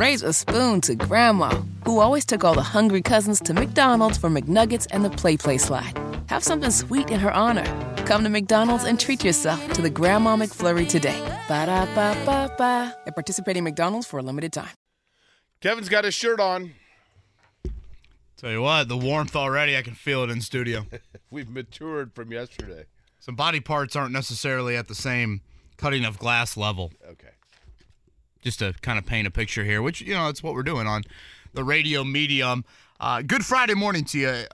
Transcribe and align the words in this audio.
raise 0.00 0.22
a 0.22 0.32
spoon 0.32 0.80
to 0.80 0.94
Grandma, 0.94 1.50
who 1.84 2.00
always 2.00 2.24
took 2.24 2.42
all 2.42 2.54
the 2.54 2.62
hungry 2.62 3.02
cousins 3.02 3.38
to 3.40 3.52
McDonald's 3.52 4.16
for 4.16 4.30
McNuggets 4.30 4.86
and 4.92 5.04
the 5.04 5.10
Play 5.10 5.36
Play 5.36 5.58
slide. 5.58 5.92
Have 6.28 6.42
something 6.42 6.70
sweet 6.70 7.10
in 7.10 7.20
her 7.20 7.30
honor. 7.30 7.66
Come 8.06 8.24
to 8.24 8.30
McDonald's 8.30 8.84
and 8.84 8.98
treat 8.98 9.22
yourself 9.22 9.60
to 9.74 9.82
the 9.82 9.90
Grandma 9.90 10.36
McFlurry 10.36 10.88
today. 10.88 11.20
Ba 11.48 11.66
da 11.66 11.84
ba 11.94 12.16
ba 12.24 12.50
ba. 12.56 12.96
At 13.06 13.14
participating 13.14 13.62
McDonald's 13.62 14.06
for 14.06 14.18
a 14.18 14.22
limited 14.22 14.54
time. 14.54 14.74
Kevin's 15.60 15.90
got 15.90 16.04
his 16.04 16.14
shirt 16.14 16.40
on. 16.40 16.72
Tell 18.38 18.50
you 18.50 18.62
what, 18.62 18.88
the 18.88 18.96
warmth 18.96 19.36
already, 19.36 19.76
I 19.76 19.82
can 19.82 19.92
feel 19.92 20.24
it 20.24 20.30
in 20.30 20.40
studio. 20.40 20.86
We've 21.30 21.50
matured 21.50 22.14
from 22.14 22.32
yesterday. 22.32 22.86
Some 23.18 23.36
body 23.36 23.60
parts 23.60 23.96
aren't 23.96 24.12
necessarily 24.12 24.76
at 24.76 24.88
the 24.88 24.94
same 24.94 25.42
cutting 25.76 26.06
of 26.06 26.18
glass 26.18 26.56
level. 26.56 26.90
Okay. 27.06 27.34
Just 28.42 28.60
to 28.60 28.74
kind 28.80 28.98
of 28.98 29.04
paint 29.04 29.26
a 29.26 29.30
picture 29.30 29.64
here, 29.64 29.82
which, 29.82 30.00
you 30.00 30.14
know, 30.14 30.26
that's 30.26 30.42
what 30.42 30.54
we're 30.54 30.62
doing 30.62 30.86
on 30.86 31.02
the 31.52 31.64
radio 31.64 32.04
medium. 32.04 32.64
Uh, 32.98 33.22
good 33.22 33.44
Friday 33.44 33.74
morning 33.74 34.04
to 34.04 34.18
you. 34.18 34.44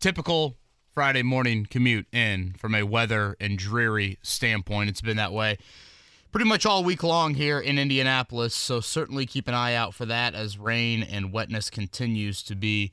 Typical 0.00 0.56
Friday 0.92 1.22
morning 1.22 1.66
commute 1.68 2.06
in 2.12 2.54
from 2.58 2.74
a 2.74 2.82
weather 2.82 3.36
and 3.40 3.58
dreary 3.58 4.18
standpoint. 4.22 4.90
It's 4.90 5.00
been 5.00 5.16
that 5.16 5.32
way 5.32 5.58
pretty 6.30 6.48
much 6.48 6.66
all 6.66 6.84
week 6.84 7.02
long 7.02 7.34
here 7.34 7.58
in 7.58 7.78
Indianapolis. 7.78 8.54
So 8.54 8.80
certainly 8.80 9.26
keep 9.26 9.48
an 9.48 9.54
eye 9.54 9.74
out 9.74 9.94
for 9.94 10.06
that 10.06 10.34
as 10.34 10.58
rain 10.58 11.02
and 11.02 11.32
wetness 11.32 11.70
continues 11.70 12.42
to 12.44 12.54
be 12.54 12.92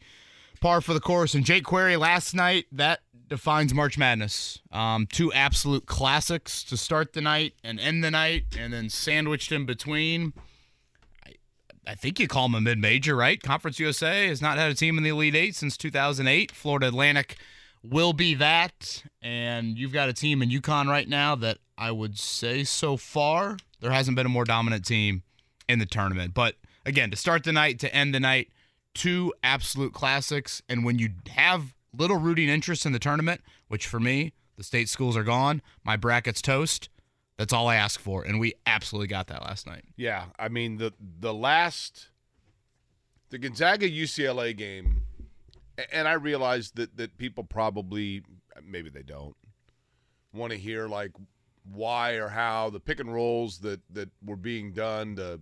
par 0.60 0.82
for 0.82 0.94
the 0.94 1.00
course. 1.00 1.34
And 1.34 1.46
Jake 1.46 1.64
Query 1.64 1.98
last 1.98 2.34
night, 2.34 2.66
that 2.72 3.02
defines 3.28 3.74
March 3.74 3.98
Madness. 3.98 4.60
Um, 4.72 5.08
two 5.08 5.32
absolute 5.34 5.86
classics 5.86 6.64
to 6.66 6.78
start 6.78 7.14
the 7.14 7.22
night 7.22 7.54
and 7.64 7.80
end 7.80 8.04
the 8.04 8.12
night, 8.12 8.46
and 8.58 8.74
then 8.74 8.90
sandwiched 8.90 9.52
in 9.52 9.66
between. 9.66 10.34
I, 11.26 11.34
I 11.88 11.96
think 11.96 12.20
you 12.20 12.28
call 12.28 12.48
them 12.48 12.56
a 12.56 12.62
mid 12.62 12.80
major, 12.80 13.16
right? 13.16 13.42
Conference 13.42 13.80
USA 13.80 14.28
has 14.28 14.42
not 14.42 14.58
had 14.58 14.72
a 14.72 14.76
team 14.76 14.98
in 14.98 15.04
the 15.04 15.10
Elite 15.10 15.36
Eight 15.36 15.56
since 15.56 15.78
2008. 15.78 16.52
Florida 16.52 16.88
Atlantic 16.88 17.38
will 17.84 18.14
be 18.14 18.34
that. 18.36 19.04
And 19.22 19.78
you've 19.78 19.94
got 19.94 20.10
a 20.10 20.14
team 20.14 20.42
in 20.42 20.50
UConn 20.50 20.88
right 20.88 21.08
now 21.08 21.36
that 21.36 21.58
I 21.78 21.92
would 21.92 22.18
say 22.18 22.64
so 22.64 22.98
far 22.98 23.58
there 23.82 23.92
hasn't 23.92 24.16
been 24.16 24.26
a 24.26 24.30
more 24.30 24.46
dominant 24.46 24.86
team 24.86 25.24
in 25.68 25.80
the 25.80 25.86
tournament. 25.86 26.34
But 26.34 26.56
again, 26.86 27.12
to 27.12 27.18
start 27.18 27.44
the 27.44 27.52
night, 27.52 27.80
to 27.80 27.94
end 27.94 28.14
the 28.14 28.20
night, 28.20 28.50
two 28.96 29.32
absolute 29.44 29.94
classics. 29.94 30.64
And 30.68 30.84
when 30.84 30.98
you 30.98 31.10
have 31.30 31.76
little 31.96 32.18
rooting 32.18 32.50
interest 32.50 32.86
in 32.86 32.92
the 32.92 33.00
tournament, 33.00 33.42
which 33.68 33.86
for 33.86 34.00
me, 34.00 34.34
the 34.58 34.64
state 34.64 34.90
schools 34.90 35.16
are 35.16 35.24
gone, 35.24 35.62
my 35.84 35.96
bracket's 35.96 36.42
toast. 36.42 36.90
That's 37.38 37.54
all 37.54 37.68
I 37.68 37.76
ask 37.76 38.00
for, 38.00 38.24
and 38.24 38.40
we 38.40 38.54
absolutely 38.66 39.08
got 39.08 39.28
that 39.28 39.44
last 39.44 39.68
night. 39.68 39.84
Yeah, 39.98 40.26
I 40.40 40.48
mean 40.48 40.78
the 40.78 40.94
the 41.20 41.34
last 41.34 42.08
the 43.30 43.38
Gonzaga 43.38 43.90
UCLA 43.90 44.56
game 44.56 45.02
and 45.92 46.08
I 46.08 46.14
realize 46.14 46.72
that 46.72 46.96
that 46.98 47.18
people 47.18 47.44
probably 47.44 48.24
maybe 48.64 48.90
they 48.90 49.04
don't 49.04 49.36
want 50.34 50.52
to 50.52 50.58
hear 50.58 50.88
like 50.88 51.12
why 51.72 52.14
or 52.14 52.30
how 52.30 52.70
the 52.70 52.80
pick 52.80 53.00
and 53.00 53.14
rolls 53.14 53.60
that 53.60 53.82
that 53.92 54.10
were 54.24 54.36
being 54.36 54.72
done 54.72 55.16
to 55.16 55.40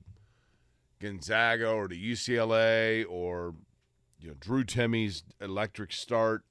Gonzaga 1.04 1.70
or 1.70 1.90
to 1.90 1.96
UCLA 1.96 3.06
or 3.08 3.56
you 4.20 4.30
know 4.30 4.36
Drew 4.40 4.64
Timme's 4.64 5.24
electric 5.42 5.92
start. 5.92 6.44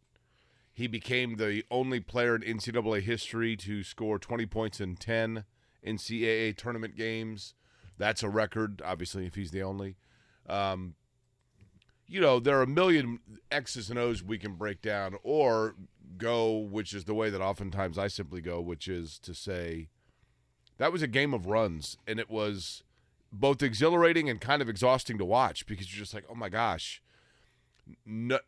He 0.75 0.87
became 0.87 1.37
the 1.37 1.65
only 1.71 2.01
player 2.01 2.37
in 2.37 2.43
NCAA 2.43 3.03
history 3.03 3.57
to 3.57 3.83
score 3.83 4.19
20 4.19 4.47
points 4.47 4.81
in 4.81 4.97
10 4.97 5.45
NCAA 5.87 6.57
tournament 6.57 6.97
games. 6.97 7.55
That's 7.99 8.23
a 8.23 8.29
record, 8.29 8.81
obviously, 8.85 9.27
if 9.27 9.35
he's 9.35 9.51
the 9.51 9.63
only. 9.63 9.97
Um, 10.49 10.95
you 12.07 12.21
know, 12.21 12.41
there 12.41 12.59
are 12.59 12.63
a 12.63 12.67
million 12.67 13.21
X's 13.51 13.91
and 13.91 13.99
O's 13.99 14.23
we 14.23 14.39
can 14.39 14.55
break 14.55 14.83
down 14.83 15.17
or 15.23 15.75
go, 16.19 16.57
which 16.57 16.95
is 16.95 17.05
the 17.05 17.15
way 17.15 17.31
that 17.31 17.41
oftentimes 17.41 17.99
I 17.99 18.09
simply 18.09 18.41
go, 18.41 18.61
which 18.61 18.89
is 18.89 19.19
to 19.21 19.35
say 19.35 19.89
that 20.79 20.93
was 20.93 21.03
a 21.03 21.07
game 21.07 21.33
of 21.33 21.47
runs 21.47 21.97
and 22.07 22.19
it 22.19 22.31
was 22.31 22.83
both 23.33 23.63
exhilarating 23.63 24.29
and 24.29 24.41
kind 24.41 24.61
of 24.61 24.69
exhausting 24.69 25.19
to 25.19 25.25
watch 25.25 25.67
because 25.67 25.93
you're 25.93 26.03
just 26.03 26.15
like, 26.15 26.25
oh 26.29 26.35
my 26.35 26.49
gosh. 26.49 27.03
No, 28.05 28.39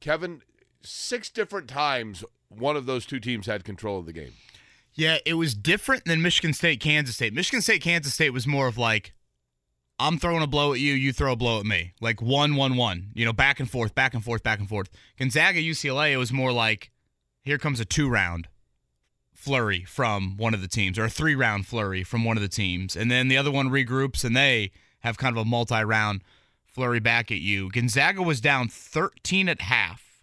Kevin, 0.00 0.42
six 0.82 1.30
different 1.30 1.68
times 1.68 2.24
one 2.48 2.76
of 2.76 2.86
those 2.86 3.06
two 3.06 3.20
teams 3.20 3.46
had 3.46 3.64
control 3.64 3.98
of 3.98 4.06
the 4.06 4.12
game. 4.12 4.32
Yeah, 4.94 5.18
it 5.26 5.34
was 5.34 5.54
different 5.54 6.04
than 6.04 6.22
Michigan 6.22 6.52
State, 6.54 6.80
Kansas 6.80 7.16
State. 7.16 7.34
Michigan 7.34 7.60
State, 7.60 7.82
Kansas 7.82 8.14
State 8.14 8.30
was 8.30 8.46
more 8.46 8.68
of 8.68 8.78
like, 8.78 9.12
I'm 9.98 10.18
throwing 10.18 10.42
a 10.42 10.46
blow 10.46 10.72
at 10.72 10.80
you, 10.80 10.92
you 10.92 11.12
throw 11.12 11.32
a 11.32 11.36
blow 11.36 11.60
at 11.60 11.66
me. 11.66 11.94
Like 12.00 12.22
one, 12.22 12.56
one, 12.56 12.76
one. 12.76 13.10
You 13.14 13.24
know, 13.24 13.32
back 13.32 13.60
and 13.60 13.70
forth, 13.70 13.94
back 13.94 14.14
and 14.14 14.24
forth, 14.24 14.42
back 14.42 14.60
and 14.60 14.68
forth. 14.68 14.88
Gonzaga, 15.18 15.60
UCLA, 15.60 16.12
it 16.12 16.16
was 16.16 16.32
more 16.32 16.52
like 16.52 16.90
here 17.42 17.58
comes 17.58 17.80
a 17.80 17.84
two 17.84 18.08
round 18.08 18.48
flurry 19.44 19.84
from 19.84 20.36
one 20.38 20.54
of 20.54 20.62
the 20.62 20.68
teams, 20.68 20.98
or 20.98 21.04
a 21.04 21.10
three 21.10 21.34
round 21.34 21.66
flurry 21.66 22.02
from 22.02 22.24
one 22.24 22.38
of 22.38 22.42
the 22.42 22.48
teams. 22.48 22.96
And 22.96 23.10
then 23.10 23.28
the 23.28 23.36
other 23.36 23.50
one 23.50 23.68
regroups 23.68 24.24
and 24.24 24.34
they 24.34 24.72
have 25.00 25.18
kind 25.18 25.36
of 25.36 25.42
a 25.42 25.48
multi 25.48 25.84
round 25.84 26.22
flurry 26.64 26.98
back 26.98 27.30
at 27.30 27.40
you. 27.40 27.70
Gonzaga 27.70 28.22
was 28.22 28.40
down 28.40 28.68
13 28.68 29.48
at 29.48 29.60
half. 29.60 30.22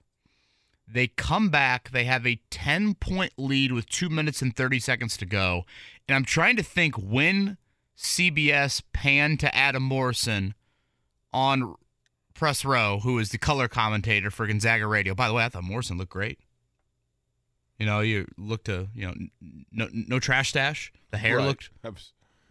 They 0.87 1.07
come 1.07 1.49
back. 1.49 1.91
They 1.91 2.03
have 2.05 2.25
a 2.25 2.41
10 2.49 2.95
point 2.95 3.33
lead 3.37 3.71
with 3.71 3.87
two 3.87 4.09
minutes 4.09 4.41
and 4.41 4.55
30 4.55 4.79
seconds 4.79 5.15
to 5.17 5.25
go. 5.25 5.65
And 6.07 6.15
I'm 6.15 6.25
trying 6.25 6.57
to 6.57 6.63
think 6.63 6.95
when 6.95 7.57
CBS 7.95 8.81
panned 8.91 9.39
to 9.41 9.55
Adam 9.55 9.83
Morrison 9.83 10.55
on 11.31 11.75
press 12.33 12.65
row, 12.65 12.99
who 13.03 13.19
is 13.19 13.29
the 13.29 13.37
color 13.37 13.67
commentator 13.67 14.31
for 14.31 14.47
Gonzaga 14.47 14.87
Radio. 14.87 15.13
By 15.13 15.27
the 15.27 15.35
way, 15.35 15.45
I 15.45 15.49
thought 15.49 15.63
Morrison 15.63 15.97
looked 15.97 16.11
great. 16.11 16.39
You 17.81 17.87
know, 17.87 18.01
you 18.01 18.27
looked 18.37 18.65
to 18.65 18.89
you 18.93 19.07
know 19.07 19.15
no 19.71 19.87
no 19.91 20.19
trash 20.19 20.49
stash. 20.49 20.93
The 21.09 21.17
hair 21.17 21.37
Right. 21.37 21.47
looked 21.47 21.71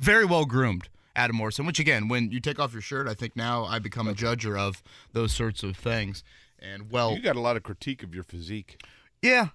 very 0.00 0.24
well 0.24 0.44
groomed. 0.44 0.88
Adam 1.14 1.36
Morrison, 1.36 1.66
which 1.66 1.78
again, 1.78 2.08
when 2.08 2.32
you 2.32 2.40
take 2.40 2.58
off 2.58 2.72
your 2.72 2.82
shirt, 2.82 3.06
I 3.06 3.14
think 3.14 3.36
now 3.36 3.64
I 3.64 3.78
become 3.78 4.08
a 4.08 4.12
judger 4.14 4.58
of 4.58 4.82
those 5.12 5.32
sorts 5.32 5.62
of 5.62 5.76
things. 5.76 6.24
And 6.58 6.90
well, 6.90 7.14
You 7.14 7.22
got 7.22 7.36
a 7.36 7.40
lot 7.40 7.56
of 7.56 7.62
critique 7.62 8.02
of 8.02 8.12
your 8.14 8.24
physique. 8.24 8.82
yeah, 9.22 9.48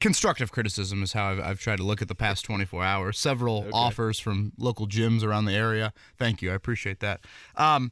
constructive 0.00 0.50
criticism 0.52 1.02
is 1.02 1.12
how 1.12 1.30
I've, 1.30 1.40
I've 1.40 1.60
tried 1.60 1.76
to 1.76 1.82
look 1.82 2.00
at 2.02 2.08
the 2.08 2.14
past 2.14 2.44
24 2.46 2.82
hours. 2.84 3.18
Several 3.18 3.66
offers 3.72 4.18
from 4.20 4.52
local 4.58 4.86
gyms 4.88 5.22
around 5.22 5.44
the 5.46 5.54
area. 5.54 5.92
Thank 6.18 6.40
you. 6.42 6.52
I 6.52 6.54
appreciate 6.54 7.00
that. 7.00 7.20
Um, 7.56 7.90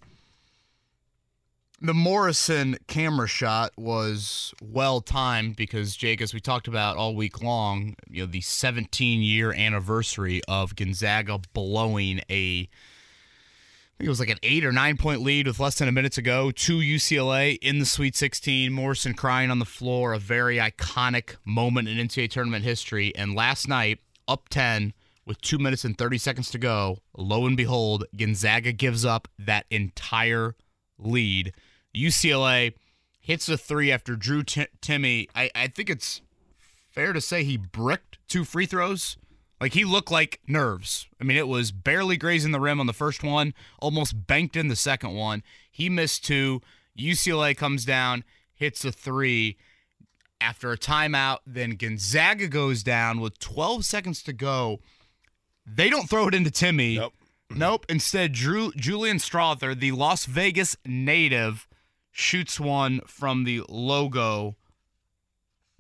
the 1.81 1.95
Morrison 1.95 2.77
camera 2.87 3.29
shot 3.29 3.73
was 3.77 4.55
well 4.63 5.01
timed 5.01 5.57
because 5.57 5.97
Jake, 5.97 6.23
as 6.23 6.33
we 6.33 6.41
talked 6.41 6.69
about 6.69 6.97
all 6.97 7.15
week 7.15 7.43
long, 7.43 7.97
you 8.09 8.23
know 8.23 8.31
the 8.31 8.41
17 8.41 9.21
year 9.21 9.53
anniversary 9.53 10.41
of 10.49 10.75
Gonzaga 10.75 11.39
blowing 11.53 12.21
a 12.31 12.69
I 13.97 13.99
think 13.99 14.09
it 14.09 14.11
was 14.11 14.21
like 14.21 14.29
an 14.29 14.39
eight 14.43 14.65
or 14.65 14.73
nine 14.73 14.99
point 14.99 15.23
lead 15.23 15.47
with 15.47 15.59
less 15.59 15.79
than 15.79 15.89
a 15.89 15.93
minute 15.93 16.13
to 16.13 16.23
go 16.23 16.51
to 16.51 16.79
UCLA 16.79 17.57
in 17.63 17.79
the 17.79 17.87
Sweet 17.87 18.15
16. 18.15 18.71
Morrison 18.71 19.15
crying 19.15 19.51
on 19.51 19.59
the 19.59 19.65
floor, 19.65 20.13
a 20.13 20.19
very 20.19 20.59
iconic 20.59 21.37
moment 21.47 21.89
in 21.89 21.97
NCAA 21.97 22.31
tournament 22.31 22.63
history. 22.63 23.15
And 23.17 23.35
last 23.35 23.69
night, 23.69 24.01
up 24.29 24.51
10 24.51 24.93
with 25.25 25.41
two 25.41 25.59
minutes 25.59 25.83
and 25.83 25.97
30 25.97 26.19
seconds 26.19 26.51
to 26.51 26.59
go, 26.59 26.99
lo 27.17 27.47
and 27.47 27.57
behold, 27.57 28.05
Gonzaga 28.15 28.73
gives 28.73 29.07
up 29.07 29.29
that 29.39 29.65
entire 29.71 30.57
lead. 30.99 31.55
UCLA 31.97 32.75
hits 33.21 33.49
a 33.49 33.57
three 33.57 33.91
after 33.91 34.15
Drew 34.17 34.43
T- 34.43 34.67
Timme. 34.81 35.29
I, 35.35 35.51
I 35.55 35.67
think 35.69 35.91
it's 35.91 36.21
fair 36.91 37.13
to 37.13 37.21
say 37.21 37.43
he 37.43 37.57
bricked 37.57 38.19
two 38.29 38.45
free 38.45 38.67
throws. 38.67 39.17
Like 39.61 39.73
he 39.73 39.85
looked 39.85 40.11
like 40.11 40.41
nerves. 40.47 41.09
I 41.21 41.25
mean, 41.25 41.37
it 41.37 41.49
was 41.49 41.73
barely 41.73 42.17
grazing 42.17 42.53
the 42.53 42.61
rim 42.61 42.79
on 42.79 42.87
the 42.87 42.93
first 42.93 43.23
one, 43.23 43.55
almost 43.81 44.27
banked 44.27 44.55
in 44.55 44.69
the 44.69 44.77
second 44.77 45.15
one. 45.15 45.43
He 45.71 45.89
missed 45.89 46.25
two. 46.25 46.61
UCLA 46.99 47.57
comes 47.57 47.85
down, 47.85 48.25
hits 48.55 48.85
a 48.85 48.93
three. 48.93 49.57
After 50.39 50.71
a 50.71 50.77
timeout, 50.77 51.39
then 51.47 51.71
Gonzaga 51.71 52.49
goes 52.49 52.83
down 52.83 53.21
with 53.21 53.39
12 53.39 53.87
seconds 53.87 54.23
to 54.25 54.35
go. 54.35 54.81
They 55.67 55.89
don't 55.89 56.11
throw 56.11 56.29
it 56.29 56.35
into 56.35 56.51
Timme. 56.51 56.97
Nope. 56.97 57.15
Nope. 57.49 57.87
Instead, 57.89 58.33
Drew 58.33 58.71
Julian 58.77 59.17
Strawther, 59.17 59.79
the 59.79 59.93
Las 59.93 60.27
Vegas 60.27 60.77
native, 60.85 61.67
shoots 62.17 62.59
one 62.59 63.01
from 63.07 63.45
the 63.45 63.63
logo. 63.69 64.57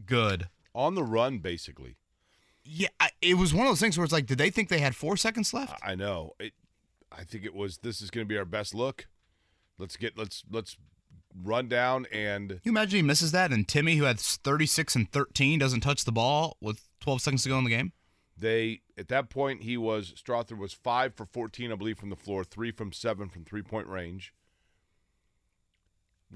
Good. 0.04 0.48
On 0.74 0.94
the 0.94 1.02
run, 1.02 1.38
basically. 1.38 1.96
Yeah, 2.62 2.88
it 3.22 3.34
was 3.34 3.54
one 3.54 3.66
of 3.66 3.70
those 3.70 3.80
things 3.80 3.96
where 3.96 4.04
it's 4.04 4.12
like, 4.12 4.26
did 4.26 4.38
they 4.38 4.50
think 4.50 4.68
they 4.68 4.80
had 4.80 4.94
four 4.94 5.16
seconds 5.16 5.54
left? 5.54 5.80
I 5.82 5.94
know. 5.94 6.32
It, 6.38 6.52
I 7.10 7.24
think 7.24 7.44
it 7.44 7.54
was. 7.54 7.78
This 7.78 8.02
is 8.02 8.10
going 8.10 8.26
to 8.26 8.28
be 8.28 8.36
our 8.36 8.44
best 8.44 8.74
look. 8.74 9.06
Let's 9.78 9.96
get. 9.96 10.18
Let's 10.18 10.44
let's 10.50 10.76
run 11.42 11.68
down 11.68 12.06
and 12.12 12.48
Can 12.48 12.60
you 12.64 12.72
imagine 12.72 12.96
he 12.96 13.02
misses 13.02 13.32
that, 13.32 13.52
and 13.52 13.66
Timme, 13.68 13.96
who 13.96 14.04
had 14.04 14.18
36 14.18 14.96
and 14.96 15.12
13, 15.12 15.58
doesn't 15.58 15.80
touch 15.80 16.04
the 16.06 16.12
ball 16.12 16.56
with 16.62 16.88
12 17.00 17.20
seconds 17.20 17.42
to 17.42 17.50
go 17.50 17.58
in 17.58 17.64
the 17.64 17.70
game? 17.70 17.92
They 18.38 18.80
at 18.98 19.08
that 19.08 19.30
point 19.30 19.62
he 19.62 19.76
was 19.76 20.12
Strawther 20.12 20.58
was 20.58 20.74
five 20.74 21.14
for 21.14 21.24
fourteen, 21.24 21.72
I 21.72 21.76
believe, 21.76 21.98
from 21.98 22.10
the 22.10 22.16
floor, 22.16 22.44
three 22.44 22.70
from 22.70 22.92
seven 22.92 23.30
from 23.30 23.44
three 23.44 23.62
point 23.62 23.86
range. 23.86 24.34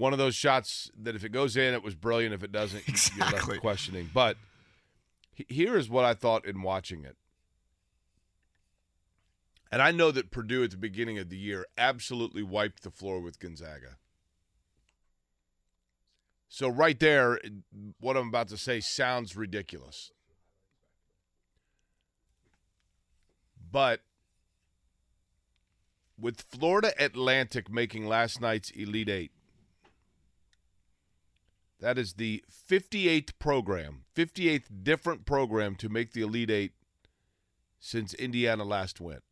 One 0.01 0.15
of 0.15 0.19
those 0.19 0.35
shots 0.35 0.91
that 1.03 1.15
if 1.15 1.25
it 1.25 1.29
goes 1.29 1.59
in, 1.59 1.75
it 1.75 1.83
was 1.83 1.95
brilliant. 1.95 2.33
If 2.33 2.43
it 2.43 2.51
doesn't, 2.51 2.89
you're 2.89 3.27
left 3.27 3.61
questioning. 3.61 4.09
But 4.15 4.39
here 5.35 5.77
is 5.77 5.91
what 5.91 6.07
I 6.07 6.15
thought 6.15 6.47
in 6.47 6.63
watching 6.63 7.05
it. 7.05 7.17
And 9.71 9.83
I 9.83 9.91
know 9.91 10.11
that 10.11 10.31
Purdue 10.31 10.65
at 10.65 10.71
the 10.71 10.79
beginning 10.79 11.19
of 11.19 11.29
the 11.29 11.37
year 11.37 11.67
absolutely 11.77 12.43
wiped 12.43 12.83
the 12.83 12.91
floor 12.91 13.21
with 13.21 13.39
Gonzaga. 13.39 13.99
So 16.49 16.67
right 16.67 16.99
there, 16.99 17.39
what 18.01 18.17
I'm 18.17 18.29
about 18.29 18.49
to 18.49 18.57
say 18.57 18.81
sounds 18.81 19.37
ridiculous. 19.37 20.13
But 23.71 24.01
with 26.19 26.41
Florida 26.41 26.95
Atlantic 26.99 27.71
making 27.71 28.07
last 28.07 28.41
night's 28.41 28.71
Elite 28.71 29.11
Eight, 29.11 29.33
that 31.81 31.99
is 31.99 32.15
the 32.15 32.45
58th 32.51 33.31
program, 33.39 34.05
58th 34.15 34.65
different 34.83 35.25
program 35.25 35.75
to 35.77 35.89
make 35.89 36.13
the 36.13 36.23
Elite 36.23 36.51
Eight 36.51 36.73
since 37.79 38.15
Indiana 38.15 38.65
last 38.65 39.01
went. 39.01 39.23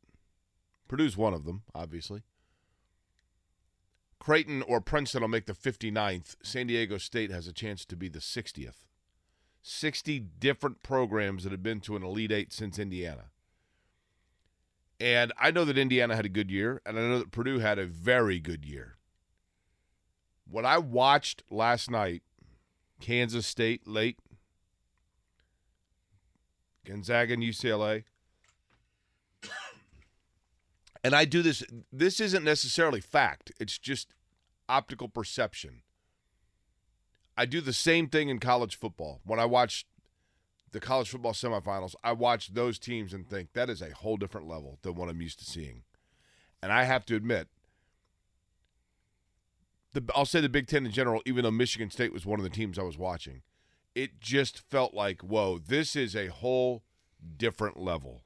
Purdue's 0.89 1.17
one 1.17 1.35
of 1.35 1.45
them, 1.45 1.63
obviously. 1.75 2.23
Creighton 4.19 4.63
or 4.63 4.81
Princeton 4.81 5.21
will 5.21 5.29
make 5.29 5.47
the 5.47 5.53
59th. 5.53 6.37
San 6.43 6.67
Diego 6.67 6.99
State 6.99 7.31
has 7.31 7.47
a 7.47 7.53
chance 7.53 7.85
to 7.85 7.97
be 7.97 8.09
the 8.09 8.19
60th. 8.19 8.87
60 9.63 10.19
different 10.21 10.83
programs 10.83 11.45
that 11.45 11.53
have 11.53 11.63
been 11.63 11.81
to 11.81 11.97
an 11.97 12.03
Elite 12.03 12.33
Eight 12.33 12.53
since 12.53 12.79
Indiana. 12.79 13.27
And 15.01 15.33
I 15.39 15.51
know 15.51 15.65
that 15.65 15.79
Indiana 15.79 16.17
had 16.17 16.25
a 16.25 16.31
good 16.31 16.51
year, 16.51 16.81
and 16.85 16.99
I 16.99 17.03
know 17.03 17.19
that 17.19 17.31
Purdue 17.31 17.61
had 17.61 17.79
a 17.79 17.87
very 17.87 18.41
good 18.41 18.65
year. 18.65 18.97
What 20.51 20.65
I 20.65 20.79
watched 20.79 21.43
last 21.51 21.91
night, 21.91 22.23
Kansas 23.01 23.47
State 23.47 23.87
late, 23.87 24.19
Gonzaga 26.85 27.35
and 27.35 27.43
UCLA, 27.43 28.05
and 31.05 31.15
I 31.15 31.25
do 31.25 31.43
this, 31.43 31.63
this 31.93 32.21
isn't 32.21 32.45
necessarily 32.45 33.01
fact, 33.01 33.53
it's 33.61 33.79
just 33.79 34.15
optical 34.69 35.09
perception. 35.09 35.83
I 37.37 37.47
do 37.47 37.61
the 37.61 37.73
same 37.73 38.09
thing 38.09 38.29
in 38.29 38.41
college 38.41 38.77
football. 38.77 39.21
When 39.25 39.39
I 39.39 39.45
watch 39.45 39.87
the 40.73 40.81
college 40.81 41.09
football 41.09 41.33
semifinals, 41.33 41.95
I 42.03 42.13
watch 42.13 42.53
those 42.53 42.79
teams 42.79 43.15
and 43.15 43.29
think 43.29 43.53
that 43.53 43.71
is 43.71 43.81
a 43.81 43.95
whole 43.95 44.17
different 44.17 44.49
level 44.49 44.79
than 44.83 44.97
what 44.97 45.09
I'm 45.09 45.23
used 45.23 45.39
to 45.39 45.45
seeing. 45.45 45.83
And 46.61 46.73
I 46.73 46.85
have 46.85 47.07
to 47.07 47.15
admit, 47.15 47.49
the 49.93 50.05
I'll 50.15 50.27
say 50.27 50.41
the 50.41 50.49
Big 50.49 50.67
Ten 50.67 50.87
in 50.87 50.93
general, 50.93 51.23
even 51.25 51.45
though 51.45 51.51
Michigan 51.51 51.91
State 51.91 52.13
was 52.13 52.27
one 52.27 52.39
of 52.39 52.45
the 52.45 52.51
teams 52.51 52.79
I 52.79 52.83
was 52.83 52.99
watching, 52.99 53.43
it 53.95 54.21
just 54.21 54.61
felt 54.71 54.95
like, 54.95 55.23
whoa, 55.23 55.59
this 55.59 55.97
is 55.97 56.15
a 56.15 56.29
whole 56.29 56.83
different 57.37 57.79
level. 57.79 58.23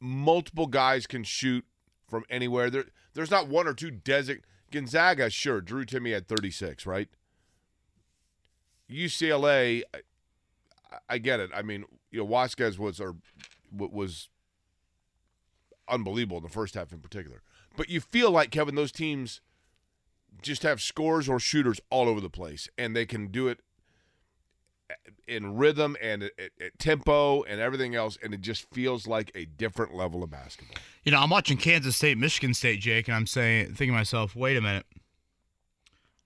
Multiple 0.00 0.66
guys 0.66 1.06
can 1.06 1.24
shoot 1.24 1.64
from 2.08 2.24
anywhere. 2.30 2.70
There, 2.70 2.84
there's 3.14 3.30
not 3.30 3.48
one 3.48 3.66
or 3.66 3.74
two 3.74 3.90
designated. 3.90 4.44
Gonzaga, 4.70 5.30
sure, 5.30 5.60
Drew 5.62 5.86
Timme 5.86 6.12
had 6.12 6.28
36, 6.28 6.84
right? 6.84 7.08
UCLA, 8.90 9.82
I, 9.94 10.00
I 11.08 11.18
get 11.18 11.40
it. 11.40 11.50
I 11.54 11.62
mean, 11.62 11.84
you 12.10 12.20
know, 12.20 12.26
Vasquez 12.26 12.78
was 12.78 13.00
or 13.00 13.16
was 13.74 14.28
unbelievable 15.88 16.38
in 16.38 16.42
the 16.42 16.48
first 16.48 16.74
half 16.74 16.92
in 16.92 17.00
particular. 17.00 17.42
But 17.76 17.88
you 17.88 18.00
feel 18.00 18.30
like 18.30 18.50
Kevin, 18.50 18.74
those 18.74 18.92
teams 18.92 19.40
just 20.42 20.62
have 20.62 20.80
scores 20.80 21.28
or 21.28 21.38
shooters 21.40 21.80
all 21.90 22.08
over 22.08 22.20
the 22.20 22.30
place, 22.30 22.68
and 22.76 22.94
they 22.94 23.06
can 23.06 23.28
do 23.28 23.48
it 23.48 23.60
in 25.26 25.56
rhythm 25.56 25.96
and 26.00 26.22
at, 26.24 26.32
at 26.60 26.78
tempo 26.78 27.42
and 27.42 27.60
everything 27.60 27.94
else, 27.94 28.18
and 28.22 28.32
it 28.32 28.40
just 28.40 28.66
feels 28.72 29.06
like 29.06 29.30
a 29.34 29.44
different 29.44 29.94
level 29.94 30.22
of 30.22 30.30
basketball. 30.30 30.76
You 31.04 31.12
know, 31.12 31.20
I'm 31.20 31.30
watching 31.30 31.56
Kansas 31.56 31.96
State, 31.96 32.18
Michigan 32.18 32.54
State, 32.54 32.80
Jake, 32.80 33.08
and 33.08 33.16
I'm 33.16 33.26
saying, 33.26 33.66
thinking 33.66 33.88
to 33.88 33.92
myself, 33.92 34.34
wait 34.34 34.56
a 34.56 34.60
minute. 34.60 34.86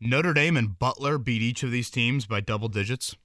Notre 0.01 0.33
Dame 0.33 0.57
and 0.57 0.79
Butler 0.79 1.19
beat 1.19 1.43
each 1.43 1.63
of 1.63 1.71
these 1.71 1.91
teams 1.91 2.27
by 2.27 2.41
double 2.41 2.69
digits. 2.69 3.17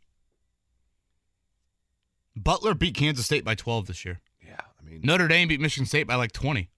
Butler 2.36 2.76
beat 2.76 2.94
Kansas 2.96 3.26
State 3.26 3.44
by 3.44 3.56
12 3.56 3.88
this 3.88 4.06
year. 4.06 4.20
Yeah, 4.46 4.62
I 4.80 4.84
mean, 4.84 5.02
Notre 5.04 5.28
Dame 5.28 5.48
beat 5.48 5.60
Michigan 5.60 5.88
State 5.88 6.06
by 6.06 6.16
like 6.16 6.32
20. 6.32 6.70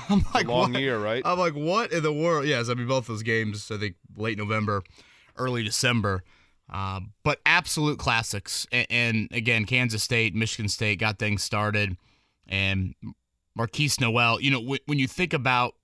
I'm 0.08 0.24
like, 0.34 0.46
long 0.46 0.72
what? 0.72 0.80
year, 0.80 0.98
right? 0.98 1.22
I'm 1.24 1.38
like, 1.38 1.54
what 1.54 1.92
in 1.92 2.02
the 2.02 2.12
world? 2.12 2.46
Yes, 2.46 2.68
I 2.68 2.74
mean, 2.74 2.86
both 2.86 3.06
those 3.06 3.22
games, 3.22 3.70
I 3.70 3.78
think 3.78 3.96
late 4.16 4.38
November, 4.38 4.82
early 5.36 5.62
December. 5.62 6.22
Uh, 6.72 7.00
but 7.22 7.40
absolute 7.44 7.98
classics. 7.98 8.66
And, 8.72 8.86
and 8.90 9.28
again, 9.32 9.64
Kansas 9.66 10.02
State, 10.02 10.34
Michigan 10.34 10.68
State 10.68 10.98
got 10.98 11.18
things 11.18 11.42
started. 11.42 11.96
And 12.48 12.94
Markquis 13.58 14.00
Nowell, 14.00 14.40
you 14.40 14.50
know, 14.50 14.60
when, 14.60 14.78
when 14.86 14.98
you 14.98 15.06
think 15.06 15.32
about, 15.32 15.74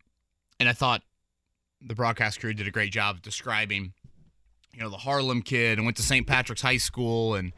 and 0.59 0.69
I 0.69 0.73
thought 0.73 1.03
the 1.81 1.95
broadcast 1.95 2.41
crew 2.41 2.55
did 2.55 2.67
a 2.67 2.71
great 2.71 2.93
job 2.93 3.17
of 3.17 3.23
describing, 3.23 3.93
you 4.73 4.81
know, 4.81 4.89
the 4.89 4.97
Harlem 4.99 5.43
kid 5.43 5.79
and 5.79 5.85
went 5.85 5.97
to 5.99 6.03
St. 6.03 6.27
Patrick's 6.27 6.63
High 6.63 6.79
School 6.79 7.35
and, 7.35 7.53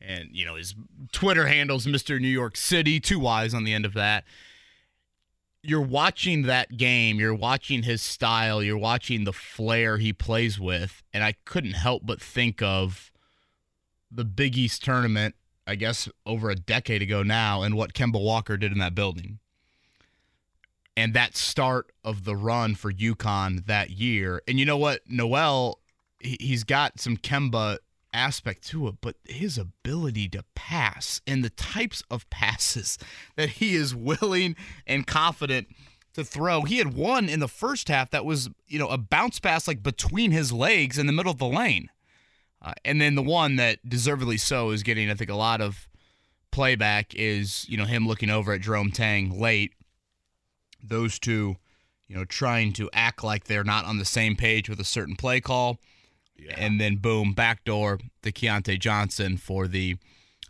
and 0.00 0.28
you 0.32 0.44
know, 0.44 0.56
his 0.56 0.74
Twitter 1.12 1.46
handles 1.46 1.86
Mr. 1.86 2.20
New 2.20 2.28
York 2.28 2.56
City, 2.56 3.00
two 3.00 3.18
Y's 3.18 3.54
on 3.54 3.64
the 3.64 3.72
end 3.72 3.86
of 3.86 3.94
that 3.94 4.24
you're 5.68 5.80
watching 5.80 6.42
that 6.42 6.76
game, 6.76 7.18
you're 7.18 7.34
watching 7.34 7.82
his 7.82 8.02
style, 8.02 8.62
you're 8.62 8.78
watching 8.78 9.24
the 9.24 9.32
flair 9.32 9.98
he 9.98 10.12
plays 10.12 10.60
with, 10.60 11.02
and 11.12 11.24
I 11.24 11.34
couldn't 11.44 11.72
help 11.72 12.02
but 12.04 12.20
think 12.20 12.62
of 12.62 13.10
the 14.10 14.24
Big 14.24 14.56
East 14.56 14.84
tournament, 14.84 15.34
I 15.66 15.74
guess 15.74 16.08
over 16.24 16.50
a 16.50 16.54
decade 16.54 17.02
ago 17.02 17.22
now, 17.22 17.62
and 17.62 17.74
what 17.74 17.94
Kemba 17.94 18.22
Walker 18.22 18.56
did 18.56 18.72
in 18.72 18.78
that 18.78 18.94
building. 18.94 19.38
And 20.96 21.12
that 21.14 21.36
start 21.36 21.92
of 22.04 22.24
the 22.24 22.36
run 22.36 22.74
for 22.74 22.92
UConn 22.92 23.66
that 23.66 23.90
year. 23.90 24.40
And 24.48 24.58
you 24.58 24.64
know 24.64 24.78
what? 24.78 25.00
Nowell, 25.08 25.80
he- 26.20 26.38
he's 26.40 26.64
got 26.64 27.00
some 27.00 27.16
Kemba 27.16 27.78
aspect 28.16 28.66
to 28.68 28.88
it, 28.88 28.96
but 29.00 29.16
his 29.24 29.58
ability 29.58 30.28
to 30.30 30.44
pass 30.54 31.20
and 31.26 31.44
the 31.44 31.50
types 31.50 32.02
of 32.10 32.28
passes 32.30 32.98
that 33.36 33.50
he 33.50 33.74
is 33.74 33.94
willing 33.94 34.56
and 34.86 35.06
confident 35.06 35.68
to 36.14 36.24
throw. 36.24 36.62
He 36.62 36.78
had 36.78 36.94
one 36.94 37.28
in 37.28 37.40
the 37.40 37.48
first 37.48 37.88
half 37.88 38.10
that 38.10 38.24
was, 38.24 38.48
you 38.66 38.78
know, 38.78 38.88
a 38.88 38.98
bounce 38.98 39.38
pass 39.38 39.68
like 39.68 39.82
between 39.82 40.30
his 40.30 40.50
legs 40.50 40.98
in 40.98 41.06
the 41.06 41.12
middle 41.12 41.30
of 41.30 41.38
the 41.38 41.46
lane. 41.46 41.90
Uh, 42.62 42.72
and 42.84 43.00
then 43.00 43.14
the 43.14 43.22
one 43.22 43.56
that 43.56 43.86
deservedly 43.86 44.38
so 44.38 44.70
is 44.70 44.82
getting, 44.82 45.10
I 45.10 45.14
think, 45.14 45.30
a 45.30 45.34
lot 45.34 45.60
of 45.60 45.86
playback 46.50 47.14
is, 47.14 47.68
you 47.68 47.76
know, 47.76 47.84
him 47.84 48.08
looking 48.08 48.30
over 48.30 48.54
at 48.54 48.62
Jerome 48.62 48.90
Tang 48.90 49.38
late. 49.38 49.74
Those 50.82 51.18
two, 51.18 51.56
you 52.08 52.16
know, 52.16 52.24
trying 52.24 52.72
to 52.74 52.88
act 52.94 53.22
like 53.22 53.44
they're 53.44 53.62
not 53.62 53.84
on 53.84 53.98
the 53.98 54.04
same 54.06 54.36
page 54.36 54.70
with 54.70 54.80
a 54.80 54.84
certain 54.84 55.16
play 55.16 55.40
call 55.40 55.78
Yeah. 56.38 56.54
and 56.56 56.80
then 56.80 56.96
boom, 56.96 57.32
backdoor 57.32 57.98
to 58.22 58.32
Keyontae 58.32 58.78
Johnson 58.78 59.36
for 59.36 59.66
the 59.66 59.96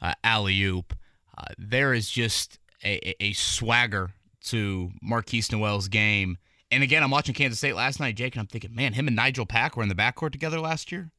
uh, 0.03 0.15
alley 0.25 0.61
oop. 0.63 0.95
Uh, 1.37 1.45
there 1.59 1.95
is 1.95 2.11
just 2.11 2.59
a, 2.85 3.09
a, 3.09 3.25
a 3.27 3.33
swagger 3.33 4.11
to 4.47 4.91
Markquis 5.05 5.51
Nowell's 5.53 5.89
game. 5.89 6.39
And 6.71 6.83
again, 6.83 7.03
I'm 7.03 7.11
watching 7.11 7.35
Kansas 7.35 7.59
State 7.59 7.77
last 7.77 8.01
night, 8.01 8.17
Jake, 8.17 8.35
and 8.35 8.41
I'm 8.41 8.47
thinking, 8.47 8.75
man, 8.75 8.93
him 8.93 9.07
and 9.07 9.17
Nigel 9.17 9.47
Pack 9.47 9.77
were 9.77 9.83
in 9.83 9.89
the 9.89 9.95
backcourt 9.95 10.33
together 10.33 10.61
last 10.61 10.91
year. 10.91 11.11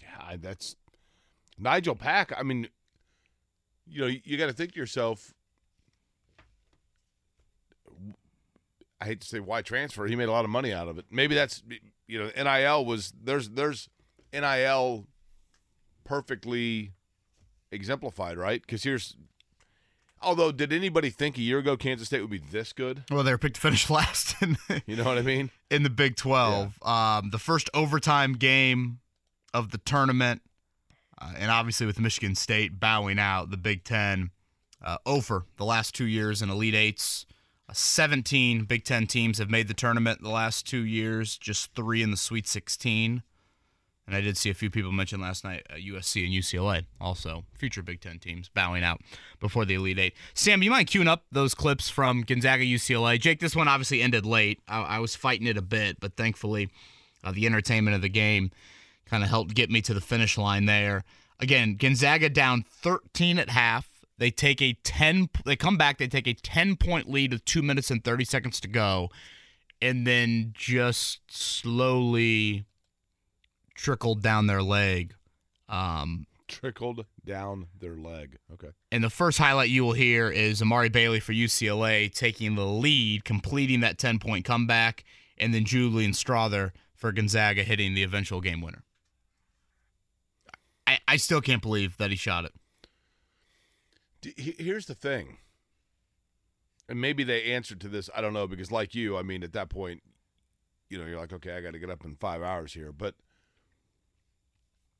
Yeah, 0.00 0.36
that's 0.36 0.76
Nigel 1.58 1.94
Pack. 1.94 2.32
I 2.36 2.42
mean, 2.42 2.68
you 3.86 4.00
know, 4.02 4.06
you 4.06 4.36
got 4.36 4.46
to 4.46 4.52
think 4.52 4.72
to 4.72 4.78
yourself. 4.78 5.32
I 9.00 9.04
hate 9.06 9.20
to 9.20 9.26
say 9.26 9.40
why 9.40 9.62
transfer. 9.62 10.06
He 10.06 10.16
made 10.16 10.28
a 10.28 10.32
lot 10.32 10.44
of 10.44 10.50
money 10.50 10.72
out 10.72 10.88
of 10.88 10.98
it. 10.98 11.06
Maybe 11.10 11.34
that's 11.34 11.62
you 12.08 12.18
know, 12.18 12.30
NIL 12.36 12.84
was 12.84 13.12
there's 13.22 13.50
there's 13.50 13.88
NIL 14.32 15.06
perfectly 16.04 16.92
exemplified, 17.70 18.38
right? 18.38 18.60
Because 18.62 18.82
here's, 18.82 19.14
although 20.20 20.50
did 20.50 20.72
anybody 20.72 21.10
think 21.10 21.36
a 21.36 21.42
year 21.42 21.58
ago 21.58 21.76
Kansas 21.76 22.08
State 22.08 22.22
would 22.22 22.30
be 22.30 22.38
this 22.38 22.72
good? 22.72 23.04
Well, 23.10 23.22
they 23.22 23.30
were 23.30 23.38
picked 23.38 23.56
to 23.56 23.60
finish 23.60 23.88
last 23.90 24.34
in 24.42 24.56
the, 24.68 24.82
You 24.86 24.96
know 24.96 25.04
what 25.04 25.18
I 25.18 25.22
mean? 25.22 25.50
in 25.70 25.82
the 25.82 25.90
Big 25.90 26.16
12. 26.16 26.82
Um, 26.82 27.30
the 27.30 27.38
first 27.38 27.68
overtime 27.74 28.32
game 28.32 29.00
of 29.54 29.70
the 29.70 29.78
tournament, 29.78 30.40
uh, 31.20 31.34
and 31.36 31.50
obviously 31.50 31.86
with 31.86 32.00
Michigan 32.00 32.34
State 32.34 32.80
bowing 32.80 33.18
out, 33.18 33.50
the 33.50 33.56
Big 33.58 33.84
Ten 33.84 34.30
uh, 34.82 34.96
over 35.04 35.44
the 35.56 35.64
last 35.64 35.94
two 35.94 36.06
years 36.06 36.40
in 36.42 36.48
Elite 36.50 36.74
Eights. 36.74 37.26
Uh, 37.68 37.72
17 37.72 38.64
Big 38.64 38.84
Ten 38.84 39.06
teams 39.06 39.38
have 39.38 39.50
made 39.50 39.68
the 39.68 39.74
tournament 39.74 40.22
the 40.22 40.30
last 40.30 40.66
two 40.66 40.84
years, 40.84 41.36
just 41.36 41.74
three 41.74 42.02
in 42.02 42.10
the 42.10 42.16
Sweet 42.16 42.46
16. 42.46 43.22
And 44.06 44.16
I 44.16 44.22
did 44.22 44.38
see 44.38 44.48
a 44.48 44.54
few 44.54 44.70
people 44.70 44.90
mention 44.90 45.20
last 45.20 45.44
night 45.44 45.66
uh, 45.68 45.74
USC 45.74 46.24
and 46.24 46.32
UCLA, 46.32 46.86
also 46.98 47.44
future 47.52 47.82
Big 47.82 48.00
Ten 48.00 48.18
teams, 48.18 48.48
bowing 48.48 48.82
out 48.82 49.02
before 49.38 49.66
the 49.66 49.74
Elite 49.74 49.98
Eight. 49.98 50.14
Sam, 50.32 50.62
you 50.62 50.70
mind 50.70 50.88
queuing 50.88 51.08
up 51.08 51.24
those 51.30 51.54
clips 51.54 51.90
from 51.90 52.22
Gonzaga 52.22 52.64
UCLA? 52.64 53.20
Jake, 53.20 53.40
this 53.40 53.54
one 53.54 53.68
obviously 53.68 54.00
ended 54.00 54.24
late. 54.24 54.60
I, 54.66 54.82
I 54.82 54.98
was 54.98 55.14
fighting 55.14 55.46
it 55.46 55.58
a 55.58 55.62
bit, 55.62 56.00
but 56.00 56.16
thankfully 56.16 56.70
uh, 57.22 57.32
the 57.32 57.44
entertainment 57.44 57.96
of 57.96 58.00
the 58.00 58.08
game 58.08 58.50
kind 59.04 59.22
of 59.22 59.28
helped 59.28 59.54
get 59.54 59.70
me 59.70 59.82
to 59.82 59.92
the 59.92 60.00
finish 60.00 60.38
line 60.38 60.64
there. 60.64 61.04
Again, 61.38 61.76
Gonzaga 61.76 62.30
down 62.30 62.64
13 62.66 63.38
at 63.38 63.50
half. 63.50 63.97
They 64.18 64.30
take 64.30 64.60
a 64.60 64.74
10 64.84 65.30
they 65.44 65.56
come 65.56 65.76
back, 65.76 65.98
they 65.98 66.08
take 66.08 66.26
a 66.26 66.34
10 66.34 66.76
point 66.76 67.08
lead 67.08 67.32
with 67.32 67.44
2 67.44 67.62
minutes 67.62 67.90
and 67.90 68.02
30 68.04 68.24
seconds 68.24 68.60
to 68.60 68.68
go 68.68 69.10
and 69.80 70.06
then 70.06 70.52
just 70.54 71.20
slowly 71.28 72.64
trickled 73.74 74.22
down 74.22 74.46
their 74.46 74.62
leg. 74.62 75.14
Um, 75.68 76.26
Trickled 76.48 77.04
down 77.26 77.66
their 77.78 77.94
leg. 77.94 78.38
Okay. 78.54 78.68
and 78.90 79.04
the 79.04 79.10
first 79.10 79.38
highlight 79.38 79.68
you 79.68 79.84
will 79.84 79.92
hear 79.92 80.30
is 80.30 80.62
Amari 80.62 80.88
Bailey 80.88 81.20
for 81.20 81.32
UCLA 81.32 82.12
taking 82.12 82.54
the 82.54 82.64
lead, 82.64 83.24
completing 83.24 83.80
that 83.80 83.98
10 83.98 84.18
point 84.18 84.44
comeback, 84.44 85.04
and 85.36 85.52
then 85.52 85.64
Julian 85.64 86.12
Strawther 86.12 86.72
for 86.94 87.12
Gonzaga 87.12 87.62
hitting 87.62 87.94
the 87.94 88.02
eventual 88.02 88.40
game 88.40 88.62
winner. 88.62 88.82
I, 90.86 90.98
I 91.06 91.16
still 91.16 91.42
can't 91.42 91.62
believe 91.62 91.98
that 91.98 92.10
he 92.10 92.16
shot 92.16 92.46
it. 92.46 92.52
Here's 94.22 94.86
the 94.86 94.94
thing. 94.94 95.38
And 96.88 97.00
maybe 97.00 97.22
they 97.22 97.44
answered 97.52 97.80
to 97.82 97.88
this. 97.88 98.08
I 98.16 98.20
don't 98.20 98.32
know 98.32 98.46
because, 98.46 98.72
like 98.72 98.94
you, 98.94 99.16
I 99.16 99.22
mean, 99.22 99.42
at 99.42 99.52
that 99.52 99.68
point, 99.68 100.02
you 100.88 100.98
know, 100.98 101.06
you're 101.06 101.20
like, 101.20 101.32
okay, 101.32 101.52
I 101.52 101.60
got 101.60 101.72
to 101.72 101.78
get 101.78 101.90
up 101.90 102.04
in 102.04 102.16
five 102.16 102.42
hours 102.42 102.72
here. 102.72 102.92
But 102.92 103.14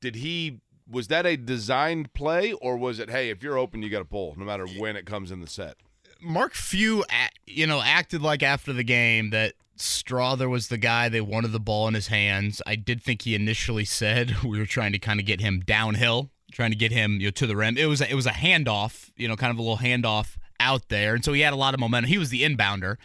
did 0.01 0.15
he? 0.15 0.61
Was 0.89 1.07
that 1.07 1.25
a 1.25 1.37
designed 1.37 2.13
play, 2.13 2.53
or 2.53 2.75
was 2.75 2.97
it, 2.97 3.11
hey, 3.11 3.29
if 3.29 3.43
you're 3.43 3.57
open, 3.59 3.83
you 3.83 3.89
got 3.89 3.99
to 3.99 4.05
pull, 4.05 4.33
no 4.35 4.43
matter 4.43 4.65
when 4.65 4.95
it 4.95 5.05
comes 5.05 5.31
in 5.31 5.39
the 5.39 5.47
set? 5.47 5.75
Mark 6.19 6.53
Few, 6.53 7.05
you 7.45 7.67
know, 7.67 7.81
acted 7.81 8.21
like 8.21 8.41
after 8.41 8.73
the 8.73 8.83
game 8.83 9.29
that 9.29 9.53
Strawther 9.77 10.49
was 10.49 10.67
the 10.67 10.77
guy 10.77 11.07
they 11.07 11.21
wanted 11.21 11.51
the 11.51 11.59
ball 11.59 11.87
in 11.87 11.93
his 11.93 12.07
hands. 12.07 12.61
I 12.67 12.75
did 12.75 13.01
think 13.01 13.21
he 13.21 13.35
initially 13.35 13.85
said 13.85 14.35
we 14.43 14.59
were 14.59 14.65
trying 14.65 14.91
to 14.91 14.99
kind 14.99 15.19
of 15.19 15.25
get 15.25 15.41
him 15.41 15.61
downhill, 15.61 16.31
trying 16.51 16.71
to 16.71 16.77
get 16.77 16.91
him 16.91 17.19
you 17.19 17.27
know 17.27 17.31
to 17.31 17.47
the 17.47 17.55
rim. 17.55 17.77
It 17.77 17.85
was 17.85 18.01
a, 18.01 18.09
it 18.09 18.15
was 18.15 18.25
a 18.25 18.31
handoff, 18.31 19.11
you 19.17 19.27
know, 19.27 19.35
kind 19.35 19.51
of 19.51 19.57
a 19.57 19.61
little 19.61 19.77
handoff 19.77 20.37
out 20.59 20.89
there, 20.89 21.15
and 21.15 21.23
so 21.23 21.33
he 21.33 21.41
had 21.41 21.53
a 21.53 21.57
lot 21.57 21.73
of 21.73 21.79
momentum. 21.79 22.09
He 22.09 22.17
was 22.17 22.29
the 22.29 22.43
inbounder. 22.43 22.97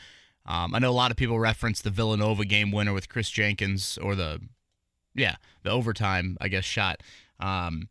Um, 0.46 0.74
I 0.74 0.78
know 0.78 0.90
a 0.90 0.92
lot 0.92 1.10
of 1.10 1.16
people 1.16 1.38
reference 1.38 1.80
the 1.80 1.90
Villanova 1.90 2.44
game 2.44 2.70
winner 2.70 2.92
with 2.92 3.08
Chris 3.08 3.30
Jenkins 3.30 3.98
or 3.98 4.14
the 4.14 4.40
yeah 5.14 5.36
the 5.62 5.70
overtime 5.70 6.36
I 6.40 6.48
guess 6.48 6.64
shot. 6.64 7.02
Um, 7.40 7.88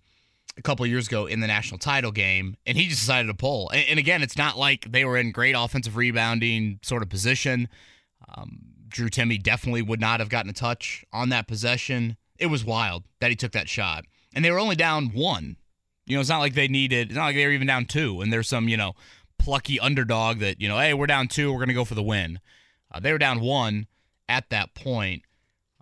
a 0.58 0.62
couple 0.62 0.86
years 0.86 1.08
ago 1.08 1.26
in 1.26 1.40
the 1.40 1.48
national 1.48 1.80
title 1.80 2.12
game, 2.12 2.56
and 2.66 2.78
he 2.78 2.88
just 2.88 3.02
decided 3.02 3.28
to 3.28 3.34
pull. 3.34 3.70
And, 3.70 3.86
and 3.90 4.00
again, 4.00 4.22
it's 4.22 4.38
not 4.38 4.58
like 4.58 4.92
they 4.92 5.06
were 5.06 5.18
in 5.18 5.32
great 5.32 5.56
offensive 5.58 5.96
rebounding 5.96 6.80
sort 6.84 7.02
of 7.02 7.10
position. 7.10 7.68
Um, 8.36 8.60
Drew 8.88 9.10
Timme 9.10 9.42
definitely 9.42 9.82
would 9.82 10.00
not 10.00 10.20
have 10.20 10.30
gotten 10.30 10.50
a 10.50 10.54
touch 10.54 11.04
on 11.12 11.30
that 11.30 11.48
possession. 11.48 12.18
It 12.38 12.48
was 12.48 12.64
wild 12.64 13.04
that 13.20 13.32
he 13.32 13.36
took 13.36 13.52
that 13.54 13.68
shot, 13.68 14.06
and 14.34 14.44
they 14.44 14.52
were 14.52 14.60
only 14.60 14.76
down 14.76 15.08
one. 15.14 15.58
You 16.06 16.16
know, 16.16 16.22
it's 16.22 16.30
not 16.30 16.40
like 16.40 16.54
they 16.54 16.68
needed. 16.68 17.08
It's 17.08 17.16
not 17.16 17.26
like 17.26 17.36
they 17.36 17.46
were 17.46 17.52
even 17.52 17.68
down 17.68 17.86
two, 17.86 18.22
and 18.22 18.32
there's 18.32 18.48
some 18.48 18.68
you 18.68 18.78
know 18.78 18.94
plucky 19.38 19.80
underdog 19.80 20.40
that 20.40 20.62
you 20.62 20.68
know, 20.68 20.78
hey, 20.78 20.94
we're 20.94 21.08
down 21.08 21.28
two, 21.28 21.52
we're 21.52 21.60
gonna 21.60 21.74
go 21.74 21.86
for 21.86 21.96
the 21.96 22.04
win. 22.04 22.40
Uh, 22.92 23.00
they 23.00 23.12
were 23.12 23.18
down 23.18 23.40
one 23.40 23.88
at 24.28 24.50
that 24.50 24.74
point. 24.74 25.24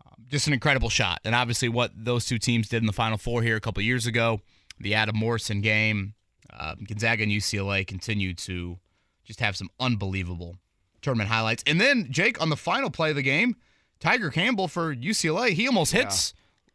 Um, 0.06 0.26
just 0.28 0.48
an 0.48 0.54
incredible 0.54 0.90
shot, 0.90 1.20
and 1.26 1.36
obviously 1.36 1.70
what 1.70 1.92
those 1.96 2.26
two 2.26 2.38
teams 2.38 2.70
did 2.70 2.82
in 2.82 2.88
the 2.88 2.94
Final 2.94 3.18
Four 3.18 3.42
here 3.44 3.56
a 3.56 3.62
couple 3.62 3.82
years 3.84 4.06
ago 4.06 4.42
the 4.82 4.96
Adam 4.96 5.18
Morrison 5.18 5.62
game. 5.62 6.14
Uh, 6.52 6.76
Gonzaga 6.76 7.24
and 7.24 7.32
UCLA 7.32 7.88
continue 7.88 8.34
to 8.34 8.78
just 9.24 9.40
have 9.40 9.56
some 9.56 9.70
unbelievable 9.80 10.58
tournament 11.02 11.30
highlights. 11.30 11.64
And 11.66 11.80
then, 11.80 12.08
Jake, 12.10 12.42
on 12.42 12.50
the 12.50 12.58
final 12.58 12.90
play 12.90 13.12
of 13.12 13.16
the 13.16 13.22
game, 13.22 13.56
Tiger 14.00 14.30
Campbell 14.30 14.68
for 14.68 14.94
UCLA, 14.94 15.50
he 15.50 15.68
almost 15.68 15.94
hits 15.94 16.34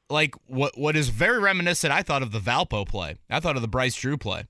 like 0.09 0.35
what 0.47 0.77
what 0.79 0.97
is 0.97 1.09
very 1.09 1.39
reminiscent, 1.39 1.93
I 1.93 2.03
thought, 2.03 2.23
of 2.23 2.33
the 2.33 2.39
Valpo 2.39 2.87
play. 2.87 3.17
I 3.31 3.41
thought 3.41 3.57
of 3.57 3.63
the 3.63 3.69
Bryce 3.69 3.95
Drew 3.97 4.17
play. 4.17 4.45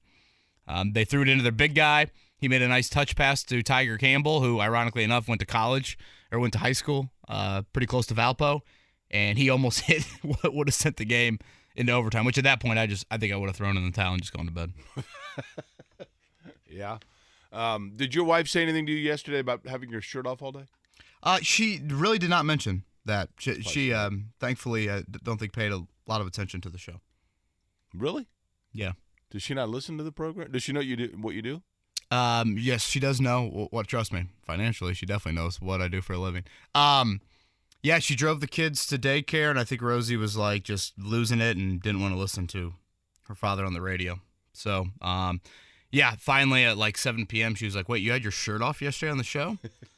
Um, 0.69 0.93
they 0.93 1.05
threw 1.05 1.23
it 1.23 1.29
into 1.29 1.43
their 1.43 1.53
big 1.53 1.75
guy. 1.75 2.09
He 2.39 2.49
made 2.49 2.63
a 2.63 2.69
nice 2.69 2.89
touch 2.89 3.17
pass 3.17 3.43
to 3.45 3.63
Tiger 3.63 3.97
Campbell, 3.97 4.43
who, 4.43 4.61
ironically 4.61 5.05
enough, 5.05 5.29
went 5.29 5.41
to 5.41 5.47
college 5.47 5.97
or 6.31 6.39
went 6.39 6.53
to 6.53 6.59
high 6.59 6.73
school 6.73 7.11
uh, 7.29 7.63
pretty 7.73 7.87
close 7.87 8.07
to 8.09 8.15
Valpo. 8.15 8.61
And 9.11 9.39
he 9.39 9.49
almost 9.49 9.81
hit 9.83 10.03
what 10.23 10.53
would 10.53 10.69
have 10.69 10.75
sent 10.75 10.97
the 10.97 11.05
game 11.05 11.39
into 11.77 11.93
overtime, 11.93 12.25
which 12.25 12.39
at 12.39 12.45
that 12.45 12.61
point 12.61 12.79
I 12.79 12.87
just 12.87 13.07
I 13.11 13.17
think 13.17 13.33
I 13.33 13.37
would 13.37 13.49
have 13.49 13.57
thrown 13.57 13.77
in 13.77 13.85
the 13.85 13.93
towel 13.93 14.13
and 14.13 14.23
just 14.23 14.33
gone 14.33 14.47
to 14.47 14.53
bed. 14.53 14.73
Yeah. 16.77 16.99
Um, 17.53 17.93
did 17.97 18.15
your 18.15 18.25
wife 18.25 18.49
say 18.49 18.63
anything 18.63 18.87
to 18.87 18.93
you 18.93 18.99
yesterday 18.99 19.39
about 19.39 19.67
having 19.67 19.91
your 19.91 20.01
shirt 20.01 20.27
off 20.27 20.43
all 20.43 20.53
day? 20.53 20.65
Uh, 21.23 21.39
she 21.43 21.81
really 21.87 22.19
did 22.19 22.31
not 22.31 22.45
mention 22.45 22.85
that. 23.07 23.31
She, 23.39 23.63
she 23.63 23.93
um, 23.93 24.33
thankfully 24.39 24.89
uh, 24.89 25.03
don't 25.23 25.39
think 25.39 25.53
paid 25.53 25.73
a 25.73 25.83
lot 26.07 26.21
of 26.21 26.27
attention 26.27 26.61
to 26.63 26.69
the 26.69 26.79
show. 26.79 27.01
Really? 27.95 28.29
Yeah. 28.73 28.93
Does 29.31 29.43
she 29.43 29.55
not 29.55 29.69
listen 29.69 29.99
to 29.99 30.05
the 30.05 30.13
program? 30.13 30.51
Does 30.53 30.63
she 30.63 30.73
know 30.73 30.81
you 30.81 30.97
do 30.97 31.17
what 31.21 31.35
you 31.35 31.43
do? 31.43 31.63
Um, 32.11 32.57
yes, 32.59 32.87
she 32.87 33.01
does 33.01 33.21
know 33.21 33.49
what, 33.49 33.73
what. 33.73 33.87
Trust 33.89 34.13
me, 34.13 34.27
financially, 34.45 34.95
she 34.95 35.07
definitely 35.07 35.41
knows 35.41 35.61
what 35.61 35.83
I 35.83 35.89
do 35.89 36.01
for 36.01 36.13
a 36.13 36.19
living. 36.19 36.45
Um, 36.75 37.21
yeah, 37.83 37.99
she 37.99 38.15
drove 38.15 38.41
the 38.41 38.47
kids 38.47 38.87
to 38.87 38.99
daycare, 38.99 39.51
and 39.51 39.59
I 39.59 39.65
think 39.65 39.83
Rosie 39.83 40.17
was 40.17 40.37
like 40.37 40.63
just 40.63 40.95
losing 40.99 41.41
it 41.41 41.57
and 41.57 41.81
didn't 41.81 42.01
want 42.01 42.15
to 42.15 42.19
listen 42.19 42.47
to 42.49 42.75
her 43.29 43.35
father 43.35 43.65
on 43.65 43.73
the 43.73 43.81
radio. 43.81 44.21
So, 44.53 44.87
um, 45.01 45.41
yeah, 45.91 46.15
finally 46.19 46.65
at 46.65 46.79
like 46.79 46.97
7 46.97 47.27
p.m., 47.27 47.55
she 47.57 47.65
was 47.65 47.75
like, 47.75 47.89
"Wait, 47.89 48.03
you 48.03 48.13
had 48.13 48.23
your 48.23 48.33
shirt 48.33 48.63
off 48.63 48.81
yesterday 48.81 49.11
on 49.11 49.19
the 49.19 49.25
show?" 49.25 49.59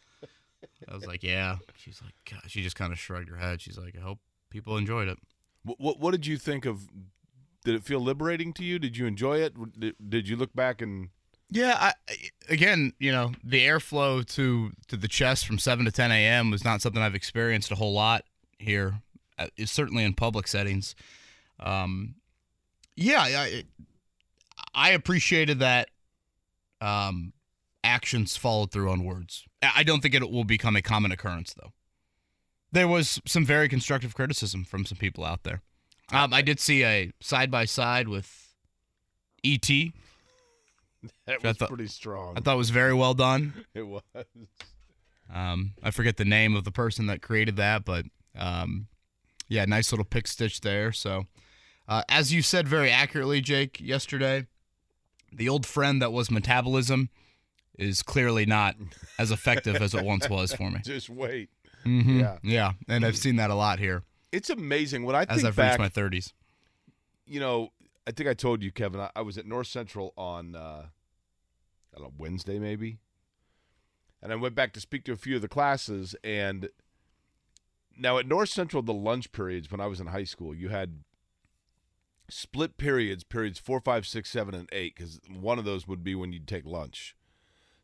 I 0.87 0.95
was 0.95 1.07
like, 1.07 1.23
"Yeah." 1.23 1.57
She's 1.77 2.01
like, 2.03 2.15
God. 2.31 2.43
she 2.47 2.63
just 2.63 2.77
kind 2.77 2.93
of 2.93 2.99
shrugged 2.99 3.29
her 3.29 3.37
head. 3.37 3.61
She's 3.61 3.79
like, 3.79 3.97
"I 3.97 4.01
hope 4.01 4.19
people 4.51 4.77
enjoyed 4.77 5.09
it." 5.09 5.19
What, 5.65 5.81
what 5.81 6.01
What 6.01 6.11
did 6.13 6.27
you 6.27 6.37
think 6.37 6.67
of? 6.67 6.89
Did 7.65 7.75
it 7.75 7.83
feel 7.83 8.01
liberating 8.01 8.53
to 8.55 8.65
you? 8.65 8.79
Did 8.79 8.97
you 8.97 9.07
enjoy 9.07 9.39
it? 9.39 9.55
Did, 9.79 9.95
did 10.09 10.29
you 10.29 10.37
look 10.37 10.55
back 10.55 10.81
and 10.81 11.09
Yeah, 11.51 11.77
I, 11.79 11.93
again, 12.49 12.93
you 12.99 13.11
know, 13.11 13.33
the 13.43 13.67
airflow 13.67 14.25
to 14.35 14.73
to 14.87 14.97
the 14.97 15.09
chest 15.09 15.47
from 15.47 15.59
seven 15.59 15.85
to 15.85 15.91
ten 15.91 16.13
a.m. 16.13 16.51
was 16.51 16.65
not 16.65 16.81
something 16.81 17.03
I've 17.03 17.15
experienced 17.15 17.71
a 17.73 17.75
whole 17.75 17.93
lot 17.93 18.25
here. 18.59 19.01
Uh, 19.39 19.47
certainly 19.67 20.05
in 20.05 20.15
public 20.15 20.49
settings. 20.49 20.95
Um, 21.61 22.17
yeah, 22.97 23.21
I, 23.21 23.65
I 24.75 24.91
appreciated 24.91 25.61
that. 25.61 25.91
Um, 26.81 27.33
actions 27.99 28.37
followed 28.37 28.71
through 28.71 28.89
on 28.93 29.03
words. 29.03 29.45
I 29.61 29.83
don't 29.83 30.01
think 30.01 30.15
it 30.15 30.31
will 30.31 30.45
become 30.45 30.77
a 30.77 30.83
common 30.83 31.11
occurrence, 31.11 31.53
though. 31.53 31.73
There 32.71 32.87
was 32.87 33.21
some 33.27 33.45
very 33.45 33.69
constructive 33.69 34.15
criticism 34.15 34.65
from 34.65 34.87
some 34.87 34.99
people 34.99 35.25
out 35.25 35.43
there. 35.43 35.63
Um, 36.13 36.33
I 36.33 36.43
did 36.43 36.61
see 36.61 36.85
a 36.85 37.11
side 37.21 37.51
by 37.51 37.65
side 37.65 38.07
with 38.07 38.55
E.T. 39.43 39.93
that 41.27 41.43
was 41.43 41.57
thought- 41.57 41.71
pretty 41.71 41.89
strong? 41.89 42.35
I 42.37 42.41
thought 42.41 42.55
it 42.55 42.59
was 42.59 42.71
very 42.71 42.95
well 42.95 43.15
done. 43.15 43.65
it 43.75 43.83
was. 43.83 44.03
Um, 45.35 45.73
I 45.83 45.91
forget 45.91 46.19
the 46.19 46.25
name 46.25 46.55
of 46.55 46.63
the 46.63 46.71
person 46.71 47.07
that 47.09 47.21
created 47.21 47.57
that, 47.57 47.85
but 47.85 48.05
um, 48.37 48.87
yeah, 49.49 49.65
nice 49.65 49.91
little 49.91 50.05
pick 50.05 50.29
stitch 50.29 50.61
there. 50.61 50.93
So, 50.93 51.27
uh, 51.89 52.03
as 52.09 52.33
you 52.33 52.43
said 52.43 52.69
very 52.69 52.93
accurately, 52.93 53.41
Jake, 53.41 53.81
yesterday, 53.81 54.47
the 55.33 55.49
old 55.49 55.67
friend 55.67 56.01
that 56.01 56.13
was 56.13 56.31
metabolism 56.31 57.11
is 57.79 58.03
clearly 58.03 58.45
not 58.45 58.75
as 59.19 59.31
effective 59.31 59.77
as 59.77 59.95
it 59.95 60.05
once 60.05 60.29
was 60.29 60.53
for 60.53 60.71
me. 60.71 60.81
Just 60.85 61.09
wait. 61.09 61.49
Mhm. 61.87 62.21
Yeah. 62.21 62.39
yeah, 62.43 62.73
and 62.89 63.05
I've 63.07 63.17
seen 63.17 63.37
that 63.37 63.51
a 63.51 63.55
lot 63.55 63.79
here 63.79 64.03
It's 64.33 64.51
amazing 64.51 65.05
when 65.05 65.15
I 65.17 65.23
as 65.29 65.45
I've 65.45 65.57
back. 65.57 65.79
reached 65.79 65.97
my 65.97 66.03
30s. 66.03 66.33
you 67.25 67.39
know, 67.41 67.71
I 68.07 68.11
think 68.11 68.29
I 68.29 68.35
told 68.35 68.63
you, 68.63 68.73
Kevin. 68.73 69.01
I, 69.01 69.11
I 69.17 69.23
was 69.23 69.39
at 69.39 69.47
North 69.47 69.69
Central 69.69 70.13
on 70.17 70.55
uh, 70.57 70.87
I 71.95 71.99
don't 71.99 72.03
know 72.09 72.13
Wednesday 72.19 72.59
maybe, 72.59 72.99
and 74.21 74.33
I 74.33 74.37
went 74.37 74.55
back 74.55 74.73
to 74.75 74.81
speak 74.81 75.05
to 75.05 75.13
a 75.13 75.17
few 75.17 75.37
of 75.37 75.43
the 75.43 75.49
classes. 75.49 76.17
And 76.25 76.69
now 77.97 78.19
at 78.19 78.27
North 78.27 78.49
Central, 78.49 78.83
the 78.83 78.93
lunch 78.95 79.31
periods 79.33 79.71
when 79.71 79.81
I 79.81 79.87
was 79.87 80.01
in 80.01 80.09
high 80.09 80.25
school, 80.25 80.55
you 80.55 80.69
had 80.71 81.05
split 82.29 82.77
periods, 82.77 83.25
periods 83.25 83.59
four, 83.59 83.81
five, 83.81 84.07
six, 84.07 84.31
seven, 84.31 84.55
and 84.55 84.69
eight, 84.73 84.95
because 84.97 85.21
one 85.31 85.59
of 85.59 85.65
those 85.65 85.87
would 85.89 86.03
be 86.05 86.15
when 86.15 86.33
you'd 86.33 86.49
take 86.49 86.67
lunch. 86.67 87.15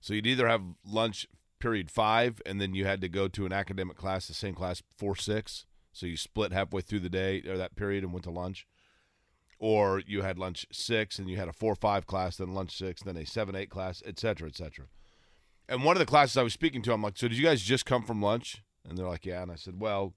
So 0.04 0.12
you'd 0.12 0.26
either 0.26 0.48
have 0.48 0.62
lunch 0.84 1.26
period 1.60 1.90
five, 1.90 2.42
and 2.44 2.60
then 2.60 2.74
you 2.74 2.84
had 2.84 3.00
to 3.00 3.08
go 3.08 3.26
to 3.28 3.46
an 3.46 3.52
academic 3.54 3.96
class, 3.96 4.26
the 4.26 4.34
same 4.34 4.54
class 4.54 4.82
four, 4.98 5.16
six. 5.16 5.64
So 5.94 6.04
you 6.04 6.18
split 6.18 6.52
halfway 6.52 6.82
through 6.82 7.00
the 7.00 7.08
day 7.08 7.42
or 7.48 7.56
that 7.56 7.74
period 7.74 8.04
and 8.04 8.12
went 8.12 8.24
to 8.24 8.30
lunch 8.30 8.66
or 9.58 10.02
you 10.06 10.20
had 10.20 10.38
lunch 10.38 10.66
six 10.70 11.18
and 11.18 11.30
you 11.30 11.38
had 11.38 11.48
a 11.48 11.52
four 11.54 11.74
five 11.74 12.06
class, 12.06 12.36
then 12.36 12.52
lunch 12.52 12.76
six, 12.76 13.02
then 13.02 13.16
a 13.16 13.24
seven 13.24 13.56
eight 13.56 13.70
class, 13.70 14.02
et 14.04 14.18
cetera, 14.18 14.46
et 14.46 14.56
cetera. 14.58 14.84
And 15.70 15.84
one 15.84 15.96
of 15.96 16.00
the 16.00 16.06
classes 16.06 16.36
I 16.36 16.42
was 16.42 16.52
speaking 16.52 16.82
to, 16.82 16.92
I'm 16.92 17.00
like, 17.00 17.16
so 17.16 17.28
did 17.28 17.38
you 17.38 17.44
guys 17.44 17.62
just 17.62 17.86
come 17.86 18.02
from 18.02 18.20
lunch? 18.20 18.62
And 18.86 18.98
they're 18.98 19.08
like, 19.08 19.24
yeah. 19.24 19.40
And 19.40 19.50
I 19.50 19.54
said, 19.54 19.80
well, 19.80 20.12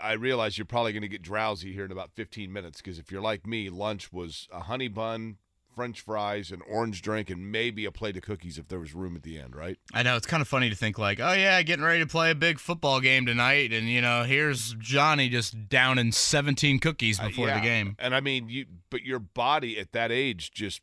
I 0.00 0.12
realize 0.12 0.56
you're 0.56 0.66
probably 0.66 0.92
going 0.92 1.02
to 1.02 1.08
get 1.08 1.22
drowsy 1.22 1.72
here 1.72 1.84
in 1.84 1.90
about 1.90 2.12
15 2.14 2.52
minutes 2.52 2.80
because 2.80 3.00
if 3.00 3.10
you're 3.10 3.20
like 3.20 3.44
me, 3.44 3.70
lunch 3.70 4.12
was 4.12 4.46
a 4.52 4.60
honey 4.60 4.86
bun, 4.86 5.38
French 5.74 6.00
fries, 6.00 6.50
an 6.50 6.60
orange 6.68 7.02
drink, 7.02 7.30
and 7.30 7.50
maybe 7.50 7.84
a 7.84 7.92
plate 7.92 8.16
of 8.16 8.22
cookies 8.22 8.58
if 8.58 8.68
there 8.68 8.78
was 8.78 8.94
room 8.94 9.16
at 9.16 9.22
the 9.22 9.38
end, 9.38 9.56
right? 9.56 9.76
I 9.92 10.02
know 10.02 10.16
it's 10.16 10.26
kind 10.26 10.40
of 10.40 10.48
funny 10.48 10.70
to 10.70 10.76
think 10.76 10.98
like, 10.98 11.20
oh 11.20 11.32
yeah, 11.32 11.60
getting 11.62 11.84
ready 11.84 12.00
to 12.00 12.06
play 12.06 12.30
a 12.30 12.34
big 12.34 12.58
football 12.58 13.00
game 13.00 13.26
tonight, 13.26 13.72
and 13.72 13.88
you 13.88 14.00
know, 14.00 14.22
here's 14.24 14.74
Johnny 14.78 15.28
just 15.28 15.68
downing 15.68 16.12
17 16.12 16.78
cookies 16.78 17.18
Uh, 17.20 17.28
before 17.28 17.48
yeah. 17.48 17.56
the 17.60 17.64
game. 17.64 17.96
And 17.98 18.14
I 18.14 18.20
mean, 18.20 18.48
you, 18.48 18.66
but 18.90 19.02
your 19.02 19.18
body 19.18 19.78
at 19.78 19.92
that 19.92 20.10
age 20.12 20.52
just, 20.52 20.80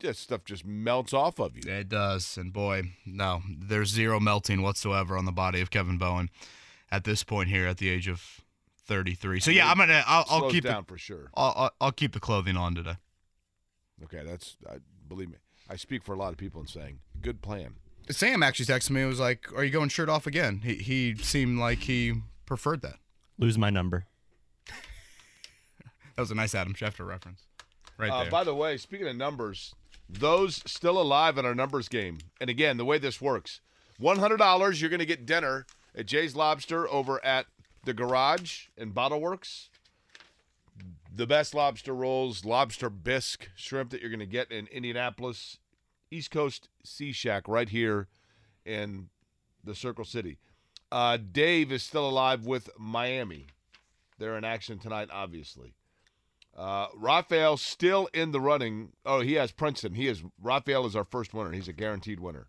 that 0.00 0.16
stuff 0.16 0.44
just 0.44 0.64
melts 0.64 1.12
off 1.12 1.38
of 1.38 1.56
you. 1.56 1.62
It 1.70 1.88
does, 1.88 2.36
and 2.36 2.52
boy, 2.52 2.92
no, 3.04 3.42
there's 3.58 3.88
zero 3.90 4.20
melting 4.20 4.62
whatsoever 4.62 5.16
on 5.16 5.24
the 5.24 5.32
body 5.32 5.60
of 5.60 5.70
Kevin 5.70 5.98
Bowen 5.98 6.30
at 6.90 7.04
this 7.04 7.24
point 7.24 7.48
here 7.48 7.66
at 7.66 7.78
the 7.78 7.88
age 7.88 8.06
of 8.06 8.40
33. 8.86 9.40
So 9.40 9.50
yeah, 9.50 9.68
I'm 9.68 9.78
gonna, 9.78 10.04
I'll, 10.06 10.24
I'll 10.28 10.50
keep 10.50 10.62
down 10.64 10.84
the, 10.86 10.92
for 10.92 10.98
sure. 10.98 11.30
I'll, 11.34 11.52
I'll, 11.56 11.70
I'll 11.80 11.92
keep 11.92 12.12
the 12.12 12.20
clothing 12.20 12.56
on 12.56 12.74
today. 12.74 12.94
Okay, 14.04 14.22
that's 14.24 14.56
I, 14.68 14.76
believe 15.08 15.28
me. 15.30 15.36
I 15.68 15.76
speak 15.76 16.04
for 16.04 16.12
a 16.14 16.16
lot 16.18 16.32
of 16.32 16.36
people 16.38 16.60
in 16.60 16.66
saying 16.66 16.98
good 17.22 17.42
plan. 17.42 17.74
Sam 18.10 18.42
actually 18.42 18.66
texted 18.66 18.90
me. 18.90 19.00
and 19.00 19.10
was 19.10 19.18
like, 19.20 19.52
"Are 19.54 19.64
you 19.64 19.70
going 19.70 19.88
shirt 19.88 20.08
off 20.08 20.26
again?" 20.26 20.60
He 20.62 20.74
he 20.76 21.14
seemed 21.16 21.58
like 21.58 21.78
he 21.80 22.14
preferred 22.44 22.82
that. 22.82 22.96
Lose 23.38 23.58
my 23.58 23.70
number. 23.70 24.06
That 26.14 26.22
was 26.22 26.30
a 26.30 26.34
nice 26.34 26.54
Adam 26.54 26.72
Schefter 26.72 27.06
reference, 27.06 27.42
right 27.98 28.10
Uh, 28.10 28.22
there. 28.22 28.30
by 28.30 28.42
the 28.42 28.54
way, 28.54 28.78
speaking 28.78 29.06
of 29.06 29.16
numbers, 29.16 29.74
those 30.08 30.62
still 30.64 30.98
alive 30.98 31.36
in 31.36 31.44
our 31.44 31.54
numbers 31.54 31.88
game. 31.88 32.18
And 32.40 32.48
again, 32.48 32.78
the 32.78 32.86
way 32.86 32.96
this 32.96 33.20
works 33.20 33.60
$100, 34.00 34.80
you're 34.80 34.88
going 34.88 35.00
to 35.00 35.04
get 35.06 35.26
dinner 35.26 35.66
at 35.94 36.06
Jay's 36.06 36.34
Lobster 36.34 36.88
over 36.88 37.22
at 37.22 37.46
the 37.84 37.92
Garage 37.92 38.68
and 38.78 38.94
Bottle 38.94 39.20
Works. 39.20 39.68
The 41.16 41.26
best 41.26 41.54
lobster 41.54 41.94
rolls, 41.94 42.44
lobster 42.44 42.90
bisque, 42.90 43.48
shrimp 43.56 43.88
that 43.88 44.02
you're 44.02 44.10
going 44.10 44.20
to 44.20 44.26
get 44.26 44.52
in 44.52 44.66
Indianapolis, 44.66 45.58
East 46.10 46.30
Coast 46.30 46.68
Sea 46.84 47.10
Shack 47.12 47.48
right 47.48 47.70
here 47.70 48.08
in 48.66 49.08
the 49.64 49.74
Circle 49.74 50.04
City. 50.04 50.36
Uh, 50.92 51.16
Dave 51.16 51.72
is 51.72 51.82
still 51.82 52.06
alive 52.06 52.44
with 52.44 52.68
Miami. 52.78 53.46
They're 54.18 54.36
in 54.36 54.44
action 54.44 54.78
tonight, 54.78 55.08
obviously. 55.10 55.72
Uh, 56.54 56.88
Raphael 56.94 57.56
still 57.56 58.10
in 58.12 58.32
the 58.32 58.40
running. 58.40 58.92
Oh, 59.06 59.20
he 59.20 59.34
has 59.34 59.52
Princeton. 59.52 59.94
He 59.94 60.08
is 60.08 60.22
Raphael 60.42 60.84
is 60.84 60.94
our 60.94 61.04
first 61.04 61.32
winner. 61.32 61.52
He's 61.52 61.66
a 61.66 61.72
guaranteed 61.72 62.20
winner 62.20 62.48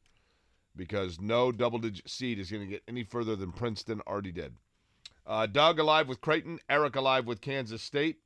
because 0.76 1.22
no 1.22 1.54
double-digit 1.54 2.10
seed 2.10 2.38
is 2.38 2.52
going 2.52 2.64
to 2.64 2.70
get 2.70 2.84
any 2.86 3.06
further 3.06 3.38
than 3.38 3.54
Princeton 3.54 4.02
already 4.06 4.34
did. 4.34 4.56
Uh, 5.26 5.46
Doug 5.46 5.80
alive 5.80 6.10
with 6.10 6.20
Creighton. 6.20 6.60
Eric 6.70 6.98
alive 6.98 7.26
with 7.26 7.40
Kansas 7.40 7.82
State. 7.82 8.18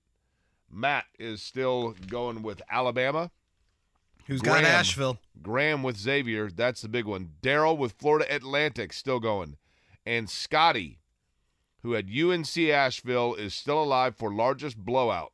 Matt 0.71 1.05
is 1.19 1.41
still 1.41 1.95
going 2.07 2.43
with 2.43 2.61
Alabama. 2.69 3.31
Who's 4.27 4.41
Graham. 4.41 4.63
got 4.63 4.71
Asheville? 4.71 5.17
Graham 5.41 5.83
with 5.83 5.97
Xavier. 5.97 6.49
That's 6.49 6.81
the 6.81 6.89
big 6.89 7.05
one. 7.05 7.31
Daryl 7.41 7.77
with 7.77 7.93
Florida 7.93 8.33
Atlantic 8.33 8.93
still 8.93 9.19
going. 9.19 9.57
And 10.05 10.29
Scotty, 10.29 10.99
who 11.81 11.93
had 11.93 12.09
UNC 12.09 12.57
Asheville, 12.57 13.35
is 13.35 13.53
still 13.53 13.81
alive 13.81 14.15
for 14.15 14.31
largest 14.33 14.77
blowout. 14.77 15.33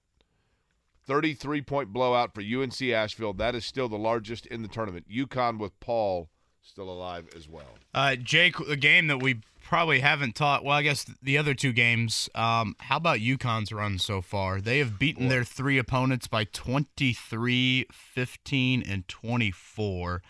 33 1.05 1.61
point 1.61 1.93
blowout 1.93 2.33
for 2.33 2.41
UNC 2.41 2.81
Asheville. 2.81 3.33
That 3.33 3.55
is 3.55 3.65
still 3.65 3.87
the 3.87 3.97
largest 3.97 4.45
in 4.45 4.61
the 4.61 4.67
tournament. 4.67 5.07
UConn 5.09 5.57
with 5.57 5.79
Paul 5.79 6.29
still 6.67 6.89
alive 6.89 7.27
as 7.35 7.47
well. 7.47 7.77
Uh, 7.93 8.15
Jake, 8.15 8.59
a 8.59 8.75
game 8.75 9.07
that 9.07 9.21
we 9.21 9.41
probably 9.63 9.99
haven't 10.01 10.35
taught. 10.35 10.63
Well, 10.63 10.77
I 10.77 10.81
guess 10.81 11.05
the 11.21 11.37
other 11.37 11.53
two 11.53 11.73
games. 11.73 12.29
Um, 12.35 12.75
how 12.79 12.97
about 12.97 13.19
UConn's 13.19 13.71
run 13.71 13.99
so 13.99 14.21
far? 14.21 14.61
They 14.61 14.79
have 14.79 14.99
beaten 14.99 15.29
their 15.29 15.43
three 15.43 15.77
opponents 15.77 16.27
by 16.27 16.43
23, 16.45 17.87
15, 17.91 18.83
and 18.83 19.07
24. 19.07 20.21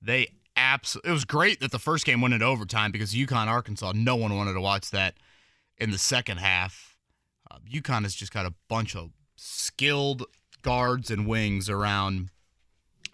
They 0.00 0.28
absolutely. 0.56 1.10
It 1.10 1.12
was 1.12 1.24
great 1.24 1.60
that 1.60 1.70
the 1.70 1.78
first 1.78 2.04
game 2.04 2.20
went 2.20 2.34
into 2.34 2.46
overtime 2.46 2.90
because 2.90 3.14
UConn 3.14 3.46
Arkansas. 3.46 3.92
No 3.94 4.16
one 4.16 4.36
wanted 4.36 4.54
to 4.54 4.60
watch 4.60 4.90
that 4.90 5.14
in 5.78 5.90
the 5.90 5.98
second 5.98 6.38
half. 6.38 6.96
Uh, 7.50 7.58
UConn 7.70 8.02
has 8.02 8.14
just 8.14 8.32
got 8.32 8.46
a 8.46 8.54
bunch 8.68 8.96
of 8.96 9.10
skilled 9.36 10.24
guards 10.62 11.10
and 11.10 11.26
wings 11.26 11.68
around 11.68 12.30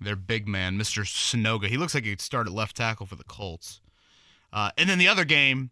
their 0.00 0.16
big 0.16 0.48
man, 0.48 0.78
Mr. 0.78 1.02
Sanogo. 1.04 1.66
He 1.66 1.76
looks 1.76 1.94
like 1.94 2.04
he 2.04 2.10
could 2.10 2.20
start 2.20 2.46
at 2.46 2.52
left 2.52 2.76
tackle 2.76 3.06
for 3.06 3.16
the 3.16 3.24
Colts. 3.24 3.80
Uh, 4.52 4.70
and 4.78 4.88
then 4.88 4.98
the 4.98 5.06
other 5.08 5.24
game, 5.24 5.70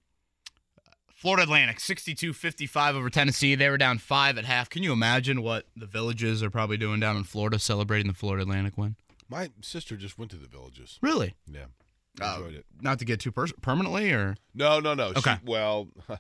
Florida 1.15 1.43
Atlantic, 1.43 1.81
62 1.81 2.33
55 2.33 2.95
over 2.97 3.11
Tennessee. 3.11 3.55
They 3.55 3.69
were 3.69 3.79
down 3.79 3.99
five 3.99 4.39
at 4.39 4.45
half. 4.45 4.71
Can 4.71 4.83
you 4.83 4.93
imagine 4.93 5.43
what 5.43 5.67
the 5.77 5.87
villages 5.87 6.43
are 6.43 6.51
probably 6.51 6.77
doing 6.77 7.01
down 7.01 7.17
in 7.17 7.25
Florida 7.25 7.59
celebrating 7.59 8.07
the 8.07 8.15
Florida 8.15 8.43
Atlantic 8.43 8.79
win? 8.79 8.95
My 9.29 9.51
sister 9.61 9.97
just 9.97 10.17
went 10.19 10.31
to 10.31 10.37
the 10.37 10.47
villages. 10.47 10.99
Really? 11.03 11.35
Yeah. 11.51 11.65
Uh, 12.21 12.37
Enjoyed 12.39 12.55
it. 12.55 12.67
Not 12.81 12.99
to 13.01 13.05
get 13.05 13.21
too 13.21 13.33
pers- 13.33 13.53
permanently, 13.61 14.13
or 14.13 14.37
No, 14.55 14.79
no, 14.81 14.95
no. 14.95 15.13
She- 15.13 15.19
Okay. 15.19 15.37
well, 15.45 15.89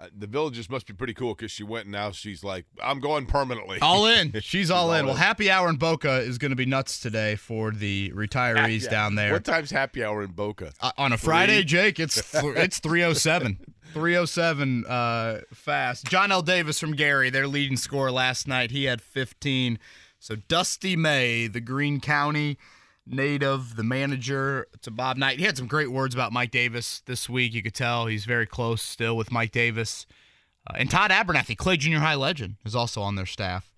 uh, 0.00 0.08
the 0.16 0.26
villages 0.26 0.68
must 0.68 0.86
be 0.86 0.92
pretty 0.92 1.14
cool 1.14 1.34
because 1.34 1.50
she 1.52 1.62
went 1.62 1.84
and 1.84 1.92
now 1.92 2.10
she's 2.10 2.42
like, 2.42 2.64
I'm 2.82 2.98
going 3.00 3.26
permanently. 3.26 3.78
all 3.80 4.06
in. 4.06 4.32
She's 4.40 4.70
all 4.70 4.92
in. 4.92 5.02
all 5.02 5.06
Well, 5.12 5.14
happy 5.16 5.50
hour 5.50 5.68
in 5.68 5.76
Boca 5.76 6.18
is 6.18 6.36
going 6.38 6.50
to 6.50 6.56
be 6.56 6.66
nuts 6.66 6.98
today 6.98 7.36
for 7.36 7.70
the 7.70 8.10
retirees 8.14 8.84
Yeah. 8.84 8.90
down 8.90 9.14
there. 9.14 9.32
What 9.32 9.44
time's 9.44 9.70
happy 9.70 10.02
hour 10.04 10.22
in 10.22 10.32
Boca? 10.32 10.72
Uh, 10.80 10.90
on 10.98 11.12
a 11.12 11.16
Friday, 11.18 11.62
Jake, 11.62 12.00
it's 12.00 12.16
th- 12.32 12.44
it's 12.56 12.78
307. 12.80 13.58
307 13.92 14.84
uh, 14.86 15.40
fast. 15.52 16.06
Johnell 16.06 16.44
Davis 16.44 16.80
from 16.80 16.92
Gary, 16.92 17.30
their 17.30 17.46
leading 17.46 17.76
scorer 17.76 18.10
last 18.10 18.48
night, 18.48 18.72
he 18.72 18.84
had 18.84 19.00
15. 19.00 19.78
So 20.18 20.34
Dusty 20.36 20.96
May, 20.96 21.46
the 21.46 21.60
Green 21.60 22.00
County 22.00 22.58
native, 23.06 23.76
the 23.76 23.84
manager 23.84 24.66
to 24.82 24.90
Bob 24.90 25.16
Knight, 25.16 25.38
he 25.38 25.44
had 25.44 25.56
some 25.56 25.66
great 25.66 25.90
words 25.90 26.14
about 26.14 26.32
Mike 26.32 26.50
Davis 26.50 27.02
this 27.06 27.28
week. 27.28 27.52
You 27.54 27.62
could 27.62 27.74
tell 27.74 28.06
he's 28.06 28.24
very 28.24 28.46
close 28.46 28.82
still 28.82 29.16
with 29.16 29.30
Mike 29.30 29.52
Davis. 29.52 30.06
Uh, 30.66 30.74
and 30.78 30.90
Todd 30.90 31.10
Abernethy, 31.10 31.54
Clay 31.54 31.76
Junior 31.76 32.00
High 32.00 32.14
legend, 32.14 32.56
is 32.64 32.74
also 32.74 33.02
on 33.02 33.16
their 33.16 33.26
staff. 33.26 33.70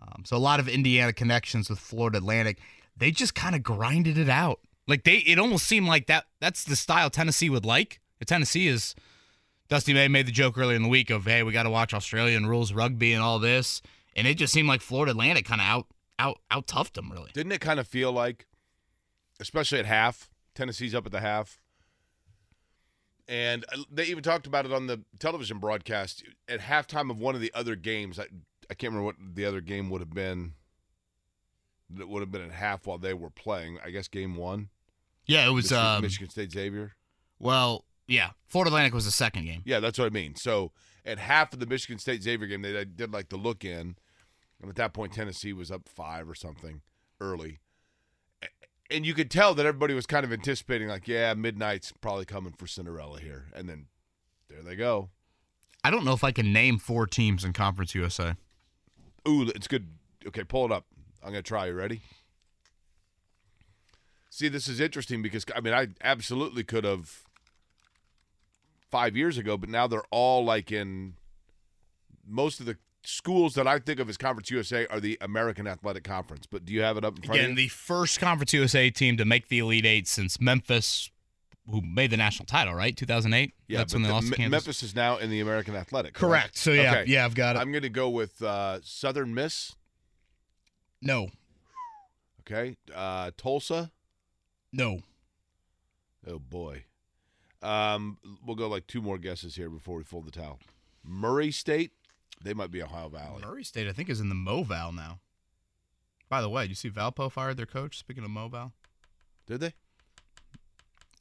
Um, 0.00 0.24
so 0.24 0.36
a 0.36 0.38
lot 0.38 0.60
of 0.60 0.68
Indiana 0.68 1.12
connections 1.12 1.70
with 1.70 1.78
Florida 1.78 2.18
Atlantic. 2.18 2.58
They 2.96 3.10
just 3.10 3.34
kind 3.34 3.54
of 3.54 3.62
grinded 3.62 4.18
it 4.18 4.28
out. 4.28 4.60
Like 4.88 5.04
they, 5.04 5.18
it 5.18 5.38
almost 5.38 5.66
seemed 5.66 5.86
like 5.86 6.06
that. 6.06 6.24
That's 6.40 6.64
the 6.64 6.76
style 6.76 7.10
Tennessee 7.10 7.50
would 7.50 7.64
like. 7.64 8.00
Tennessee 8.24 8.68
is. 8.68 8.94
Dusty 9.68 9.92
May 9.92 10.06
made 10.06 10.26
the 10.26 10.32
joke 10.32 10.56
earlier 10.56 10.76
in 10.76 10.84
the 10.84 10.88
week 10.88 11.10
of, 11.10 11.24
"Hey, 11.24 11.42
we 11.42 11.52
got 11.52 11.64
to 11.64 11.70
watch 11.70 11.92
Australian 11.92 12.46
rules 12.46 12.72
rugby 12.72 13.12
and 13.12 13.20
all 13.22 13.40
this," 13.40 13.82
and 14.14 14.24
it 14.26 14.34
just 14.34 14.52
seemed 14.52 14.68
like 14.68 14.80
Florida 14.80 15.10
Atlantic 15.10 15.44
kind 15.44 15.60
of 15.60 15.66
out, 15.66 15.86
out, 16.20 16.38
out 16.52 16.68
toughed 16.68 16.94
them 16.94 17.10
really. 17.10 17.32
Didn't 17.34 17.50
it 17.50 17.60
kind 17.60 17.80
of 17.80 17.88
feel 17.88 18.12
like, 18.12 18.46
especially 19.40 19.78
at 19.78 19.86
half, 19.86 20.28
Tennessee's 20.54 20.94
up 20.94 21.06
at 21.06 21.12
the 21.12 21.20
half, 21.20 21.60
and 23.28 23.64
uh, 23.72 23.82
they 23.90 24.04
even 24.06 24.22
talked 24.22 24.46
about 24.46 24.64
it 24.66 24.72
on 24.72 24.86
the 24.86 25.02
television 25.18 25.58
broadcast 25.58 26.22
at 26.48 26.60
halftime 26.60 27.10
of 27.10 27.18
one 27.18 27.34
of 27.34 27.40
the 27.40 27.52
other 27.54 27.74
games. 27.76 28.18
I, 28.18 28.24
I 28.70 28.74
can't 28.74 28.92
remember 28.92 29.04
what 29.06 29.16
the 29.34 29.44
other 29.44 29.60
game 29.60 29.90
would 29.90 30.00
have 30.00 30.14
been. 30.14 30.52
That 31.90 32.08
would 32.08 32.20
have 32.20 32.32
been 32.32 32.42
at 32.42 32.50
half 32.52 32.86
while 32.86 32.98
they 32.98 33.14
were 33.14 33.30
playing. 33.30 33.78
I 33.84 33.90
guess 33.90 34.08
game 34.08 34.36
one. 34.36 34.70
Yeah, 35.26 35.46
it 35.46 35.50
was. 35.50 35.70
Michigan, 35.70 35.86
Um, 35.96 36.02
Michigan 36.02 36.30
State 36.30 36.52
Xavier. 36.52 36.92
well, 37.38 37.84
yeah, 38.08 38.30
Florida 38.46 38.68
Atlantic 38.70 38.94
was 38.94 39.04
the 39.04 39.10
second 39.10 39.44
game. 39.46 39.62
Yeah, 39.64 39.80
that's 39.80 39.98
what 39.98 40.06
I 40.06 40.10
mean. 40.10 40.36
So 40.36 40.70
at 41.04 41.18
half 41.18 41.52
of 41.52 41.58
the 41.58 41.66
Michigan 41.66 41.98
State 41.98 42.22
Xavier 42.22 42.46
game, 42.46 42.62
they 42.62 42.84
did 42.84 43.12
like 43.12 43.28
the 43.30 43.36
look 43.36 43.64
in, 43.64 43.96
and 44.60 44.70
at 44.70 44.76
that 44.76 44.92
point 44.92 45.12
Tennessee 45.12 45.52
was 45.52 45.70
up 45.72 45.88
five 45.88 46.28
or 46.28 46.34
something 46.36 46.82
early, 47.20 47.58
and 48.90 49.06
you 49.06 49.14
could 49.14 49.30
tell 49.30 49.54
that 49.54 49.66
everybody 49.66 49.94
was 49.94 50.06
kind 50.06 50.24
of 50.24 50.32
anticipating 50.32 50.88
like, 50.88 51.08
yeah, 51.08 51.34
midnight's 51.34 51.92
probably 52.00 52.24
coming 52.24 52.52
for 52.52 52.66
Cinderella 52.66 53.20
here, 53.20 53.46
and 53.54 53.68
then 53.68 53.86
there 54.48 54.62
they 54.62 54.76
go. 54.76 55.10
I 55.84 55.90
don't 55.90 56.04
know 56.04 56.12
if 56.12 56.24
I 56.24 56.32
can 56.32 56.52
name 56.52 56.78
four 56.78 57.06
teams 57.06 57.44
in 57.44 57.52
Conference 57.52 57.94
USA. 57.94 58.34
Ooh, 59.28 59.50
it's 59.54 59.68
good. 59.68 59.88
Okay, 60.26 60.44
pull 60.44 60.64
it 60.64 60.72
up. 60.72 60.86
I'm 61.22 61.30
gonna 61.30 61.42
try. 61.42 61.66
You 61.66 61.74
ready? 61.74 62.02
See, 64.30 64.48
this 64.48 64.68
is 64.68 64.80
interesting 64.80 65.22
because 65.22 65.44
I 65.54 65.60
mean, 65.60 65.72
I 65.72 65.88
absolutely 66.02 66.64
could 66.64 66.84
have 66.84 67.22
five 68.90 69.16
years 69.16 69.38
ago, 69.38 69.56
but 69.56 69.68
now 69.68 69.86
they're 69.86 70.02
all 70.10 70.44
like 70.44 70.70
in 70.70 71.14
most 72.26 72.60
of 72.60 72.66
the 72.66 72.76
schools 73.06 73.54
that 73.54 73.66
I 73.66 73.78
think 73.78 74.00
of 74.00 74.08
as 74.08 74.16
Conference 74.16 74.50
USA 74.50 74.86
are 74.88 75.00
the 75.00 75.16
American 75.20 75.66
Athletic 75.66 76.04
Conference. 76.04 76.46
But 76.46 76.64
do 76.64 76.72
you 76.72 76.82
have 76.82 76.96
it 76.96 77.04
up 77.04 77.16
in 77.16 77.22
front 77.22 77.40
Again, 77.40 77.52
of 77.52 77.58
you? 77.58 77.64
the 77.64 77.68
first 77.68 78.18
Conference 78.20 78.52
USA 78.52 78.90
team 78.90 79.16
to 79.16 79.24
make 79.24 79.48
the 79.48 79.58
Elite 79.60 79.86
Eight 79.86 80.08
since 80.08 80.40
Memphis, 80.40 81.10
who 81.70 81.80
made 81.80 82.10
the 82.10 82.16
national 82.16 82.46
title, 82.46 82.74
right? 82.74 82.96
2008. 82.96 83.52
yeah, 83.68 83.78
that's 83.78 83.92
when 83.92 84.02
they 84.02 84.08
the- 84.08 84.14
lost 84.14 84.28
to 84.28 84.34
Kansas. 84.34 84.50
Memphis 84.50 84.82
is 84.82 84.94
now 84.94 85.16
in 85.18 85.30
the 85.30 85.40
American 85.40 85.74
Athletic. 85.76 86.14
Correct. 86.14 86.56
So 86.56 86.72
yeah, 86.72 86.92
Okay. 87.00 87.04
yeah, 87.10 87.24
I've 87.24 87.34
got 87.34 87.56
it. 87.56 87.60
I'm 87.60 87.70
going 87.72 87.82
to 87.82 87.88
go 87.88 88.08
with 88.10 88.40
uh, 88.42 88.80
Southern 88.82 89.34
Miss. 89.34 89.74
no, 91.02 91.28
Okay, 92.40 92.76
uh, 92.94 93.30
Tulsa. 93.36 93.90
no. 94.72 95.00
Oh 96.28 96.38
boy. 96.38 96.84
Um, 97.62 98.18
we'll 98.44 98.54
go 98.56 98.68
like 98.68 98.86
two 98.86 99.00
more 99.02 99.18
guesses 99.18 99.56
here 99.56 99.68
before 99.70 99.96
we 99.96 100.04
fold 100.04 100.26
the 100.26 100.30
towel. 100.30 100.60
Murray 101.04 101.50
State, 101.50 101.92
they 102.42 102.54
might 102.54 102.70
be 102.70 102.82
Ohio 102.82 103.08
Valley. 103.08 103.42
Murray 103.42 103.64
State, 103.64 103.88
I 103.88 103.92
think, 103.92 104.08
is 104.08 104.20
in 104.20 104.28
the 104.28 104.34
Moval 104.34 104.94
now. 104.94 105.20
By 106.28 106.40
the 106.40 106.48
way, 106.48 106.64
you 106.66 106.74
see 106.74 106.90
Valpo 106.90 107.30
fired 107.30 107.56
their 107.56 107.66
coach? 107.66 107.98
Speaking 107.98 108.24
of 108.24 108.30
Moval, 108.30 108.72
Did 109.46 109.60
they? 109.60 109.74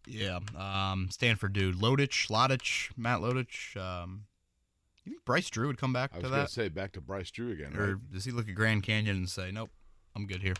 yeah, 0.08 0.40
um, 0.56 1.10
Stanford 1.12 1.54
dude, 1.54 1.76
Lottich, 1.78 2.28
Lottich, 2.30 2.90
Matt 2.98 3.20
Lottich. 3.20 3.76
Um, 3.78 4.26
you 5.04 5.12
think 5.14 5.26
Bryce 5.26 5.50
Drew 5.50 5.68
would 5.68 5.78
come 5.78 5.94
back 5.94 6.12
I 6.14 6.18
was 6.18 6.24
to 6.24 6.30
going 6.30 6.40
that, 6.42 6.48
to 6.48 6.54
say 6.54 6.70
back 6.70 6.92
to 6.94 7.02
Bryce 7.02 7.30
Drew 7.32 7.52
again. 7.52 7.76
or 7.78 7.94
Right? 7.96 8.12
does 8.12 8.26
he 8.26 8.32
look 8.32 8.48
at 8.50 8.56
Grand 8.56 8.82
Canyon 8.84 9.16
and 9.18 9.30
say, 9.30 9.52
"Nope, 9.52 9.70
I'm 10.16 10.26
good 10.26 10.42
here"? 10.42 10.56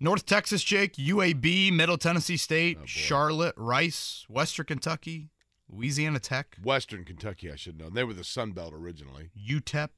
North 0.00 0.26
Texas, 0.26 0.62
Jake, 0.62 0.94
UAB, 0.94 1.72
Middle 1.72 1.98
Tennessee 1.98 2.36
State, 2.36 2.78
Oh. 2.80 2.86
Charlotte, 2.86 3.54
Rice, 3.56 4.24
Western 4.28 4.66
Kentucky, 4.66 5.30
Louisiana 5.70 6.18
Tech, 6.18 6.56
Western 6.62 7.04
Kentucky, 7.04 7.50
I 7.52 7.56
should 7.56 7.78
know. 7.78 7.90
They 7.90 8.04
were 8.04 8.14
the 8.14 8.24
Sun 8.24 8.52
Belt 8.52 8.72
originally. 8.74 9.30
UTEP, 9.38 9.90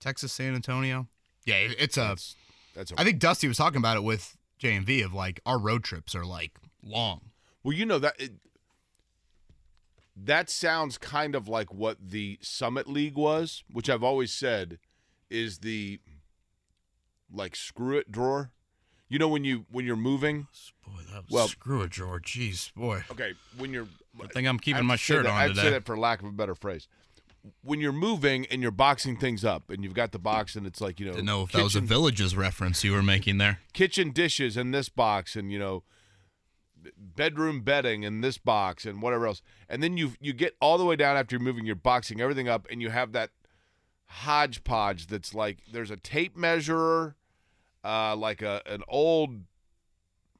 Texas 0.00 0.32
San 0.32 0.54
Antonio. 0.54 1.08
Yeah, 1.46 1.56
it- 1.56 1.76
it's 1.78 1.96
a. 1.96 2.00
That's, 2.00 2.36
that's 2.74 2.92
a, 2.92 3.00
I 3.00 3.04
think 3.04 3.18
Dusty 3.20 3.48
was 3.48 3.56
talking 3.56 3.78
about 3.78 3.96
it 3.96 4.02
with 4.04 4.36
J&V 4.58 5.02
of 5.02 5.14
like 5.14 5.40
our 5.46 5.58
road 5.58 5.82
trips 5.84 6.14
are 6.14 6.24
like 6.24 6.58
long. 6.82 7.20
Well, 7.62 7.72
you 7.76 7.86
know 7.86 7.98
that 7.98 8.14
it, 8.20 8.32
that 10.16 10.48
sounds 10.50 10.98
kind 10.98 11.34
of 11.34 11.48
like 11.48 11.72
what 11.72 11.96
the 12.00 12.38
Summit 12.42 12.88
League 12.88 13.16
was, 13.16 13.64
which 13.70 13.88
I've 13.90 14.02
always 14.04 14.32
said 14.32 14.78
is 15.30 15.58
the 15.58 16.00
like 17.32 17.56
screw 17.56 17.98
it 17.98 18.12
drawer. 18.12 18.50
You 19.08 19.18
know 19.18 19.28
when 19.28 19.44
you 19.44 19.66
when 19.70 19.84
you're 19.86 19.96
moving. 19.96 20.46
Boy, 20.86 21.00
that 21.12 21.24
was 21.24 21.30
Well- 21.30 21.48
screw 21.48 21.82
it, 21.82 21.90
drawer. 21.90 22.20
Jeez, 22.20 22.72
boy. 22.74 23.04
Okay, 23.10 23.32
when 23.56 23.72
you're. 23.72 23.88
I 24.22 24.26
think 24.28 24.46
I'm 24.48 24.58
keeping 24.58 24.86
my 24.86 24.96
shirt 24.96 25.24
that- 25.24 25.30
on 25.32 25.36
I 25.38 25.42
have 25.44 25.54
to 25.54 25.60
say 25.60 25.70
that 25.70 25.84
for 25.84 25.96
lack 25.96 26.20
of 26.20 26.26
a 26.26 26.32
better 26.32 26.54
phrase. 26.54 26.88
When 27.62 27.78
you're 27.78 27.92
moving 27.92 28.46
and 28.46 28.62
you're 28.62 28.70
boxing 28.70 29.18
things 29.18 29.44
up, 29.44 29.68
and 29.68 29.84
you've 29.84 29.92
got 29.92 30.12
the 30.12 30.18
box, 30.18 30.56
and 30.56 30.66
it's 30.66 30.80
like 30.80 30.98
you 30.98 31.04
know, 31.06 31.12
Didn't 31.12 31.26
know 31.26 31.42
if 31.42 31.52
that 31.52 31.62
was 31.62 31.76
a 31.76 31.80
Villages 31.82 32.34
reference 32.34 32.82
you 32.84 32.92
were 32.92 33.02
making 33.02 33.36
there. 33.38 33.60
kitchen 33.74 34.12
dishes 34.12 34.56
in 34.56 34.70
this 34.70 34.88
box 34.88 35.36
and 35.36 35.52
you 35.52 35.58
know 35.58 35.82
bedroom 36.98 37.60
bedding 37.62 38.02
in 38.02 38.20
this 38.20 38.36
box 38.36 38.84
and 38.84 39.00
whatever 39.00 39.26
else 39.26 39.40
and 39.70 39.82
then 39.82 39.96
you 39.96 40.12
you 40.20 40.34
get 40.34 40.54
all 40.60 40.76
the 40.76 40.84
way 40.84 40.94
down 40.96 41.16
after 41.16 41.34
you're 41.34 41.42
moving 41.42 41.64
you're 41.64 41.74
boxing 41.74 42.20
everything 42.20 42.46
up 42.46 42.66
and 42.70 42.82
you 42.82 42.90
have 42.90 43.12
that 43.12 43.30
hodgepodge 44.06 45.06
that's 45.06 45.34
like 45.34 45.58
there's 45.72 45.90
a 45.90 45.96
tape 45.96 46.36
measure 46.36 47.16
uh 47.84 48.14
like 48.14 48.42
a 48.42 48.60
an 48.66 48.82
old 48.86 49.40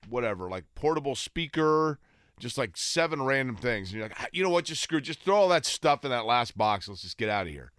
whatever 0.09 0.49
like 0.51 0.65
portable 0.75 1.15
speaker 1.15 1.99
just 2.45 2.59
like 2.59 2.77
seven 2.77 3.23
random 3.23 3.57
things 3.57 3.89
and 3.89 3.99
you're 3.99 4.07
like 4.07 4.29
you 4.33 4.43
know 4.43 4.51
what? 4.51 4.67
Just 4.67 4.83
screw 4.83 4.99
it. 4.99 5.01
just 5.01 5.23
throw 5.23 5.35
all 5.35 5.49
that 5.49 5.65
stuff 5.65 6.05
in 6.05 6.11
that 6.11 6.27
last 6.27 6.59
box. 6.59 6.87
Let's 6.87 7.01
just 7.01 7.17
get 7.17 7.31
out 7.31 7.47
of 7.47 7.53
here. 7.53 7.73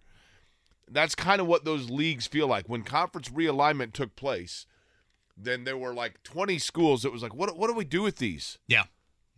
That's 0.90 1.14
kind 1.14 1.40
of 1.40 1.46
what 1.46 1.64
those 1.64 1.88
leagues 1.88 2.26
feel 2.26 2.48
like. 2.48 2.68
When 2.68 2.82
conference 2.82 3.28
realignment 3.28 3.92
took 3.92 4.16
place 4.16 4.66
then 5.36 5.62
there 5.62 5.76
were 5.76 5.94
like 5.94 6.20
20 6.24 6.58
schools 6.58 7.02
that 7.02 7.12
was 7.12 7.22
like 7.22 7.32
what 7.32 7.56
what 7.56 7.68
do 7.68 7.74
we 7.74 7.84
do 7.84 8.02
with 8.02 8.16
these? 8.16 8.58
Yeah. 8.66 8.84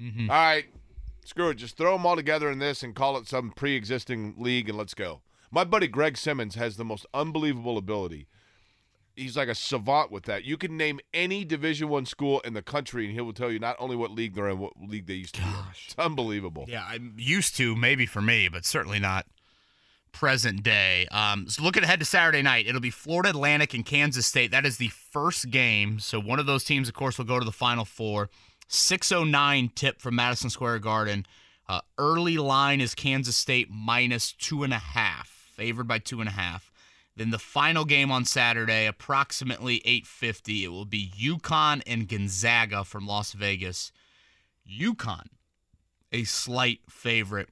Mm-hmm. 0.00 0.30
all 0.30 0.36
right. 0.36 0.64
Screw 1.26 1.50
it. 1.50 1.56
Just 1.56 1.76
throw 1.76 1.92
them 1.92 2.06
all 2.06 2.16
together 2.16 2.50
in 2.50 2.58
this 2.58 2.82
and 2.82 2.94
call 2.94 3.18
it 3.18 3.28
some 3.28 3.50
pre-existing 3.50 4.36
league 4.38 4.70
and 4.70 4.78
let's 4.78 4.94
go. 4.94 5.20
My 5.50 5.64
buddy 5.64 5.88
greg 5.88 6.16
simmons 6.16 6.54
has 6.54 6.78
the 6.78 6.86
most 6.86 7.04
unbelievable 7.12 7.76
ability 7.76 8.28
he's 9.18 9.36
like 9.36 9.48
a 9.48 9.54
savant 9.54 10.10
with 10.10 10.24
that 10.24 10.44
you 10.44 10.56
can 10.56 10.76
name 10.76 11.00
any 11.12 11.44
division 11.44 11.88
one 11.88 12.06
school 12.06 12.40
in 12.40 12.54
the 12.54 12.62
country 12.62 13.04
and 13.04 13.14
he 13.14 13.20
will 13.20 13.32
tell 13.32 13.50
you 13.50 13.58
not 13.58 13.76
only 13.78 13.96
what 13.96 14.10
league 14.10 14.34
they're 14.34 14.48
in 14.48 14.58
what 14.58 14.72
league 14.80 15.06
they 15.06 15.14
used 15.14 15.34
to 15.34 15.42
be 15.42 15.48
it's 15.84 15.94
unbelievable 15.98 16.64
Yeah, 16.68 16.84
I'm 16.86 17.14
used 17.16 17.56
to 17.56 17.74
maybe 17.74 18.06
for 18.06 18.20
me, 18.20 18.48
but 18.48 18.64
certainly 18.64 18.98
not 18.98 19.26
present 20.12 20.62
day. 20.62 21.06
Um, 21.10 21.48
so 21.48 21.62
looking 21.62 21.82
ahead 21.82 22.00
to 22.00 22.04
Saturday 22.04 22.42
night, 22.42 22.66
it'll 22.66 22.80
be 22.80 22.90
Florida 22.90 23.30
Atlantic 23.30 23.74
and 23.74 23.84
Kansas 23.84 24.26
State. 24.26 24.50
That 24.50 24.66
is 24.66 24.76
the 24.76 24.88
first 24.88 25.50
game. 25.50 25.98
So 26.00 26.20
one 26.20 26.38
of 26.38 26.46
those 26.46 26.64
teams, 26.64 26.88
of 26.88 26.94
course, 26.94 27.18
will 27.18 27.24
go 27.24 27.38
to 27.38 27.44
the 27.44 27.52
Final 27.52 27.84
Four. 27.84 28.30
609 28.68 29.70
tip 29.74 30.00
from 30.00 30.16
Madison 30.16 30.50
Square 30.50 30.80
Garden. 30.80 31.24
Uh, 31.68 31.80
early 31.96 32.36
line 32.36 32.80
is 32.80 32.94
Kansas 32.94 33.36
State 33.36 33.68
minus 33.70 34.32
two 34.32 34.62
and 34.62 34.72
a 34.72 34.78
half, 34.78 35.28
favored 35.54 35.86
by 35.88 35.98
two 35.98 36.20
and 36.20 36.28
a 36.28 36.32
half. 36.32 36.70
Then 37.18 37.30
the 37.30 37.38
final 37.38 37.84
game 37.84 38.12
on 38.12 38.24
Saturday, 38.24 38.86
approximately 38.86 39.82
8:50, 39.84 40.62
it 40.62 40.68
will 40.68 40.84
be 40.84 41.12
UConn 41.18 41.82
and 41.84 42.08
Gonzaga 42.08 42.84
from 42.84 43.08
Las 43.08 43.32
Vegas. 43.32 43.90
UConn, 44.64 45.26
a 46.12 46.22
slight 46.22 46.82
favorite 46.88 47.48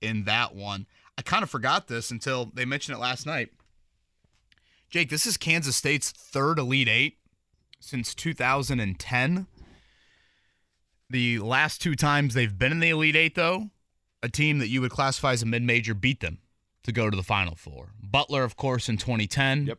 in 0.00 0.24
that 0.24 0.54
one. 0.54 0.86
I 1.18 1.22
kind 1.22 1.42
of 1.42 1.50
forgot 1.50 1.88
this 1.88 2.10
until 2.10 2.46
they 2.46 2.64
mentioned 2.64 2.96
it 2.96 3.00
last 3.00 3.26
night. 3.26 3.50
Jake, 4.88 5.10
this 5.10 5.26
is 5.26 5.36
Kansas 5.36 5.76
State's 5.76 6.10
third 6.10 6.58
Elite 6.58 6.88
Eight 6.88 7.18
since 7.80 8.14
2010. 8.14 9.46
The 11.10 11.38
last 11.40 11.82
two 11.82 11.94
times 11.94 12.32
they've 12.32 12.58
been 12.58 12.72
in 12.72 12.80
the 12.80 12.88
Elite 12.88 13.16
Eight, 13.16 13.34
though, 13.34 13.68
a 14.22 14.30
team 14.30 14.60
that 14.60 14.68
you 14.68 14.80
would 14.80 14.92
classify 14.92 15.32
as 15.32 15.42
a 15.42 15.46
mid 15.46 15.62
major 15.62 15.92
beat 15.92 16.20
them 16.20 16.38
to 16.88 16.92
go 16.92 17.08
to 17.08 17.16
the 17.16 17.22
Final 17.22 17.54
Four. 17.54 17.90
Butler, 18.02 18.42
of 18.44 18.56
course, 18.56 18.88
in 18.88 18.96
2010. 18.96 19.66
Yep. 19.66 19.78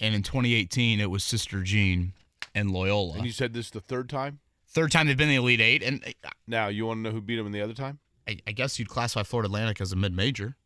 And 0.00 0.14
in 0.14 0.22
2018, 0.22 1.00
it 1.00 1.10
was 1.10 1.24
Sister 1.24 1.62
Jean 1.62 2.12
and 2.54 2.70
Loyola. 2.70 3.14
and 3.16 3.24
you 3.26 3.32
said 3.32 3.52
this 3.54 3.70
the 3.70 3.80
third 3.80 4.08
time 4.08 4.40
Third 4.70 4.92
time 4.92 5.06
they've 5.06 5.16
been 5.16 5.28
in 5.30 5.36
the 5.36 5.40
Elite 5.42 5.60
Eight. 5.60 5.82
And 5.82 6.04
uh, 6.24 6.28
now 6.46 6.68
you 6.68 6.84
want 6.86 6.98
to 6.98 7.02
know 7.02 7.10
who 7.10 7.20
beat 7.22 7.36
them 7.36 7.46
in 7.46 7.52
the 7.52 7.60
other 7.62 7.72
time 7.74 7.98
I, 8.28 8.38
I 8.46 8.52
guess 8.52 8.78
you'd 8.78 8.88
classify 8.88 9.22
Florida 9.22 9.46
Atlantic 9.46 9.80
as 9.80 9.92
a 9.92 9.96
mid 9.96 10.14
major. 10.14 10.56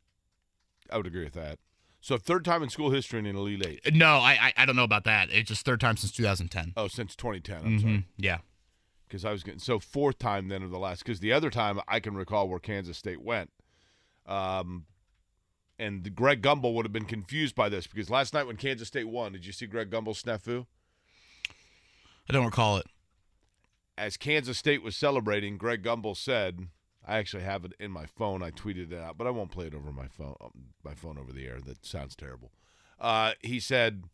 i 0.90 0.96
would 0.96 1.06
agree 1.06 1.24
with 1.24 1.34
that 1.34 1.58
so 2.00 2.18
third 2.18 2.44
time 2.44 2.62
in 2.64 2.68
school 2.68 2.90
history 2.90 3.20
in 3.20 3.26
an 3.26 3.36
elite 3.36 3.64
eight 3.64 3.94
No, 3.94 4.16
I, 4.18 4.32
I 4.32 4.52
I 4.58 4.66
don't 4.66 4.74
know 4.76 4.82
about 4.84 5.04
that. 5.04 5.30
It's 5.30 5.48
just 5.48 5.64
third 5.64 5.80
time 5.80 5.96
since 5.96 6.12
2010. 6.12 6.72
oh 6.76 6.88
since 6.88 7.14
2010 7.16 7.56
i'm 7.64 7.78
sorry 7.80 7.92
Mhm, 7.92 8.04
Yeah. 8.18 8.38
because 9.08 9.24
I 9.24 9.30
was 9.32 9.42
getting 9.42 9.60
so 9.60 9.78
fourth 9.78 10.18
time 10.18 10.48
then 10.48 10.62
of 10.62 10.70
the 10.70 10.78
last 10.78 11.04
because 11.04 11.20
the 11.20 11.32
other 11.32 11.48
time 11.50 11.80
I 11.88 12.00
can 12.00 12.14
recall 12.14 12.48
where 12.48 12.58
Kansas 12.58 12.98
State 12.98 13.22
went, 13.22 13.50
um, 14.26 14.86
and 15.78 16.14
Greg 16.14 16.42
Gumbel 16.42 16.74
would 16.74 16.84
have 16.84 16.92
been 16.92 17.04
confused 17.04 17.54
by 17.54 17.68
this 17.68 17.86
because 17.86 18.10
last 18.10 18.34
night 18.34 18.46
when 18.46 18.56
Kansas 18.56 18.88
State 18.88 19.08
won, 19.08 19.32
did 19.32 19.46
you 19.46 19.52
see 19.52 19.66
Greg 19.66 19.90
Gumbel's 19.90 20.22
snafu? 20.22 20.66
I 22.28 22.32
don't 22.32 22.44
recall 22.46 22.76
it. 22.76 22.86
As 23.98 24.16
Kansas 24.16 24.56
State 24.58 24.82
was 24.82 24.96
celebrating, 24.96 25.58
Greg 25.58 25.82
Gumbel 25.82 26.16
said, 26.16 26.68
"I 27.06 27.18
actually 27.18 27.42
have 27.42 27.64
it 27.64 27.72
in 27.78 27.90
my 27.90 28.06
phone. 28.06 28.42
I 28.42 28.50
tweeted 28.50 28.92
it 28.92 28.98
out, 28.98 29.18
but 29.18 29.26
I 29.26 29.30
won't 29.30 29.50
play 29.50 29.66
it 29.66 29.74
over 29.74 29.92
my 29.92 30.08
phone. 30.08 30.36
um, 30.40 30.50
My 30.84 30.94
phone 30.94 31.18
over 31.18 31.32
the 31.32 31.46
air. 31.46 31.60
That 31.60 31.84
sounds 31.84 32.16
terrible." 32.16 32.52
Uh, 32.98 33.32
he 33.42 33.60
said, 33.60 34.04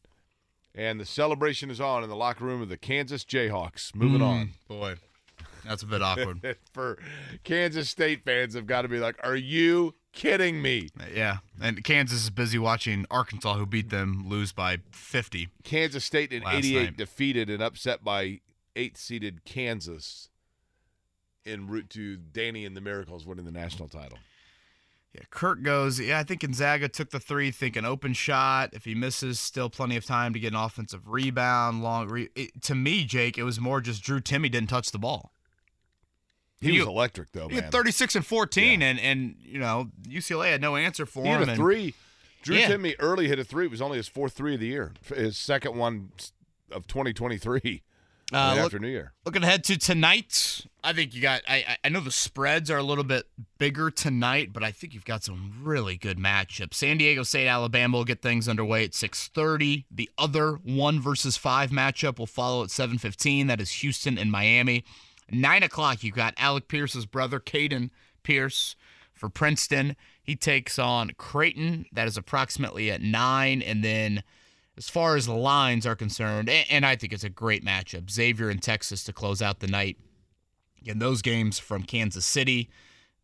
"And 0.75 0.99
the 0.99 1.05
celebration 1.05 1.71
is 1.71 1.81
on 1.81 2.03
in 2.03 2.09
the 2.09 2.17
locker 2.17 2.45
room 2.45 2.61
of 2.63 2.69
the 2.69 2.77
Kansas 2.77 3.25
Jayhawks. 3.25 3.95
Moving 3.95 4.23
on." 4.23 4.53
Boy, 4.67 4.97
that's 5.65 5.83
a 5.83 5.87
bit 5.87 6.03
awkward. 6.03 6.57
for 6.73 6.99
Kansas 7.45 7.89
State 7.89 8.25
fans 8.25 8.55
have 8.55 8.67
got 8.67 8.83
to 8.83 8.89
be 8.89 8.99
like, 8.99 9.17
"Are 9.23 9.37
you 9.37 9.95
kidding 10.19 10.61
me?" 10.61 10.89
yeah. 11.15 11.39
And 11.61 11.83
Kansas 11.85 12.25
is 12.25 12.31
busy 12.31 12.59
watching 12.59 13.07
Arkansas, 13.11 13.55
who 13.55 13.67
beat 13.67 13.91
them, 13.91 14.29
lose 14.29 14.53
by 14.53 14.79
50. 14.93 15.49
Kansas 15.65 16.05
State 16.05 16.33
in 16.33 16.43
'88 16.47 16.83
night. 16.85 16.97
defeated 16.97 17.49
and 17.51 17.63
upset 17.63 18.05
by 18.05 18.41
eighth-seeded 18.77 19.45
Kansas 19.45 20.29
en 21.47 21.67
route 21.67 21.89
to 21.91 22.17
Danny 22.17 22.65
and 22.65 22.77
the 22.77 22.81
Miracles 22.81 23.27
winning 23.27 23.45
the 23.45 23.51
national 23.51 23.89
title. 23.89 24.19
Yeah, 25.15 25.23
Kirk 25.31 25.63
goes, 25.63 25.99
yeah, 25.99 26.19
I 26.19 26.23
think 26.23 26.43
Gonzaga 26.43 26.87
took 26.89 27.11
the 27.11 27.19
three, 27.19 27.51
thinking 27.51 27.85
open 27.87 28.13
shot. 28.13 28.71
If 28.75 28.85
he 28.85 28.95
misses, 28.95 29.41
still 29.41 29.71
plenty 29.71 29.97
of 29.97 30.05
time 30.05 30.35
to 30.35 30.39
get 30.39 30.53
an 30.53 30.59
offensive 30.59 31.09
rebound. 31.09 31.83
Long 31.83 32.09
re- 32.09 32.29
it, 32.37 32.61
To 32.65 32.75
me, 32.75 33.05
Jake, 33.05 33.39
it 33.39 33.43
was 33.43 33.59
more 33.59 33.81
just 33.81 34.03
Drew 34.03 34.21
Timme 34.21 34.51
didn't 34.53 34.69
touch 34.69 34.91
the 34.91 34.99
ball. 34.99 35.33
He 36.61 36.79
was 36.79 36.87
electric 36.89 37.33
though, 37.33 37.49
He 37.49 37.55
man. 37.55 37.65
had 37.65 37.73
36 37.73 38.17
and 38.17 38.27
14, 38.27 38.83
and, 38.83 38.99
and, 39.01 39.37
you 39.43 39.59
know, 39.61 39.91
UCLA 40.09 40.51
had 40.51 40.61
no 40.61 40.77
answer 40.77 41.07
for 41.07 41.23
He 41.25 41.31
him. 41.31 41.41
hit 41.41 41.49
a 41.51 41.55
three. 41.57 41.95
Drew 42.43 42.57
Yeah. 42.57 42.69
Timme 42.71 42.95
early 42.99 43.29
hit 43.29 43.39
a 43.39 43.45
three. 43.45 43.67
It 43.67 43.71
was 43.71 43.81
only 43.83 43.97
his 43.97 44.09
fourth 44.09 44.33
three 44.35 44.55
of 44.55 44.61
the 44.61 44.67
year. 44.67 44.93
His 45.15 45.37
second 45.37 45.77
one 45.77 46.11
of 46.71 46.87
2023 46.87 47.83
Uh, 48.31 48.37
right 48.37 48.55
look- 48.57 48.65
after 48.67 48.79
New 48.79 48.89
Year. 48.89 49.13
Looking 49.25 49.43
ahead 49.43 49.65
to 49.65 49.77
tonight, 49.79 50.67
I 50.85 50.93
think 50.93 51.15
you 51.15 51.21
got. 51.23 51.43
I 51.49 51.57
I- 51.57 51.77
I 51.85 51.89
know 51.89 52.01
the 52.01 52.11
spreads 52.13 52.71
are 52.71 52.77
a 52.77 52.83
little 52.83 53.03
bit 53.05 53.27
bigger 53.59 53.91
tonight, 53.91 54.53
but 54.53 54.63
I 54.63 54.71
think 54.71 54.93
you've 54.95 55.05
got 55.07 55.25
some 55.25 55.55
really 55.63 55.97
good 55.97 56.19
matchups. 56.19 56.75
San 56.75 56.99
Diego 56.99 57.23
State, 57.23 57.49
Alabama 57.49 57.97
will 57.97 58.05
get 58.05 58.21
things 58.21 58.47
underway 58.49 58.85
at 58.85 58.95
six 58.95 59.29
thirty. 59.29 59.87
The 59.91 60.11
other 60.19 60.53
one 60.63 61.01
versus 61.01 61.37
five 61.39 61.71
matchup 61.71 62.19
will 62.19 62.27
follow 62.27 62.63
at 62.63 62.71
seven 62.71 62.99
fifteen. 62.99 63.47
That 63.47 63.61
is 63.61 63.71
Houston 63.83 64.19
and 64.19 64.31
Miami. 64.31 64.85
Nine 65.31 65.63
o'clock, 65.63 66.03
you 66.03 66.13
got 66.13 66.35
Alec 66.39 66.69
Pierce's 66.69 67.07
brother, 67.07 67.39
Caden 67.41 67.91
Pierce, 68.23 68.77
for 69.13 69.29
Princeton. 69.29 69.97
He 70.23 70.37
takes 70.37 70.79
on 70.79 71.11
Creighton. 71.19 71.87
That 71.93 72.07
is 72.07 72.17
approximately 72.17 72.91
at 72.91 73.03
nine, 73.03 73.61
and 73.61 73.85
then 73.85 74.23
as 74.77 74.89
far 74.89 75.17
as 75.17 75.27
the 75.27 75.35
lines 75.35 75.87
are 75.87 75.97
concerned, 75.97 76.49
and, 76.49 76.65
and 76.71 76.87
I 76.87 76.97
think 76.97 77.13
it's 77.13 77.25
a 77.25 77.29
great 77.29 77.65
matchup. 77.65 78.11
Xavier 78.11 78.49
and 78.49 78.63
Texas 78.63 79.05
to 79.05 79.13
close 79.13 79.43
out 79.43 79.61
the 79.61 79.67
night. 79.67 79.99
Again, 80.81 81.01
those 81.01 81.23
games 81.23 81.59
from 81.59 81.83
Kansas 81.83 82.25
City, 82.25 82.71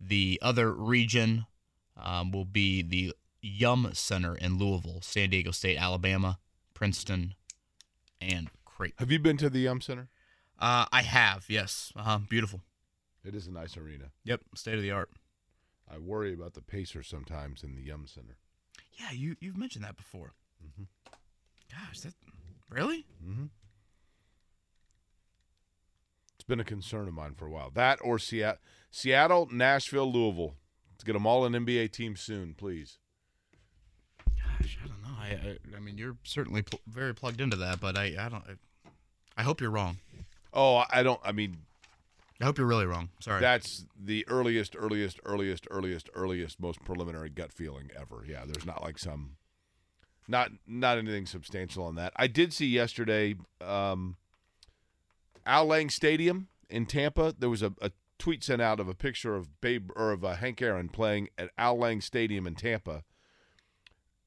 the 0.00 0.38
other 0.42 0.72
region 0.72 1.46
um, 1.96 2.32
will 2.32 2.44
be 2.44 2.82
the 2.82 3.14
Yum 3.40 3.90
Center 3.92 4.34
in 4.34 4.58
Louisville, 4.58 5.00
San 5.02 5.30
Diego 5.30 5.52
State, 5.52 5.76
Alabama, 5.76 6.38
Princeton, 6.74 7.34
and 8.20 8.50
Creighton. 8.64 8.96
Have 8.98 9.12
you 9.12 9.20
been 9.20 9.36
to 9.36 9.48
the 9.48 9.60
Yum 9.60 9.80
Center? 9.80 10.08
Uh, 10.58 10.86
I 10.92 11.02
have, 11.02 11.44
yes. 11.48 11.92
Uh-huh. 11.96 12.20
Beautiful. 12.28 12.60
It 13.24 13.34
is 13.34 13.46
a 13.46 13.50
nice 13.50 13.76
arena. 13.76 14.06
Yep, 14.24 14.42
state 14.54 14.74
of 14.76 14.82
the 14.82 14.90
art. 14.90 15.10
I 15.90 15.98
worry 15.98 16.32
about 16.32 16.54
the 16.54 16.62
Pacers 16.62 17.08
sometimes 17.08 17.62
in 17.62 17.74
the 17.74 17.82
Yum 17.82 18.06
Center. 18.06 18.36
Yeah, 18.98 19.10
you 19.12 19.36
you've 19.40 19.56
mentioned 19.56 19.84
that 19.84 19.96
before. 19.96 20.32
Mhm. 20.64 20.86
Gosh, 21.70 22.00
that 22.00 22.14
really? 22.70 23.06
Mm-hmm. 23.24 23.46
It's 26.36 26.44
been 26.44 26.60
a 26.60 26.64
concern 26.64 27.08
of 27.08 27.14
mine 27.14 27.34
for 27.34 27.46
a 27.46 27.50
while. 27.50 27.70
That 27.70 27.98
or 28.02 28.18
Seattle, 28.18 28.58
Seattle, 28.90 29.48
Nashville, 29.50 30.10
Louisville. 30.10 30.54
Let's 30.92 31.04
get 31.04 31.14
them 31.14 31.26
all 31.26 31.44
an 31.44 31.52
NBA 31.54 31.90
team 31.92 32.16
soon, 32.16 32.54
please. 32.54 32.98
Gosh, 34.26 34.78
I 34.82 34.86
don't 34.88 35.02
know. 35.02 35.16
I 35.18 35.28
I, 35.74 35.76
I 35.76 35.80
mean, 35.80 35.98
you're 35.98 36.16
certainly 36.22 36.62
pl- 36.62 36.80
very 36.86 37.14
plugged 37.14 37.40
into 37.40 37.56
that, 37.56 37.80
but 37.80 37.96
I 37.96 38.14
I 38.18 38.28
don't. 38.28 38.44
I, 38.46 38.54
I 39.36 39.42
hope 39.42 39.60
you're 39.60 39.70
wrong. 39.70 39.98
Oh, 40.54 40.84
I 40.88 41.02
don't. 41.02 41.20
I 41.24 41.32
mean, 41.32 41.56
I 42.40 42.44
hope 42.44 42.58
you're 42.58 42.66
really 42.66 42.86
wrong. 42.86 43.10
Sorry. 43.20 43.40
that's 43.40 43.86
the 44.00 44.26
earliest, 44.28 44.76
earliest, 44.78 45.18
earliest, 45.24 45.66
earliest, 45.70 46.08
earliest, 46.14 46.60
most 46.60 46.82
preliminary 46.84 47.28
gut 47.28 47.52
feeling 47.52 47.90
ever. 47.98 48.24
Yeah, 48.26 48.44
there's 48.46 48.64
not 48.64 48.82
like 48.82 48.98
some, 48.98 49.36
not 50.28 50.50
not 50.66 50.96
anything 50.96 51.26
substantial 51.26 51.84
on 51.84 51.96
that. 51.96 52.12
I 52.16 52.28
did 52.28 52.52
see 52.52 52.66
yesterday, 52.66 53.34
um, 53.60 54.16
Al 55.44 55.66
Lang 55.66 55.90
Stadium 55.90 56.48
in 56.70 56.86
Tampa. 56.86 57.34
There 57.36 57.50
was 57.50 57.62
a, 57.62 57.72
a 57.82 57.90
tweet 58.18 58.44
sent 58.44 58.62
out 58.62 58.78
of 58.78 58.88
a 58.88 58.94
picture 58.94 59.34
of 59.34 59.60
Babe 59.60 59.90
or 59.96 60.12
of 60.12 60.24
uh, 60.24 60.34
Hank 60.34 60.62
Aaron 60.62 60.88
playing 60.88 61.30
at 61.36 61.50
Al 61.58 61.78
Lang 61.78 62.00
Stadium 62.00 62.46
in 62.46 62.54
Tampa, 62.54 63.04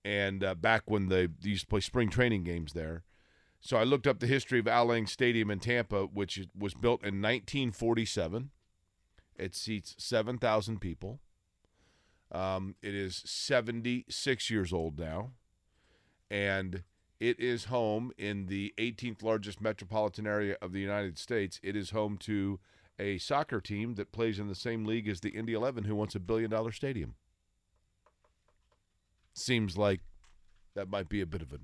and 0.04 0.44
uh, 0.44 0.56
back 0.56 0.84
when 0.86 1.08
they, 1.08 1.28
they 1.28 1.50
used 1.50 1.64
to 1.64 1.68
play 1.68 1.82
spring 1.82 2.10
training 2.10 2.44
games 2.44 2.74
there. 2.74 3.04
So 3.60 3.78
I 3.78 3.84
looked 3.84 4.08
up 4.08 4.20
the 4.20 4.28
history 4.28 4.60
of 4.60 4.68
Al 4.68 4.86
Lang 4.86 5.08
Stadium 5.08 5.50
in 5.50 5.60
Tampa, 5.60 6.04
which 6.06 6.40
was 6.58 6.74
built 6.74 7.02
in 7.02 7.22
1947. 7.22 8.52
It 9.38 9.56
seats 9.56 9.96
7,000 9.98 10.80
people. 10.80 11.20
Um, 12.32 12.76
it 12.82 12.94
is 12.94 13.24
76 13.26 14.50
years 14.50 14.74
old 14.74 15.00
now, 15.00 15.32
and 16.30 16.84
it 17.20 17.40
is 17.40 17.66
home 17.66 18.12
in 18.18 18.48
the 18.48 18.74
18th 18.78 19.24
largest 19.24 19.62
metropolitan 19.62 20.28
area 20.28 20.58
of 20.62 20.74
the 20.74 20.80
United 20.80 21.18
States. 21.18 21.60
It 21.64 21.76
is 21.76 21.92
home 21.92 22.18
to 22.20 22.60
a 23.00 23.18
soccer 23.18 23.62
team 23.62 23.96
that 23.96 24.12
plays 24.12 24.40
in 24.40 24.48
the 24.48 24.56
same 24.56 24.86
league 24.86 25.08
as 25.08 25.22
the 25.22 25.30
Indy 25.30 25.54
11, 25.54 25.86
who 25.86 25.96
wants 25.96 26.16
a 26.16 26.20
billion 26.20 26.50
dollar 26.50 26.72
stadium. 26.72 27.16
Seems 29.34 29.78
like 29.78 30.02
that 30.76 30.90
might 30.90 31.10
be 31.10 31.22
a 31.22 31.26
bit 31.26 31.42
of 31.42 31.54
an 31.54 31.62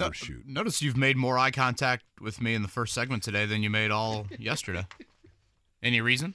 No- 0.00 0.10
Notice 0.46 0.82
you've 0.82 0.96
made 0.96 1.16
more 1.16 1.38
eye 1.38 1.50
contact 1.50 2.04
with 2.20 2.40
me 2.40 2.54
in 2.54 2.62
the 2.62 2.68
first 2.68 2.94
segment 2.94 3.22
today 3.22 3.46
than 3.46 3.62
you 3.62 3.70
made 3.70 3.90
all 3.90 4.26
yesterday. 4.38 4.86
Any 5.82 6.00
reason? 6.00 6.34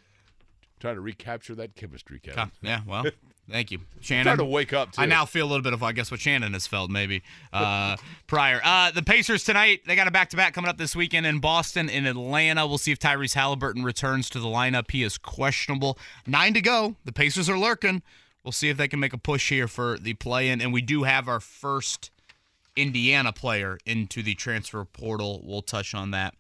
Trying 0.80 0.96
to 0.96 1.02
recapture 1.02 1.56
that 1.56 1.76
chemistry, 1.76 2.20
Kevin. 2.20 2.52
Yeah. 2.62 2.82
Well, 2.86 3.06
thank 3.50 3.72
you, 3.72 3.80
Shannon. 4.00 4.26
Trying 4.26 4.38
to 4.38 4.46
wake 4.46 4.74
up. 4.74 4.92
Too. 4.92 5.02
I 5.02 5.06
now 5.06 5.26
feel 5.26 5.46
a 5.48 5.50
little 5.50 5.64
bit 5.64 5.74
of, 5.74 5.82
I 5.82 5.92
guess, 5.92 6.12
what 6.12 6.20
Shannon 6.20 6.54
has 6.54 6.68
felt 6.68 6.92
maybe 6.92 7.24
uh, 7.52 7.96
prior. 8.28 8.62
Uh, 8.64 8.92
the 8.92 9.02
Pacers 9.02 9.44
tonight, 9.44 9.82
they 9.88 9.96
got 9.96 10.08
a 10.08 10.12
back 10.12 10.30
to 10.32 10.38
back 10.38 10.54
coming 10.54 10.70
up 10.70 10.78
this 10.78 10.96
weekend 10.96 11.26
in 11.26 11.40
Boston, 11.40 11.90
in 11.90 12.06
Atlanta. 12.06 12.68
We'll 12.68 12.78
see 12.78 12.92
if 12.92 13.00
Tyrese 13.00 13.34
Halliburton 13.34 13.84
returns 13.84 14.30
to 14.32 14.40
the 14.40 14.48
lineup. 14.48 14.92
He 14.92 15.02
is 15.02 15.18
questionable. 15.18 15.98
Nine 16.28 16.54
to 16.54 16.62
go. 16.62 16.96
The 17.06 17.12
Pacers 17.14 17.50
are 17.50 17.58
lurking. 17.58 18.04
We'll 18.44 18.52
see 18.52 18.70
if 18.70 18.78
they 18.78 18.88
can 18.88 19.00
make 19.00 19.14
a 19.14 19.18
push 19.18 19.50
here 19.50 19.68
for 19.68 19.98
the 19.98 20.14
play 20.14 20.50
in. 20.50 20.62
And 20.62 20.72
we 20.72 20.82
do 20.82 21.04
have 21.04 21.28
our 21.28 21.40
first 21.40 22.12
Indiana 22.78 23.34
player 23.34 23.78
into 23.86 24.22
the 24.24 24.36
transfer 24.36 24.86
portal. 24.86 25.42
We'll 25.44 25.64
touch 25.64 25.94
on 25.94 26.12
that 26.12 26.36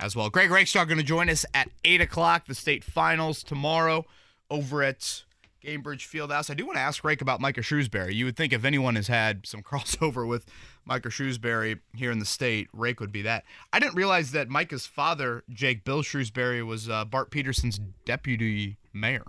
as 0.00 0.16
well. 0.16 0.30
Greg 0.30 0.50
Rakestraw 0.50 0.86
going 0.86 0.98
to 0.98 1.04
join 1.04 1.28
us 1.28 1.44
at 1.54 1.70
8 1.84 2.00
o'clock, 2.00 2.46
the 2.46 2.54
state 2.54 2.82
finals 2.82 3.42
tomorrow 3.44 4.04
over 4.50 4.82
at 4.82 5.22
Gainbridge 5.62 6.08
Fieldhouse. 6.08 6.50
I 6.50 6.54
do 6.54 6.66
want 6.66 6.76
to 6.76 6.82
ask 6.82 7.04
Rake 7.04 7.20
about 7.20 7.40
Micah 7.40 7.60
Shrewsberry. 7.60 8.14
You 8.14 8.24
would 8.24 8.36
think 8.36 8.52
if 8.52 8.64
anyone 8.64 8.96
has 8.96 9.06
had 9.06 9.46
some 9.46 9.62
crossover 9.62 10.26
with 10.26 10.46
Micah 10.84 11.10
Shrewsberry 11.10 11.78
here 11.94 12.10
in 12.10 12.18
the 12.18 12.24
state, 12.24 12.68
Rake 12.72 12.98
would 12.98 13.12
be 13.12 13.22
that. 13.22 13.44
I 13.72 13.78
didn't 13.78 13.94
realize 13.94 14.32
that 14.32 14.48
Micah's 14.48 14.86
father, 14.86 15.44
Jake 15.50 15.84
Bill 15.84 16.02
Shrewsberry, 16.02 16.66
was 16.66 16.88
uh, 16.88 17.04
Bart 17.04 17.30
Peterson's 17.30 17.78
deputy 18.04 18.78
mayor. 18.92 19.24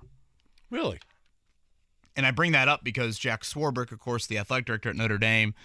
really. 0.72 1.00
And 2.16 2.26
I 2.28 2.32
bring 2.32 2.52
that 2.52 2.68
up 2.68 2.84
because 2.84 3.18
Jack 3.18 3.42
Swarbrick, 3.42 3.92
of 3.92 4.00
course, 4.00 4.28
the 4.28 4.38
athletic 4.38 4.66
director 4.66 4.90
at 4.90 4.96
Notre 4.96 5.18
Dame, 5.18 5.56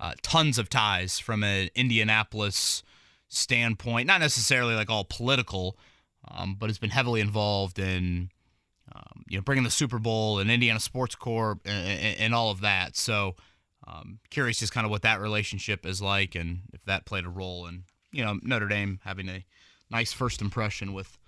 uh, 0.00 0.12
tons 0.22 0.58
of 0.58 0.68
ties 0.68 1.18
from 1.18 1.42
an 1.42 1.70
Indianapolis 1.74 2.82
standpoint, 3.28 4.06
not 4.06 4.20
necessarily 4.20 4.74
like 4.74 4.90
all 4.90 5.04
political, 5.04 5.76
um, 6.28 6.56
but 6.58 6.68
has 6.68 6.78
been 6.78 6.90
heavily 6.90 7.20
involved 7.20 7.78
in 7.78 8.30
um, 8.94 9.24
you 9.28 9.38
know 9.38 9.42
bringing 9.42 9.64
the 9.64 9.70
Super 9.70 9.98
Bowl 9.98 10.38
and 10.38 10.50
Indiana 10.50 10.80
Sports 10.80 11.14
Corp 11.14 11.60
and, 11.64 11.88
and, 11.88 12.20
and 12.20 12.34
all 12.34 12.50
of 12.50 12.60
that. 12.60 12.96
So 12.96 13.36
um, 13.86 14.20
curious 14.30 14.58
just 14.58 14.72
kind 14.72 14.84
of 14.84 14.90
what 14.90 15.02
that 15.02 15.20
relationship 15.20 15.86
is 15.86 16.02
like 16.02 16.34
and 16.34 16.60
if 16.72 16.84
that 16.84 17.06
played 17.06 17.24
a 17.24 17.30
role 17.30 17.66
in 17.66 17.84
you 18.12 18.24
know 18.24 18.38
Notre 18.42 18.68
Dame 18.68 19.00
having 19.04 19.28
a 19.28 19.44
nice 19.90 20.12
first 20.12 20.40
impression 20.40 20.92
with 20.92 21.18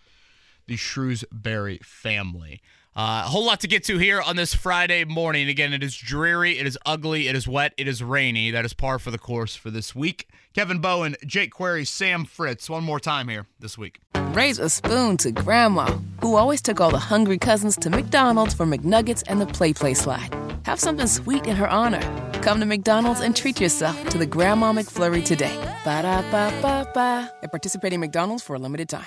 the 0.66 0.76
Shrewsberry 0.76 1.82
family. 1.84 2.60
Uh, 2.96 3.22
a 3.24 3.28
whole 3.28 3.46
lot 3.46 3.60
to 3.60 3.68
get 3.68 3.84
to 3.84 3.98
here 3.98 4.20
on 4.20 4.34
this 4.34 4.52
Friday 4.52 5.04
morning. 5.04 5.48
Again, 5.48 5.72
it 5.72 5.82
is 5.82 5.96
dreary, 5.96 6.58
it 6.58 6.66
is 6.66 6.76
ugly, 6.84 7.28
it 7.28 7.36
is 7.36 7.46
wet, 7.46 7.72
it 7.76 7.86
is 7.86 8.02
rainy. 8.02 8.50
That 8.50 8.64
is 8.64 8.72
par 8.72 8.98
for 8.98 9.12
the 9.12 9.18
course 9.18 9.54
for 9.54 9.70
this 9.70 9.94
week. 9.94 10.28
Kevin 10.54 10.80
Bowen, 10.80 11.14
Jake 11.24 11.52
Query, 11.52 11.84
Sam 11.84 12.24
Fritz. 12.24 12.68
One 12.68 12.82
more 12.82 12.98
time 12.98 13.28
here 13.28 13.46
this 13.60 13.78
week. 13.78 14.00
Raise 14.32 14.58
a 14.58 14.68
spoon 14.68 15.16
to 15.18 15.30
Grandma, 15.30 15.86
who 16.20 16.34
always 16.34 16.60
took 16.60 16.80
all 16.80 16.90
the 16.90 16.98
hungry 16.98 17.38
cousins 17.38 17.76
to 17.76 17.90
McDonald's 17.90 18.54
for 18.54 18.66
McNuggets 18.66 19.22
and 19.28 19.40
the 19.40 19.46
Play 19.46 19.72
Play 19.72 19.94
slide. 19.94 20.34
Have 20.64 20.80
something 20.80 21.06
sweet 21.06 21.46
in 21.46 21.54
her 21.56 21.68
honor. 21.68 22.02
Come 22.42 22.58
to 22.58 22.66
McDonald's 22.66 23.20
and 23.20 23.36
treat 23.36 23.60
yourself 23.60 24.08
to 24.08 24.18
the 24.18 24.26
Grandma 24.26 24.72
McFlurry 24.72 25.24
today. 25.24 25.56
Ba 25.84 26.02
da 26.02 26.22
ba 26.30 26.52
ba 26.60 26.90
ba. 26.92 27.32
At 27.42 27.50
participating 27.52 28.00
McDonald's 28.00 28.42
for 28.42 28.54
a 28.54 28.58
limited 28.58 28.88
time. 28.88 29.06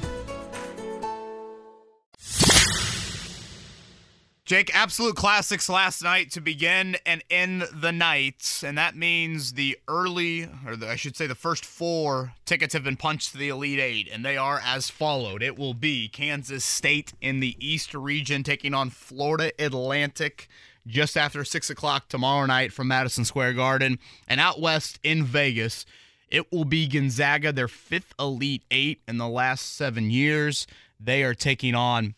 Jake, 4.51 4.75
absolute 4.75 5.15
classics 5.15 5.69
last 5.69 6.03
night 6.03 6.29
to 6.31 6.41
begin 6.41 6.97
and 7.05 7.23
end 7.31 7.61
the 7.73 7.93
night, 7.93 8.61
and 8.65 8.77
that 8.77 8.97
means 8.97 9.53
the 9.53 9.77
early, 9.87 10.49
or 10.67 10.75
the, 10.75 10.89
I 10.89 10.97
should 10.97 11.15
say, 11.15 11.25
the 11.25 11.35
first 11.35 11.63
four 11.63 12.33
tickets 12.45 12.73
have 12.73 12.83
been 12.83 12.97
punched 12.97 13.31
to 13.31 13.37
the 13.37 13.47
Elite 13.47 13.79
Eight, 13.79 14.09
and 14.11 14.25
they 14.25 14.35
are 14.35 14.59
as 14.61 14.89
followed. 14.89 15.41
It 15.41 15.57
will 15.57 15.73
be 15.73 16.09
Kansas 16.09 16.65
State 16.65 17.13
in 17.21 17.39
the 17.39 17.55
East 17.65 17.93
region 17.93 18.43
taking 18.43 18.73
on 18.73 18.89
Florida 18.89 19.53
Atlantic 19.57 20.49
just 20.85 21.15
after 21.15 21.45
six 21.45 21.69
o'clock 21.69 22.09
tomorrow 22.09 22.45
night 22.45 22.73
from 22.73 22.89
Madison 22.89 23.23
Square 23.23 23.53
Garden, 23.53 23.99
and 24.27 24.41
out 24.41 24.59
west 24.59 24.99
in 25.01 25.23
Vegas. 25.23 25.85
It 26.27 26.51
will 26.51 26.65
be 26.65 26.89
Gonzaga, 26.89 27.53
their 27.53 27.69
fifth 27.69 28.13
Elite 28.19 28.63
Eight 28.69 28.99
in 29.07 29.17
the 29.17 29.29
last 29.29 29.77
seven 29.77 30.11
years. 30.11 30.67
They 30.99 31.23
are 31.23 31.33
taking 31.33 31.73
on 31.73 32.15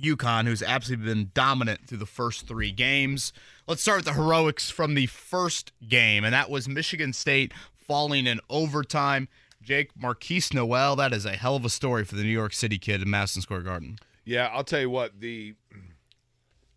UConn, 0.00 0.46
who's 0.46 0.62
absolutely 0.62 1.06
been 1.06 1.30
dominant 1.34 1.86
through 1.86 1.98
the 1.98 2.06
first 2.06 2.46
three 2.46 2.72
games. 2.72 3.32
Let's 3.66 3.82
start 3.82 3.98
with 3.98 4.06
the 4.06 4.12
heroics 4.14 4.70
from 4.70 4.94
the 4.94 5.06
first 5.06 5.72
game, 5.86 6.24
and 6.24 6.34
that 6.34 6.50
was 6.50 6.68
Michigan 6.68 7.12
State 7.12 7.52
falling 7.76 8.26
in 8.26 8.40
overtime. 8.48 9.28
Jake 9.62 9.90
Markquis 9.94 10.54
Nowell, 10.54 10.96
that 10.96 11.12
is 11.12 11.26
a 11.26 11.32
hell 11.32 11.56
of 11.56 11.64
a 11.64 11.70
story 11.70 12.04
for 12.04 12.16
the 12.16 12.22
New 12.22 12.30
York 12.30 12.52
City 12.52 12.78
kid 12.78 13.02
in 13.02 13.10
Madison 13.10 13.42
Square 13.42 13.62
Garden. 13.62 13.98
Yeah, 14.24 14.46
I'll 14.52 14.64
tell 14.64 14.80
you 14.80 14.90
what 14.90 15.20
the 15.20 15.54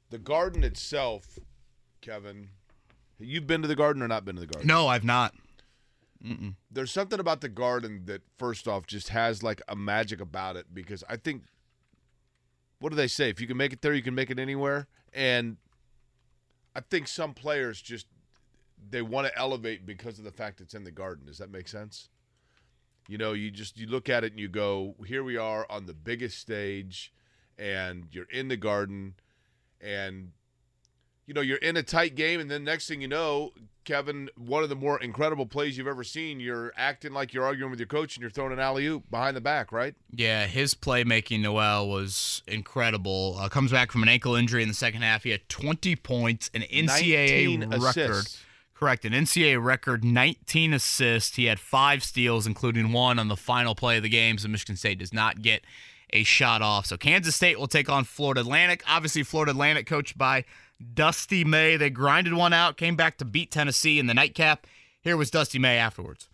the 0.09 0.17
garden 0.17 0.63
itself, 0.63 1.39
Kevin. 2.01 2.49
You've 3.19 3.47
been 3.47 3.61
to 3.61 3.67
the 3.67 3.75
garden 3.75 4.03
or 4.03 4.07
not 4.07 4.25
been 4.25 4.35
to 4.35 4.41
the 4.41 4.47
garden? 4.47 4.67
No, 4.67 4.87
I've 4.87 5.03
not. 5.03 5.33
There's 6.71 6.91
something 6.91 7.19
about 7.19 7.41
the 7.41 7.49
garden 7.49 8.03
that, 8.05 8.21
first 8.37 8.67
off, 8.67 8.87
just 8.87 9.09
has 9.09 9.43
like 9.43 9.61
a 9.67 9.75
magic 9.75 10.21
about 10.21 10.55
it 10.55 10.67
because 10.73 11.03
I 11.09 11.17
think. 11.17 11.43
What 12.83 12.89
do 12.89 12.97
they 12.97 13.07
say? 13.07 13.29
If 13.29 13.39
you 13.39 13.47
can 13.47 13.55
make 13.55 13.71
it 13.71 13.81
there, 13.81 13.93
you 13.93 14.01
can 14.01 14.13
make 14.13 14.29
it 14.29 14.37
anywhere. 14.37 14.87
And 15.13 15.55
I 16.75 16.81
think 16.81 17.07
some 17.07 17.33
players 17.33 17.81
just 17.81 18.07
they 18.89 19.01
want 19.01 19.25
to 19.25 19.39
elevate 19.39 19.85
because 19.85 20.19
of 20.19 20.25
the 20.25 20.33
fact 20.33 20.59
it's 20.59 20.73
in 20.73 20.83
the 20.83 20.91
garden. 20.91 21.27
Does 21.27 21.37
that 21.37 21.49
make 21.49 21.69
sense? 21.69 22.09
You 23.07 23.17
know, 23.17 23.31
you 23.31 23.51
just 23.51 23.77
you 23.77 23.87
look 23.87 24.09
at 24.09 24.25
it 24.25 24.33
and 24.33 24.39
you 24.39 24.49
go, 24.49 24.95
here 25.07 25.23
we 25.23 25.37
are 25.37 25.65
on 25.69 25.85
the 25.85 25.93
biggest 25.93 26.39
stage, 26.39 27.13
and 27.57 28.07
you're 28.11 28.29
in 28.29 28.49
the 28.49 28.57
garden, 28.57 29.13
and 29.79 30.31
you 31.25 31.33
know 31.33 31.39
you're 31.39 31.55
in 31.59 31.77
a 31.77 31.83
tight 31.83 32.15
game, 32.15 32.41
and 32.41 32.51
then 32.51 32.65
next 32.65 32.89
thing 32.89 32.99
you 32.99 33.07
know, 33.07 33.53
Kevin, 33.83 34.29
one 34.37 34.63
of 34.63 34.69
the 34.69 34.75
more 34.75 34.99
incredible 35.01 35.45
plays 35.45 35.77
you've 35.77 35.87
ever 35.87 36.03
seen. 36.03 36.39
You're 36.39 36.73
acting 36.75 37.13
like 37.13 37.33
you're 37.33 37.45
arguing 37.45 37.69
with 37.71 37.79
your 37.79 37.87
coach, 37.87 38.15
and 38.15 38.21
you're 38.21 38.29
throwing 38.31 38.53
an 38.53 38.59
alley 38.59 38.85
oop 38.87 39.09
behind 39.09 39.35
the 39.35 39.41
back, 39.41 39.71
right? 39.71 39.95
Yeah, 40.11 40.45
his 40.45 40.73
playmaking, 40.73 41.41
Nowell, 41.41 41.89
was 41.89 42.43
incredible. 42.47 43.37
Uh, 43.39 43.49
comes 43.49 43.71
back 43.71 43.91
from 43.91 44.03
an 44.03 44.09
ankle 44.09 44.35
injury 44.35 44.61
in 44.61 44.67
the 44.67 44.73
second 44.73 45.01
half. 45.01 45.23
He 45.23 45.29
had 45.31 45.47
20 45.49 45.95
points, 45.97 46.49
an 46.53 46.61
NCAA 46.61 47.59
record. 47.59 47.83
assists. 47.83 48.43
Correct, 48.73 49.05
an 49.05 49.13
NCAA 49.13 49.63
record, 49.63 50.03
19 50.03 50.73
assists. 50.73 51.35
He 51.35 51.45
had 51.45 51.59
five 51.59 52.03
steals, 52.03 52.45
including 52.45 52.91
one 52.91 53.19
on 53.19 53.27
the 53.27 53.37
final 53.37 53.75
play 53.75 53.97
of 53.97 54.03
the 54.03 54.09
game. 54.09 54.37
So 54.37 54.47
Michigan 54.49 54.75
State 54.75 54.99
does 54.99 55.13
not 55.13 55.41
get 55.41 55.63
a 56.09 56.23
shot 56.23 56.61
off. 56.61 56.85
So 56.85 56.97
Kansas 56.97 57.35
State 57.35 57.59
will 57.59 57.67
take 57.67 57.89
on 57.89 58.03
Florida 58.03 58.41
Atlantic. 58.41 58.83
Obviously, 58.87 59.23
Florida 59.23 59.51
Atlantic 59.51 59.87
coached 59.87 60.17
by 60.17 60.45
Dusty 60.93 61.43
May. 61.43 61.77
They 61.77 61.89
grinded 61.89 62.33
one 62.33 62.53
out, 62.53 62.77
came 62.77 62.95
back 62.95 63.17
to 63.17 63.25
beat 63.25 63.51
Tennessee 63.51 63.99
in 63.99 64.07
the 64.07 64.13
nightcap. 64.13 64.67
Here 65.01 65.17
was 65.17 65.29
Dusty 65.29 65.59
May 65.59 65.77
afterwards. 65.77 66.29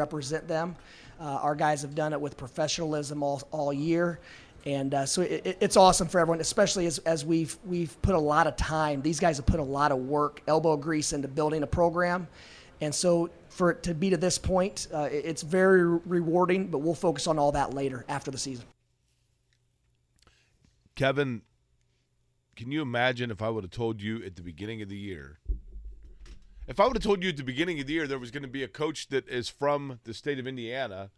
represent 0.00 0.48
them. 0.48 0.74
Uh, 1.20 1.24
our 1.24 1.54
guys 1.54 1.82
have 1.82 1.94
done 1.94 2.14
it 2.14 2.20
with 2.20 2.36
professionalism 2.36 3.22
all, 3.22 3.42
all 3.50 3.70
year. 3.70 4.18
And 4.64 4.94
uh, 4.94 5.06
so 5.06 5.22
it, 5.22 5.58
it's 5.60 5.76
awesome 5.76 6.08
for 6.08 6.18
everyone, 6.20 6.40
especially 6.40 6.86
as, 6.86 6.98
as 7.00 7.24
we've, 7.24 7.56
we've 7.66 8.00
put 8.00 8.14
a 8.14 8.18
lot 8.18 8.46
of 8.46 8.56
time. 8.56 9.02
These 9.02 9.20
guys 9.20 9.36
have 9.36 9.46
put 9.46 9.60
a 9.60 9.64
lot 9.64 9.92
of 9.92 9.98
work, 9.98 10.42
elbow 10.48 10.76
grease 10.76 11.12
into 11.12 11.28
building 11.28 11.62
a 11.62 11.66
program. 11.66 12.26
And 12.80 12.94
so 12.94 13.28
for 13.50 13.72
it 13.72 13.82
to 13.84 13.94
be 13.94 14.08
to 14.10 14.16
this 14.16 14.38
point, 14.38 14.88
uh, 14.92 15.08
it's 15.12 15.42
very 15.42 15.84
rewarding, 15.84 16.68
but 16.68 16.78
we'll 16.78 16.94
focus 16.94 17.26
on 17.26 17.38
all 17.38 17.52
that 17.52 17.74
later 17.74 18.06
after 18.08 18.30
the 18.30 18.38
season. 18.38 18.64
Kevin, 20.94 21.42
can 22.56 22.72
you 22.72 22.82
imagine 22.82 23.30
if 23.30 23.40
I 23.40 23.48
would 23.48 23.64
have 23.64 23.70
told 23.70 24.02
you 24.02 24.22
at 24.24 24.36
the 24.36 24.42
beginning 24.42 24.82
of 24.82 24.88
the 24.88 24.96
year? 24.96 25.40
If 26.66 26.78
I 26.78 26.86
would 26.86 26.96
have 26.96 27.02
told 27.02 27.22
you 27.22 27.30
at 27.30 27.36
the 27.36 27.42
beginning 27.42 27.80
of 27.80 27.86
the 27.86 27.94
year 27.94 28.06
there 28.06 28.18
was 28.18 28.30
going 28.30 28.42
to 28.42 28.48
be 28.48 28.62
a 28.62 28.68
coach 28.68 29.08
that 29.08 29.28
is 29.28 29.48
from 29.48 30.00
the 30.04 30.14
state 30.14 30.38
of 30.38 30.46
Indiana 30.46 31.10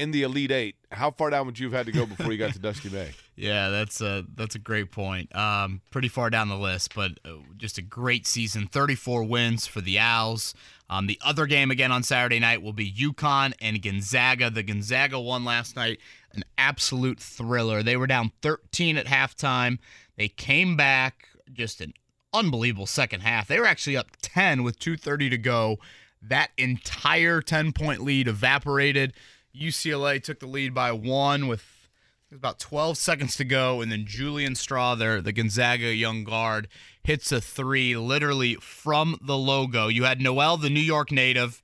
in 0.00 0.10
the 0.12 0.22
Elite 0.22 0.50
Eight, 0.50 0.76
how 0.90 1.10
far 1.10 1.30
down 1.30 1.46
would 1.46 1.58
you 1.58 1.66
have 1.66 1.74
had 1.74 1.86
to 1.86 1.92
go 1.92 2.06
before 2.06 2.32
you 2.32 2.38
got 2.38 2.52
to 2.54 2.58
Dusty 2.60 2.88
May? 2.88 3.10
Yeah, 3.36 3.68
that's 3.68 4.00
a 4.00 4.24
that's 4.34 4.54
a 4.54 4.58
great 4.58 4.90
point. 4.90 5.34
Um, 5.36 5.82
pretty 5.90 6.08
far 6.08 6.30
down 6.30 6.48
the 6.48 6.56
list, 6.56 6.94
but 6.94 7.12
uh, 7.24 7.34
just 7.56 7.78
a 7.78 7.82
great 7.82 8.26
season. 8.26 8.66
34 8.66 9.24
wins 9.24 9.66
for 9.66 9.80
the 9.80 9.98
Owls. 9.98 10.54
Um, 10.88 11.06
the 11.06 11.20
other 11.24 11.46
game 11.46 11.70
again 11.70 11.92
on 11.92 12.02
Saturday 12.02 12.40
night 12.40 12.62
will 12.62 12.72
be 12.72 12.90
UConn 12.90 13.52
and 13.60 13.80
Gonzaga. 13.80 14.50
The 14.50 14.62
Gonzaga 14.62 15.20
won 15.20 15.44
last 15.44 15.76
night, 15.76 16.00
an 16.32 16.42
absolute 16.58 17.20
thriller. 17.20 17.82
They 17.82 17.96
were 17.96 18.06
down 18.08 18.32
13 18.42 18.96
at 18.96 19.06
halftime. 19.06 19.78
They 20.16 20.28
came 20.28 20.76
back, 20.76 21.28
just 21.52 21.80
an 21.80 21.92
unbelievable 22.32 22.86
second 22.86 23.20
half. 23.20 23.48
They 23.48 23.60
were 23.60 23.66
actually 23.66 23.96
up 23.96 24.08
10 24.22 24.62
with 24.62 24.78
2:30 24.78 25.30
to 25.30 25.38
go. 25.38 25.78
That 26.22 26.50
entire 26.58 27.40
10 27.40 27.72
point 27.72 28.02
lead 28.02 28.28
evaporated. 28.28 29.14
UCLA 29.54 30.22
took 30.22 30.40
the 30.40 30.46
lead 30.46 30.74
by 30.74 30.92
one 30.92 31.48
with 31.48 31.88
about 32.32 32.58
12 32.58 32.96
seconds 32.96 33.36
to 33.36 33.44
go, 33.44 33.80
and 33.80 33.90
then 33.90 34.04
Julian 34.06 34.54
Strawther, 34.54 35.22
the 35.22 35.32
Gonzaga 35.32 35.94
young 35.94 36.22
guard, 36.22 36.68
hits 37.02 37.32
a 37.32 37.40
three 37.40 37.96
literally 37.96 38.54
from 38.56 39.18
the 39.20 39.36
logo. 39.36 39.88
You 39.88 40.04
had 40.04 40.20
Nowell, 40.20 40.56
the 40.56 40.70
New 40.70 40.80
York 40.80 41.10
native, 41.10 41.62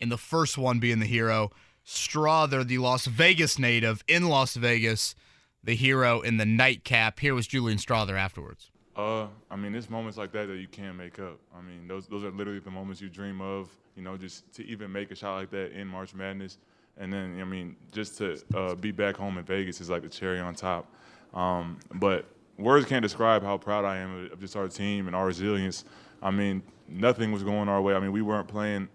in 0.00 0.08
the 0.08 0.18
first 0.18 0.58
one 0.58 0.80
being 0.80 0.98
the 0.98 1.06
hero. 1.06 1.50
Strawther, 1.86 2.66
the 2.66 2.78
Las 2.78 3.06
Vegas 3.06 3.58
native 3.58 4.02
in 4.08 4.28
Las 4.28 4.54
Vegas, 4.54 5.14
the 5.62 5.76
hero 5.76 6.20
in 6.20 6.38
the 6.38 6.46
nightcap. 6.46 7.20
Here 7.20 7.34
was 7.34 7.46
Julian 7.46 7.78
Strawther 7.78 8.18
afterwards. 8.18 8.70
Uh, 8.96 9.28
I 9.50 9.56
mean, 9.56 9.74
it's 9.74 9.88
moments 9.88 10.18
like 10.18 10.32
that 10.32 10.46
that 10.46 10.56
you 10.56 10.66
can't 10.66 10.96
make 10.96 11.18
up. 11.18 11.38
I 11.56 11.62
mean, 11.62 11.86
those 11.86 12.06
those 12.06 12.24
are 12.24 12.30
literally 12.30 12.58
the 12.58 12.70
moments 12.70 13.00
you 13.00 13.08
dream 13.08 13.40
of. 13.40 13.70
You 13.96 14.02
know, 14.02 14.16
just 14.16 14.52
to 14.54 14.66
even 14.66 14.90
make 14.92 15.10
a 15.10 15.14
shot 15.14 15.36
like 15.36 15.50
that 15.50 15.72
in 15.72 15.86
March 15.86 16.14
Madness, 16.14 16.58
and 16.96 17.12
then 17.12 17.38
I 17.40 17.44
mean, 17.44 17.76
just 17.92 18.18
to 18.18 18.40
uh, 18.54 18.74
be 18.74 18.92
back 18.92 19.16
home 19.16 19.38
in 19.38 19.44
Vegas 19.44 19.80
is 19.80 19.90
like 19.90 20.02
the 20.02 20.08
cherry 20.08 20.40
on 20.40 20.54
top. 20.54 20.92
Um, 21.34 21.78
but 21.94 22.26
words 22.58 22.86
can't 22.86 23.02
describe 23.02 23.42
how 23.42 23.56
proud 23.56 23.84
I 23.84 23.98
am 23.98 24.30
of 24.32 24.40
just 24.40 24.56
our 24.56 24.68
team 24.68 25.06
and 25.06 25.16
our 25.16 25.26
resilience. 25.26 25.84
I 26.22 26.30
mean, 26.30 26.62
nothing 26.88 27.32
was 27.32 27.42
going 27.42 27.68
our 27.68 27.80
way. 27.80 27.94
I 27.94 28.00
mean, 28.00 28.12
we 28.12 28.22
weren't 28.22 28.48
playing 28.48 28.88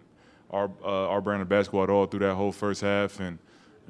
our 0.52 0.70
uh, 0.84 1.10
our 1.10 1.22
brand 1.22 1.42
of 1.42 1.50
basketball 1.50 1.84
at 1.84 1.90
all 1.90 2.06
through 2.06 2.22
that 2.22 2.36
whole 2.36 2.52
first 2.52 2.82
half, 2.82 3.20
and 3.20 3.40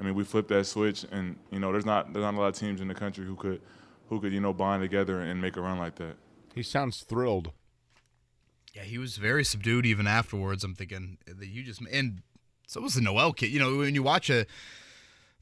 I 0.00 0.02
mean, 0.02 0.14
we 0.14 0.24
flipped 0.24 0.48
that 0.48 0.64
switch, 0.66 1.04
and 1.10 1.36
you 1.50 1.58
know, 1.58 1.72
there's 1.72 1.86
not 1.86 2.12
there's 2.12 2.24
not 2.24 2.34
a 2.34 2.38
lot 2.38 2.48
of 2.48 2.54
teams 2.54 2.80
in 2.80 2.88
the 2.88 2.94
country 2.94 3.24
who 3.24 3.36
could 3.36 3.60
who 4.08 4.20
could 4.20 4.32
you 4.32 4.40
know 4.40 4.52
bond 4.52 4.82
together 4.82 5.20
and 5.20 5.40
make 5.40 5.56
a 5.56 5.60
run 5.60 5.78
like 5.78 5.96
that. 5.96 6.16
He 6.54 6.62
sounds 6.62 7.02
thrilled. 7.02 7.52
Yeah, 8.74 8.82
he 8.82 8.98
was 8.98 9.16
very 9.16 9.44
subdued 9.44 9.86
even 9.86 10.06
afterwards. 10.06 10.62
I'm 10.64 10.74
thinking 10.74 11.18
that 11.26 11.46
you 11.46 11.62
just 11.62 11.80
and 11.92 12.22
so 12.66 12.80
it 12.80 12.82
was 12.82 12.94
the 12.94 13.00
Nowell 13.00 13.32
kid. 13.32 13.50
You 13.50 13.60
know, 13.60 13.76
when 13.76 13.94
you 13.94 14.02
watch 14.02 14.30
a 14.30 14.46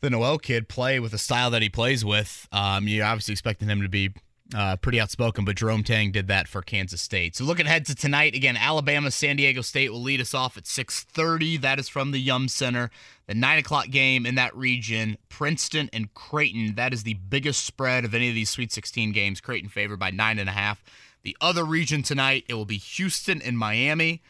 the 0.00 0.10
Nowell 0.10 0.38
kid 0.38 0.68
play 0.68 1.00
with 1.00 1.12
the 1.12 1.18
style 1.18 1.50
that 1.50 1.62
he 1.62 1.70
plays 1.70 2.04
with, 2.04 2.46
um, 2.52 2.86
you're 2.86 3.06
obviously 3.06 3.32
expecting 3.32 3.68
him 3.68 3.80
to 3.80 3.88
be 3.88 4.10
uh, 4.54 4.76
pretty 4.76 5.00
outspoken. 5.00 5.44
But 5.44 5.56
Jerome 5.56 5.82
Tang 5.82 6.12
did 6.12 6.28
that 6.28 6.48
for 6.48 6.60
Kansas 6.60 7.00
State. 7.00 7.36
So 7.36 7.44
looking 7.44 7.66
ahead 7.66 7.86
to 7.86 7.94
tonight 7.94 8.34
again, 8.34 8.56
Alabama 8.56 9.10
San 9.10 9.36
Diego 9.36 9.62
State 9.62 9.90
will 9.90 10.02
lead 10.02 10.20
us 10.20 10.34
off 10.34 10.56
at 10.56 10.64
6:30. 10.64 11.60
That 11.60 11.78
is 11.78 11.88
from 11.88 12.10
the 12.10 12.20
Yum 12.20 12.48
Center. 12.48 12.90
The 13.26 13.34
nine 13.34 13.58
o'clock 13.58 13.88
game 13.88 14.26
in 14.26 14.34
that 14.34 14.54
region, 14.54 15.16
Princeton 15.28 15.88
and 15.92 16.12
Creighton. 16.12 16.74
That 16.74 16.92
is 16.92 17.04
the 17.04 17.14
biggest 17.14 17.64
spread 17.64 18.04
of 18.04 18.14
any 18.14 18.28
of 18.28 18.34
these 18.34 18.50
Sweet 18.50 18.72
16 18.72 19.12
games. 19.12 19.40
Creighton 19.40 19.70
favored 19.70 19.98
by 19.98 20.10
nine 20.10 20.38
and 20.38 20.48
a 20.48 20.52
half. 20.52 20.82
The 21.22 21.36
other 21.40 21.64
region 21.64 22.02
tonight, 22.02 22.44
it 22.48 22.54
will 22.54 22.66
be 22.66 22.76
Houston 22.76 23.40
and 23.40 23.58
Miami. 23.58 24.20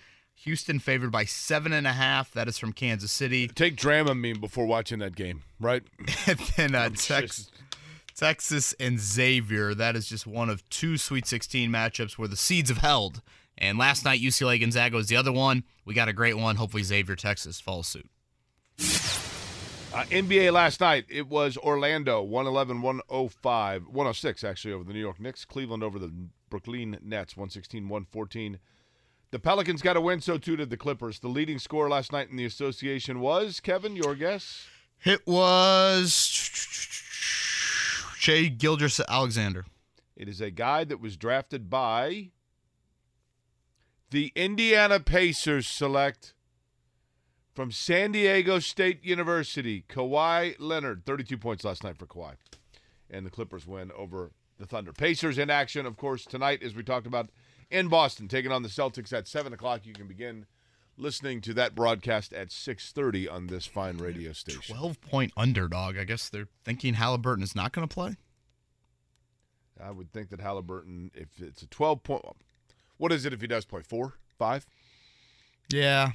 Houston 0.45 0.79
favored 0.79 1.11
by 1.11 1.25
seven 1.25 1.73
and 1.73 1.87
a 1.87 1.93
half. 1.93 2.31
That 2.33 2.49
is 2.49 2.59
from 2.59 2.75
Kansas 2.75 3.11
City. 3.11 3.49
Take 3.49 3.77
Dramamine 3.77 4.41
before 4.41 4.67
watching 4.67 4.99
that 4.99 5.17
game, 5.17 5.43
right? 5.59 5.83
And 6.27 6.39
then 6.57 6.75
uh, 6.75 6.81
I'm 6.81 6.95
Texas, 6.95 7.51
Texas 8.15 8.75
and 8.79 9.01
Xavier. 9.01 9.75
That 9.75 9.97
is 9.97 10.07
just 10.07 10.27
one 10.27 10.51
of 10.51 10.69
two 10.69 10.99
Sweet 10.99 11.27
16 11.27 11.71
matchups 11.71 12.13
where 12.13 12.29
the 12.29 12.37
seeds 12.37 12.69
have 12.69 12.79
held. 12.79 13.23
And 13.57 13.79
last 13.79 14.05
night, 14.05 14.21
UCLA 14.21 14.61
Gonzaga 14.61 14.97
was 14.97 15.09
the 15.09 15.17
other 15.17 15.33
one. 15.33 15.65
We 15.85 15.95
got 15.95 16.09
a 16.09 16.13
great 16.13 16.37
one. 16.37 16.57
Hopefully, 16.57 16.83
Xavier 16.83 17.17
Texas 17.17 17.61
follows 17.61 17.87
suit. 17.89 18.09
Uh, 19.95 20.03
NBA 20.11 20.53
last 20.53 20.81
night, 20.81 21.07
it 21.09 21.29
was 21.29 21.57
Orlando 21.57 22.21
111 22.21 22.83
105, 22.83 23.87
106 23.87 24.45
actually 24.45 24.75
over 24.75 24.85
the 24.85 24.93
New 24.93 25.01
York 25.01 25.21
Knicks. 25.21 25.45
Cleveland 25.45 25.83
over 25.83 25.99
the 25.99 26.13
Brooklyn 26.51 26.99
Nets 27.03 27.37
116 27.37 27.89
114. 27.89 28.59
The 29.35 29.41
Pelicans 29.41 29.83
got 29.83 29.97
a 29.97 30.01
win, 30.01 30.21
so 30.21 30.39
too 30.39 30.55
did 30.55 30.71
the 30.71 30.77
Clippers. 30.77 31.19
The 31.19 31.27
leading 31.27 31.59
scorer 31.59 31.89
last 31.89 32.13
night 32.13 32.31
in 32.31 32.37
the 32.37 32.45
association 32.45 33.19
was, 33.19 33.59
Kevin, 33.59 33.97
your 33.97 34.15
guess? 34.15 34.69
It 35.05 35.27
was 35.27 36.13
Shai 38.17 38.45
Gilgeous-Alexander. 38.47 39.65
It 40.15 40.29
is 40.29 40.41
a 40.41 40.53
guy 40.53 40.85
that 40.85 41.01
was 41.01 41.17
drafted 41.17 41.69
by 41.69 42.31
the 44.11 44.31
Indiana 44.37 45.01
Pacers 45.01 45.67
select 45.67 46.33
from 47.57 47.73
San 47.73 48.13
Diego 48.13 48.61
State 48.61 49.05
University, 49.05 49.85
Kawhi 49.89 50.55
Leonard. 50.61 51.05
32 51.05 51.37
points 51.39 51.65
last 51.65 51.83
night 51.83 51.99
for 51.99 52.07
Kawhi. 52.07 52.35
And 53.11 53.27
the 53.27 53.31
Clippers 53.31 53.67
win 53.67 53.91
over 53.99 54.31
the 54.61 54.67
Thunder. 54.67 54.93
Pacers 54.93 55.39
in 55.39 55.51
action, 55.51 55.87
of 55.87 55.97
course, 55.97 56.25
tonight, 56.25 56.63
as 56.63 56.77
we 56.77 56.85
talked 56.85 57.09
about, 57.09 57.31
in 57.75 57.89
Boston, 57.89 58.29
taking 58.29 58.53
on 58.53 58.63
the 58.63 58.69
Celtics 58.69 59.13
at 59.13 59.27
7 59.27 59.53
o'clock. 59.53 59.81
You 59.85 59.93
can 59.93 60.07
begin 60.07 60.47
listening 60.97 61.41
to 61.43 61.53
that 61.55 61.75
broadcast 61.75 62.33
at 62.33 62.49
6.30 62.49 63.31
on 63.31 63.49
this 63.49 63.67
fine 63.67 63.99
radio 63.99 64.33
station. 64.33 64.77
12 64.77 65.01
point 65.01 65.33
underdog. 65.37 65.99
I 65.99 66.05
guess 66.05 66.29
they're 66.29 66.49
thinking 66.65 66.95
Halliburton 66.95 67.43
is 67.43 67.57
not 67.57 67.73
going 67.73 67.87
to 67.87 67.93
play. 67.93 68.17
I 69.83 69.91
would 69.91 70.13
think 70.13 70.31
that 70.31 70.41
Halliburton, 70.41 71.11
if 71.15 71.29
it's 71.43 71.63
a 71.63 71.67
12 71.67 72.05
point, 72.05 72.23
what 72.97 73.11
is 73.11 73.27
it 73.27 73.33
if 73.33 73.41
he 73.41 73.49
does 73.49 73.65
play? 73.65 73.83
Four? 73.83 74.15
Five? 74.39 74.67
Yeah, 75.69 76.13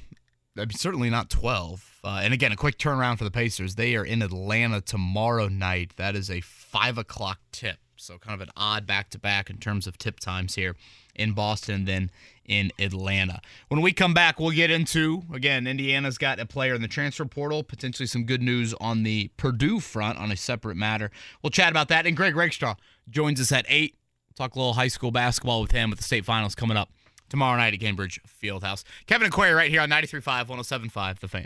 I 0.58 0.62
mean, 0.62 0.72
certainly 0.72 1.10
not 1.10 1.30
12. 1.30 2.00
Uh, 2.04 2.22
and 2.24 2.34
again, 2.34 2.54
a 2.54 2.56
quick 2.56 2.78
turnaround 2.78 3.18
for 3.18 3.26
the 3.26 3.32
Pacers. 3.32 3.76
They 3.76 3.96
are 3.98 4.06
in 4.06 4.22
Atlanta 4.22 4.80
tomorrow 4.80 5.50
night. 5.50 5.94
That 5.98 6.16
is 6.16 6.30
a 6.30 6.40
5 6.40 6.98
o'clock 6.98 7.40
tip. 7.52 7.80
So 7.98 8.18
kind 8.18 8.42
of 8.42 8.48
an 8.48 8.54
odd 8.56 8.88
back 8.88 9.10
to 9.10 9.20
back 9.20 9.50
in 9.50 9.58
terms 9.58 9.86
of 9.86 9.98
tip 9.98 10.22
times 10.22 10.56
here 10.56 10.76
in 11.20 11.34
Boston. 11.34 11.86
than 11.86 12.10
in 12.50 12.72
Atlanta. 12.80 13.40
When 13.68 13.82
we 13.82 13.94
come 13.94 14.14
back, 14.14 14.40
we'll 14.40 14.50
get 14.52 14.72
into 14.72 15.22
again, 15.32 15.68
Indiana's 15.68 16.18
got 16.18 16.40
a 16.40 16.46
player 16.46 16.74
in 16.74 16.82
the 16.82 16.88
transfer 16.88 17.26
portal, 17.26 17.64
potentially 17.64 18.08
some 18.08 18.24
good 18.24 18.42
news 18.42 18.74
on 18.82 19.04
the 19.04 19.30
Purdue 19.38 19.80
front 19.80 20.18
on 20.18 20.32
a 20.32 20.36
separate 20.36 20.76
matter. 20.76 21.12
We'll 21.44 21.52
chat 21.52 21.70
about 21.70 21.88
that. 21.90 22.08
And 22.08 22.18
Greg 22.18 22.36
Rakestraw 22.36 22.76
joins 23.08 23.40
us 23.40 23.52
at 23.52 23.66
8. 23.70 23.96
Talk 24.36 24.56
a 24.56 24.60
little 24.60 24.74
high 24.74 24.88
school 24.88 25.12
basketball 25.12 25.62
with 25.62 25.72
him 25.72 25.92
with 25.92 26.00
the 26.00 26.04
state 26.04 26.26
finals 26.26 26.56
coming 26.56 26.76
up 26.76 26.90
tomorrow 27.30 27.58
night 27.58 27.74
at 27.74 27.80
Gainbridge 27.80 28.20
Fieldhouse. 28.42 28.84
Kevin 29.06 29.30
Query 29.30 29.54
right 29.54 29.70
here 29.70 29.82
on 29.82 29.90
93.5, 29.90 30.48
107.5, 30.48 31.20
The 31.20 31.28
Fan. 31.28 31.46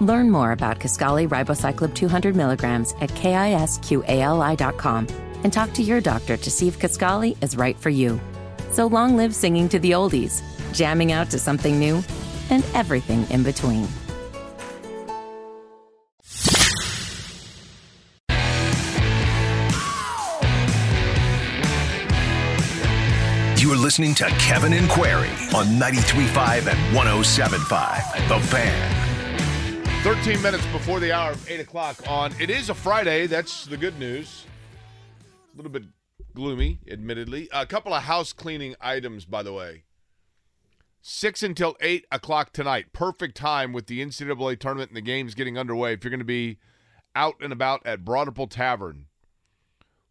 Learn 0.00 0.30
more 0.30 0.52
about 0.52 0.80
Kisqali 0.80 1.28
Ribociclib 1.28 1.94
200 1.94 2.34
milligrams 2.34 2.94
at 3.00 3.10
kisqali.com 3.10 5.06
and 5.44 5.52
talk 5.52 5.72
to 5.74 5.82
your 5.82 6.00
doctor 6.00 6.36
to 6.36 6.50
see 6.50 6.68
if 6.68 6.78
Kisqali 6.78 7.36
is 7.42 7.56
right 7.56 7.78
for 7.78 7.90
you. 7.90 8.20
So 8.70 8.86
long 8.86 9.16
live 9.16 9.34
singing 9.34 9.68
to 9.68 9.78
the 9.78 9.92
oldies, 9.92 10.42
jamming 10.72 11.12
out 11.12 11.30
to 11.30 11.38
something 11.38 11.78
new, 11.78 12.02
and 12.50 12.64
everything 12.74 13.26
in 13.30 13.42
between. 13.42 13.86
You 23.58 23.72
are 23.72 23.76
listening 23.76 24.14
to 24.16 24.24
Kevin 24.38 24.72
and 24.74 24.90
Query 24.90 25.30
on 25.54 25.66
93.5 25.78 26.66
and 26.66 26.96
107.5. 26.96 28.28
The 28.28 28.40
Fan. 28.48 29.03
13 30.04 30.42
minutes 30.42 30.66
before 30.66 31.00
the 31.00 31.10
hour 31.10 31.30
of 31.30 31.50
8 31.50 31.60
o'clock 31.60 31.96
on. 32.06 32.30
It 32.38 32.50
is 32.50 32.68
a 32.68 32.74
Friday. 32.74 33.26
That's 33.26 33.64
the 33.64 33.78
good 33.78 33.98
news. 33.98 34.44
A 35.54 35.56
little 35.56 35.72
bit 35.72 35.84
gloomy, 36.34 36.78
admittedly. 36.90 37.48
A 37.54 37.64
couple 37.64 37.94
of 37.94 38.02
house 38.02 38.34
cleaning 38.34 38.74
items, 38.82 39.24
by 39.24 39.42
the 39.42 39.54
way. 39.54 39.84
6 41.00 41.42
until 41.42 41.74
8 41.80 42.04
o'clock 42.12 42.52
tonight. 42.52 42.92
Perfect 42.92 43.34
time 43.34 43.72
with 43.72 43.86
the 43.86 44.04
NCAA 44.04 44.60
tournament 44.60 44.90
and 44.90 44.96
the 44.98 45.00
games 45.00 45.34
getting 45.34 45.56
underway. 45.56 45.94
If 45.94 46.04
you're 46.04 46.10
going 46.10 46.18
to 46.18 46.26
be 46.26 46.58
out 47.16 47.36
and 47.40 47.50
about 47.50 47.80
at 47.86 48.04
Broad 48.04 48.26
Ripple 48.26 48.48
Tavern, 48.48 49.06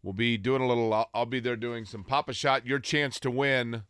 we'll 0.02 0.12
be 0.12 0.36
doing 0.36 0.60
a 0.60 0.66
little, 0.66 1.08
I'll 1.14 1.24
be 1.24 1.38
there 1.38 1.54
doing 1.54 1.84
some 1.84 2.02
Pop-A-Shot. 2.02 2.66
Your 2.66 2.80
chance 2.80 3.20
to 3.20 3.30
win. 3.30 3.84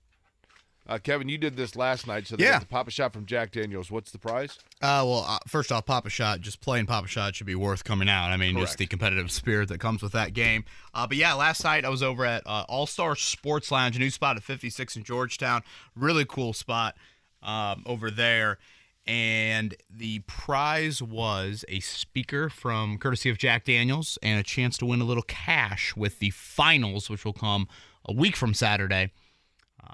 Uh, 0.86 0.98
Kevin, 0.98 1.30
you 1.30 1.38
did 1.38 1.56
this 1.56 1.76
last 1.76 2.06
night, 2.06 2.26
so 2.26 2.36
they 2.36 2.44
Yeah. 2.44 2.58
the 2.58 2.66
Pop-A-Shot 2.66 3.12
from 3.14 3.24
Jack 3.24 3.52
Daniels. 3.52 3.90
What's 3.90 4.10
the 4.10 4.18
prize? 4.18 4.58
Uh, 4.82 5.00
well, 5.06 5.24
uh, 5.26 5.38
first 5.46 5.72
off, 5.72 5.86
Pop-A-Shot, 5.86 6.42
just 6.42 6.60
playing 6.60 6.84
Pop-A-Shot 6.84 7.34
should 7.36 7.46
be 7.46 7.54
worth 7.54 7.84
coming 7.84 8.08
out. 8.08 8.30
I 8.30 8.36
mean, 8.36 8.58
just 8.58 8.76
the 8.76 8.86
competitive 8.86 9.30
spirit 9.32 9.70
that 9.70 9.78
comes 9.80 10.02
with 10.02 10.12
that 10.12 10.34
game. 10.34 10.64
Uh, 10.92 11.06
but 11.06 11.16
yeah, 11.16 11.32
last 11.32 11.64
night 11.64 11.86
I 11.86 11.88
was 11.88 12.02
over 12.02 12.26
at 12.26 12.42
uh, 12.46 12.66
All 12.68 12.86
Star 12.86 13.16
Sports 13.16 13.70
Lounge, 13.70 13.96
a 13.96 13.98
new 13.98 14.10
spot 14.10 14.36
at 14.36 14.42
56 14.42 14.96
in 14.96 15.04
Georgetown. 15.04 15.62
Really 15.96 16.26
cool 16.26 16.52
spot 16.52 16.96
um, 17.42 17.82
over 17.86 18.10
there. 18.10 18.58
And 19.06 19.74
the 19.90 20.20
prize 20.20 21.02
was 21.02 21.64
a 21.68 21.80
speaker 21.80 22.48
from 22.48 22.96
courtesy 22.98 23.28
of 23.30 23.36
Jack 23.38 23.64
Daniels 23.64 24.18
and 24.22 24.40
a 24.40 24.42
chance 24.42 24.78
to 24.78 24.86
win 24.86 25.00
a 25.00 25.04
little 25.04 25.22
cash 25.24 25.94
with 25.94 26.18
the 26.20 26.30
finals, 26.30 27.10
which 27.10 27.24
will 27.24 27.34
come 27.34 27.68
a 28.06 28.12
week 28.12 28.34
from 28.36 28.54
Saturday. 28.54 29.12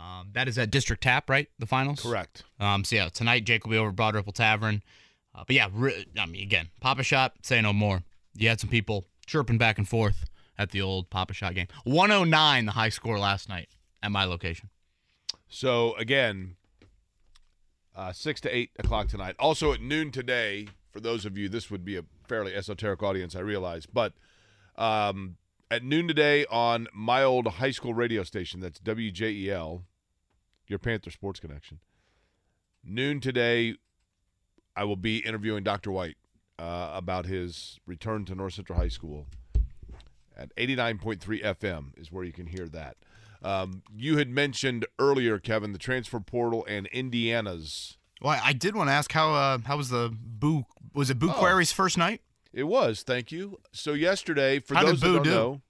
Um, 0.01 0.31
that 0.33 0.49
is 0.49 0.57
at 0.59 0.71
District 0.71 1.03
Tap, 1.03 1.29
right? 1.29 1.49
The 1.59 1.67
finals? 1.67 2.03
Correct. 2.03 2.45
Um, 2.59 2.85
so 2.85 2.97
yeah, 2.97 3.09
tonight 3.09 3.45
Jake 3.45 3.65
will 3.65 3.73
be 3.73 3.77
over 3.77 3.91
at 3.91 3.97
Broad 3.97 4.15
Ripple 4.15 4.33
Tavern. 4.33 4.83
Uh, 5.35 5.45
but 5.47 5.55
yeah, 5.55 5.69
re- 5.73 6.07
I 6.19 6.27
mean, 6.27 6.43
again, 6.43 6.69
Pop-A-Shot, 6.81 7.35
say 7.43 7.61
no 7.61 7.73
more. 7.73 8.03
You 8.35 8.49
had 8.49 8.61
some 8.61 8.71
people 8.71 9.07
chirping 9.27 9.59
back 9.59 9.79
and 9.79 9.89
forth 9.89 10.25
at 10.59 10.71
the 10.71 10.81
old 10.81 11.11
Pop-A-Shot 11.11 11.55
game. 11.55 11.67
109, 11.85 12.67
the 12.67 12.73
high 12.73 12.89
score 12.89 13.19
last 13.19 13.49
night 13.49 13.69
at 14.03 14.11
my 14.11 14.25
location. 14.25 14.71
So 15.49 15.95
again, 15.97 16.57
uh, 17.95 18.13
six 18.13 18.41
to 18.43 18.57
eight 18.57 18.71
o'clock 18.79 19.09
tonight. 19.09 19.37
Also 19.39 19.73
at 19.73 19.81
noon 19.81 20.11
today. 20.11 20.69
For 20.93 21.01
those 21.01 21.25
of 21.25 21.39
you, 21.39 21.49
this 21.49 21.71
would 21.71 21.85
be 21.85 21.97
a 21.97 22.05
fairly 22.27 22.53
esoteric 22.53 23.01
audience, 23.03 23.37
I 23.37 23.41
realize, 23.41 23.87
but 23.87 24.13
um, 24.77 25.37
at 25.71 25.85
noon 25.85 26.09
today 26.09 26.45
on 26.51 26.89
my 26.93 27.23
old 27.23 27.47
high 27.47 27.71
school 27.71 27.95
radio 27.95 28.25
station, 28.25 28.59
that's 28.61 28.81
WJEL, 28.81 29.83
your 30.71 30.79
Panther 30.79 31.11
Sports 31.11 31.41
Connection. 31.41 31.81
Noon 32.83 33.21
today, 33.21 33.75
I 34.77 34.85
will 34.85 34.97
be 34.97 35.19
interviewing 35.19 35.65
Dr. 35.65 35.91
White 35.91 36.17
uh, 36.59 36.91
about 36.95 37.27
his 37.27 37.79
return 37.87 38.25
to 38.27 38.35
North 38.35 38.55
Central 38.55 38.79
High 38.79 38.89
School 38.89 39.27
at 40.37 40.55
89.3 40.57 41.19
FM 41.45 41.99
is 41.99 42.11
where 42.11 42.25
you 42.25 42.33
can 42.33 42.47
hear 42.47 42.67
that. 42.69 42.97
Um, 43.43 43.83
you 43.95 44.17
had 44.19 44.29
mentioned 44.29 44.87
earlier, 44.99 45.39
Kevin, 45.39 45.73
the 45.73 45.79
transfer 45.79 46.21
portal 46.21 46.65
and 46.69 46.87
Indiana's. 46.89 47.97
Well, 48.23 48.39
I 48.43 48.53
did 48.53 48.75
want 48.77 48.89
to 48.89 48.93
ask 48.93 49.11
how 49.13 49.33
uh, 49.35 49.59
how 49.65 49.79
was 49.79 49.89
the 49.89 50.15
Boo 50.15 50.65
was 50.95 51.09
it 51.11 51.19
Boo 51.19 51.31
Oh. 51.31 51.33
Query's 51.35 51.73
first 51.73 51.97
night? 51.97 52.21
It 52.53 52.65
was, 52.65 53.03
thank 53.03 53.33
you. 53.33 53.59
So 53.73 53.93
yesterday, 53.93 54.59
for 54.59 54.75
How 54.75 54.85
those 54.85 55.01
Boo 55.01 55.15
don't 55.15 55.23
do? 55.25 55.31
know, 55.31 55.61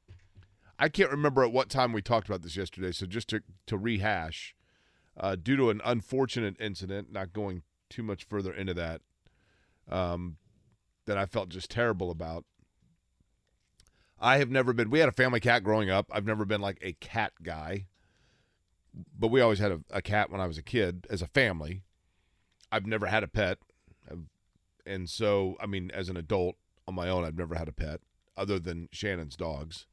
I 0.80 0.88
can't 0.88 1.10
remember 1.10 1.44
at 1.44 1.52
what 1.52 1.68
time 1.68 1.92
we 1.92 2.02
talked 2.02 2.26
about 2.28 2.42
this 2.42 2.56
yesterday. 2.56 2.90
So 2.90 3.06
just 3.06 3.28
to 3.28 3.42
to 3.66 3.76
rehash, 3.78 4.56
uh, 5.20 5.36
due 5.36 5.56
to 5.56 5.70
an 5.70 5.82
unfortunate 5.84 6.56
incident, 6.58 7.12
not 7.12 7.32
going 7.32 7.62
too 7.90 8.02
much 8.02 8.24
further 8.24 8.52
into 8.52 8.72
that, 8.74 9.02
um, 9.88 10.38
that 11.04 11.18
I 11.18 11.26
felt 11.26 11.50
just 11.50 11.70
terrible 11.70 12.10
about. 12.10 12.46
I 14.18 14.38
have 14.38 14.50
never 14.50 14.72
been. 14.72 14.90
We 14.90 14.98
had 14.98 15.08
a 15.08 15.12
family 15.12 15.40
cat 15.40 15.62
growing 15.62 15.90
up. 15.90 16.10
I've 16.10 16.26
never 16.26 16.44
been 16.44 16.60
like 16.60 16.78
a 16.82 16.92
cat 16.94 17.32
guy, 17.42 17.86
but 19.18 19.28
we 19.28 19.40
always 19.40 19.58
had 19.58 19.72
a, 19.72 19.80
a 19.90 20.02
cat 20.02 20.30
when 20.30 20.40
I 20.40 20.46
was 20.46 20.58
a 20.58 20.62
kid 20.62 21.06
as 21.10 21.22
a 21.22 21.26
family. 21.26 21.82
I've 22.72 22.86
never 22.86 23.06
had 23.06 23.22
a 23.22 23.28
pet, 23.28 23.58
and 24.86 25.08
so 25.08 25.56
I 25.60 25.66
mean, 25.66 25.90
as 25.92 26.08
an 26.08 26.16
adult 26.16 26.56
on 26.86 26.94
my 26.94 27.08
own, 27.08 27.24
I've 27.24 27.36
never 27.36 27.54
had 27.54 27.68
a 27.68 27.72
pet 27.72 28.00
other 28.36 28.58
than 28.58 28.88
Shannon's 28.92 29.36
dogs, 29.36 29.86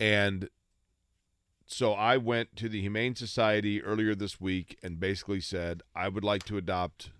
and 0.00 0.48
so 1.70 1.92
I 1.92 2.16
went 2.16 2.56
to 2.56 2.68
the 2.68 2.80
Humane 2.80 3.14
Society 3.14 3.82
earlier 3.82 4.14
this 4.14 4.40
week 4.40 4.78
and 4.82 4.98
basically 4.98 5.40
said 5.40 5.82
I 5.94 6.08
would 6.08 6.24
like 6.24 6.42
to 6.44 6.56
adopt 6.56 7.10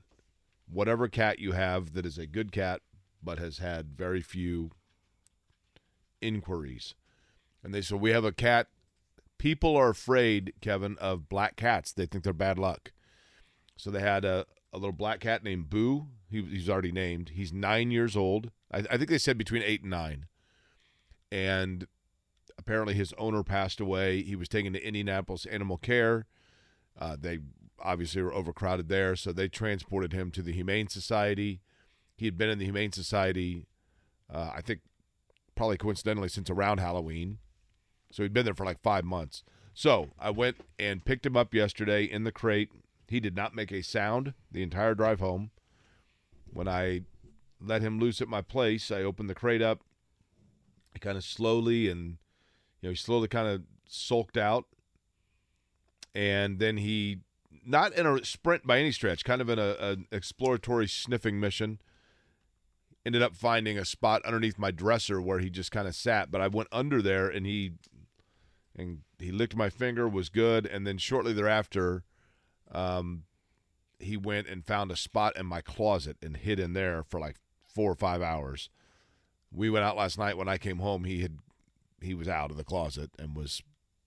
whatever 0.67 1.07
cat 1.07 1.39
you 1.39 1.53
have 1.53 1.93
that 1.93 2.07
is 2.07 2.17
a 2.17 2.27
good 2.27 2.51
cat 2.51 2.81
but 3.23 3.39
has 3.39 3.59
had 3.59 3.95
very 3.95 4.23
few 4.23 4.71
inquiries. 6.23 6.95
And 7.63 7.75
they 7.75 7.83
said 7.83 8.01
we 8.01 8.13
have 8.13 8.25
a 8.25 8.33
cat. 8.33 8.69
People 9.37 9.77
are 9.77 9.91
afraid, 9.91 10.55
Kevin, 10.63 10.97
of 10.99 11.29
black 11.29 11.57
cats. 11.57 11.93
They 11.93 12.07
think 12.07 12.25
they're 12.25 12.33
bad 12.33 12.59
luck. 12.59 12.93
So 13.77 13.91
they 13.91 14.01
had 14.01 14.25
a, 14.25 14.47
a 14.73 14.79
little 14.79 14.93
black 14.93 15.21
cat 15.21 15.45
named 15.45 15.69
Boo. 15.69 16.07
He, 16.31 16.41
he's 16.41 16.71
already 16.71 16.91
named. 16.91 17.33
He's 17.35 17.53
nine 17.53 17.91
years 17.91 18.17
old. 18.17 18.51
I, 18.73 18.79
I 18.79 18.97
think 18.97 19.11
they 19.11 19.19
said 19.19 19.37
between 19.37 19.63
eight 19.63 19.83
and 19.83 19.91
nine. 19.91 20.25
And 21.31 21.87
apparently 22.59 22.95
his 22.95 23.15
owner 23.17 23.43
passed 23.43 23.81
away. 23.81 24.23
He 24.23 24.37
was 24.37 24.49
taken 24.49 24.73
to 24.73 24.85
Indianapolis 24.85 25.47
Animal 25.47 25.79
Care. 25.79 26.27
Uh, 26.99 27.17
they 27.19 27.39
obviously 27.81 28.21
were 28.21 28.35
overcrowded 28.35 28.89
there, 28.89 29.15
so 29.15 29.33
they 29.33 29.49
transported 29.49 30.13
him 30.13 30.31
to 30.33 30.43
the 30.43 30.53
Humane 30.53 30.89
Society. 30.89 31.61
He 32.17 32.27
had 32.27 32.37
been 32.37 32.51
in 32.51 32.59
the 32.59 32.65
Humane 32.65 32.93
Society, 32.93 33.67
uh, 34.33 34.51
I 34.55 34.61
think, 34.61 34.81
probably 35.55 35.77
coincidentally 35.77 36.29
since 36.29 36.51
around 36.51 36.79
Halloween. 36.79 37.39
So 38.11 38.23
he'd 38.23 38.35
been 38.35 38.45
there 38.45 38.55
for 38.55 38.67
like 38.67 38.83
five 38.83 39.05
months. 39.05 39.45
So 39.75 40.09
I 40.19 40.31
went 40.31 40.57
and 40.79 41.05
picked 41.05 41.25
him 41.25 41.37
up 41.37 41.55
yesterday 41.55 42.03
in 42.03 42.25
the 42.25 42.33
crate. 42.33 42.71
He 43.07 43.21
did 43.21 43.37
not 43.37 43.55
make 43.55 43.71
a 43.71 43.83
sound 43.83 44.35
the 44.51 44.63
entire 44.63 44.95
drive 44.95 45.21
home. 45.21 45.51
When 46.53 46.67
I 46.67 47.03
let 47.61 47.83
him 47.83 48.01
loose 48.01 48.21
at 48.21 48.29
my 48.29 48.43
place, 48.43 48.91
I 48.91 49.03
opened 49.03 49.31
the 49.31 49.35
crate 49.35 49.63
up. 49.63 49.83
Kind 51.01 51.17
of 51.17 51.23
slowly 51.23 51.89
and 51.89 52.17
you 52.81 52.89
know, 52.89 52.91
he 52.91 52.97
slowly 52.97 53.29
kind 53.29 53.49
of 53.49 53.63
sulked 53.87 54.37
out. 54.37 54.67
And 56.15 56.59
then 56.59 56.79
he, 56.79 57.19
not 57.65 57.93
in 57.93 58.07
a 58.07 58.25
sprint 58.25 58.67
by 58.67 58.79
any 58.79 58.93
stretch, 58.93 59.25
kind 59.25 59.41
of 59.41 59.49
in 59.49 59.59
a, 59.59 59.77
an 59.81 60.07
exploratory 60.11 60.89
sniffing 60.89 61.39
mission, 61.39 61.81
ended 63.05 63.23
up 63.23 63.35
finding 63.35 63.79
a 63.79 63.85
spot 63.85 64.25
underneath 64.25 64.59
my 64.59 64.71
dresser 64.71 65.21
where 65.21 65.39
he 65.39 65.51
just 65.51 65.71
kind 65.71 65.87
of 65.87 65.95
sat. 65.95 66.31
But 66.31 66.41
I 66.41 66.49
went 66.49 66.69
under 66.73 67.01
there 67.01 67.29
and 67.29 67.47
he, 67.47 67.73
and 68.77 69.03
he 69.19 69.31
licked 69.31 69.57
my 69.57 69.71
finger, 69.71 70.09
was 70.09 70.29
good. 70.29 70.67
And 70.67 70.87
then 70.87 70.99
shortly 70.99 71.33
thereafter, 71.33 72.05
um, 72.73 73.25
he 73.99 74.17
went 74.17 74.47
and 74.47 74.65
found 74.65 74.91
a 74.91 74.97
spot 74.97 75.37
in 75.37 75.47
my 75.47 75.61
closet 75.61 76.17
and 76.23 76.37
hid 76.37 76.61
in 76.61 76.73
there 76.73 77.03
for 77.03 77.19
like 77.19 77.37
four 77.67 77.91
or 77.91 77.97
five 77.97 78.23
hours. 78.23 78.71
We 79.51 79.71
went 79.71 79.85
out 79.85 79.97
last 79.97 80.19
night. 80.19 80.37
When 80.37 80.49
I 80.49 80.59
came 80.59 80.79
home, 80.79 81.05
he 81.05 81.23
had 81.23 81.39
he 82.01 82.15
was 82.15 82.29
out 82.29 82.51
of 82.51 82.57
the 82.57 82.65
closet 82.65 83.11
and 83.19 83.35
was 83.37 83.63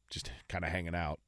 just 0.09 0.31
kind 0.49 0.63
of 0.65 0.71
hanging 0.71 0.95
out. 0.95 1.19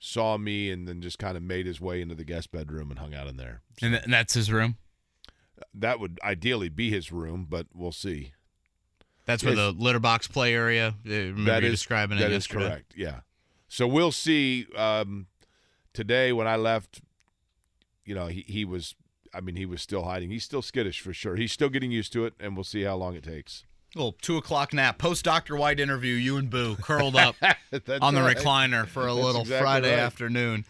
Saw 0.00 0.36
me 0.38 0.70
and 0.70 0.86
then 0.86 1.00
just 1.00 1.18
kind 1.18 1.36
of 1.36 1.42
made 1.42 1.66
his 1.66 1.80
way 1.80 2.00
into 2.00 2.14
the 2.14 2.24
guest 2.24 2.52
bedroom 2.52 2.90
and 2.90 2.98
hung 3.00 3.14
out 3.14 3.26
in 3.26 3.36
there. 3.36 3.62
And, 3.82 3.92
th- 3.92 4.04
and 4.04 4.12
that's 4.12 4.34
his 4.34 4.52
room. 4.52 4.76
That 5.74 5.98
would 5.98 6.20
ideally 6.22 6.68
be 6.68 6.90
his 6.90 7.10
room, 7.10 7.46
but 7.48 7.66
we'll 7.74 7.90
see. 7.92 8.32
That's 9.26 9.42
where 9.42 9.54
Yes. 9.54 9.74
the 9.74 9.82
litter 9.82 9.98
box 9.98 10.28
play 10.28 10.54
area. 10.54 10.94
uh, 11.04 11.10
Remember 11.10 11.50
That 11.50 11.64
is 11.64 11.72
describing 11.72 12.18
it 12.18 12.20
that 12.20 12.30
is 12.30 12.44
yesterday. 12.46 12.68
correct. 12.68 12.94
Yeah. 12.96 13.20
So 13.66 13.86
we'll 13.88 14.12
see. 14.12 14.66
Um, 14.76 15.26
today, 15.92 16.32
when 16.32 16.46
I 16.46 16.54
left, 16.56 17.00
you 18.04 18.14
know, 18.14 18.28
he, 18.28 18.42
he 18.46 18.64
was. 18.64 18.94
I 19.34 19.42
mean, 19.42 19.56
he 19.56 19.66
was 19.66 19.82
still 19.82 20.04
hiding. 20.04 20.30
He's 20.30 20.44
still 20.44 20.62
skittish 20.62 21.00
for 21.02 21.12
sure. 21.12 21.36
He's 21.36 21.52
still 21.52 21.68
getting 21.68 21.90
used 21.90 22.14
to 22.14 22.24
it, 22.24 22.32
and 22.40 22.56
we'll 22.56 22.64
see 22.64 22.82
how 22.84 22.96
long 22.96 23.14
it 23.14 23.22
takes. 23.24 23.64
Little 23.94 24.12
two 24.20 24.36
o'clock 24.36 24.74
nap, 24.74 24.98
post 24.98 25.24
Doctor 25.24 25.56
White 25.56 25.80
interview. 25.80 26.14
You 26.14 26.36
and 26.36 26.50
Boo 26.50 26.76
curled 26.76 27.16
up 27.16 27.36
on 27.42 28.14
the 28.14 28.20
right. 28.22 28.36
recliner 28.36 28.86
for 28.86 29.02
a 29.08 29.14
That's 29.14 29.24
little 29.24 29.40
exactly 29.42 29.64
Friday 29.64 29.90
right. 29.92 30.00
afternoon 30.00 30.64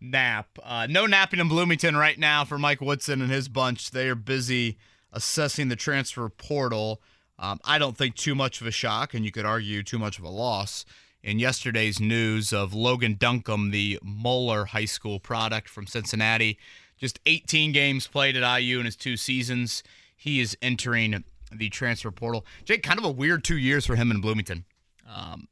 nap. 0.00 0.46
Uh, 0.62 0.86
no 0.88 1.06
napping 1.06 1.40
in 1.40 1.48
Bloomington 1.48 1.96
right 1.96 2.18
now 2.18 2.44
for 2.44 2.58
Mike 2.58 2.80
Woodson 2.80 3.22
and 3.22 3.30
his 3.30 3.48
bunch. 3.48 3.90
They 3.90 4.08
are 4.08 4.14
busy 4.14 4.76
assessing 5.12 5.68
the 5.68 5.76
transfer 5.76 6.28
portal. 6.28 7.00
Um, 7.38 7.58
I 7.64 7.78
don't 7.78 7.96
think 7.96 8.14
too 8.16 8.34
much 8.34 8.60
of 8.60 8.66
a 8.66 8.70
shock, 8.70 9.14
and 9.14 9.24
you 9.24 9.30
could 9.30 9.46
argue 9.46 9.82
too 9.82 9.98
much 9.98 10.18
of 10.18 10.24
a 10.24 10.28
loss. 10.28 10.84
In 11.22 11.38
yesterday's 11.38 11.98
news 11.98 12.52
of 12.52 12.74
Logan 12.74 13.16
Duncomb, 13.18 13.70
the 13.70 13.98
Moeller 14.02 14.66
High 14.66 14.84
School 14.84 15.18
product 15.18 15.68
from 15.68 15.86
Cincinnati, 15.86 16.58
just 16.96 17.18
18 17.26 17.72
games 17.72 18.06
played 18.06 18.36
at 18.36 18.58
IU 18.60 18.78
in 18.78 18.84
his 18.84 18.96
two 18.96 19.16
seasons. 19.16 19.82
He 20.16 20.40
is 20.40 20.56
entering 20.62 21.24
the 21.52 21.68
transfer 21.68 22.10
portal. 22.10 22.44
Jake, 22.64 22.82
kind 22.82 22.98
of 22.98 23.04
a 23.04 23.10
weird 23.10 23.44
two 23.44 23.56
years 23.56 23.86
for 23.86 23.96
him 23.96 24.10
in 24.10 24.20
Bloomington. 24.20 24.64
Um, 25.08 25.48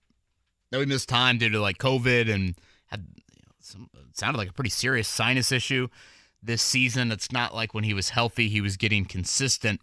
that 0.70 0.78
we 0.78 0.86
missed 0.86 1.08
time 1.08 1.38
due 1.38 1.48
to 1.48 1.60
like 1.60 1.78
COVID 1.78 2.32
and 2.32 2.54
had 2.86 3.06
you 3.14 3.42
know, 3.42 3.52
some 3.60 3.88
sounded 4.12 4.38
like 4.38 4.50
a 4.50 4.52
pretty 4.52 4.70
serious 4.70 5.08
sinus 5.08 5.52
issue 5.52 5.88
this 6.42 6.62
season. 6.62 7.12
It's 7.12 7.32
not 7.32 7.54
like 7.54 7.74
when 7.74 7.84
he 7.84 7.94
was 7.94 8.10
healthy, 8.10 8.48
he 8.48 8.60
was 8.60 8.76
getting 8.76 9.04
consistent 9.04 9.80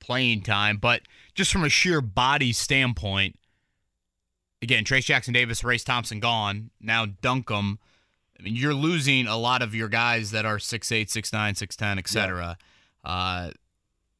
playing 0.00 0.42
time, 0.42 0.76
but 0.76 1.02
just 1.34 1.50
from 1.50 1.64
a 1.64 1.68
sheer 1.68 2.00
body 2.00 2.52
standpoint, 2.52 3.38
again, 4.60 4.84
Trayce 4.84 5.04
Jackson-Davis, 5.04 5.64
Race 5.64 5.84
Thompson 5.84 6.20
gone. 6.20 6.70
Now 6.80 7.06
Duncomb. 7.06 7.78
I 8.38 8.42
mean, 8.42 8.56
you're 8.56 8.74
losing 8.74 9.26
a 9.26 9.36
lot 9.36 9.62
of 9.62 9.74
your 9.74 9.88
guys 9.88 10.32
that 10.32 10.44
are 10.44 10.58
6'8, 10.58 11.06
6'9, 11.06 11.30
6'10, 11.32 11.98
et 11.98 12.08
cetera. 12.08 12.58
Uh, 13.04 13.50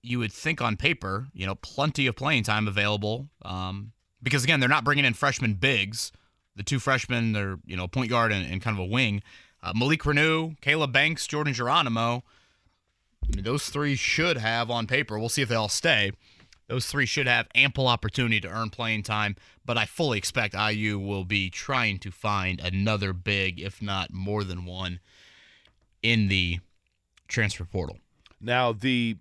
you 0.04 0.18
would 0.18 0.32
think 0.32 0.60
on 0.60 0.76
paper, 0.76 1.28
you 1.32 1.46
know, 1.46 1.54
plenty 1.54 2.06
of 2.06 2.16
playing 2.16 2.44
time 2.44 2.68
available. 2.68 3.28
Um, 3.42 3.92
because 4.22 4.44
again, 4.44 4.60
they're 4.60 4.68
not 4.68 4.84
bringing 4.84 5.04
in 5.04 5.14
freshman 5.14 5.54
bigs. 5.54 6.12
The 6.56 6.62
two 6.62 6.78
freshmen, 6.78 7.32
they're 7.32 7.58
you 7.64 7.76
know 7.76 7.88
point 7.88 8.10
guard 8.10 8.32
and, 8.32 8.50
and 8.50 8.62
kind 8.62 8.76
of 8.76 8.82
a 8.82 8.86
wing. 8.86 9.22
Uh, 9.62 9.72
Malik 9.74 10.02
Reneau, 10.02 10.60
Kaleb 10.60 10.92
Banks, 10.92 11.26
Jordan 11.26 11.54
Geronimo. 11.54 12.22
I 13.22 13.36
mean, 13.36 13.44
those 13.44 13.68
three 13.68 13.96
should 13.96 14.36
have 14.36 14.70
on 14.70 14.86
paper. 14.86 15.18
We'll 15.18 15.30
see 15.30 15.42
if 15.42 15.48
they 15.48 15.54
all 15.54 15.70
stay. 15.70 16.12
Those 16.68 16.86
three 16.86 17.06
should 17.06 17.26
have 17.26 17.48
ample 17.54 17.88
opportunity 17.88 18.40
to 18.40 18.48
earn 18.48 18.70
playing 18.70 19.02
time, 19.02 19.36
but 19.64 19.76
I 19.76 19.84
fully 19.84 20.18
expect 20.18 20.54
IU 20.54 20.98
will 20.98 21.24
be 21.24 21.50
trying 21.50 21.98
to 22.00 22.10
find 22.10 22.60
another 22.60 23.12
big, 23.12 23.60
if 23.60 23.82
not 23.82 24.12
more 24.12 24.44
than 24.44 24.64
one, 24.64 25.00
in 26.02 26.28
the 26.28 26.60
transfer 27.28 27.64
portal. 27.64 27.98
Now 28.40 28.72
the 28.72 29.16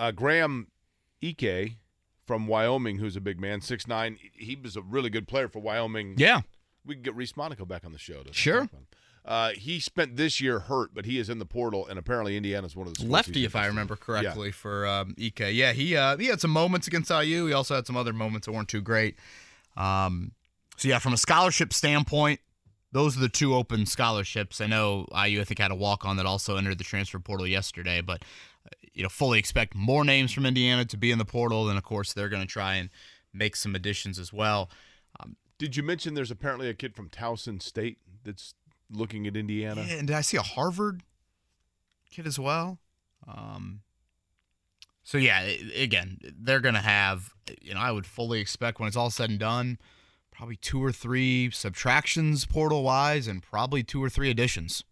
uh, 0.00 0.10
Graham 0.10 0.66
Ike 1.22 1.72
from 2.26 2.46
Wyoming, 2.46 2.98
who's 2.98 3.14
a 3.16 3.20
big 3.20 3.38
man, 3.40 3.60
six 3.60 3.86
nine. 3.86 4.18
He 4.32 4.56
was 4.56 4.74
a 4.76 4.82
really 4.82 5.10
good 5.10 5.28
player 5.28 5.48
for 5.48 5.60
Wyoming. 5.60 6.14
Yeah, 6.16 6.40
we 6.84 6.94
can 6.94 7.02
get 7.02 7.14
Reese 7.14 7.36
Monaco 7.36 7.64
back 7.64 7.84
on 7.84 7.92
the 7.92 7.98
show. 7.98 8.22
To 8.22 8.32
Sure. 8.32 8.62
talk 8.62 8.70
about 8.70 8.78
him. 8.80 8.86
Uh, 9.22 9.50
he 9.50 9.78
spent 9.78 10.16
this 10.16 10.40
year 10.40 10.60
hurt, 10.60 10.94
but 10.94 11.04
he 11.04 11.18
is 11.18 11.28
in 11.28 11.38
the 11.38 11.44
portal, 11.44 11.86
and 11.86 11.98
apparently 11.98 12.38
Indiana's 12.38 12.74
one 12.74 12.86
of 12.88 12.94
the 12.94 13.04
lefty, 13.04 13.44
if 13.44 13.54
I 13.54 13.66
remember 13.66 13.94
correctly, 13.94 14.50
for 14.50 14.86
um, 14.86 15.14
Ike. 15.22 15.40
Yeah, 15.52 15.72
he 15.72 15.94
uh, 15.94 16.16
he 16.16 16.26
had 16.26 16.40
some 16.40 16.50
moments 16.50 16.86
against 16.86 17.10
IU. 17.10 17.46
He 17.46 17.52
also 17.52 17.74
had 17.74 17.86
some 17.86 17.98
other 17.98 18.14
moments 18.14 18.46
that 18.46 18.52
weren't 18.52 18.68
too 18.68 18.80
great. 18.80 19.16
Um, 19.76 20.32
so 20.78 20.88
yeah, 20.88 20.98
from 20.98 21.12
a 21.12 21.18
scholarship 21.18 21.74
standpoint, 21.74 22.40
those 22.92 23.14
are 23.16 23.20
the 23.20 23.28
two 23.28 23.54
open 23.54 23.84
scholarships. 23.84 24.60
I 24.60 24.66
know 24.66 25.06
IU, 25.14 25.42
I 25.42 25.44
think, 25.44 25.60
had 25.60 25.70
a 25.70 25.74
walk 25.74 26.06
on 26.06 26.16
that 26.16 26.24
also 26.24 26.56
entered 26.56 26.78
the 26.78 26.84
transfer 26.84 27.18
portal 27.18 27.46
yesterday, 27.46 28.00
but 28.00 28.22
you 28.92 29.02
know, 29.02 29.08
fully 29.08 29.38
expect 29.38 29.74
more 29.74 30.04
names 30.04 30.32
from 30.32 30.46
Indiana 30.46 30.84
to 30.86 30.96
be 30.96 31.10
in 31.10 31.18
the 31.18 31.24
portal. 31.24 31.68
And 31.68 31.78
of 31.78 31.84
course 31.84 32.12
they're 32.12 32.28
going 32.28 32.42
to 32.42 32.48
try 32.48 32.74
and 32.74 32.90
make 33.32 33.56
some 33.56 33.74
additions 33.74 34.18
as 34.18 34.32
well. 34.32 34.70
Did 35.60 35.76
you 35.76 35.82
mention 35.82 36.14
there's 36.14 36.30
apparently 36.30 36.70
a 36.70 36.74
kid 36.74 36.96
from 36.96 37.10
Towson 37.10 37.60
State 37.60 37.98
that's 38.24 38.54
looking 38.90 39.26
at 39.26 39.36
Indiana? 39.36 39.84
Yeah, 39.86 39.96
and 39.96 40.08
did 40.08 40.16
I 40.16 40.22
see 40.22 40.38
a 40.38 40.42
Harvard 40.42 41.02
kid 42.10 42.26
as 42.26 42.38
well? 42.38 42.78
Um, 43.28 43.82
so 45.02 45.18
yeah, 45.18 45.42
again, 45.76 46.16
they're 46.22 46.60
gonna 46.60 46.80
have. 46.80 47.34
You 47.60 47.74
know, 47.74 47.80
I 47.80 47.92
would 47.92 48.06
fully 48.06 48.40
expect 48.40 48.80
when 48.80 48.88
it's 48.88 48.96
all 48.96 49.10
said 49.10 49.28
and 49.28 49.38
done, 49.38 49.78
probably 50.30 50.56
two 50.56 50.82
or 50.82 50.92
three 50.92 51.50
subtractions 51.50 52.46
portal 52.46 52.82
wise, 52.82 53.26
and 53.26 53.42
probably 53.42 53.82
two 53.82 54.02
or 54.02 54.08
three 54.08 54.30
additions. 54.30 54.82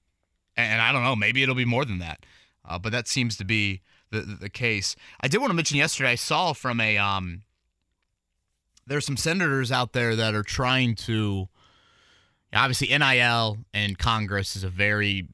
And 0.54 0.82
I 0.82 0.92
don't 0.92 1.02
know, 1.02 1.16
maybe 1.16 1.42
it'll 1.42 1.54
be 1.54 1.64
more 1.64 1.86
than 1.86 1.98
that. 2.00 2.26
Uh, 2.68 2.78
but 2.78 2.92
that 2.92 3.08
seems 3.08 3.36
to 3.38 3.44
be 3.44 3.80
the, 4.10 4.20
the 4.20 4.34
the 4.34 4.48
case. 4.50 4.94
I 5.20 5.28
did 5.28 5.38
want 5.38 5.50
to 5.50 5.54
mention 5.54 5.76
yesterday. 5.76 6.10
I 6.10 6.16
saw 6.16 6.52
from 6.52 6.80
a 6.80 6.98
um. 6.98 7.42
There's 8.86 9.04
some 9.04 9.18
senators 9.18 9.70
out 9.70 9.92
there 9.92 10.16
that 10.16 10.34
are 10.34 10.42
trying 10.42 10.94
to 10.94 11.48
obviously 12.54 12.96
NIL 12.96 13.58
and 13.74 13.98
Congress 13.98 14.56
is 14.56 14.64
a 14.64 14.70
very 14.70 15.28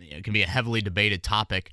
it 0.00 0.24
can 0.24 0.32
be 0.32 0.42
a 0.42 0.46
heavily 0.46 0.80
debated 0.80 1.22
topic. 1.22 1.72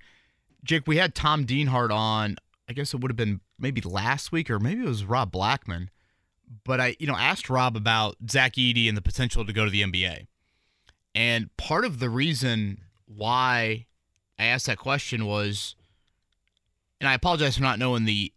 Jake, 0.64 0.88
we 0.88 0.98
had 0.98 1.16
Tom 1.16 1.46
Dienhart 1.46 1.92
on. 1.92 2.38
I 2.70 2.74
guess 2.74 2.94
it 2.94 3.02
would 3.02 3.12
have 3.12 3.18
been 3.18 3.42
maybe 3.60 3.82
last 3.82 4.32
week 4.32 4.50
or 4.50 4.60
maybe 4.60 4.82
it 4.82 4.88
was 4.88 5.04
Rob 5.04 5.32
Blackman. 5.32 5.90
But 6.64 6.80
I, 6.80 6.96
you 7.00 7.08
know, 7.08 7.16
asked 7.16 7.50
Rob 7.50 7.76
about 7.76 8.18
Zach 8.30 8.54
Edey 8.54 8.88
and 8.88 8.98
the 8.98 9.02
potential 9.02 9.46
to 9.46 9.54
go 9.54 9.66
to 9.66 9.72
the 9.72 9.84
NBA. 9.84 10.28
And 11.16 11.56
part 11.58 11.86
of 11.86 12.00
the 12.00 12.10
reason 12.10 12.82
why 13.06 13.88
I 14.42 14.46
asked 14.46 14.66
that 14.66 14.78
question 14.78 15.26
was, 15.26 15.76
and 17.00 17.08
I 17.08 17.14
apologize 17.14 17.58
for 17.58 17.64
not 17.64 17.80
knowing 17.80 18.06
the 18.06 18.34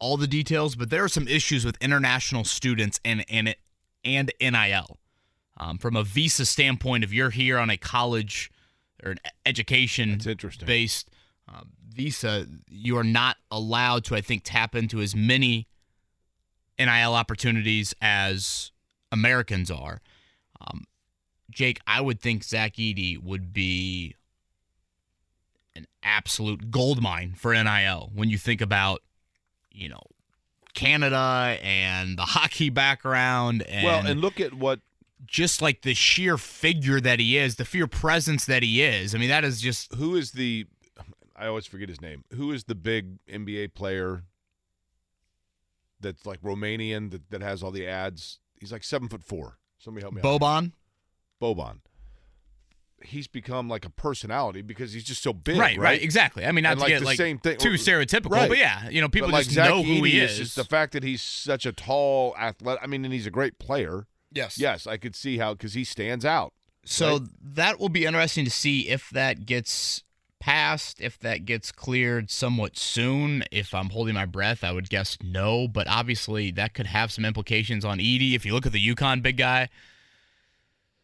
all 0.00 0.16
the 0.16 0.28
details, 0.28 0.76
but 0.76 0.90
there 0.90 1.02
are 1.02 1.08
some 1.08 1.26
issues 1.26 1.64
with 1.64 1.76
international 1.80 2.44
students 2.44 3.00
and 3.04 3.24
and 3.28 3.54
and 4.04 4.32
NIL 4.40 4.98
um, 5.58 5.78
from 5.78 5.96
a 5.96 6.04
visa 6.04 6.46
standpoint, 6.46 7.04
if 7.04 7.12
you're 7.12 7.30
here 7.30 7.58
on 7.58 7.70
a 7.70 7.76
college 7.76 8.50
or 9.02 9.12
an 9.12 9.18
education 9.44 10.18
based 10.64 11.10
um, 11.48 11.70
visa, 11.88 12.46
you 12.68 12.96
are 12.96 13.04
not 13.04 13.36
allowed 13.50 14.04
to, 14.04 14.14
I 14.14 14.20
think, 14.20 14.42
tap 14.44 14.74
into 14.74 15.00
as 15.00 15.14
many 15.14 15.66
NIL 16.78 17.14
opportunities 17.14 17.94
as 18.00 18.70
Americans 19.10 19.70
are. 19.70 20.00
Um, 20.60 20.84
Jake, 21.50 21.80
I 21.86 22.00
would 22.00 22.20
think 22.20 22.44
Zach 22.44 22.74
Edey 22.74 23.20
would 23.20 23.52
be 23.52 24.14
absolute 26.02 26.70
gold 26.70 27.02
mine 27.02 27.34
for 27.36 27.52
NIL 27.52 28.10
when 28.14 28.28
you 28.30 28.38
think 28.38 28.60
about, 28.60 29.02
you 29.70 29.88
know, 29.88 30.02
Canada 30.74 31.58
and 31.62 32.16
the 32.18 32.22
hockey 32.26 32.70
background 32.70 33.62
and 33.62 33.84
well, 33.84 34.06
and 34.06 34.20
look 34.20 34.40
at 34.40 34.54
what 34.54 34.80
just 35.26 35.60
like 35.60 35.82
the 35.82 35.94
sheer 35.94 36.38
figure 36.38 37.00
that 37.00 37.18
he 37.18 37.36
is, 37.36 37.56
the 37.56 37.64
sheer 37.64 37.86
presence 37.86 38.44
that 38.46 38.62
he 38.62 38.82
is. 38.82 39.14
I 39.14 39.18
mean, 39.18 39.28
that 39.28 39.44
is 39.44 39.60
just 39.60 39.94
who 39.94 40.14
is 40.14 40.32
the 40.32 40.66
I 41.36 41.46
always 41.46 41.66
forget 41.66 41.88
his 41.88 42.00
name. 42.00 42.24
Who 42.34 42.52
is 42.52 42.64
the 42.64 42.74
big 42.74 43.18
NBA 43.26 43.74
player 43.74 44.24
that's 46.00 46.26
like 46.26 46.40
Romanian 46.42 47.10
that, 47.12 47.30
that 47.30 47.42
has 47.42 47.62
all 47.62 47.70
the 47.70 47.86
ads? 47.86 48.38
He's 48.58 48.72
like 48.72 48.84
seven 48.84 49.08
foot 49.08 49.22
four. 49.22 49.58
Somebody 49.78 50.02
help 50.02 50.14
me 50.14 50.20
out. 50.20 50.40
Boban. 51.40 51.80
Boban. 53.00 53.06
He's 53.06 53.26
become 53.28 53.68
like 53.68 53.84
a 53.84 53.90
personality 53.90 54.62
because 54.62 54.92
he's 54.92 55.04
just 55.04 55.22
so 55.22 55.32
big. 55.32 55.56
Right, 55.58 55.78
right, 55.78 56.02
exactly. 56.02 56.44
I 56.44 56.52
mean, 56.52 56.64
not 56.64 56.72
And 56.72 56.78
to 56.80 56.84
like 56.84 56.88
get 56.90 56.98
the 57.00 57.04
like 57.06 57.16
same 57.16 57.38
thing- 57.38 57.58
too 57.58 57.70
stereotypical, 57.74 58.30
Right. 58.32 58.48
but 58.48 58.58
yeah, 58.58 58.88
you 58.88 59.00
know, 59.00 59.08
people 59.08 59.28
But 59.28 59.34
like 59.34 59.44
just 59.44 59.54
Zach 59.56 59.68
know 59.70 59.82
who 59.82 60.02
he 60.04 60.12
Edey, 60.12 60.22
is. 60.22 60.30
It's 60.30 60.38
just 60.38 60.56
the 60.56 60.64
fact 60.64 60.92
that 60.92 61.02
he's 61.02 61.22
such 61.22 61.66
a 61.66 61.72
tall 61.72 62.34
athlete. 62.38 62.78
I 62.82 62.86
mean, 62.86 63.04
and 63.04 63.12
he's 63.12 63.26
a 63.26 63.30
great 63.30 63.58
player. 63.58 64.06
yes, 64.32 64.58
Yes, 64.58 64.86
I 64.86 64.96
could 64.96 65.14
see 65.16 65.38
how 65.38 65.54
because 65.54 65.74
he 65.74 65.84
stands 65.84 66.24
out. 66.24 66.52
So 66.84 67.18
right? 67.18 67.28
that 67.54 67.78
will 67.80 67.88
be 67.88 68.04
interesting 68.04 68.44
to 68.44 68.50
see 68.50 68.88
if 68.88 69.10
that 69.10 69.44
gets 69.46 70.04
passed, 70.40 71.00
if 71.00 71.18
that 71.18 71.44
gets 71.44 71.72
cleared 71.72 72.30
somewhat 72.30 72.76
soon. 72.78 73.42
If 73.50 73.74
I'm 73.74 73.90
holding 73.90 74.14
my 74.14 74.24
breath, 74.24 74.62
I 74.64 74.72
would 74.72 74.88
guess 74.88 75.18
no, 75.22 75.66
but 75.68 75.86
obviously 75.88 76.50
that 76.52 76.74
could 76.74 76.86
have 76.86 77.10
some 77.12 77.24
implications 77.24 77.84
on 77.84 77.98
Edey. 77.98 78.34
If 78.34 78.46
you 78.46 78.54
look 78.54 78.64
at 78.64 78.72
the 78.72 78.80
UConn 78.94 79.20
big 79.22 79.36
guy, 79.36 79.68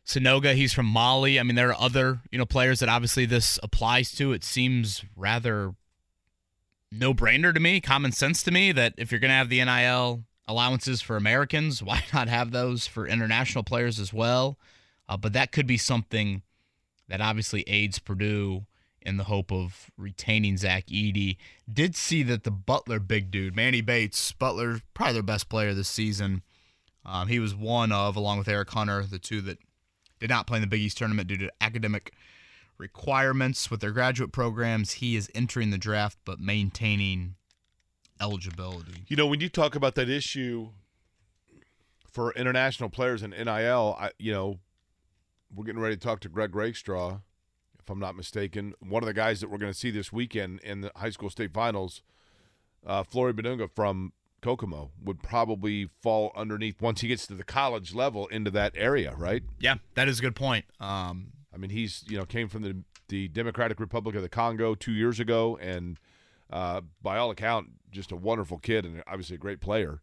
Sanogo, 0.07 0.55
he's 0.55 0.73
from 0.73 0.87
Mali. 0.87 1.41
I 1.41 1.43
mean, 1.43 1.57
there 1.57 1.71
are 1.71 1.81
other 1.81 2.21
you 2.31 2.39
know 2.39 2.47
players 2.47 2.81
that 2.81 2.89
obviously 2.89 3.27
this 3.27 3.59
applies 3.63 4.13
to. 4.13 4.33
It 4.33 4.45
seems 4.45 5.05
rather 5.17 5.75
no 6.93 7.15
brainer 7.15 7.53
to 7.53 7.61
me, 7.61 7.81
common 7.81 8.13
sense 8.13 8.43
to 8.45 8.51
me 8.51 8.73
that 8.73 8.95
if 8.97 9.11
you're 9.11 9.19
going 9.19 9.31
to 9.31 9.35
have 9.35 9.49
the 9.49 9.65
NIL 9.65 10.25
allowances 10.47 11.01
for 11.01 11.17
Americans, 11.17 11.83
why 11.83 12.05
not 12.13 12.29
have 12.29 12.51
those 12.51 12.87
for 12.87 13.07
international 13.07 13.65
players 13.65 13.99
as 13.99 14.13
well? 14.13 14.59
Uh, 15.09 15.17
but 15.17 15.33
that 15.33 15.53
could 15.53 15.67
be 15.67 15.77
something 15.77 16.43
that 17.09 17.21
obviously 17.21 17.63
aids 17.67 17.99
Purdue 17.99 18.65
in 19.03 19.19
the 19.19 19.25
hope 19.25 19.53
of 19.53 19.91
retaining 19.99 20.57
Zach 20.57 20.87
Edey. 20.87 21.37
Did 21.71 21.95
see 21.95 22.23
that 22.23 22.45
the 22.45 22.51
Butler 22.51 22.99
big 22.99 23.31
dude, 23.31 23.55
Manny 23.55 23.83
Bates, 23.83 24.33
Butler, 24.33 24.81
probably 24.95 25.15
their 25.15 25.23
best 25.23 25.51
player 25.51 25.75
this 25.75 25.89
season. 25.89 26.43
Um, 27.05 27.29
he 27.29 27.39
was 27.39 27.55
one 27.55 27.93
of, 27.93 28.17
along 28.17 28.39
with 28.39 28.49
Eric 28.49 28.71
Hunter, 28.71 29.03
the 29.03 29.19
two 29.19 29.43
that 29.43 29.59
did 30.25 30.31
not 30.31 30.47
play 30.47 30.57
in 30.57 30.63
the 30.63 30.67
Big 30.67 30.81
East 30.81 30.97
tournament 30.97 31.29
due 31.29 31.37
to 31.37 31.53
academic 31.61 32.15
requirements 32.79 33.71
with 33.71 33.81
their 33.81 33.91
graduate 33.91 34.33
programs. 34.33 34.93
He 34.93 35.17
is 35.17 35.31
entering 35.35 35.69
the 35.69 35.77
draft 35.77 36.17
but 36.25 36.41
maintaining 36.41 37.35
eligibility. 38.19 39.05
You 39.07 39.17
know, 39.17 39.27
when 39.27 39.41
you 39.41 39.51
talk 39.51 39.75
about 39.75 39.97
that 39.97 40.09
issue 40.09 40.71
for 42.11 42.33
international 42.33 42.89
players 42.89 43.23
in 43.23 43.33
NIL, 43.33 43.99
I, 44.01 44.13
you 44.19 44.33
know, 44.33 44.61
we're 45.55 45.67
getting 45.67 45.83
ready 45.83 45.95
to 45.95 46.01
talk 46.01 46.21
to 46.21 46.31
Greg 46.31 46.57
Rakestraw, 46.57 47.19
if 47.79 47.91
I'm 47.91 48.01
not 48.01 48.17
mistaken. 48.17 48.73
One 48.81 49.03
of 49.03 49.07
the 49.07 49.13
guys 49.13 49.43
that 49.43 49.51
we're 49.51 49.59
going 49.59 49.73
to 49.73 49.79
see 49.79 49.91
this 49.91 50.11
weekend 50.11 50.61
in 50.61 50.81
the 50.81 50.91
high 50.97 51.11
school 51.11 51.29
state 51.29 51.53
finals, 51.53 52.01
uh, 52.87 53.03
Flory 53.03 53.35
Bidunga 53.35 53.69
from 53.71 54.15
Kokomo, 54.45 54.91
would 55.03 55.23
probably 55.23 55.89
fall 56.03 56.31
underneath 56.37 56.81
once 56.83 57.01
he 57.01 57.09
gets 57.09 57.27
to 57.29 57.35
the 57.35 57.45
college 57.45 57.95
level 57.95 58.27
into 58.27 58.51
that 58.51 58.73
area, 58.77 59.15
right? 59.17 59.43
Yeah, 59.59 59.77
that 59.95 60.07
is 60.07 60.19
a 60.19 60.23
good 60.23 60.37
point. 60.37 60.67
Um, 60.81 61.33
I 61.53 61.57
mean, 61.57 61.71
he's 61.71 62.05
you 62.07 62.19
know 62.19 62.27
came 62.27 62.49
from 62.49 62.63
the 62.63 62.77
the 63.09 63.29
Democratic 63.29 63.81
Republic 63.81 64.15
of 64.15 64.23
the 64.23 64.29
Congo 64.29 64.75
two 64.75 64.93
years 64.93 65.19
ago, 65.19 65.59
and 65.61 65.99
uh, 66.51 66.83
by 67.03 67.17
all 67.17 67.31
account, 67.31 67.71
just 67.91 68.13
a 68.13 68.17
wonderful 68.17 68.59
kid 68.59 68.85
and 68.85 69.03
obviously 69.07 69.37
a 69.37 69.39
great 69.39 69.61
player. 69.61 70.01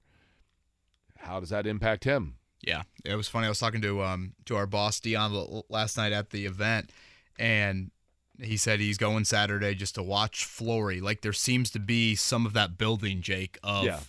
How 1.18 1.40
does 1.40 1.50
that 1.50 1.68
impact 1.68 2.04
him? 2.04 2.36
Yeah, 2.62 2.84
it 3.06 3.16
was 3.16 3.28
funny. 3.28 3.46
I 3.46 3.50
was 3.50 3.60
talking 3.60 3.82
to 3.82 4.02
um 4.02 4.34
to 4.46 4.56
our 4.56 4.66
boss 4.66 5.00
Dion 5.00 5.64
last 5.70 5.98
night 5.98 6.14
at 6.14 6.32
the 6.32 6.48
event, 6.48 6.90
and 7.38 7.92
he 8.40 8.58
said 8.58 8.80
he's 8.80 8.98
going 8.98 9.26
Saturday 9.26 9.76
just 9.76 9.96
to 9.96 10.04
watch 10.04 10.46
Flory. 10.46 11.00
Like 11.00 11.22
there 11.22 11.34
seems 11.34 11.70
to 11.72 11.80
be 11.80 12.16
some 12.16 12.46
of 12.46 12.54
that 12.54 12.78
building, 12.78 13.22
Jake, 13.22 13.60
of 13.64 13.86
yeah. 13.86 14.00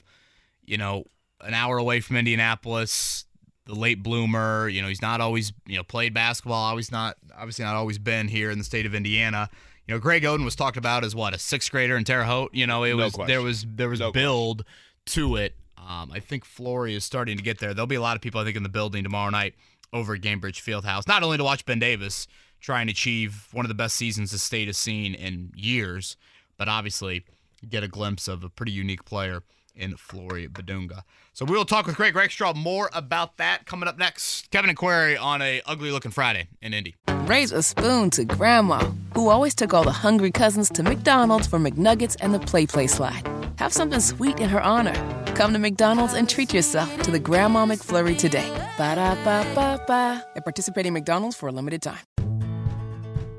You 0.64 0.76
know 0.76 1.04
an 1.40 1.54
hour 1.54 1.76
away 1.78 2.00
from 2.00 2.16
Indianapolis, 2.16 3.24
the 3.66 3.74
late 3.74 4.02
bloomer. 4.02 4.68
You 4.68 4.82
know, 4.82 4.88
he's 4.88 5.02
not 5.02 5.20
always 5.20 5.52
you 5.66 5.76
know 5.76 5.82
played 5.82 6.14
basketball. 6.14 6.62
Always 6.62 6.90
not 6.92 7.16
obviously 7.36 7.64
not 7.64 7.74
always 7.74 7.98
been 7.98 8.28
here 8.28 8.50
in 8.50 8.58
the 8.58 8.64
state 8.64 8.86
of 8.86 8.94
Indiana. 8.94 9.48
You 9.86 9.94
know, 9.94 10.00
Greg 10.00 10.22
Oden 10.22 10.44
was 10.44 10.54
talked 10.54 10.76
about 10.76 11.04
as 11.04 11.14
what 11.14 11.34
a 11.34 11.38
sixth 11.38 11.70
grader 11.70 11.96
in 11.96 12.04
Terre 12.04 12.24
Haute. 12.24 12.54
You 12.54 12.66
know, 12.66 12.84
it 12.84 12.90
no 12.90 13.04
was 13.04 13.14
question. 13.14 13.28
there 13.28 13.42
was 13.42 13.66
there 13.68 13.88
was 13.88 14.00
no 14.00 14.12
build 14.12 14.64
to 15.06 15.36
it. 15.36 15.54
Um, 15.76 16.12
I 16.12 16.20
think 16.20 16.44
Flory 16.44 16.94
is 16.94 17.04
starting 17.04 17.36
to 17.36 17.42
get 17.42 17.58
there. 17.58 17.74
There'll 17.74 17.88
be 17.88 17.96
a 17.96 18.00
lot 18.00 18.14
of 18.14 18.22
people 18.22 18.40
I 18.40 18.44
think 18.44 18.56
in 18.56 18.62
the 18.62 18.68
building 18.68 19.02
tomorrow 19.02 19.30
night 19.30 19.54
over 19.92 20.14
at 20.14 20.20
Gainbridge 20.20 20.62
Fieldhouse, 20.62 21.08
not 21.08 21.22
only 21.22 21.36
to 21.36 21.44
watch 21.44 21.66
Ben 21.66 21.80
Davis 21.80 22.28
try 22.60 22.80
and 22.80 22.88
achieve 22.88 23.48
one 23.52 23.64
of 23.64 23.68
the 23.68 23.74
best 23.74 23.96
seasons 23.96 24.30
the 24.30 24.38
state 24.38 24.68
has 24.68 24.78
seen 24.78 25.14
in 25.14 25.50
years, 25.56 26.16
but 26.56 26.68
obviously 26.68 27.24
get 27.68 27.82
a 27.82 27.88
glimpse 27.88 28.28
of 28.28 28.44
a 28.44 28.48
pretty 28.48 28.72
unique 28.72 29.04
player 29.04 29.42
in 29.74 29.96
Flory 29.96 30.48
Bidunga. 30.48 31.02
So 31.32 31.44
we 31.44 31.56
will 31.56 31.64
talk 31.64 31.86
with 31.86 31.96
Greg 31.96 32.14
Rakestraw 32.14 32.54
more 32.54 32.90
about 32.92 33.36
that 33.38 33.66
coming 33.66 33.88
up 33.88 33.98
next. 33.98 34.50
Kevin 34.50 34.70
and 34.70 34.76
Query 34.76 35.16
on 35.16 35.40
a 35.42 35.62
ugly 35.66 35.90
looking 35.90 36.10
Friday 36.10 36.48
in 36.60 36.74
Indy. 36.74 36.96
Raise 37.24 37.52
a 37.52 37.62
spoon 37.62 38.10
to 38.10 38.24
Grandma, 38.24 38.90
who 39.14 39.28
always 39.28 39.54
took 39.54 39.72
all 39.72 39.84
the 39.84 39.92
hungry 39.92 40.30
cousins 40.30 40.68
to 40.70 40.82
McDonald's 40.82 41.46
for 41.46 41.58
McNuggets 41.58 42.16
and 42.20 42.34
the 42.34 42.40
Play 42.40 42.66
Play 42.66 42.86
slide. 42.86 43.26
Have 43.56 43.72
something 43.72 44.00
sweet 44.00 44.40
in 44.40 44.48
her 44.48 44.60
honor. 44.60 44.94
Come 45.34 45.52
to 45.52 45.58
McDonald's 45.58 46.14
and 46.14 46.28
treat 46.28 46.52
yourself 46.52 47.02
to 47.02 47.10
the 47.10 47.18
Grandma 47.18 47.64
McFlurry 47.64 48.18
today. 48.18 48.48
Ba 48.76 48.96
da 48.96 49.14
ba 49.24 49.46
ba 49.54 49.82
ba. 49.86 50.24
At 50.36 50.44
participating 50.44 50.92
McDonald's 50.92 51.36
for 51.36 51.48
a 51.48 51.52
limited 51.52 51.80
time. 51.82 52.04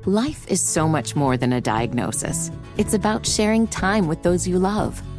Life 0.06 0.46
is 0.48 0.60
so 0.60 0.86
much 0.86 1.16
more 1.16 1.36
than 1.38 1.52
a 1.54 1.62
diagnosis. 1.62 2.50
It's 2.76 2.92
about 2.92 3.24
sharing 3.26 3.66
time 3.66 4.06
with 4.06 4.22
those 4.22 4.46
you 4.46 4.58
love, 4.58 5.02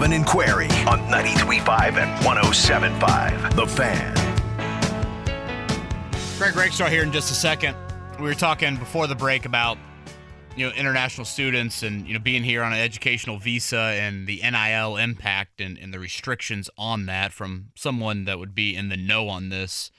Kevin 0.00 0.16
and 0.16 0.26
Query 0.26 0.64
on 0.88 0.98
93.5 1.10 1.98
and 1.98 2.24
107.5. 2.24 3.54
The 3.54 3.66
Fan. 3.66 4.14
Greg 6.38 6.56
Rakestraw 6.56 6.88
here 6.88 7.02
in 7.02 7.12
just 7.12 7.30
a 7.30 7.34
second. 7.34 7.76
We 8.18 8.24
were 8.24 8.32
talking 8.32 8.76
before 8.76 9.06
the 9.08 9.14
break 9.14 9.44
about 9.44 9.76
you 10.56 10.66
know 10.66 10.72
international 10.72 11.26
students 11.26 11.82
and 11.82 12.08
you 12.08 12.14
know 12.14 12.18
being 12.18 12.42
here 12.42 12.62
on 12.62 12.72
an 12.72 12.78
educational 12.78 13.36
visa 13.36 13.76
and 13.76 14.26
the 14.26 14.40
NIL 14.42 14.96
impact 14.96 15.60
and, 15.60 15.76
and 15.76 15.92
the 15.92 15.98
restrictions 15.98 16.70
on 16.78 17.04
that 17.04 17.34
from 17.34 17.66
someone 17.74 18.24
that 18.24 18.38
would 18.38 18.54
be 18.54 18.74
in 18.74 18.88
the 18.88 18.96
know 18.96 19.28
on 19.28 19.50
this 19.50 19.90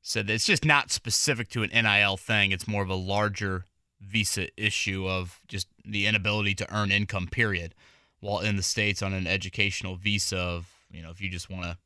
said 0.00 0.28
that 0.28 0.34
it's 0.34 0.46
just 0.46 0.64
not 0.64 0.92
specific 0.92 1.48
to 1.48 1.64
an 1.64 1.70
NIL 1.70 2.16
thing. 2.16 2.52
It's 2.52 2.68
more 2.68 2.84
of 2.84 2.88
a 2.88 2.94
larger 2.94 3.64
visa 4.00 4.46
issue 4.56 5.08
of 5.08 5.40
just 5.48 5.66
the 5.84 6.06
inability 6.06 6.54
to 6.54 6.72
earn 6.72 6.92
income, 6.92 7.26
period, 7.26 7.74
while 8.20 8.40
in 8.40 8.56
the 8.56 8.62
States 8.62 9.02
on 9.02 9.12
an 9.12 9.26
educational 9.26 9.96
visa 9.96 10.38
of, 10.38 10.68
you 10.90 11.02
know, 11.02 11.10
if 11.10 11.20
you 11.20 11.30
just 11.30 11.50
want 11.50 11.64
to 11.64 11.76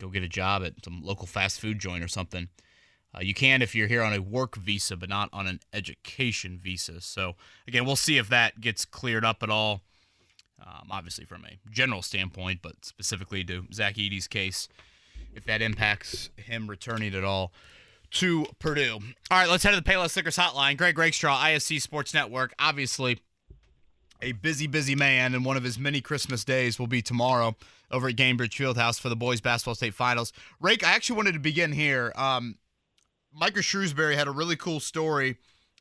go 0.00 0.08
get 0.08 0.22
a 0.22 0.28
job 0.28 0.62
at 0.64 0.84
some 0.84 1.02
local 1.02 1.26
fast 1.26 1.60
food 1.60 1.78
joint 1.78 2.02
or 2.02 2.08
something. 2.08 2.48
Uh, 3.14 3.20
you 3.20 3.34
can 3.34 3.62
if 3.62 3.74
you're 3.74 3.86
here 3.86 4.02
on 4.02 4.12
a 4.12 4.20
work 4.20 4.56
visa, 4.56 4.96
but 4.96 5.08
not 5.08 5.28
on 5.32 5.46
an 5.46 5.60
education 5.72 6.58
visa. 6.60 7.00
So, 7.00 7.34
again, 7.68 7.84
we'll 7.84 7.96
see 7.96 8.18
if 8.18 8.28
that 8.28 8.60
gets 8.60 8.84
cleared 8.84 9.24
up 9.24 9.42
at 9.42 9.50
all. 9.50 9.82
Um, 10.60 10.88
obviously, 10.90 11.24
from 11.24 11.44
a 11.44 11.58
general 11.70 12.02
standpoint, 12.02 12.60
but 12.62 12.84
specifically 12.84 13.44
to 13.44 13.66
Zach 13.72 13.98
Edey's 13.98 14.26
case, 14.26 14.68
if 15.34 15.44
that 15.44 15.62
impacts 15.62 16.30
him 16.36 16.68
returning 16.68 17.14
at 17.14 17.24
all 17.24 17.52
to 18.12 18.46
Purdue. 18.58 18.98
All 19.30 19.38
right, 19.38 19.48
let's 19.48 19.62
head 19.64 19.72
to 19.72 19.80
the 19.80 19.82
Payless 19.82 20.16
Liquors 20.16 20.36
Hotline. 20.36 20.76
Greg 20.76 20.96
Rakestraw, 20.96 21.36
ISC 21.36 21.82
Sports 21.82 22.14
Network. 22.14 22.54
Obviously, 22.58 23.20
a 24.22 24.32
busy, 24.32 24.66
busy 24.66 24.94
man, 24.94 25.34
and 25.34 25.44
one 25.44 25.56
of 25.56 25.64
his 25.64 25.78
many 25.78 26.00
Christmas 26.00 26.44
days 26.44 26.78
will 26.78 26.86
be 26.86 27.02
tomorrow 27.02 27.56
over 27.90 28.08
at 28.08 28.16
Gainbridge 28.16 28.54
Fieldhouse 28.54 29.00
for 29.00 29.08
the 29.08 29.16
boys 29.16 29.40
basketball 29.40 29.74
state 29.74 29.94
finals. 29.94 30.32
Rake, 30.60 30.84
I 30.84 30.92
actually 30.92 31.16
wanted 31.16 31.32
to 31.32 31.40
begin 31.40 31.72
here. 31.72 32.12
Um, 32.16 32.56
Micah 33.32 33.60
Shrewsberry 33.60 34.14
had 34.14 34.28
a 34.28 34.32
really 34.32 34.56
cool 34.56 34.80
story 34.80 35.36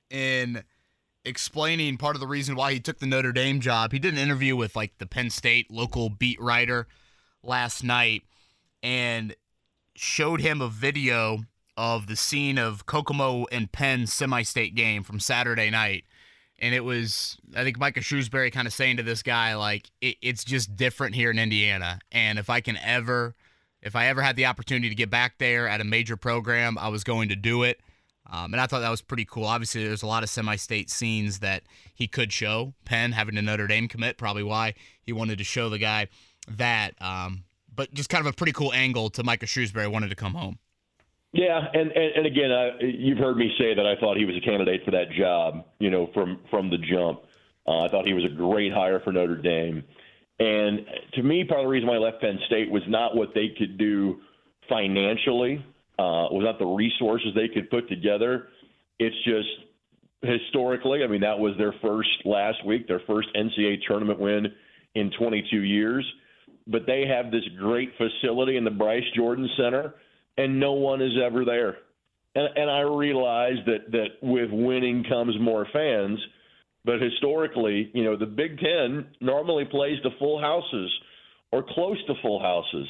in 0.09 0.63
explaining 1.25 1.97
part 1.97 2.15
of 2.15 2.19
the 2.19 2.27
reason 2.27 2.55
why 2.55 2.73
he 2.73 2.79
took 2.79 2.99
the 2.99 3.05
Notre 3.05 3.31
Dame 3.31 3.59
job. 3.59 3.91
He 3.91 3.99
did 3.99 4.13
an 4.13 4.19
interview 4.19 4.55
with 4.55 4.75
like 4.75 4.97
the 4.97 5.05
Penn 5.05 5.29
State 5.29 5.71
local 5.71 6.09
beat 6.09 6.39
writer 6.41 6.87
last 7.41 7.83
night 7.83 8.23
and 8.81 9.35
showed 9.95 10.41
him 10.41 10.61
a 10.61 10.67
video 10.67 11.45
of 11.77 12.07
the 12.07 12.15
scene 12.15 12.57
of 12.57 12.85
Kokomo 12.85 13.45
and 13.51 13.71
Penn 13.71 14.05
semi-state 14.05 14.75
game 14.75 15.03
from 15.03 15.19
Saturday 15.19 15.69
night. 15.69 16.05
And 16.63 16.73
it 16.73 16.83
was, 16.83 17.37
I 17.55 17.63
think 17.63 17.77
Micah 17.77 17.99
Shrewsberry 17.99 18.51
kind 18.51 18.67
of 18.67 18.73
saying 18.73 18.97
to 18.97 19.03
this 19.03 19.21
guy, 19.21 19.55
like, 19.55 19.91
it, 20.01 20.15
it's 20.21 20.43
just 20.43 20.75
different 20.75 21.13
here 21.13 21.29
in 21.29 21.37
Indiana. 21.37 21.99
And 22.11 22.39
if 22.39 22.49
I 22.49 22.61
can 22.61 22.77
ever 22.77 23.35
if 23.83 23.95
I 23.95 24.07
ever 24.07 24.21
had 24.21 24.35
the 24.35 24.45
opportunity 24.45 24.89
to 24.89 24.95
get 24.95 25.09
back 25.09 25.37
there 25.37 25.67
at 25.67 25.81
a 25.81 25.83
major 25.83 26.15
program, 26.15 26.77
I 26.77 26.87
was 26.87 27.03
going 27.03 27.29
to 27.29 27.35
do 27.35 27.63
it. 27.63 27.81
Um, 28.31 28.53
and 28.53 28.61
I 28.61 28.65
thought 28.65 28.79
that 28.79 28.89
was 28.89 29.01
pretty 29.01 29.25
cool. 29.25 29.43
Obviously, 29.43 29.85
there's 29.85 30.03
a 30.03 30.07
lot 30.07 30.23
of 30.23 30.29
semi 30.29 30.55
state 30.55 30.89
scenes 30.89 31.39
that 31.39 31.63
he 31.93 32.07
could 32.07 32.31
show. 32.31 32.73
Penn 32.85 33.11
having 33.11 33.37
a 33.37 33.41
Notre 33.41 33.67
Dame 33.67 33.89
commit, 33.89 34.17
probably 34.17 34.43
why 34.43 34.73
he 35.01 35.11
wanted 35.11 35.37
to 35.39 35.43
show 35.43 35.69
the 35.69 35.77
guy 35.77 36.07
that. 36.47 36.95
Um, 37.01 37.43
but 37.75 37.93
just 37.93 38.09
kind 38.09 38.25
of 38.25 38.31
a 38.31 38.35
pretty 38.35 38.53
cool 38.53 38.71
angle 38.71 39.09
to 39.11 39.23
Micah 39.23 39.45
Shrewsberry 39.45 39.91
wanted 39.91 40.09
to 40.09 40.15
come 40.15 40.35
home. 40.35 40.59
Yeah, 41.33 41.59
and 41.73 41.91
and, 41.91 42.15
and 42.15 42.25
again, 42.27 42.51
uh, 42.51 42.77
you've 42.79 43.17
heard 43.17 43.37
me 43.37 43.51
say 43.57 43.73
that 43.73 43.85
I 43.85 43.99
thought 43.99 44.17
he 44.17 44.25
was 44.25 44.35
a 44.37 44.45
candidate 44.45 44.85
for 44.85 44.91
that 44.91 45.11
job. 45.17 45.65
You 45.79 45.89
know, 45.89 46.09
from 46.13 46.39
from 46.51 46.69
the 46.69 46.77
jump, 46.77 47.21
uh, 47.67 47.85
I 47.85 47.89
thought 47.89 48.05
he 48.05 48.13
was 48.13 48.23
a 48.23 48.35
great 48.35 48.71
hire 48.71 48.99
for 48.99 49.11
Notre 49.11 49.37
Dame. 49.37 49.83
And 50.39 50.85
to 51.13 51.23
me, 51.23 51.43
part 51.43 51.61
of 51.61 51.65
the 51.65 51.69
reason 51.69 51.87
why 51.87 51.95
I 51.95 51.99
left 51.99 52.21
Penn 52.21 52.39
State 52.47 52.69
was 52.69 52.83
not 52.87 53.15
what 53.15 53.29
they 53.33 53.49
could 53.57 53.77
do 53.77 54.19
financially, 54.69 55.63
uh, 55.99 56.29
was 56.31 56.43
not 56.43 56.59
the 56.59 56.65
resources 56.65 57.29
they 57.35 57.47
could 57.47 57.69
put 57.69 57.89
together. 57.89 58.49
It's 58.99 59.15
just 59.25 59.49
historically, 60.21 61.03
I 61.03 61.07
mean, 61.07 61.21
that 61.21 61.37
was 61.37 61.53
their 61.57 61.73
first 61.81 62.09
last 62.25 62.65
week, 62.65 62.87
their 62.87 63.01
first 63.07 63.27
NCAA 63.35 63.77
tournament 63.87 64.19
win 64.19 64.47
in 64.95 65.11
22 65.17 65.57
years. 65.57 66.05
But 66.67 66.85
they 66.85 67.05
have 67.07 67.31
this 67.31 67.43
great 67.59 67.91
facility 67.97 68.57
in 68.57 68.63
the 68.63 68.71
Bryce 68.71 69.03
Jordan 69.15 69.49
Center, 69.57 69.95
and 70.37 70.59
no 70.59 70.73
one 70.73 71.01
is 71.01 71.13
ever 71.23 71.45
there. 71.45 71.77
And, 72.35 72.49
and 72.55 72.69
I 72.69 72.81
realize 72.81 73.57
that 73.65 73.91
that 73.91 74.07
with 74.21 74.49
winning 74.51 75.05
comes 75.07 75.35
more 75.39 75.67
fans, 75.71 76.19
but 76.85 77.01
historically, 77.01 77.91
you 77.93 78.03
know, 78.03 78.17
the 78.17 78.25
Big 78.25 78.59
Ten 78.59 79.07
normally 79.21 79.65
plays 79.65 80.01
to 80.03 80.09
full 80.19 80.39
houses 80.39 80.91
or 81.51 81.63
close 81.63 81.97
to 82.07 82.13
full 82.21 82.41
houses. 82.41 82.87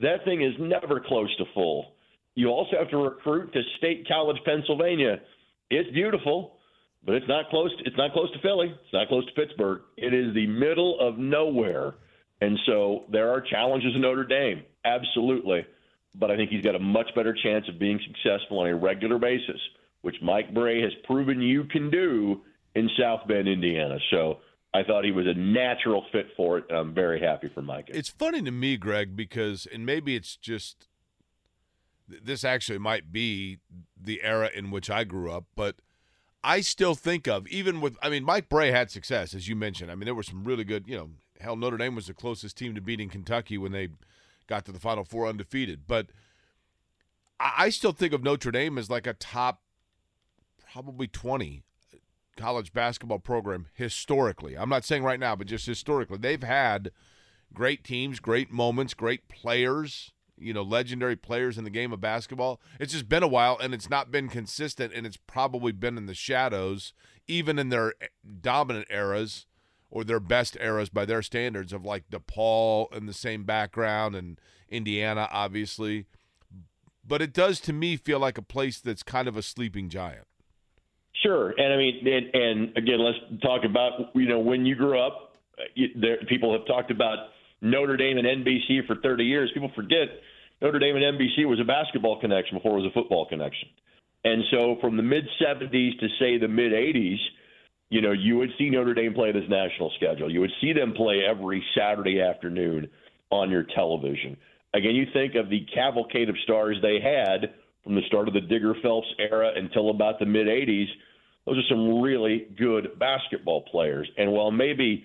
That 0.00 0.24
thing 0.24 0.42
is 0.42 0.54
never 0.58 1.00
close 1.06 1.34
to 1.36 1.44
full. 1.54 1.92
You 2.34 2.48
also 2.48 2.76
have 2.78 2.88
to 2.90 2.96
recruit 2.96 3.52
to 3.52 3.62
State 3.78 4.06
College, 4.06 4.36
Pennsylvania. 4.44 5.20
It's 5.70 5.90
beautiful, 5.92 6.54
but 7.04 7.16
it's 7.16 7.28
not 7.28 7.50
close. 7.50 7.70
To, 7.78 7.84
it's 7.84 7.96
not 7.96 8.12
close 8.12 8.30
to 8.32 8.38
Philly. 8.40 8.68
It's 8.68 8.92
not 8.92 9.08
close 9.08 9.26
to 9.26 9.32
Pittsburgh. 9.32 9.82
It 9.96 10.14
is 10.14 10.34
the 10.34 10.46
middle 10.46 10.98
of 11.00 11.18
nowhere, 11.18 11.94
and 12.40 12.58
so 12.64 13.04
there 13.10 13.30
are 13.30 13.40
challenges 13.40 13.92
in 13.94 14.00
Notre 14.00 14.24
Dame, 14.24 14.62
absolutely. 14.84 15.66
But 16.14 16.30
I 16.30 16.36
think 16.36 16.50
he's 16.50 16.64
got 16.64 16.74
a 16.74 16.80
much 16.80 17.08
better 17.14 17.34
chance 17.34 17.68
of 17.68 17.78
being 17.78 18.00
successful 18.06 18.60
on 18.60 18.66
a 18.68 18.76
regular 18.76 19.18
basis, 19.18 19.60
which 20.02 20.16
Mike 20.22 20.52
Brey 20.54 20.80
has 20.82 20.92
proven 21.04 21.40
you 21.40 21.64
can 21.64 21.90
do 21.90 22.42
in 22.74 22.88
South 22.98 23.26
Bend, 23.28 23.48
Indiana. 23.48 23.98
So 24.10 24.38
I 24.74 24.82
thought 24.82 25.04
he 25.04 25.12
was 25.12 25.26
a 25.26 25.34
natural 25.34 26.04
fit 26.12 26.26
for 26.36 26.58
it, 26.58 26.64
and 26.68 26.78
I'm 26.78 26.94
very 26.94 27.20
happy 27.20 27.48
for 27.48 27.62
Mike. 27.62 27.86
It's 27.88 28.08
funny 28.08 28.42
to 28.42 28.50
me, 28.50 28.76
Greg, 28.76 29.16
because 29.16 29.66
and 29.72 29.86
maybe 29.86 30.14
it's 30.14 30.36
just 30.36 30.88
this 32.08 32.44
actually 32.44 32.78
might 32.78 33.12
be 33.12 33.58
the 34.00 34.22
era 34.22 34.50
in 34.54 34.70
which 34.70 34.90
I 34.90 35.04
grew 35.04 35.30
up, 35.30 35.44
but 35.54 35.76
I 36.42 36.60
still 36.60 36.94
think 36.94 37.26
of 37.26 37.46
even 37.48 37.80
with 37.80 37.96
I 38.02 38.08
mean 38.08 38.24
Mike 38.24 38.48
Brey 38.48 38.70
had 38.70 38.90
success 38.90 39.34
as 39.34 39.48
you 39.48 39.56
mentioned. 39.56 39.90
I 39.90 39.94
mean 39.94 40.04
there 40.06 40.14
were 40.14 40.22
some 40.22 40.44
really 40.44 40.64
good, 40.64 40.84
you 40.86 40.96
know, 40.96 41.10
hell 41.40 41.56
Notre 41.56 41.76
Dame 41.76 41.94
was 41.94 42.06
the 42.06 42.14
closest 42.14 42.56
team 42.56 42.74
to 42.74 42.80
beating 42.80 43.08
Kentucky 43.08 43.58
when 43.58 43.72
they 43.72 43.88
got 44.48 44.64
to 44.64 44.72
the 44.72 44.80
Final 44.80 45.04
Four 45.04 45.26
undefeated, 45.26 45.82
but 45.86 46.08
I 47.38 47.68
still 47.68 47.92
think 47.92 48.12
of 48.12 48.24
Notre 48.24 48.50
Dame 48.50 48.78
as 48.78 48.90
like 48.90 49.06
a 49.06 49.12
top 49.12 49.62
probably 50.72 51.06
20 51.06 51.62
college 52.36 52.72
basketball 52.72 53.20
program 53.20 53.66
historically. 53.74 54.56
I'm 54.56 54.68
not 54.68 54.84
saying 54.84 55.04
right 55.04 55.20
now, 55.20 55.36
but 55.36 55.46
just 55.46 55.66
historically. 55.66 56.18
They've 56.18 56.42
had 56.42 56.90
great 57.54 57.84
teams, 57.84 58.18
great 58.18 58.50
moments, 58.50 58.94
great 58.94 59.28
players 59.28 60.12
you 60.40 60.52
know, 60.52 60.62
legendary 60.62 61.16
players 61.16 61.58
in 61.58 61.64
the 61.64 61.70
game 61.70 61.92
of 61.92 62.00
basketball. 62.00 62.60
It's 62.78 62.92
just 62.92 63.08
been 63.08 63.22
a 63.22 63.28
while 63.28 63.58
and 63.60 63.74
it's 63.74 63.90
not 63.90 64.10
been 64.10 64.28
consistent 64.28 64.92
and 64.94 65.06
it's 65.06 65.16
probably 65.16 65.72
been 65.72 65.98
in 65.98 66.06
the 66.06 66.14
shadows, 66.14 66.92
even 67.26 67.58
in 67.58 67.68
their 67.68 67.94
dominant 68.40 68.86
eras 68.90 69.46
or 69.90 70.04
their 70.04 70.20
best 70.20 70.56
eras 70.60 70.88
by 70.88 71.04
their 71.04 71.22
standards 71.22 71.72
of 71.72 71.84
like 71.84 72.08
DePaul 72.10 72.94
and 72.94 73.08
the 73.08 73.14
same 73.14 73.44
background 73.44 74.14
and 74.14 74.40
Indiana, 74.68 75.28
obviously. 75.32 76.06
But 77.06 77.22
it 77.22 77.32
does 77.32 77.60
to 77.60 77.72
me 77.72 77.96
feel 77.96 78.18
like 78.18 78.36
a 78.36 78.42
place 78.42 78.80
that's 78.80 79.02
kind 79.02 79.28
of 79.28 79.36
a 79.36 79.42
sleeping 79.42 79.88
giant. 79.88 80.26
Sure, 81.22 81.50
and 81.50 81.72
I 81.72 81.76
mean, 81.76 82.06
and, 82.06 82.34
and 82.34 82.76
again, 82.76 83.00
let's 83.00 83.18
talk 83.42 83.64
about 83.64 84.14
you 84.14 84.28
know 84.28 84.38
when 84.38 84.64
you 84.64 84.76
grew 84.76 85.00
up. 85.00 85.36
You, 85.74 85.88
there, 86.00 86.18
people 86.28 86.52
have 86.52 86.66
talked 86.66 86.92
about 86.92 87.30
Notre 87.60 87.96
Dame 87.96 88.18
and 88.18 88.44
NBC 88.44 88.86
for 88.86 88.96
30 89.02 89.24
years. 89.24 89.50
People 89.52 89.72
forget 89.74 90.08
Notre 90.60 90.78
Dame 90.78 90.96
and 90.96 91.18
NBC 91.18 91.46
was 91.46 91.60
a 91.60 91.64
basketball 91.64 92.20
connection 92.20 92.58
before 92.58 92.78
it 92.78 92.82
was 92.82 92.90
a 92.90 92.94
football 92.94 93.26
connection. 93.26 93.68
And 94.24 94.42
so 94.50 94.76
from 94.80 94.96
the 94.96 95.02
mid 95.02 95.24
70s 95.40 95.98
to 96.00 96.08
say 96.18 96.38
the 96.38 96.48
mid 96.48 96.72
80s, 96.72 97.18
you 97.90 98.02
know, 98.02 98.12
you 98.12 98.36
would 98.36 98.50
see 98.58 98.68
Notre 98.68 98.94
Dame 98.94 99.14
play 99.14 99.32
this 99.32 99.48
national 99.48 99.90
schedule. 99.96 100.30
You 100.30 100.40
would 100.40 100.52
see 100.60 100.72
them 100.72 100.92
play 100.92 101.22
every 101.28 101.64
Saturday 101.76 102.20
afternoon 102.20 102.88
on 103.30 103.50
your 103.50 103.64
television. 103.74 104.36
Again, 104.74 104.94
you 104.94 105.06
think 105.12 105.34
of 105.34 105.48
the 105.48 105.66
cavalcade 105.74 106.28
of 106.28 106.36
stars 106.44 106.76
they 106.82 107.00
had 107.00 107.54
from 107.84 107.94
the 107.94 108.02
start 108.06 108.28
of 108.28 108.34
the 108.34 108.40
Digger 108.42 108.74
Phelps 108.82 109.08
era 109.18 109.52
until 109.56 109.90
about 109.90 110.18
the 110.18 110.26
mid 110.26 110.46
80s. 110.46 110.86
Those 111.46 111.58
are 111.58 111.68
some 111.70 112.02
really 112.02 112.48
good 112.58 112.98
basketball 112.98 113.62
players. 113.62 114.08
And 114.18 114.32
while 114.32 114.50
maybe 114.50 115.04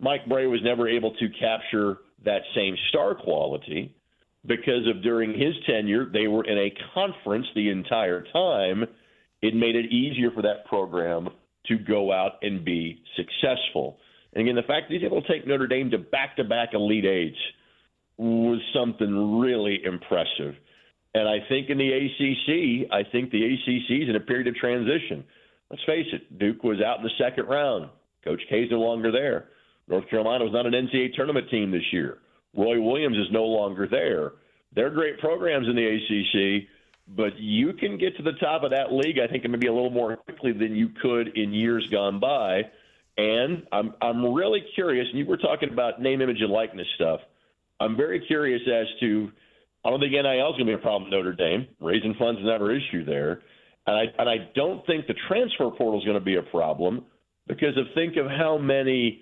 Mike 0.00 0.26
Brey 0.28 0.46
was 0.46 0.60
never 0.64 0.88
able 0.88 1.14
to 1.14 1.28
capture 1.38 1.98
that 2.24 2.42
same 2.56 2.76
star 2.88 3.14
quality 3.14 3.94
because 4.44 4.88
of 4.88 5.02
during 5.04 5.38
his 5.38 5.54
tenure, 5.66 6.06
they 6.12 6.26
were 6.26 6.44
in 6.44 6.58
a 6.58 6.74
conference 6.94 7.46
the 7.54 7.70
entire 7.70 8.24
time. 8.32 8.86
It 9.40 9.54
made 9.54 9.76
it 9.76 9.92
easier 9.92 10.32
for 10.32 10.42
that 10.42 10.64
program 10.66 11.28
to 11.66 11.78
go 11.78 12.12
out 12.12 12.32
and 12.42 12.64
be 12.64 13.02
successful. 13.16 13.98
And 14.32 14.42
again, 14.42 14.56
the 14.56 14.62
fact 14.62 14.88
that 14.88 14.94
he's 14.94 15.04
able 15.04 15.22
to 15.22 15.28
take 15.28 15.46
Notre 15.46 15.66
Dame 15.66 15.90
to 15.90 15.98
back 15.98 16.36
to 16.36 16.44
back 16.44 16.70
Elite 16.74 17.04
Eights 17.04 17.38
was 18.16 18.60
something 18.74 19.40
really 19.40 19.80
impressive. 19.84 20.54
And 21.14 21.28
I 21.28 21.38
think 21.48 21.70
in 21.70 21.78
the 21.78 21.90
ACC, 21.92 22.90
I 22.92 23.08
think 23.10 23.30
the 23.30 23.44
ACC 23.44 24.02
is 24.02 24.08
in 24.08 24.16
a 24.16 24.20
period 24.20 24.48
of 24.48 24.56
transition. 24.56 25.24
Let's 25.70 25.82
face 25.84 26.06
it, 26.12 26.38
Duke 26.38 26.62
was 26.62 26.80
out 26.84 26.98
in 26.98 27.04
the 27.04 27.10
second 27.18 27.46
round. 27.46 27.90
Coach 28.24 28.40
K's 28.48 28.68
no 28.70 28.80
longer 28.80 29.12
there. 29.12 29.48
North 29.86 30.08
Carolina 30.08 30.44
was 30.44 30.52
not 30.52 30.66
an 30.66 30.72
NCAA 30.72 31.14
tournament 31.14 31.48
team 31.50 31.70
this 31.70 31.92
year. 31.92 32.18
Roy 32.56 32.80
Williams 32.80 33.16
is 33.16 33.26
no 33.30 33.44
longer 33.44 33.86
there. 33.88 34.32
They're 34.74 34.90
great 34.90 35.18
programs 35.20 35.68
in 35.68 35.76
the 35.76 35.86
ACC, 35.86 36.68
but 37.06 37.38
you 37.38 37.72
can 37.74 37.98
get 37.98 38.16
to 38.16 38.22
the 38.22 38.32
top 38.32 38.62
of 38.62 38.70
that 38.70 38.92
league, 38.92 39.18
I 39.18 39.26
think, 39.26 39.48
maybe 39.48 39.66
a 39.66 39.72
little 39.72 39.90
more 39.90 40.16
quickly 40.16 40.52
than 40.52 40.74
you 40.74 40.88
could 41.02 41.36
in 41.36 41.52
years 41.52 41.86
gone 41.90 42.18
by. 42.18 42.62
And 43.16 43.66
I'm 43.70 43.94
I'm 44.00 44.34
really 44.34 44.64
curious. 44.74 45.06
And 45.10 45.18
you 45.18 45.26
were 45.26 45.36
talking 45.36 45.70
about 45.70 46.00
name, 46.00 46.20
image, 46.20 46.40
and 46.40 46.50
likeness 46.50 46.86
stuff. 46.96 47.20
I'm 47.78 47.96
very 47.96 48.24
curious 48.26 48.62
as 48.66 48.86
to. 49.00 49.30
I 49.84 49.90
don't 49.90 50.00
think 50.00 50.12
NIL 50.12 50.24
is 50.24 50.56
going 50.56 50.60
to 50.60 50.64
be 50.64 50.72
a 50.72 50.78
problem 50.78 51.10
Notre 51.10 51.34
Dame. 51.34 51.68
Raising 51.78 52.14
funds 52.18 52.40
is 52.40 52.46
never 52.46 52.70
an 52.70 52.80
issue 52.80 53.04
there, 53.04 53.42
and 53.86 53.96
I 53.96 54.04
and 54.18 54.28
I 54.28 54.48
don't 54.56 54.84
think 54.86 55.06
the 55.06 55.14
transfer 55.28 55.70
portal 55.70 55.98
is 55.98 56.04
going 56.04 56.18
to 56.18 56.24
be 56.24 56.36
a 56.36 56.42
problem 56.42 57.04
because 57.46 57.76
of 57.76 57.86
think 57.94 58.16
of 58.16 58.26
how 58.26 58.56
many 58.56 59.20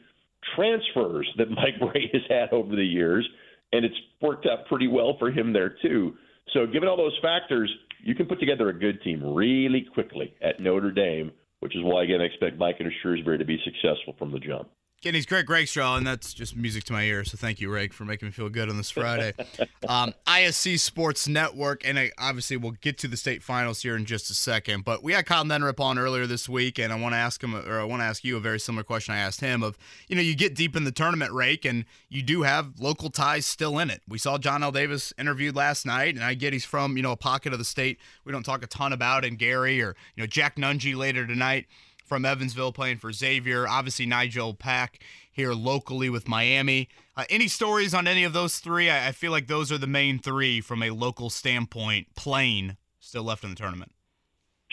transfers 0.54 1.28
that 1.36 1.50
Mike 1.50 1.80
Brey 1.80 2.08
has 2.12 2.22
had 2.28 2.52
over 2.52 2.76
the 2.76 2.84
years, 2.84 3.28
and 3.72 3.84
it's 3.84 3.94
worked 4.20 4.46
out 4.46 4.66
pretty 4.68 4.88
well 4.88 5.16
for 5.18 5.30
him 5.30 5.52
there 5.52 5.76
too. 5.82 6.14
So, 6.50 6.66
given 6.66 6.88
all 6.88 6.96
those 6.96 7.18
factors, 7.22 7.72
you 8.02 8.14
can 8.14 8.26
put 8.26 8.40
together 8.40 8.68
a 8.68 8.78
good 8.78 9.02
team 9.02 9.22
really 9.22 9.86
quickly 9.94 10.34
at 10.42 10.60
Notre 10.60 10.90
Dame, 10.90 11.32
which 11.60 11.74
is 11.76 11.82
why 11.82 12.04
again 12.04 12.20
I 12.20 12.24
expect 12.24 12.58
Mike 12.58 12.76
and 12.80 12.90
Shrewsbury 13.00 13.38
to 13.38 13.44
be 13.44 13.58
successful 13.64 14.14
from 14.18 14.32
the 14.32 14.38
jump. 14.38 14.68
He's 15.04 15.26
Greg 15.26 15.50
Rakestraw, 15.50 15.96
and 15.96 16.06
that's 16.06 16.32
just 16.32 16.54
music 16.54 16.84
to 16.84 16.92
my 16.92 17.02
ear. 17.02 17.24
So 17.24 17.36
thank 17.36 17.60
you, 17.60 17.68
Rake, 17.68 17.92
for 17.92 18.04
making 18.04 18.28
me 18.28 18.32
feel 18.32 18.48
good 18.48 18.68
on 18.68 18.76
this 18.76 18.88
Friday. 18.88 19.32
um, 19.88 20.14
ISC 20.28 20.78
Sports 20.78 21.26
Network, 21.26 21.84
and 21.84 21.98
I, 21.98 22.12
obviously 22.18 22.56
we'll 22.56 22.76
get 22.80 22.98
to 22.98 23.08
the 23.08 23.16
state 23.16 23.42
finals 23.42 23.82
here 23.82 23.96
in 23.96 24.04
just 24.04 24.30
a 24.30 24.34
second. 24.34 24.84
But 24.84 25.02
we 25.02 25.12
had 25.12 25.26
Kyle 25.26 25.44
Neddenriep 25.44 25.80
on 25.80 25.98
earlier 25.98 26.28
this 26.28 26.48
week, 26.48 26.78
and 26.78 26.92
I 26.92 26.96
want 26.96 27.14
to 27.14 27.16
ask 27.16 27.42
him, 27.42 27.52
or 27.52 27.80
I 27.80 27.84
want 27.84 28.00
to 28.00 28.04
ask 28.04 28.22
you 28.22 28.36
a 28.36 28.40
very 28.40 28.60
similar 28.60 28.84
question 28.84 29.12
I 29.12 29.18
asked 29.18 29.40
him. 29.40 29.64
Of 29.64 29.76
you 30.06 30.14
know, 30.14 30.22
you 30.22 30.36
get 30.36 30.54
deep 30.54 30.76
in 30.76 30.84
the 30.84 30.92
tournament, 30.92 31.32
Rake, 31.32 31.64
and 31.64 31.84
you 32.08 32.22
do 32.22 32.42
have 32.42 32.78
local 32.78 33.10
ties 33.10 33.44
still 33.44 33.80
in 33.80 33.90
it. 33.90 34.02
We 34.08 34.18
saw 34.18 34.38
Johnell 34.38 34.72
Davis 34.72 35.12
interviewed 35.18 35.56
last 35.56 35.84
night, 35.84 36.14
and 36.14 36.22
I 36.22 36.34
get 36.34 36.52
he's 36.52 36.64
from 36.64 36.96
you 36.96 37.02
know 37.02 37.12
a 37.12 37.16
pocket 37.16 37.52
of 37.52 37.58
the 37.58 37.64
state 37.64 37.98
we 38.24 38.30
don't 38.30 38.44
talk 38.44 38.62
a 38.62 38.68
ton 38.68 38.92
about 38.92 39.24
in 39.24 39.34
Gary, 39.34 39.82
or 39.82 39.96
you 40.14 40.22
know 40.22 40.28
Jack 40.28 40.54
Nunge 40.54 40.94
later 40.94 41.26
tonight 41.26 41.66
from 42.04 42.24
Evansville 42.24 42.72
playing 42.72 42.98
for 42.98 43.12
Xavier. 43.12 43.66
Obviously, 43.68 44.06
Nigel 44.06 44.54
Pack 44.54 45.00
here 45.30 45.52
locally 45.52 46.10
with 46.10 46.28
Miami. 46.28 46.88
Uh, 47.16 47.24
any 47.30 47.48
stories 47.48 47.94
on 47.94 48.06
any 48.06 48.24
of 48.24 48.32
those 48.32 48.58
three? 48.58 48.90
I, 48.90 49.08
I, 49.08 49.12
feel 49.12 49.32
like 49.32 49.46
those 49.46 49.72
are 49.72 49.78
the 49.78 49.86
main 49.86 50.18
three 50.18 50.60
from 50.60 50.82
a 50.82 50.90
local 50.90 51.30
standpoint, 51.30 52.14
playing 52.14 52.76
still 53.00 53.24
left 53.24 53.44
in 53.44 53.50
the 53.50 53.56
tournament. 53.56 53.92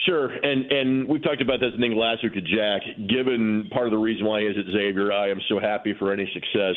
Sure, 0.06 0.28
and 0.30 0.72
and 0.72 1.08
we 1.08 1.18
talked 1.18 1.42
about 1.42 1.60
this 1.60 1.72
I 1.76 1.80
think 1.80 1.94
last 1.94 2.22
week 2.22 2.32
to 2.32 2.40
Jack. 2.40 2.82
Given 3.08 3.68
part 3.70 3.86
of 3.86 3.90
the 3.90 3.98
reason 3.98 4.24
why 4.24 4.40
he 4.40 4.46
is 4.46 4.56
at 4.56 4.72
Xavier, 4.72 5.12
I 5.12 5.28
am 5.28 5.40
so 5.48 5.60
happy 5.60 5.94
for 5.98 6.12
any 6.12 6.30
success 6.32 6.76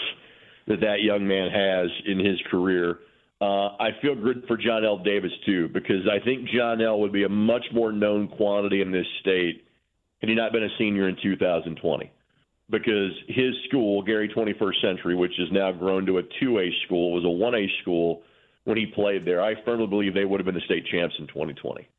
that 0.67 0.81
that 0.81 1.01
young 1.01 1.25
man 1.25 1.49
has 1.49 1.89
in 2.05 2.19
his 2.19 2.37
career. 2.51 2.99
Uh, 3.39 3.75
I 3.79 3.89
feel 4.01 4.15
good 4.15 4.43
for 4.47 4.57
Johnell 4.57 5.03
Davis 5.03 5.31
too 5.45 5.69
because 5.69 6.07
I 6.09 6.23
think 6.23 6.49
Johnell 6.49 6.99
would 6.99 7.11
be 7.11 7.23
a 7.23 7.29
much 7.29 7.65
more 7.73 7.91
known 7.91 8.27
quantity 8.27 8.81
in 8.81 8.91
this 8.91 9.07
state 9.21 9.63
had 10.23 10.29
he 10.29 10.35
not 10.35 10.53
been 10.53 10.63
a 10.63 10.69
senior 10.77 11.09
in 11.09 11.17
2020. 11.21 12.09
Because 12.69 13.11
his 13.27 13.53
school, 13.67 14.01
Gary 14.03 14.29
21st 14.33 14.81
Century, 14.81 15.15
which 15.15 15.33
has 15.37 15.51
now 15.51 15.73
grown 15.73 16.05
to 16.05 16.17
a 16.17 16.23
2A 16.23 16.69
school, 16.85 17.11
was 17.11 17.25
a 17.25 17.27
1A 17.27 17.67
school 17.81 18.21
when 18.63 18.77
he 18.77 18.85
played 18.85 19.25
there. 19.25 19.43
I 19.43 19.61
firmly 19.65 19.85
believe 19.85 20.13
they 20.13 20.23
would 20.23 20.39
have 20.39 20.45
been 20.45 20.55
the 20.55 20.61
state 20.61 20.85
champs 20.89 21.13
in 21.19 21.27
2020. 21.27 21.89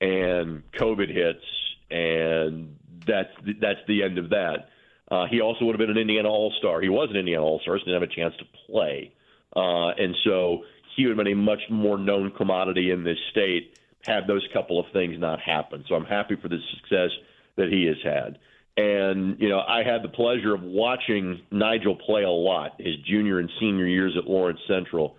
And 0.00 0.64
COVID 0.72 1.08
hits, 1.08 1.44
and 1.88 2.76
that's 3.06 3.30
the, 3.46 3.52
that's 3.60 3.78
the 3.86 4.02
end 4.02 4.18
of 4.18 4.30
that. 4.30 4.70
Uh, 5.08 5.26
he 5.30 5.40
also 5.40 5.64
would 5.64 5.78
have 5.78 5.78
been 5.78 5.96
an 5.96 5.98
Indiana 5.98 6.28
All 6.28 6.52
Star. 6.58 6.80
He 6.80 6.88
was 6.88 7.10
an 7.10 7.16
Indiana 7.16 7.44
All 7.44 7.60
Star, 7.60 7.76
just 7.76 7.86
didn't 7.86 8.02
have 8.02 8.10
a 8.10 8.12
chance 8.12 8.34
to 8.38 8.44
play. 8.66 9.12
Uh, 9.54 9.90
and 9.90 10.16
so 10.24 10.64
he 10.96 11.06
would 11.06 11.16
have 11.16 11.24
been 11.24 11.32
a 11.32 11.36
much 11.36 11.62
more 11.70 11.96
known 11.96 12.32
commodity 12.32 12.90
in 12.90 13.04
this 13.04 13.18
state 13.30 13.78
had 14.04 14.26
those 14.26 14.46
couple 14.52 14.80
of 14.80 14.86
things 14.92 15.16
not 15.18 15.40
happen. 15.40 15.84
So 15.88 15.94
I'm 15.94 16.04
happy 16.04 16.34
for 16.36 16.48
the 16.48 16.58
success 16.74 17.10
that 17.58 17.68
he 17.70 17.84
has 17.86 17.96
had. 18.02 18.38
And, 18.78 19.40
you 19.40 19.48
know, 19.48 19.58
I 19.58 19.82
had 19.82 20.04
the 20.04 20.08
pleasure 20.08 20.54
of 20.54 20.62
watching 20.62 21.40
Nigel 21.50 21.96
play 21.96 22.22
a 22.22 22.30
lot 22.30 22.76
his 22.78 22.94
junior 23.08 23.40
and 23.40 23.50
senior 23.58 23.86
years 23.86 24.14
at 24.16 24.30
Lawrence 24.30 24.60
Central. 24.68 25.16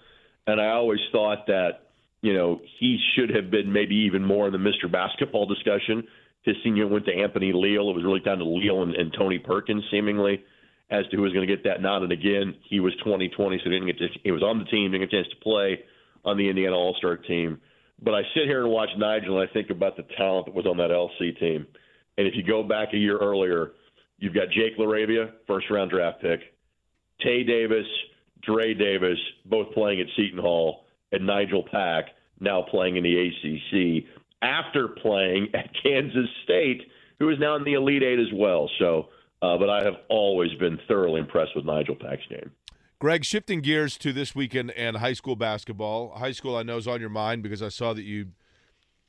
And 0.47 0.61
I 0.61 0.69
always 0.69 1.01
thought 1.11 1.47
that, 1.47 1.91
you 2.21 2.33
know, 2.33 2.61
he 2.79 2.97
should 3.15 3.35
have 3.35 3.51
been 3.51 3.71
maybe 3.71 3.95
even 3.95 4.23
more 4.23 4.47
in 4.47 4.53
the 4.53 4.59
Mr. 4.59 4.89
Basketball 4.89 5.45
discussion. 5.45 6.07
His 6.43 6.55
senior 6.63 6.87
went 6.87 7.05
to 7.05 7.13
Anthony 7.13 7.51
Leal. 7.53 7.89
It 7.89 7.95
was 7.95 8.05
really 8.05 8.21
down 8.21 8.37
to 8.37 8.45
Leal 8.45 8.81
and, 8.81 8.95
and 8.95 9.13
Tony 9.13 9.39
Perkins, 9.39 9.83
seemingly, 9.91 10.41
as 10.89 11.05
to 11.11 11.17
who 11.17 11.23
was 11.23 11.33
going 11.33 11.45
to 11.45 11.53
get 11.53 11.65
that 11.65 11.81
nod. 11.81 12.03
And 12.03 12.13
again, 12.13 12.55
he 12.69 12.79
was 12.79 12.93
2020, 13.03 13.59
so 13.61 13.69
didn't 13.69 13.87
get 13.87 13.97
to, 13.99 14.07
he 14.23 14.31
was 14.31 14.41
on 14.41 14.59
the 14.59 14.65
team, 14.65 14.91
didn't 14.91 15.09
get 15.09 15.19
a 15.19 15.21
chance 15.21 15.33
to 15.33 15.43
play 15.43 15.79
on 16.23 16.37
the 16.37 16.49
Indiana 16.49 16.75
All 16.75 16.95
Star 16.97 17.17
team. 17.17 17.59
But 18.01 18.13
I 18.15 18.21
sit 18.33 18.45
here 18.45 18.63
and 18.63 18.71
watch 18.71 18.89
Nigel, 18.97 19.39
and 19.39 19.49
I 19.49 19.51
think 19.51 19.69
about 19.69 19.97
the 19.97 20.05
talent 20.17 20.45
that 20.45 20.55
was 20.55 20.65
on 20.65 20.77
that 20.77 20.91
LC 20.91 21.37
team. 21.37 21.67
And 22.19 22.27
if 22.27 22.35
you 22.35 22.43
go 22.43 22.63
back 22.63 22.89
a 22.91 22.97
year 22.97 23.17
earlier, 23.17 23.71
you've 24.17 24.33
got 24.33 24.49
Jake 24.49 24.77
LaRavia, 24.77 25.31
first 25.47 25.69
round 25.69 25.89
draft 25.89 26.21
pick, 26.21 26.41
Tay 27.21 27.43
Davis, 27.43 27.85
Dre 28.41 28.73
Davis, 28.73 29.17
both 29.45 29.73
playing 29.73 30.01
at 30.01 30.07
Seton 30.17 30.37
Hall, 30.37 30.83
and 31.13 31.25
Nigel 31.25 31.63
Pack 31.71 32.07
now 32.41 32.61
playing 32.61 32.97
in 32.97 33.03
the 33.05 33.15
ACC 33.15 34.03
after 34.41 34.89
playing 34.89 35.47
at 35.53 35.69
Kansas 35.83 36.27
State, 36.43 36.81
who 37.19 37.29
is 37.29 37.37
now 37.39 37.55
in 37.55 37.63
the 37.63 37.75
Elite 37.75 38.03
Eight 38.03 38.19
as 38.19 38.33
well. 38.33 38.69
So, 38.79 39.07
uh, 39.41 39.57
but 39.57 39.69
I 39.69 39.81
have 39.85 39.95
always 40.09 40.53
been 40.55 40.77
thoroughly 40.89 41.21
impressed 41.21 41.55
with 41.55 41.63
Nigel 41.63 41.95
Pack's 41.95 42.27
game. 42.29 42.51
Greg, 42.99 43.23
shifting 43.23 43.61
gears 43.61 43.97
to 43.99 44.11
this 44.11 44.35
weekend 44.35 44.71
and 44.71 44.97
high 44.97 45.13
school 45.13 45.37
basketball. 45.37 46.09
High 46.17 46.33
school, 46.33 46.57
I 46.57 46.63
know, 46.63 46.75
is 46.75 46.85
on 46.85 46.99
your 46.99 47.09
mind 47.09 47.43
because 47.43 47.61
I 47.61 47.69
saw 47.69 47.93
that 47.93 48.03
you 48.03 48.27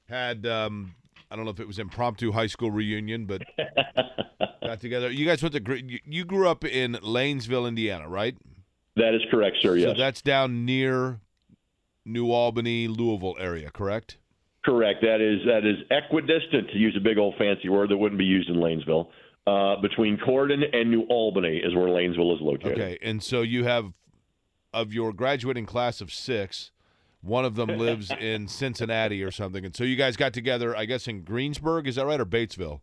had, 0.08 0.46
um, 0.46 0.94
I 1.30 1.36
don't 1.36 1.44
know 1.44 1.50
if 1.50 1.60
it 1.60 1.66
was 1.66 1.78
impromptu 1.78 2.32
high 2.32 2.48
school 2.48 2.70
reunion, 2.70 3.26
but 3.26 3.42
got 4.62 4.80
together. 4.80 5.10
You 5.10 5.26
guys 5.26 5.42
went 5.42 5.54
to, 5.54 6.00
you 6.04 6.24
grew 6.24 6.48
up 6.48 6.64
in 6.64 6.94
Lanesville, 6.94 7.68
Indiana, 7.68 8.08
right? 8.08 8.36
That 8.96 9.14
is 9.14 9.22
correct, 9.30 9.58
sir. 9.60 9.76
Yes. 9.76 9.90
So 9.90 9.94
that's 9.94 10.22
down 10.22 10.64
near 10.64 11.20
New 12.04 12.32
Albany, 12.32 12.88
Louisville 12.88 13.36
area, 13.38 13.70
correct? 13.70 14.18
Correct. 14.64 15.00
That 15.02 15.20
is 15.20 15.40
that 15.46 15.64
is 15.64 15.78
equidistant 15.90 16.70
to 16.70 16.78
use 16.78 16.94
a 16.96 17.00
big 17.00 17.16
old 17.16 17.34
fancy 17.38 17.68
word 17.68 17.90
that 17.90 17.96
wouldn't 17.96 18.18
be 18.18 18.24
used 18.24 18.50
in 18.50 18.56
Lanesville. 18.56 19.08
Uh, 19.46 19.80
between 19.80 20.18
Corydon 20.18 20.62
and 20.72 20.90
New 20.90 21.02
Albany 21.08 21.56
is 21.64 21.74
where 21.74 21.86
Lanesville 21.86 22.34
is 22.34 22.40
located. 22.42 22.72
Okay, 22.72 22.98
and 23.00 23.22
so 23.22 23.40
you 23.40 23.64
have 23.64 23.94
of 24.72 24.92
your 24.92 25.12
graduating 25.12 25.66
class 25.66 26.00
of 26.00 26.12
six, 26.12 26.70
one 27.22 27.44
of 27.44 27.54
them 27.54 27.68
lives 27.78 28.10
in 28.20 28.48
Cincinnati 28.48 29.22
or 29.22 29.30
something, 29.30 29.64
and 29.64 29.74
so 29.74 29.84
you 29.84 29.96
guys 29.96 30.16
got 30.16 30.32
together, 30.32 30.76
I 30.76 30.84
guess, 30.84 31.08
in 31.08 31.22
Greensburg. 31.22 31.86
Is 31.86 31.96
that 31.96 32.06
right, 32.06 32.20
or 32.20 32.26
Batesville? 32.26 32.80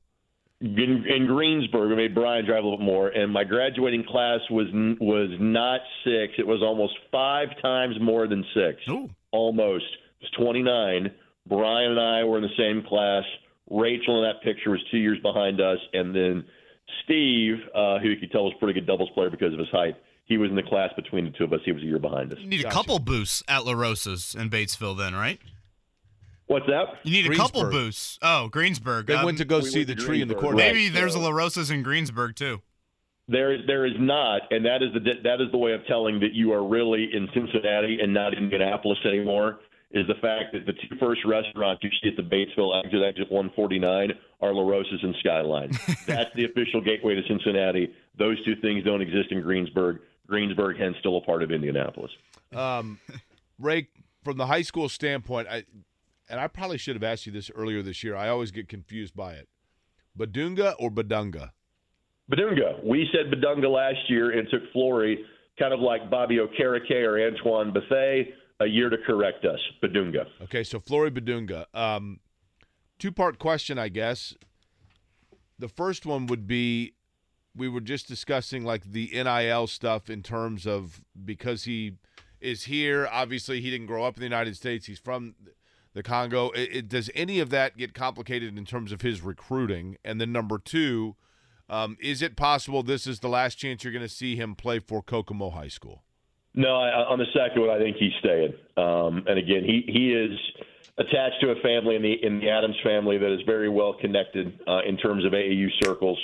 In, 0.59 1.05
in 1.07 1.27
Greensburg, 1.27 1.91
I 1.91 1.95
made 1.95 2.15
Brian 2.15 2.43
drive 2.43 2.63
a 2.63 2.67
little 2.67 2.79
bit 2.79 2.85
more, 2.85 3.09
and 3.09 3.31
my 3.31 3.43
graduating 3.43 4.05
class 4.05 4.39
was 4.49 4.67
was 4.99 5.29
not 5.39 5.81
six; 6.03 6.33
it 6.38 6.47
was 6.47 6.61
almost 6.63 6.93
five 7.11 7.49
times 7.61 7.95
more 8.01 8.27
than 8.27 8.43
six. 8.53 8.81
Ooh. 8.89 9.09
Almost. 9.31 9.85
It 10.19 10.23
was 10.23 10.31
twenty 10.45 10.63
nine. 10.63 11.11
Brian 11.47 11.91
and 11.91 11.99
I 11.99 12.23
were 12.23 12.38
in 12.38 12.43
the 12.43 12.57
same 12.57 12.83
class. 12.88 13.23
Rachel 13.69 14.23
in 14.23 14.29
that 14.29 14.41
picture 14.43 14.71
was 14.71 14.79
two 14.89 14.97
years 14.97 15.19
behind 15.21 15.61
us, 15.61 15.77
and 15.93 16.15
then 16.15 16.43
Steve, 17.03 17.55
uh, 17.75 17.99
who 17.99 18.09
you 18.09 18.17
could 18.17 18.31
tell 18.31 18.45
was 18.45 18.53
a 18.55 18.59
pretty 18.59 18.79
good 18.79 18.88
doubles 18.88 19.09
player 19.13 19.29
because 19.29 19.53
of 19.53 19.59
his 19.59 19.69
height, 19.69 19.95
he 20.28 20.38
was 20.38 20.49
in 20.49 20.55
the 20.55 20.63
class 20.63 20.91
between 20.95 21.25
the 21.25 21.32
two 21.32 21.43
of 21.45 21.53
us. 21.53 21.59
He 21.65 21.71
was 21.71 21.82
a 21.82 21.86
year 21.86 21.99
behind 21.99 22.32
us. 22.32 22.39
You 22.39 22.47
need 22.47 22.63
a 22.65 22.69
couple 22.71 22.99
boosts 22.99 23.41
at 23.47 23.65
La 23.65 23.73
Rosa's 23.73 24.36
in 24.38 24.49
Batesville, 24.49 24.97
then, 24.97 25.13
right? 25.15 25.39
What's 26.47 26.65
that? 26.67 26.86
You 27.03 27.11
need 27.23 27.32
a 27.32 27.36
couple 27.36 27.69
boosts. 27.69 28.17
Oh, 28.21 28.47
Greensburg. 28.47 29.07
They 29.07 29.15
Um, 29.15 29.25
went 29.25 29.38
to 29.39 29.45
go 29.45 29.59
we 29.59 29.65
see 29.65 29.84
the 29.84 29.95
tree 29.95 30.21
in 30.21 30.28
the 30.30 30.34
Greensburg, 30.36 30.41
corner. 30.41 30.57
right. 30.57 30.73
maybe 30.73 30.89
there's 30.89 31.13
a 31.15 31.17
so- 31.17 31.23
La 31.23 31.30
Rosa's 31.32 31.69
in 31.71 31.84
Greensburg 31.84 32.36
too. 32.36 32.61
There 33.30 33.51
is 33.53 33.67
there 33.67 33.86
is 33.86 33.91
not, 33.99 34.43
and 34.51 34.65
that 34.65 34.82
is 34.82 34.93
the 34.93 35.01
that 35.23 35.41
is 35.41 35.51
the 35.51 35.57
way 35.57 35.73
of 35.73 35.86
telling 35.88 36.21
that 36.21 36.32
you 36.34 36.53
are 36.53 36.65
really 36.65 37.09
in 37.13 37.28
Cincinnati 37.34 37.99
and 38.01 38.13
not 38.13 38.34
in 38.34 38.45
Indianapolis 38.45 38.99
anymore. 39.05 39.59
Is 39.91 40.05
the 40.07 40.15
fact 40.15 40.51
that 40.53 40.65
the 40.65 40.73
two 40.73 40.95
first 40.99 41.21
restaurants 41.25 41.82
you 41.84 41.89
see 42.03 42.09
at 42.09 42.17
the 42.17 42.21
Batesville 42.21 42.78
exit, 42.84 43.01
exit 43.03 43.32
149, 43.32 44.11
are 44.41 44.53
La 44.53 44.61
Rosa's 44.69 44.99
and 45.01 45.15
Skyline. 45.21 45.71
That's 46.07 46.34
the 46.36 46.43
official 46.45 46.82
gateway 46.82 47.15
to 47.15 47.21
Cincinnati. 47.28 47.93
Those 48.19 48.38
two 48.43 48.55
things 48.57 48.84
don't 48.84 49.01
exist 49.01 49.32
in 49.32 49.41
Greensburg. 49.41 49.99
Greensburg, 50.28 50.78
hence, 50.78 50.95
still 50.99 51.17
a 51.17 51.21
part 51.21 51.43
of 51.43 51.51
Indianapolis. 51.51 52.11
Um, 52.55 52.99
Ray, 53.59 53.89
from 54.23 54.38
the 54.38 54.45
high 54.45 54.61
school 54.61 54.89
standpoint, 54.89 55.47
I 55.49 55.63
and 56.30 56.39
I 56.39 56.47
probably 56.47 56.78
should 56.78 56.95
have 56.95 57.03
asked 57.03 57.25
you 57.25 57.32
this 57.32 57.49
earlier 57.55 57.82
this 57.82 58.03
year. 58.03 58.15
I 58.15 58.28
always 58.30 58.51
get 58.51 58.67
confused 58.67 59.15
by 59.15 59.34
it. 59.34 59.47
Badunga 60.17 60.75
or 60.80 60.91
Badunga? 60.91 61.51
Badunga. 62.32 62.84
We 62.84 63.07
said 63.11 63.32
Badunga 63.32 63.71
last 63.71 64.09
year 64.09 64.38
and 64.38 64.47
took 64.49 64.61
Flory, 64.73 65.23
kind 65.57 65.73
of 65.73 65.80
like 65.80 66.09
Bobby 66.09 66.38
Okereke 66.38 67.03
or 67.05 67.25
Antoine 67.25 67.71
Bethea, 67.71 68.25
a 68.59 68.65
year 68.65 68.89
to 68.89 68.97
correct 69.05 69.45
us. 69.45 69.59
Badunga. 69.82 70.25
Okay, 70.43 70.63
so 70.63 70.80
Flory 70.80 71.11
Badunga. 71.11 71.65
Um, 71.73 72.19
two 72.99 73.11
part 73.11 73.39
question, 73.39 73.80
I 73.80 73.89
guess. 73.89 74.34
The 75.59 75.69
first 75.69 76.05
one 76.05 76.28
would 76.28 76.45
be 76.45 76.93
we 77.58 77.68
were 77.68 77.82
just 77.82 78.08
discussing 78.08 78.64
like 78.64 78.91
the 78.91 79.10
NIL 79.14 79.68
stuff 79.68 80.10
in 80.10 80.24
terms 80.24 80.68
of 80.68 81.01
because 81.26 81.64
he 81.64 81.93
is 82.39 82.64
here. 82.64 83.08
Obviously, 83.12 83.62
he 83.62 83.72
didn't 83.72 83.88
grow 83.88 84.03
up 84.05 84.16
in 84.16 84.22
the 84.22 84.26
United 84.26 84.55
States. 84.55 84.86
He's 84.86 84.99
from 84.99 85.36
the 85.93 86.03
Congo. 86.03 86.51
It, 86.51 86.70
it, 86.72 86.89
does 86.89 87.10
any 87.16 87.39
of 87.39 87.49
that 87.49 87.78
get 87.78 87.93
complicated 87.93 88.58
in 88.58 88.66
terms 88.66 88.91
of 88.91 89.01
his 89.01 89.22
recruiting? 89.22 89.97
And 90.05 90.22
then 90.22 90.32
number 90.32 90.60
two, 90.60 91.16
um, 91.70 91.97
is 91.99 92.22
it 92.22 92.38
possible 92.38 92.84
this 92.84 93.08
is 93.08 93.20
the 93.20 93.30
last 93.30 93.55
chance 93.55 93.84
you're 93.84 93.93
going 93.93 94.05
to 94.05 94.10
see 94.10 94.36
him 94.36 94.55
play 94.55 94.80
for 94.80 95.01
Kokomo 95.01 95.49
High 95.49 95.68
School? 95.68 96.03
No, 96.53 96.76
I, 96.76 96.89
on 97.05 97.20
the 97.20 97.26
second 97.34 97.62
one, 97.62 97.70
I 97.70 97.78
think 97.78 97.97
he's 97.97 98.14
staying. 98.20 98.53
Um, 98.78 99.24
and 99.28 99.38
again, 99.38 99.64
he 99.64 99.84
he 99.88 100.12
is 100.12 100.32
attached 100.97 101.39
to 101.41 101.51
a 101.51 101.55
family 101.62 101.95
in 101.95 102.01
the 102.01 102.14
in 102.26 102.39
the 102.39 102.49
Adams 102.49 102.78
family 102.84 103.18
that 103.18 103.32
is 103.32 103.41
very 103.45 103.70
well 103.70 103.93
connected 103.93 104.60
uh, 104.68 104.80
in 104.88 104.97
terms 104.97 105.26
of 105.26 105.34
AAU 105.34 105.68
circles. 105.84 106.18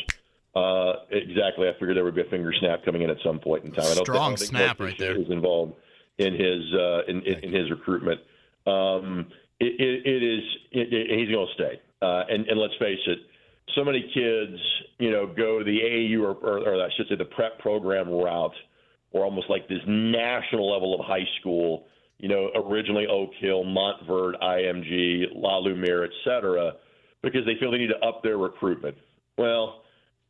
Uh, 0.56 0.93
exactly. 1.10 1.68
I 1.68 1.74
figured 1.74 1.97
there 1.97 2.04
would 2.04 2.16
be 2.16 2.22
a 2.22 2.30
finger 2.30 2.54
snap 2.60 2.86
coming 2.86 3.01
in 3.01 3.10
at 3.10 3.18
some 3.26 3.39
point 3.39 3.66
in 3.66 3.72
time. 3.72 3.86
I 3.86 3.95
don't 3.95 4.06
Strong 4.06 4.36
think, 4.36 4.54
I 4.54 4.60
don't 4.60 4.68
snap 4.68 4.80
right 4.80 4.97
there. 4.99 5.20
Is 5.20 5.32
involved 5.32 5.74
in 6.20 6.34
his 6.34 6.62
uh, 6.74 7.01
in, 7.08 7.22
in, 7.24 7.39
in 7.45 7.54
his 7.54 7.72
recruitment. 7.72 8.22
Um, 8.68 9.28
it, 9.60 9.80
it, 9.80 10.06
it 10.06 10.24
is. 10.24 10.43
It, 10.72 11.20
he's 11.20 11.34
going 11.34 11.47
to 11.47 11.54
stay. 11.54 11.82
Uh, 12.01 12.24
and, 12.30 12.47
and 12.47 12.60
let's 12.60 12.74
face 12.80 12.99
it, 13.08 13.20
so 13.76 13.84
many 13.84 14.01
kids, 14.14 14.60
you 14.99 15.10
know, 15.10 15.26
go 15.26 15.60
to 15.60 15.66
the 15.66 15.80
AAU 15.80 16.22
or, 16.22 16.34
or, 16.34 16.60
or 16.60 16.84
I 16.84 16.89
should 16.97 17.08
say 17.08 17.16
the 17.16 17.26
prep 17.26 17.60
program 17.60 18.10
route, 18.10 18.54
or 19.12 19.24
almost 19.24 19.49
like 19.49 19.68
this 19.70 19.80
national 19.88 20.72
level 20.72 20.99
of 20.99 21.06
high 21.06 21.28
school. 21.39 21.86
You 22.20 22.30
know, 22.30 22.49
originally 22.56 23.08
Oak 23.08 23.32
Hill, 23.39 23.64
Montverde, 23.64 24.39
IMG, 24.41 25.26
La 25.34 25.58
Lumiere, 25.58 26.06
et 26.06 26.12
cetera, 26.24 26.74
because 27.22 27.45
they 27.45 27.56
feel 27.60 27.72
they 27.72 27.80
need 27.80 27.88
to 27.88 28.06
up 28.06 28.22
their 28.24 28.38
recruitment. 28.38 28.95
Well, 29.38 29.83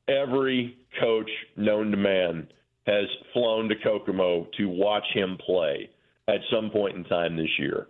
every 0.08 0.78
coach 1.00 1.30
known 1.56 1.92
to 1.92 1.98
man 1.98 2.48
has 2.86 3.06
flown 3.32 3.70
to 3.70 3.76
Kokomo 3.76 4.48
to 4.58 4.66
watch 4.68 5.06
him 5.14 5.38
play 5.46 5.90
at 6.28 6.40
some 6.52 6.70
point 6.70 6.96
in 6.96 7.04
time 7.06 7.36
this 7.36 7.50
year. 7.58 7.88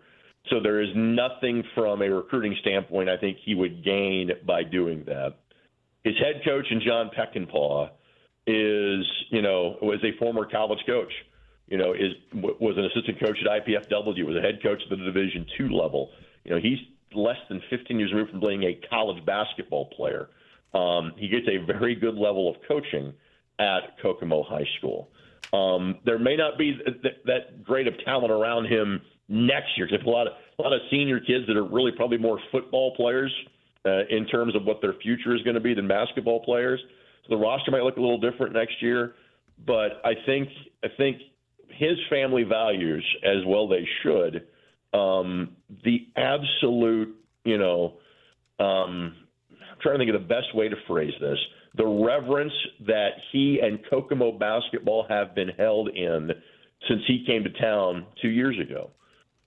So 0.50 0.60
there 0.60 0.82
is 0.82 0.90
nothing 0.96 1.64
from 1.74 2.02
a 2.02 2.10
recruiting 2.10 2.56
standpoint 2.62 3.10
I 3.10 3.18
think 3.18 3.38
he 3.44 3.56
would 3.56 3.84
gain 3.84 4.32
by 4.46 4.64
doing 4.64 5.04
that. 5.06 5.36
His 6.04 6.16
head 6.18 6.42
coach 6.46 6.66
and 6.70 6.82
John 6.82 7.10
Peckinpah 7.18 7.90
is, 8.46 9.06
you 9.30 9.42
know, 9.42 9.78
was 9.82 10.04
a 10.04 10.18
former 10.20 10.46
college 10.46 10.84
coach. 10.86 11.12
You 11.68 11.78
know, 11.78 11.94
is 11.94 12.12
was 12.34 12.76
an 12.78 12.86
assistant 12.86 13.20
coach 13.22 13.38
at 13.42 13.66
IPFW, 13.66 14.26
was 14.26 14.36
a 14.36 14.42
head 14.42 14.62
coach 14.62 14.82
at 14.84 14.90
the 14.90 14.98
Division 14.98 15.46
two 15.58 15.70
level. 15.70 16.12
You 16.44 16.52
know, 16.52 16.62
he's 16.62 16.78
less 17.16 17.38
than 17.48 17.62
15 17.70 17.98
years 17.98 18.12
removed 18.12 18.32
from 18.32 18.42
being 18.42 18.64
a 18.64 18.80
college 18.90 19.24
basketball 19.26 19.86
player. 19.96 20.28
Um, 20.74 21.14
he 21.18 21.28
gets 21.28 21.48
a 21.48 21.58
very 21.58 21.96
good 21.96 22.16
level 22.16 22.50
of 22.50 22.56
coaching 22.68 23.14
at 23.60 24.00
Kokomo 24.02 24.44
High 24.44 24.68
School. 24.78 25.10
Um, 25.52 26.00
there 26.04 26.18
may 26.18 26.36
not 26.36 26.58
be 26.58 26.74
th- 26.74 27.02
th- 27.02 27.18
that 27.26 27.64
great 27.64 27.88
of 27.88 27.94
talent 28.04 28.32
around 28.32 28.66
him 28.66 29.02
next 29.30 29.78
year. 29.78 29.88
'cause 29.88 29.98
There's 29.98 30.08
a 30.08 30.10
lot 30.10 30.28
of 30.28 30.34
a 30.60 30.62
lot 30.62 30.74
of 30.74 30.82
senior 30.92 31.20
kids 31.20 31.48
that 31.48 31.58
are 31.58 31.64
really 31.64 31.92
probably 31.92 32.18
more 32.18 32.40
football 32.52 32.96
players 32.96 33.32
uh, 33.86 34.04
in 34.10 34.26
terms 34.28 34.56
of 34.56 34.66
what 34.66 34.82
their 34.82 34.94
future 34.94 35.36
is 35.36 35.42
going 35.42 35.56
to 35.56 35.60
be 35.60 35.74
than 35.74 35.88
basketball 35.88 36.40
players. 36.42 36.80
So 37.24 37.30
the 37.36 37.38
roster 37.38 37.72
might 37.72 37.84
look 37.84 37.98
a 37.98 38.02
little 38.02 38.20
different 38.20 38.54
next 38.54 38.82
year. 38.82 39.16
But 39.66 40.02
I 40.06 40.14
think 40.26 40.50
I 40.84 40.90
think 40.90 41.22
his 41.70 41.98
family 42.10 42.44
values, 42.44 43.04
as 43.24 43.44
well 43.46 43.68
they 43.68 43.88
should, 44.02 44.48
um, 44.94 45.56
the 45.84 46.08
absolute, 46.16 47.16
you 47.46 47.58
know, 47.58 47.98
um, 48.60 49.16
trying 49.84 50.00
to 50.00 50.06
think 50.06 50.16
of 50.16 50.22
the 50.22 50.28
best 50.28 50.56
way 50.56 50.70
to 50.70 50.76
phrase 50.88 51.14
this. 51.20 51.38
The 51.76 51.86
reverence 51.86 52.54
that 52.88 53.12
he 53.32 53.60
and 53.62 53.80
Kokomo 53.90 54.32
basketball 54.32 55.06
have 55.10 55.36
been 55.36 55.50
held 55.50 55.90
in 55.90 56.32
since 56.88 57.02
he 57.08 57.24
came 57.26 57.44
to 57.44 57.50
town 57.52 58.06
two 58.22 58.30
years 58.30 58.58
ago. 58.60 58.90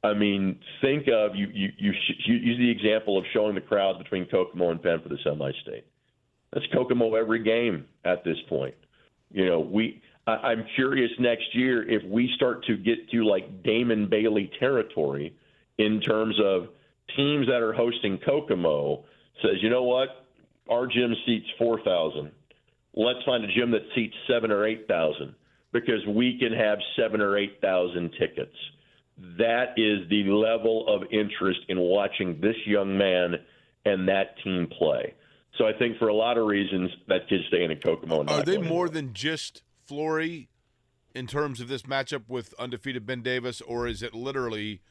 I 0.04 0.14
mean, 0.14 0.58
think 0.80 1.08
of 1.08 1.34
you. 1.34 1.48
You, 1.52 1.70
you, 1.78 1.92
you 2.26 2.34
use 2.34 2.58
the 2.58 2.70
example 2.70 3.18
of 3.18 3.24
showing 3.32 3.54
the 3.54 3.60
crowd 3.60 3.98
between 3.98 4.26
Kokomo 4.26 4.70
and 4.70 4.82
Penn 4.82 5.00
for 5.02 5.08
the 5.08 5.18
semi-state. 5.24 5.84
That's 6.52 6.66
Kokomo 6.72 7.14
every 7.14 7.42
game 7.42 7.86
at 8.04 8.22
this 8.24 8.36
point. 8.48 8.74
You 9.32 9.46
know, 9.46 9.60
we. 9.60 10.02
I, 10.26 10.32
I'm 10.32 10.64
curious 10.74 11.10
next 11.18 11.54
year 11.54 11.88
if 11.88 12.04
we 12.04 12.30
start 12.36 12.64
to 12.66 12.76
get 12.76 13.10
to 13.10 13.24
like 13.24 13.62
Damon 13.62 14.08
Bailey 14.08 14.50
territory 14.58 15.34
in 15.78 16.00
terms 16.00 16.36
of 16.42 16.68
teams 17.16 17.46
that 17.46 17.62
are 17.62 17.72
hosting 17.72 18.18
Kokomo 18.18 19.04
says, 19.42 19.56
you 19.60 19.70
know 19.70 19.82
what, 19.82 20.25
our 20.68 20.86
gym 20.86 21.14
seats 21.24 21.46
four 21.58 21.80
thousand. 21.82 22.32
Let's 22.94 23.22
find 23.26 23.44
a 23.44 23.48
gym 23.48 23.70
that 23.72 23.82
seats 23.94 24.14
seven 24.28 24.50
or 24.50 24.66
eight 24.66 24.86
thousand 24.88 25.34
because 25.72 26.04
we 26.08 26.38
can 26.38 26.52
have 26.52 26.78
seven 26.96 27.20
or 27.20 27.36
eight 27.36 27.60
thousand 27.60 28.12
tickets 28.18 28.56
that 29.38 29.74
is 29.76 30.08
the 30.10 30.24
level 30.24 30.86
of 30.88 31.02
interest 31.10 31.60
in 31.68 31.78
watching 31.78 32.38
this 32.40 32.56
young 32.66 32.98
man 32.98 33.36
and 33.84 34.08
that 34.08 34.36
team 34.44 34.68
play. 34.78 35.14
So 35.58 35.66
I 35.66 35.72
think 35.72 35.98
for 35.98 36.08
a 36.08 36.14
lot 36.14 36.36
of 36.36 36.46
reasons 36.46 36.90
that 37.08 37.28
kid's 37.28 37.44
staying 37.48 37.70
in 37.70 37.78
Kokomo. 37.78 38.24
Are 38.26 38.42
they 38.42 38.58
more 38.58 38.88
than 38.88 39.14
just 39.14 39.62
Flory 39.86 40.48
in 41.14 41.26
terms 41.26 41.60
of 41.60 41.68
this 41.68 41.82
matchup 41.82 42.24
with 42.28 42.52
undefeated 42.58 43.06
Ben 43.06 43.22
Davis, 43.22 43.62
or 43.62 43.86
is 43.86 44.02
it 44.02 44.14
literally 44.14 44.82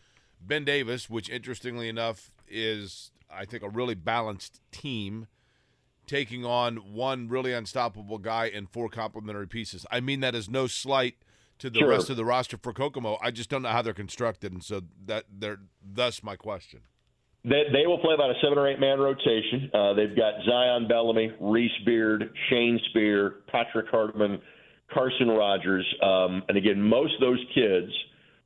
Ben 0.41 0.63
Davis, 0.63 1.09
which 1.09 1.30
interestingly 1.30 1.88
enough 1.88 2.32
is 2.47 3.11
I 3.30 3.45
think 3.45 3.61
a 3.61 3.69
really 3.69 3.95
balanced 3.95 4.59
team, 4.71 5.28
taking 6.07 6.45
on 6.45 6.77
one 6.93 7.27
really 7.27 7.53
unstoppable 7.53 8.17
guy 8.17 8.45
and 8.47 8.69
four 8.69 8.89
complementary 8.89 9.47
pieces? 9.47 9.85
I 9.91 9.99
mean 9.99 10.19
that 10.21 10.35
is 10.35 10.49
no 10.49 10.67
slight 10.67 11.15
to 11.59 11.69
the 11.69 11.79
Sure. 11.79 11.89
rest 11.89 12.09
of 12.09 12.17
the 12.17 12.25
roster 12.25 12.57
for 12.57 12.73
Kokomo. 12.73 13.17
I 13.21 13.31
just 13.31 13.49
don't 13.49 13.61
know 13.61 13.69
how 13.69 13.81
they're 13.81 13.93
constructed, 13.93 14.51
and 14.51 14.63
so 14.63 14.81
that 15.05 15.25
they're 15.31 15.59
thus 15.81 16.21
my 16.21 16.35
question. 16.35 16.81
They, 17.45 17.63
they 17.71 17.85
will 17.85 17.99
play 17.99 18.15
about 18.15 18.31
a 18.31 18.33
seven 18.41 18.57
or 18.57 18.67
eight 18.67 18.79
man 18.79 18.99
rotation. 18.99 19.69
Uh, 19.73 19.93
they've 19.93 20.15
got 20.15 20.33
Zion 20.49 20.87
Bellamy, 20.87 21.31
Reese 21.39 21.71
Beard, 21.85 22.31
Shane 22.49 22.79
Spear, 22.89 23.35
Patrick 23.51 23.87
Hartman, 23.89 24.41
Carson 24.91 25.29
Rogers. 25.29 25.85
Um, 26.01 26.43
and 26.49 26.57
again, 26.57 26.81
most 26.81 27.13
of 27.13 27.21
those 27.21 27.39
kids, 27.53 27.91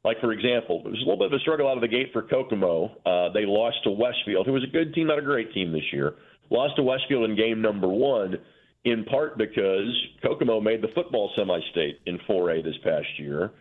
like 0.04 0.20
for 0.20 0.32
example, 0.34 0.82
it 0.86 0.90
was 0.90 0.98
a 0.98 1.06
little 1.10 1.18
bit 1.18 1.28
of 1.28 1.34
a 1.34 1.40
struggle 1.40 1.68
out 1.70 1.78
of 1.78 1.82
the 1.82 1.88
gate 1.88 2.08
for 2.14 2.24
Kokomo. 2.24 2.92
Uh, 3.06 3.32
they 3.34 3.46
lost 3.46 3.78
to 3.86 3.92
Westfield, 3.92 4.46
who 4.46 4.54
was 4.54 4.64
a 4.64 4.72
good 4.72 4.94
team, 4.94 5.08
not 5.08 5.18
a 5.18 5.22
great 5.24 5.54
team 5.54 5.72
this 5.72 5.94
year. 5.94 6.16
Lost 6.50 6.76
to 6.78 6.84
Westfield 6.84 7.30
in 7.30 7.36
game 7.36 7.62
number 7.62 7.88
one, 7.88 8.38
in 8.86 9.06
part 9.06 9.38
because 9.38 9.90
Kokomo 10.24 10.60
made 10.60 10.82
the 10.82 10.88
football 10.96 11.32
semi 11.36 11.60
state 11.72 12.00
in 12.06 12.18
4A 12.28 12.64
this 12.64 12.78
past 12.84 13.08
year 13.18 13.52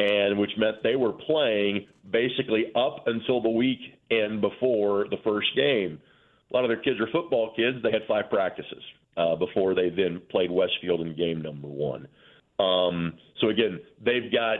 and 0.00 0.38
which 0.38 0.50
meant 0.56 0.82
they 0.82 0.96
were 0.96 1.12
playing 1.12 1.86
basically 2.10 2.66
up 2.74 3.06
until 3.06 3.42
the 3.42 3.50
weekend 3.50 4.40
before 4.40 5.06
the 5.10 5.18
first 5.24 5.48
game. 5.54 6.00
A 6.50 6.56
lot 6.56 6.64
of 6.64 6.70
their 6.70 6.80
kids 6.80 6.98
are 7.00 7.08
football 7.12 7.52
kids. 7.54 7.78
They 7.82 7.90
had 7.90 8.02
five 8.08 8.30
practices 8.30 8.82
uh, 9.16 9.36
before 9.36 9.74
they 9.74 9.90
then 9.90 10.22
played 10.30 10.50
Westfield 10.50 11.00
in 11.02 11.16
game 11.16 11.42
number 11.42 11.68
one. 11.68 12.08
Um, 12.58 13.14
so 13.40 13.48
again, 13.48 13.80
they've 14.04 14.32
got 14.32 14.58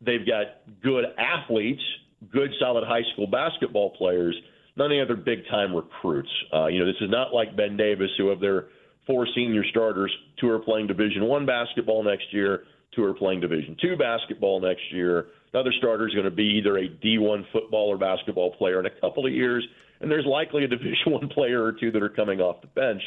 they've 0.00 0.26
got 0.26 0.62
good 0.82 1.04
athletes, 1.18 1.82
good 2.30 2.50
solid 2.60 2.84
high 2.86 3.02
school 3.12 3.26
basketball 3.26 3.90
players. 3.90 4.36
None 4.76 4.86
of 4.86 4.90
the 4.90 5.02
other 5.02 5.16
big 5.16 5.46
time 5.50 5.74
recruits. 5.74 6.30
Uh, 6.52 6.66
you 6.66 6.78
know, 6.80 6.86
this 6.86 7.00
is 7.00 7.10
not 7.10 7.34
like 7.34 7.56
Ben 7.56 7.76
Davis, 7.76 8.10
who 8.16 8.30
of 8.30 8.40
their 8.40 8.68
four 9.06 9.26
senior 9.34 9.64
starters, 9.70 10.12
two 10.40 10.48
are 10.48 10.58
playing 10.58 10.86
Division 10.86 11.26
One 11.26 11.44
basketball 11.44 12.02
next 12.02 12.32
year, 12.32 12.64
two 12.94 13.04
are 13.04 13.14
playing 13.14 13.40
Division 13.40 13.76
Two 13.80 13.96
basketball 13.96 14.60
next 14.60 14.82
year. 14.90 15.26
Another 15.52 15.72
starter 15.78 16.08
is 16.08 16.14
going 16.14 16.24
to 16.24 16.30
be 16.30 16.58
either 16.58 16.78
a 16.78 16.88
D1 16.88 17.44
football 17.52 17.88
or 17.88 17.98
basketball 17.98 18.52
player 18.54 18.80
in 18.80 18.86
a 18.86 19.00
couple 19.00 19.26
of 19.26 19.32
years, 19.32 19.66
and 20.00 20.10
there's 20.10 20.24
likely 20.24 20.64
a 20.64 20.68
Division 20.76 21.12
One 21.12 21.28
player 21.28 21.62
or 21.62 21.72
two 21.72 21.90
that 21.90 22.02
are 22.02 22.08
coming 22.08 22.40
off 22.40 22.62
the 22.62 22.68
bench 22.68 23.02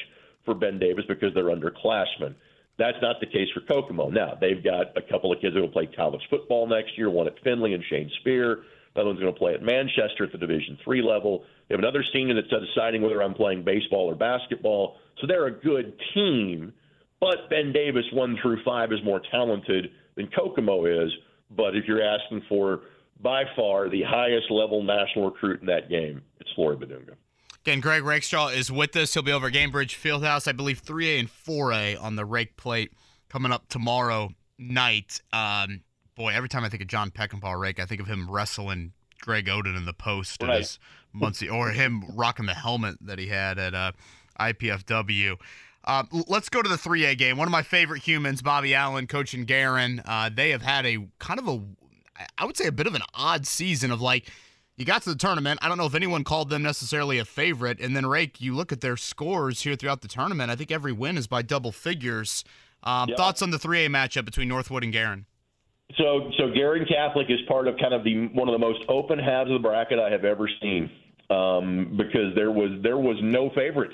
for 0.45 0.53
Ben 0.53 0.77
Davis 0.77 1.05
because 1.07 1.33
they're 1.33 1.45
underclassmen. 1.45 2.35
That's 2.77 2.97
not 3.01 3.19
the 3.19 3.25
case 3.25 3.47
for 3.53 3.61
Kokomo. 3.61 4.09
Now 4.09 4.37
they've 4.39 4.63
got 4.63 4.97
a 4.97 5.01
couple 5.01 5.31
of 5.31 5.39
kids 5.41 5.55
that 5.55 5.61
will 5.61 5.69
play 5.69 5.87
college 5.87 6.21
football 6.29 6.67
next 6.67 6.97
year. 6.97 7.09
One 7.09 7.25
at 7.25 7.41
Finley 7.43 7.73
and 7.73 7.83
Shane 7.89 8.11
Spear. 8.19 8.63
Another 8.95 9.09
one's 9.09 9.19
going 9.19 9.33
to 9.33 9.37
play 9.37 9.53
at 9.53 9.61
Manchester 9.61 10.23
at 10.23 10.31
the 10.31 10.37
Division 10.37 10.77
three 10.83 11.01
level. 11.01 11.43
They 11.67 11.73
have 11.75 11.79
another 11.79 12.03
senior 12.13 12.33
that's 12.33 12.47
deciding 12.47 13.01
whether 13.01 13.21
I'm 13.21 13.33
playing 13.33 13.63
baseball 13.63 14.09
or 14.09 14.15
basketball. 14.15 14.97
So 15.19 15.27
they're 15.27 15.47
a 15.47 15.51
good 15.51 15.93
team. 16.13 16.73
But 17.19 17.49
Ben 17.49 17.73
Davis, 17.73 18.05
one 18.13 18.37
through 18.41 18.63
five, 18.63 18.91
is 18.93 18.99
more 19.03 19.21
talented 19.31 19.91
than 20.15 20.27
Kokomo 20.27 20.85
is. 20.85 21.11
But 21.51 21.75
if 21.75 21.85
you're 21.87 22.03
asking 22.03 22.43
for 22.47 22.81
by 23.21 23.43
far 23.55 23.89
the 23.89 24.03
highest 24.03 24.49
level 24.49 24.83
national 24.83 25.25
recruit 25.25 25.59
in 25.61 25.67
that 25.67 25.89
game, 25.89 26.21
it's 26.39 26.51
Flory 26.53 26.77
Bidunga. 26.77 27.15
Again, 27.65 27.79
Greg 27.79 28.03
Rakestraw 28.03 28.49
is 28.49 28.71
with 28.71 28.95
us. 28.95 29.13
He'll 29.13 29.23
be 29.23 29.31
over 29.31 29.47
at 29.47 29.53
Gainbridge 29.53 29.95
Fieldhouse, 29.95 30.47
I 30.47 30.51
believe 30.51 30.83
3A 30.83 31.19
and 31.19 31.29
4A 31.29 32.01
on 32.01 32.15
the 32.15 32.23
rake 32.23 32.55
plate 32.57 32.91
coming 33.27 33.51
up 33.51 33.67
tomorrow 33.69 34.29
night. 34.59 35.19
Um, 35.33 35.81
boy, 36.15 36.29
every 36.33 36.49
time 36.49 36.63
I 36.63 36.69
think 36.69 36.81
of 36.81 36.87
John 36.87 37.11
Peckinpah 37.11 37.59
rake, 37.59 37.79
I 37.79 37.85
think 37.85 38.01
of 38.01 38.07
him 38.07 38.29
wrestling 38.29 38.93
Greg 39.21 39.45
Oden 39.47 39.75
in 39.77 39.85
the 39.85 39.93
post 39.93 40.41
Right. 40.41 40.59
his 40.59 40.79
Muncie, 41.13 41.49
or 41.49 41.69
him 41.71 42.03
rocking 42.15 42.45
the 42.45 42.53
helmet 42.53 42.95
that 43.01 43.17
he 43.19 43.27
had 43.27 43.57
at 43.57 43.73
uh, 43.73 43.91
IPFW. 44.39 45.37
Uh, 45.83 46.03
let's 46.27 46.49
go 46.49 46.61
to 46.61 46.69
the 46.69 46.75
3A 46.77 47.17
game. 47.17 47.37
One 47.37 47.47
of 47.47 47.51
my 47.51 47.61
favorite 47.61 48.01
humans, 48.01 48.41
Bobby 48.41 48.73
Allen, 48.73 49.07
coaching 49.07 49.45
Guerin. 49.45 50.01
Uh, 50.05 50.29
they 50.33 50.49
have 50.49 50.61
had 50.63 50.85
a 50.85 51.07
kind 51.19 51.39
of 51.39 51.47
a, 51.47 51.61
I 52.37 52.45
would 52.45 52.57
say, 52.57 52.65
a 52.65 52.71
bit 52.71 52.87
of 52.87 52.95
an 52.95 53.03
odd 53.13 53.45
season 53.45 53.91
of 53.91 54.01
like, 54.01 54.27
you 54.77 54.83
got 54.83 55.03
to 55.03 55.09
the 55.09 55.15
tournament. 55.15 55.59
I 55.61 55.69
don't 55.69 55.77
know 55.77 55.85
if 55.85 55.95
anyone 55.95 56.23
called 56.23 56.49
them 56.49 56.63
necessarily 56.63 57.19
a 57.19 57.23
favorite. 57.25 57.79
And 57.79 57.95
then, 57.95 58.05
Rake, 58.05 58.41
you 58.41 58.55
look 58.55 58.71
at 58.71 58.81
their 58.81 58.97
scores 58.97 59.61
here 59.61 59.75
throughout 59.75 60.01
the 60.01 60.07
tournament. 60.09 60.51
I 60.51 60.55
think 60.55 60.71
every 60.71 60.91
win 60.91 61.17
is 61.17 61.27
by 61.27 61.43
double 61.43 61.71
figures. 61.71 62.43
Um, 62.83 63.09
Yeah. 63.09 63.15
Thoughts 63.15 63.41
on 63.41 63.51
the 63.51 63.57
3A 63.57 63.87
matchup 63.87 64.25
between 64.25 64.47
Northwood 64.49 64.83
and 64.83 64.91
Guerin? 64.91 65.27
So, 65.97 66.31
so 66.37 66.51
Guerin 66.51 66.85
Catholic 66.87 67.27
is 67.29 67.39
part 67.47 67.67
of 67.67 67.75
kind 67.77 67.93
of 67.93 68.03
the 68.03 68.27
one 68.33 68.49
of 68.49 68.53
the 68.53 68.59
most 68.59 68.79
open 68.89 69.19
halves 69.19 69.51
of 69.51 69.61
the 69.61 69.67
bracket 69.67 69.99
I 69.99 70.09
have 70.09 70.25
ever 70.25 70.49
seen, 70.61 70.89
um, 71.29 71.95
because 71.95 72.33
there 72.35 72.51
was 72.51 72.71
there 72.81 72.97
was 72.97 73.17
no 73.21 73.51
favorite 73.55 73.91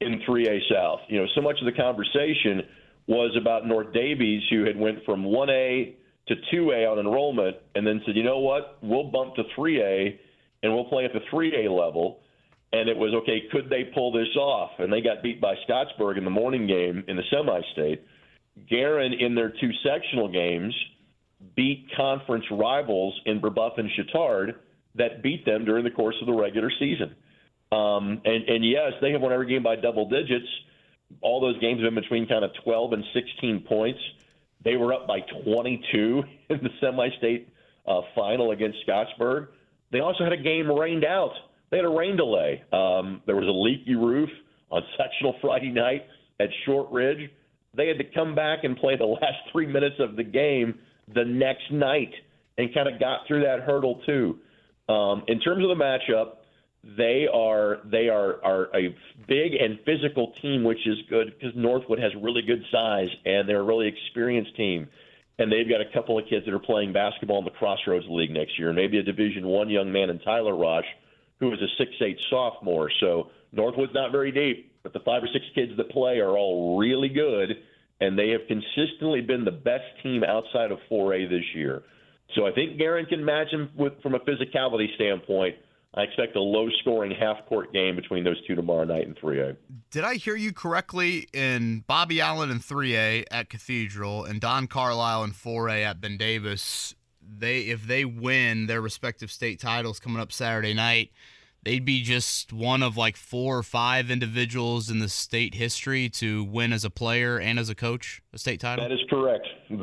in 0.00 0.22
3A 0.28 0.60
South. 0.72 1.00
You 1.08 1.20
know, 1.20 1.26
so 1.34 1.42
much 1.42 1.56
of 1.60 1.66
the 1.66 1.72
conversation 1.72 2.62
was 3.06 3.36
about 3.40 3.66
North 3.66 3.92
Davies, 3.92 4.42
who 4.50 4.64
had 4.64 4.78
went 4.78 5.04
from 5.04 5.24
1A 5.24 5.94
to 6.28 6.34
2A 6.52 6.90
on 6.90 6.98
enrollment, 6.98 7.56
and 7.74 7.86
then 7.86 8.02
said, 8.04 8.16
you 8.16 8.24
know 8.24 8.38
what, 8.38 8.78
we'll 8.82 9.10
bump 9.10 9.36
to 9.36 9.44
3A, 9.56 10.18
and 10.62 10.74
we'll 10.74 10.86
play 10.86 11.04
at 11.04 11.12
the 11.12 11.20
3A 11.32 11.70
level. 11.70 12.20
And 12.72 12.88
it 12.88 12.96
was 12.96 13.14
okay. 13.22 13.42
Could 13.52 13.70
they 13.70 13.84
pull 13.94 14.10
this 14.10 14.34
off? 14.36 14.72
And 14.78 14.92
they 14.92 15.00
got 15.00 15.22
beat 15.22 15.40
by 15.40 15.54
Scottsburg 15.68 16.18
in 16.18 16.24
the 16.24 16.30
morning 16.30 16.66
game 16.66 17.04
in 17.06 17.16
the 17.16 17.22
semi-state. 17.30 18.04
Guerin 18.68 19.12
in 19.12 19.36
their 19.36 19.50
two 19.50 19.70
sectional 19.84 20.28
games 20.28 20.74
beat 21.54 21.86
conference 21.96 22.44
rivals 22.50 23.18
in 23.26 23.40
Brebeuf 23.40 23.78
and 23.78 23.90
Chatard 23.90 24.54
that 24.94 25.22
beat 25.22 25.44
them 25.44 25.64
during 25.64 25.84
the 25.84 25.90
course 25.90 26.16
of 26.20 26.26
the 26.26 26.32
regular 26.32 26.70
season. 26.78 27.14
Um, 27.72 28.22
and, 28.24 28.48
and 28.48 28.64
yes, 28.64 28.92
they 29.00 29.12
have 29.12 29.20
won 29.20 29.32
every 29.32 29.46
game 29.46 29.62
by 29.62 29.76
double 29.76 30.08
digits. 30.08 30.46
All 31.20 31.40
those 31.40 31.58
games 31.60 31.82
have 31.82 31.92
been 31.92 32.02
between 32.02 32.26
kind 32.26 32.44
of 32.44 32.50
12 32.64 32.92
and 32.94 33.04
16 33.12 33.64
points. 33.68 34.00
They 34.64 34.76
were 34.76 34.94
up 34.94 35.06
by 35.06 35.20
22 35.44 36.22
in 36.50 36.58
the 36.62 36.70
semi-state 36.80 37.48
uh, 37.86 38.00
final 38.14 38.50
against 38.52 38.78
Scottsburg. 38.86 39.48
They 39.92 40.00
also 40.00 40.24
had 40.24 40.32
a 40.32 40.42
game 40.42 40.70
rained 40.70 41.04
out. 41.04 41.32
They 41.70 41.78
had 41.78 41.86
a 41.86 41.90
rain 41.90 42.16
delay. 42.16 42.62
Um, 42.72 43.22
there 43.26 43.36
was 43.36 43.46
a 43.48 43.52
leaky 43.52 43.94
roof 43.94 44.30
on 44.70 44.82
sectional 44.96 45.36
Friday 45.40 45.70
night 45.70 46.06
at 46.40 46.48
Shortridge. 46.64 47.30
They 47.74 47.88
had 47.88 47.98
to 47.98 48.04
come 48.04 48.34
back 48.34 48.64
and 48.64 48.76
play 48.76 48.96
the 48.96 49.04
last 49.20 49.38
three 49.52 49.66
minutes 49.66 49.96
of 49.98 50.16
the 50.16 50.24
game 50.24 50.78
the 51.12 51.24
next 51.24 51.70
night 51.70 52.12
and 52.58 52.72
kind 52.74 52.88
of 52.88 52.98
got 52.98 53.20
through 53.26 53.42
that 53.42 53.60
hurdle 53.60 54.02
too. 54.06 54.38
Um, 54.88 55.24
in 55.28 55.40
terms 55.40 55.64
of 55.64 55.76
the 55.76 55.82
matchup, 55.82 56.36
they 56.96 57.26
are 57.32 57.78
they 57.84 58.08
are 58.08 58.42
are 58.44 58.68
a 58.76 58.94
big 59.26 59.54
and 59.54 59.78
physical 59.84 60.32
team, 60.40 60.62
which 60.62 60.86
is 60.86 60.96
good 61.10 61.34
because 61.38 61.56
Northwood 61.56 61.98
has 61.98 62.12
really 62.22 62.42
good 62.42 62.62
size 62.70 63.08
and 63.24 63.48
they're 63.48 63.60
a 63.60 63.64
really 63.64 63.88
experienced 63.88 64.56
team. 64.56 64.88
And 65.38 65.52
they've 65.52 65.68
got 65.68 65.82
a 65.82 65.92
couple 65.92 66.18
of 66.18 66.24
kids 66.30 66.46
that 66.46 66.54
are 66.54 66.58
playing 66.58 66.94
basketball 66.94 67.40
in 67.40 67.44
the 67.44 67.50
Crossroads 67.50 68.06
League 68.08 68.30
next 68.30 68.58
year, 68.58 68.72
maybe 68.72 68.98
a 68.98 69.02
Division 69.02 69.46
One 69.46 69.68
young 69.68 69.92
man 69.92 70.08
in 70.08 70.18
Tyler 70.20 70.56
Rosh, 70.56 70.86
who 71.40 71.52
is 71.52 71.60
a 71.60 71.68
six 71.76 71.90
eight 72.00 72.18
sophomore. 72.30 72.90
So 73.00 73.30
Northwood's 73.52 73.92
not 73.92 74.12
very 74.12 74.32
deep, 74.32 74.72
but 74.82 74.92
the 74.92 75.00
five 75.00 75.22
or 75.22 75.28
six 75.32 75.44
kids 75.54 75.72
that 75.76 75.90
play 75.90 76.18
are 76.20 76.38
all 76.38 76.78
really 76.78 77.08
good, 77.08 77.56
and 78.00 78.18
they 78.18 78.30
have 78.30 78.42
consistently 78.48 79.20
been 79.20 79.44
the 79.44 79.50
best 79.50 79.84
team 80.02 80.22
outside 80.24 80.70
of 80.70 80.78
4A 80.90 81.28
this 81.28 81.44
year. 81.54 81.82
So 82.34 82.46
I 82.46 82.52
think 82.52 82.78
Guerin 82.78 83.06
can 83.06 83.24
match 83.24 83.48
him 83.50 83.70
with, 83.76 83.94
from 84.02 84.14
a 84.14 84.18
physicality 84.20 84.94
standpoint. 84.96 85.56
I 85.94 86.02
expect 86.02 86.36
a 86.36 86.40
low-scoring 86.40 87.12
half-court 87.18 87.72
game 87.72 87.96
between 87.96 88.22
those 88.22 88.36
two 88.46 88.54
tomorrow 88.54 88.84
night 88.84 89.06
in 89.06 89.14
3A. 89.14 89.56
Did 89.90 90.04
I 90.04 90.16
hear 90.16 90.36
you 90.36 90.52
correctly 90.52 91.28
in 91.32 91.84
Bobby 91.86 92.20
Allen 92.20 92.50
in 92.50 92.58
3A 92.58 93.24
at 93.30 93.48
Cathedral 93.48 94.24
and 94.24 94.40
Don 94.40 94.66
Carlisle 94.66 95.24
in 95.24 95.30
4A 95.30 95.84
at 95.84 96.00
Ben 96.00 96.18
Davis? 96.18 96.94
they 97.38 97.62
if 97.62 97.86
they 97.86 98.04
win 98.04 98.66
their 98.66 98.80
respective 98.80 99.30
state 99.30 99.60
titles 99.60 99.98
coming 99.98 100.20
up 100.20 100.32
Saturday 100.32 100.74
night, 100.74 101.10
they'd 101.66 101.84
be 101.84 102.00
just 102.00 102.52
one 102.52 102.80
of 102.80 102.96
like 102.96 103.16
four 103.16 103.58
or 103.58 103.62
five 103.64 104.08
individuals 104.08 104.88
in 104.88 105.00
the 105.00 105.08
state 105.08 105.52
history 105.52 106.08
to 106.08 106.44
win 106.44 106.72
as 106.72 106.84
a 106.84 106.90
player 106.90 107.38
and 107.38 107.58
as 107.58 107.68
a 107.68 107.74
coach 107.74 108.22
a 108.32 108.38
state 108.38 108.60
title. 108.60 108.84
That 108.88 108.94
is 108.94 109.00
correct. 109.10 109.46
The, 109.68 109.76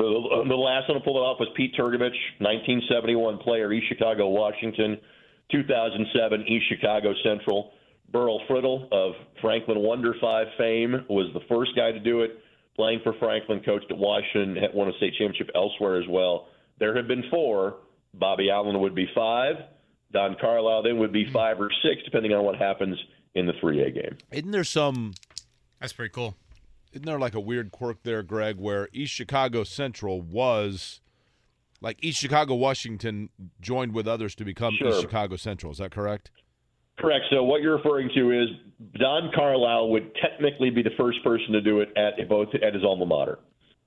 the 0.48 0.56
last 0.56 0.88
one 0.88 0.98
to 0.98 1.04
pull 1.04 1.18
it 1.18 1.26
off 1.26 1.42
was 1.42 1.50
Pete 1.58 1.76
Trgovich, 1.76 2.16
1971 2.40 3.38
player, 3.40 3.72
East 3.74 3.88
Chicago, 3.90 4.30
Washington, 4.30 4.98
2007 5.52 6.46
East 6.48 6.66
Chicago 6.70 7.14
Central. 7.22 7.74
Burl 8.12 8.40
Friddle 8.48 8.88
of 8.92 9.14
Franklin 9.42 9.80
Wonder 9.80 10.16
Five 10.22 10.48
fame 10.58 11.06
was 11.10 11.34
the 11.34 11.42
first 11.54 11.72
guy 11.76 11.92
to 11.92 12.00
do 12.00 12.22
it. 12.22 12.40
Playing 12.78 13.02
for 13.04 13.14
Franklin, 13.20 13.62
coached 13.64 13.92
at 13.92 13.98
Washington, 13.98 14.58
won 14.74 14.88
a 14.88 14.94
state 14.98 15.14
championship 15.18 15.50
elsewhere 15.54 16.02
as 16.02 16.08
well. 16.10 16.48
There 16.80 16.96
have 16.96 17.08
been 17.08 17.24
four. 17.30 17.76
Bobby 18.14 18.50
Allen 18.50 18.80
would 18.80 18.96
be 18.96 19.08
five. 19.14 19.56
Don 20.14 20.36
Carlisle 20.40 20.84
then 20.84 21.00
would 21.00 21.12
be 21.12 21.26
hmm. 21.26 21.34
five 21.34 21.60
or 21.60 21.70
six, 21.82 22.02
depending 22.06 22.34
on 22.34 22.46
what 22.46 22.56
happens 22.56 22.98
in 23.36 23.46
the 23.46 23.54
3A 23.54 23.94
game. 23.94 24.18
Isn't 24.32 24.52
there 24.52 24.64
some? 24.64 25.14
That's 25.80 25.94
pretty 25.94 26.12
cool. 26.12 26.36
Isn't 26.94 27.06
there 27.06 27.20
like 27.20 27.34
a 27.34 27.40
weird 27.40 27.72
quirk 27.72 28.04
there, 28.04 28.22
Greg, 28.22 28.58
where 28.58 28.88
East 28.94 29.12
Chicago 29.12 29.64
Central 29.64 30.22
was 30.22 31.02
like 31.82 31.98
East 32.04 32.20
Chicago 32.20 32.56
Washington 32.56 33.30
joined 33.60 33.94
with 33.94 34.08
others 34.08 34.36
to 34.36 34.46
become 34.46 34.76
Sure. 34.78 34.90
East 34.90 35.02
Chicago 35.02 35.36
Central? 35.36 35.72
Is 35.72 35.80
that 35.80 35.92
correct? 35.92 36.32
Correct. 37.00 37.26
So 37.32 37.44
what 37.44 37.62
you're 37.62 37.78
referring 37.78 38.10
to 38.16 38.32
is 38.32 38.48
Don 39.00 39.32
Carlisle 39.34 39.90
would 39.90 40.12
technically 40.16 40.70
be 40.70 40.84
the 40.84 40.92
first 40.98 41.24
person 41.24 41.52
to 41.54 41.62
do 41.62 41.82
it 41.82 41.90
at 41.98 42.30
both 42.30 42.50
at 42.54 42.74
his 42.74 42.84
alma 42.84 43.06
mater. 43.06 43.40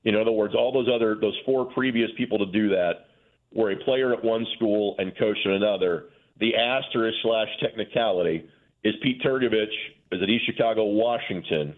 In 0.05 0.17
other 0.17 0.33
words, 0.33 0.55
all 0.55 0.73
those 0.73 0.89
other 0.93 1.15
those 1.15 1.37
four 1.47 1.67
previous 1.67 2.11
people 2.17 2.39
to 2.39 2.47
do 2.47 2.69
that 2.71 3.07
were 3.53 3.71
a 3.71 3.77
player 3.77 4.13
at 4.13 4.25
one 4.25 4.45
school 4.57 4.97
and 4.99 5.17
coach 5.17 5.39
at 5.45 5.53
another. 5.53 6.07
The 6.39 6.55
asterisk 6.57 7.17
slash 7.23 7.49
technicality 7.61 8.49
is 8.85 8.95
Pete 9.03 9.23
Trgovich 9.23 9.73
is 10.13 10.23
at 10.23 10.29
East 10.29 10.47
Chicago, 10.47 10.85
Washington. 10.85 11.75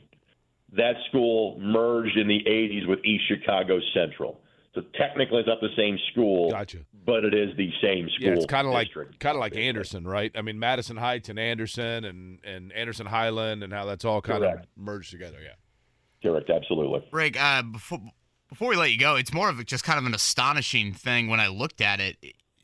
That 0.77 0.95
school 1.09 1.59
merged 1.61 2.17
in 2.17 2.29
the 2.29 2.41
80s 2.47 2.87
with 2.87 2.99
East 3.05 3.25
Chicago 3.29 3.81
Central. 3.95 4.41
So 4.75 4.83
technically, 4.95 5.39
it's 5.39 5.49
not 5.49 5.61
the 5.61 5.75
same 5.77 5.99
school, 6.13 6.51
Gotcha. 6.51 6.79
but 7.07 7.25
it 7.25 7.35
is 7.35 7.57
the 7.57 7.71
same 7.83 8.09
school. 8.11 8.29
Yeah, 8.29 8.35
it's 8.35 8.47
kind 8.47 8.67
of 8.67 8.73
like 8.73 8.89
kind 9.19 9.35
of 9.35 9.41
like 9.41 9.57
Anderson, 9.57 10.07
right? 10.07 10.31
I 10.35 10.43
mean, 10.43 10.59
Madison 10.59 10.97
Heights 10.97 11.31
and 11.31 11.39
Anderson 11.39 12.05
and 12.05 12.39
and 12.45 12.73
Anderson 12.73 13.07
Highland 13.07 13.63
and 13.63 13.73
how 13.73 13.87
that's 13.87 14.05
all 14.05 14.21
kind 14.21 14.45
of 14.45 14.61
merged 14.77 15.11
together. 15.11 15.39
Yeah. 15.43 15.55
Correct, 16.23 16.51
absolutely. 16.51 17.05
Rick, 17.13 17.41
uh, 17.41 17.63
before 17.63 18.01
before 18.49 18.69
we 18.69 18.77
let 18.77 18.91
you 18.91 18.99
go, 18.99 19.17
it's 19.17 19.33
more 19.33 19.49
of 19.49 19.59
a, 19.59 19.65
just 19.65 19.85
kind 19.85 19.99
of 19.99 20.07
an 20.07 20.15
astonishing 20.15 20.93
thing 20.93 21.29
when 21.29 21.41
I 21.41 21.49
looked 21.49 21.81
at 21.81 22.01
it. 22.01 22.17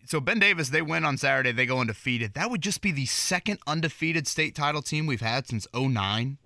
So 0.07 0.20
Ben 0.20 0.38
Davis, 0.38 0.68
they 0.68 0.82
win 0.82 1.05
on 1.05 1.16
Saturday, 1.16 1.52
they 1.52 1.66
go 1.66 1.80
undefeated. 1.80 2.34
That 2.34 2.50
would 2.50 2.61
just 2.61 2.82
be 2.82 2.92
the 2.92 3.07
second 3.07 3.59
undefeated 3.66 4.26
state 4.26 4.55
title 4.55 4.82
team 4.82 5.07
we've 5.07 5.20
had 5.20 5.46
since 5.46 5.66
09. 5.74 6.38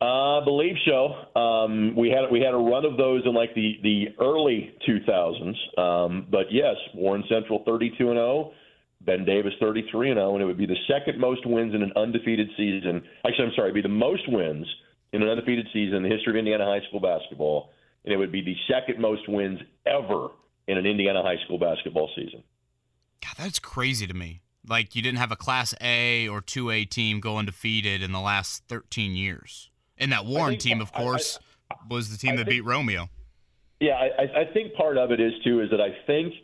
Uh, 0.00 0.40
I 0.40 0.44
believe 0.44 0.76
so. 0.86 1.38
Um, 1.38 1.96
we 1.96 2.08
had 2.08 2.30
we 2.30 2.40
had 2.40 2.54
a 2.54 2.58
run 2.58 2.84
of 2.84 2.96
those 2.96 3.22
in 3.24 3.34
like 3.34 3.52
the 3.54 3.78
the 3.82 4.14
early 4.20 4.72
2000s. 4.88 5.78
Um, 5.78 6.26
but 6.30 6.52
yes, 6.52 6.76
Warren 6.94 7.24
Central 7.28 7.64
32 7.66 8.08
and 8.08 8.16
0, 8.16 8.52
Ben 9.00 9.24
Davis 9.24 9.54
33 9.58 10.10
and 10.10 10.18
0, 10.18 10.34
and 10.34 10.42
it 10.42 10.46
would 10.46 10.56
be 10.56 10.66
the 10.66 10.76
second 10.86 11.18
most 11.18 11.44
wins 11.46 11.74
in 11.74 11.82
an 11.82 11.92
undefeated 11.96 12.48
season. 12.56 13.02
Actually, 13.26 13.46
I'm 13.46 13.52
sorry, 13.56 13.70
it'd 13.70 13.82
be 13.82 13.82
the 13.82 13.88
most 13.88 14.22
wins 14.28 14.66
in 15.12 15.22
an 15.22 15.28
undefeated 15.28 15.66
season 15.72 15.96
in 15.96 16.02
the 16.04 16.10
history 16.10 16.32
of 16.32 16.36
Indiana 16.36 16.64
high 16.64 16.86
school 16.86 17.00
basketball, 17.00 17.70
and 18.04 18.14
it 18.14 18.18
would 18.18 18.30
be 18.30 18.42
the 18.42 18.54
second 18.72 19.00
most 19.00 19.28
wins 19.28 19.58
ever 19.84 20.28
in 20.68 20.78
an 20.78 20.86
Indiana 20.86 21.22
high 21.22 21.38
school 21.44 21.58
basketball 21.58 22.08
season. 22.14 22.42
God, 23.22 23.34
that's 23.36 23.58
crazy 23.58 24.06
to 24.06 24.14
me. 24.14 24.42
Like 24.68 24.94
you 24.94 25.02
didn't 25.02 25.18
have 25.18 25.32
a 25.32 25.36
Class 25.36 25.74
A 25.80 26.28
or 26.28 26.40
2A 26.40 26.88
team 26.90 27.18
go 27.20 27.38
undefeated 27.38 28.02
in 28.02 28.12
the 28.12 28.20
last 28.20 28.62
13 28.68 29.16
years. 29.16 29.70
And 29.96 30.12
that 30.12 30.24
Warren 30.26 30.50
think- 30.52 30.60
team, 30.62 30.80
of 30.80 30.90
I- 30.94 30.98
I- 30.98 31.02
course, 31.02 31.38
was 31.90 32.10
the 32.10 32.18
team 32.18 32.34
I 32.34 32.36
that 32.36 32.44
think- 32.44 32.50
beat 32.50 32.64
Romeo. 32.64 33.08
Yeah, 33.80 33.94
I, 33.94 34.22
I- 34.22 34.40
I 34.40 34.44
think 34.52 34.74
part 34.74 34.98
of 34.98 35.10
it 35.10 35.20
is 35.20 35.32
too 35.42 35.60
is 35.62 35.70
that 35.70 35.80
I 35.80 35.96
think 36.06 36.34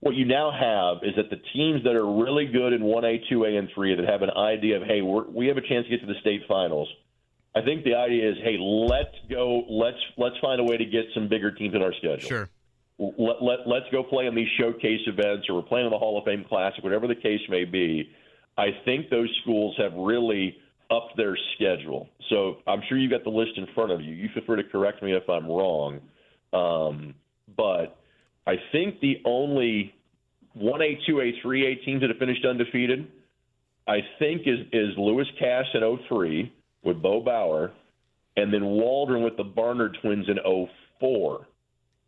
what 0.00 0.14
you 0.14 0.24
now 0.26 0.50
have 0.52 1.02
is 1.02 1.16
that 1.16 1.30
the 1.30 1.40
teams 1.54 1.82
that 1.84 1.94
are 1.96 2.06
really 2.06 2.46
good 2.46 2.72
in 2.72 2.82
one 2.84 3.04
A, 3.04 3.18
two 3.28 3.44
A, 3.44 3.56
and 3.56 3.68
three 3.74 3.94
that 3.94 4.04
have 4.08 4.22
an 4.22 4.30
idea 4.30 4.76
of 4.76 4.82
hey, 4.86 5.02
we're, 5.02 5.24
we 5.24 5.48
have 5.48 5.56
a 5.56 5.62
chance 5.66 5.86
to 5.86 5.90
get 5.90 6.00
to 6.00 6.06
the 6.06 6.20
state 6.20 6.42
finals. 6.46 6.88
I 7.54 7.62
think 7.62 7.84
the 7.84 7.94
idea 7.94 8.30
is 8.30 8.36
hey, 8.44 8.58
let's 8.60 9.14
go, 9.30 9.64
let's 9.68 9.96
let's 10.18 10.36
find 10.40 10.60
a 10.60 10.64
way 10.64 10.76
to 10.76 10.84
get 10.84 11.06
some 11.14 11.28
bigger 11.28 11.50
teams 11.50 11.74
in 11.74 11.82
our 11.82 11.94
schedule. 11.94 12.28
Sure. 12.28 12.50
Let, 12.98 13.42
let 13.42 13.58
let's 13.66 13.86
go 13.92 14.02
play 14.02 14.26
in 14.26 14.34
these 14.34 14.48
showcase 14.58 15.00
events, 15.06 15.48
or 15.48 15.56
we're 15.56 15.62
playing 15.62 15.86
in 15.86 15.92
the 15.92 15.98
Hall 15.98 16.18
of 16.18 16.24
Fame 16.24 16.44
Classic, 16.48 16.82
whatever 16.82 17.06
the 17.06 17.14
case 17.14 17.40
may 17.48 17.64
be. 17.64 18.10
I 18.56 18.68
think 18.84 19.10
those 19.10 19.28
schools 19.42 19.74
have 19.78 19.92
really 19.94 20.56
upped 20.90 21.16
their 21.16 21.36
schedule. 21.54 22.08
So 22.30 22.56
I'm 22.66 22.80
sure 22.88 22.96
you've 22.96 23.10
got 23.10 23.24
the 23.24 23.30
list 23.30 23.52
in 23.56 23.66
front 23.74 23.92
of 23.92 24.00
you. 24.00 24.14
You 24.14 24.28
feel 24.32 24.44
free 24.46 24.62
to 24.62 24.68
correct 24.68 25.02
me 25.02 25.14
if 25.14 25.28
I'm 25.28 25.46
wrong. 25.46 26.00
Um, 26.52 27.14
but 27.56 27.98
I 28.46 28.54
think 28.72 29.00
the 29.00 29.20
only 29.24 29.94
1A, 30.56 30.98
2A, 31.08 31.32
3A 31.44 31.84
teams 31.84 32.00
that 32.00 32.10
have 32.10 32.18
finished 32.18 32.44
undefeated, 32.44 33.08
I 33.86 33.98
think, 34.18 34.42
is, 34.46 34.60
is 34.72 34.96
Lewis 34.96 35.26
Cass 35.38 35.66
in 35.74 35.98
03 36.08 36.52
with 36.82 37.02
Bo 37.02 37.20
Bauer, 37.20 37.72
and 38.36 38.52
then 38.52 38.64
Waldron 38.64 39.22
with 39.22 39.36
the 39.36 39.44
Barnard 39.44 39.98
twins 40.00 40.26
in 40.28 40.38
04. 41.00 41.46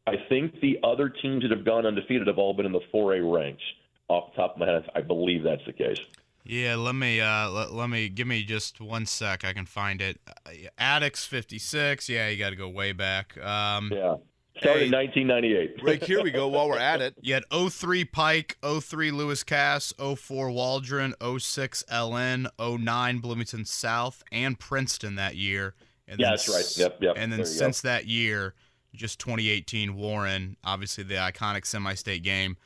I 0.09 0.17
think 0.29 0.61
the 0.61 0.79
other 0.83 1.09
teams 1.09 1.43
that 1.43 1.51
have 1.51 1.65
gone 1.65 1.87
undefeated 1.87 2.27
have 2.27 2.39
all 2.39 2.55
been 2.55 2.67
in 2.67 2.73
the 2.73 2.81
4A 2.93 3.23
ranks. 3.33 3.63
Off 4.09 4.33
the 4.35 4.41
top 4.43 4.55
of 4.55 4.59
my 4.61 4.67
head, 4.67 4.89
I 4.95 5.03
believe 5.03 5.43
that's 5.43 5.65
the 5.67 5.73
case. 5.73 5.99
Yeah, 6.45 6.77
let 6.77 6.95
me 6.95 7.21
uh 7.21 7.51
let, 7.51 7.73
let 7.73 7.91
me 7.91 8.09
give 8.09 8.27
me 8.27 8.43
just 8.43 8.81
one 8.81 9.05
sec. 9.05 9.45
I 9.45 9.53
can 9.53 9.67
find 9.67 10.01
it. 10.01 10.19
Uh, 10.47 10.51
Attucks 10.79 11.27
56. 11.27 12.09
Yeah, 12.09 12.29
you 12.29 12.39
got 12.39 12.51
to 12.51 12.57
go 12.57 12.69
way 12.71 12.93
back. 12.93 13.37
Um 13.45 13.91
Yeah. 13.93 14.17
Started 14.61 14.85
in 14.85 14.93
Hey. 14.93 14.97
1998. 15.27 15.83
Rick, 15.85 16.05
here 16.05 16.23
we 16.23 16.31
go. 16.33 16.49
While 16.49 16.69
we're 16.69 16.79
at 16.79 17.01
it, 17.03 17.15
You 17.21 17.35
had 17.35 17.45
03 17.53 18.05
Pike, 18.07 18.57
03 18.63 19.11
Lewis 19.13 19.45
Cass, 19.45 19.93
04 19.99 20.51
Waldron, 20.51 21.15
06 21.39 21.85
LN, 21.93 22.49
09 22.59 23.19
Bloomington 23.19 23.65
South, 23.67 24.25
and 24.33 24.59
Princeton 24.59 25.15
that 25.17 25.37
year. 25.37 25.75
And 26.09 26.19
Yeah, 26.19 26.29
then 26.29 26.33
that's 26.33 26.49
right. 26.49 26.77
Yep, 26.79 27.03
yep. 27.03 27.15
And 27.19 27.31
then 27.31 27.41
There 27.41 27.47
you 27.49 27.55
go. 27.55 27.59
since 27.67 27.83
that 27.83 28.07
year, 28.07 28.55
just 28.95 29.18
2018 29.20 29.95
Warren, 29.95 30.57
obviously 30.64 31.05
the 31.05 31.14
iconic 31.14 31.66
semi-state 31.66 32.22
game, 32.22 32.57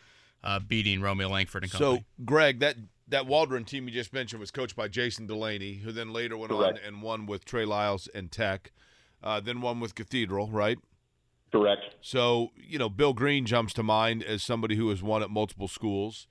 uh, 0.45 0.59
beating 0.59 1.01
Romeo 1.01 1.29
Langford 1.29 1.65
and 1.65 1.73
company. 1.73 1.99
so 1.99 2.25
Greg, 2.25 2.61
that 2.61 2.77
that 3.09 3.27
Waldron 3.27 3.65
team 3.65 3.89
you 3.89 3.95
just 3.95 4.13
mentioned 4.13 4.41
was 4.41 4.51
coached 4.51 4.75
by 4.75 4.89
Jason 4.89 5.27
Delaney, 5.27 5.75
who 5.77 5.93
then 5.93 6.13
later 6.13 6.37
went 6.37 6.51
Correct. 6.51 6.79
on 6.79 6.85
and 6.85 7.03
won 7.03 7.27
with 7.27 7.45
Trey 7.45 7.65
Lyles 7.65 8.09
and 8.15 8.31
Tech, 8.33 8.73
uh, 9.23 9.39
then 9.41 9.61
won 9.61 9.81
with 9.81 9.95
Cathedral, 9.95 10.49
right? 10.49 10.79
Correct. 11.53 11.83
So, 12.01 12.51
you 12.57 12.79
know, 12.79 12.89
Bill 12.89 13.13
Green 13.13 13.45
jumps 13.45 13.75
to 13.75 13.83
mind 13.83 14.23
as 14.23 14.43
somebody 14.43 14.77
who 14.77 14.89
has 14.89 15.03
won 15.03 15.23
at 15.23 15.31
multiple 15.31 15.69
schools. 15.69 16.27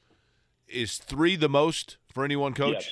Is 0.68 0.98
three 0.98 1.36
the 1.36 1.50
most 1.50 1.98
for 2.12 2.26
any 2.26 2.36
one 2.36 2.54
coach? 2.54 2.74
Yes. 2.74 2.92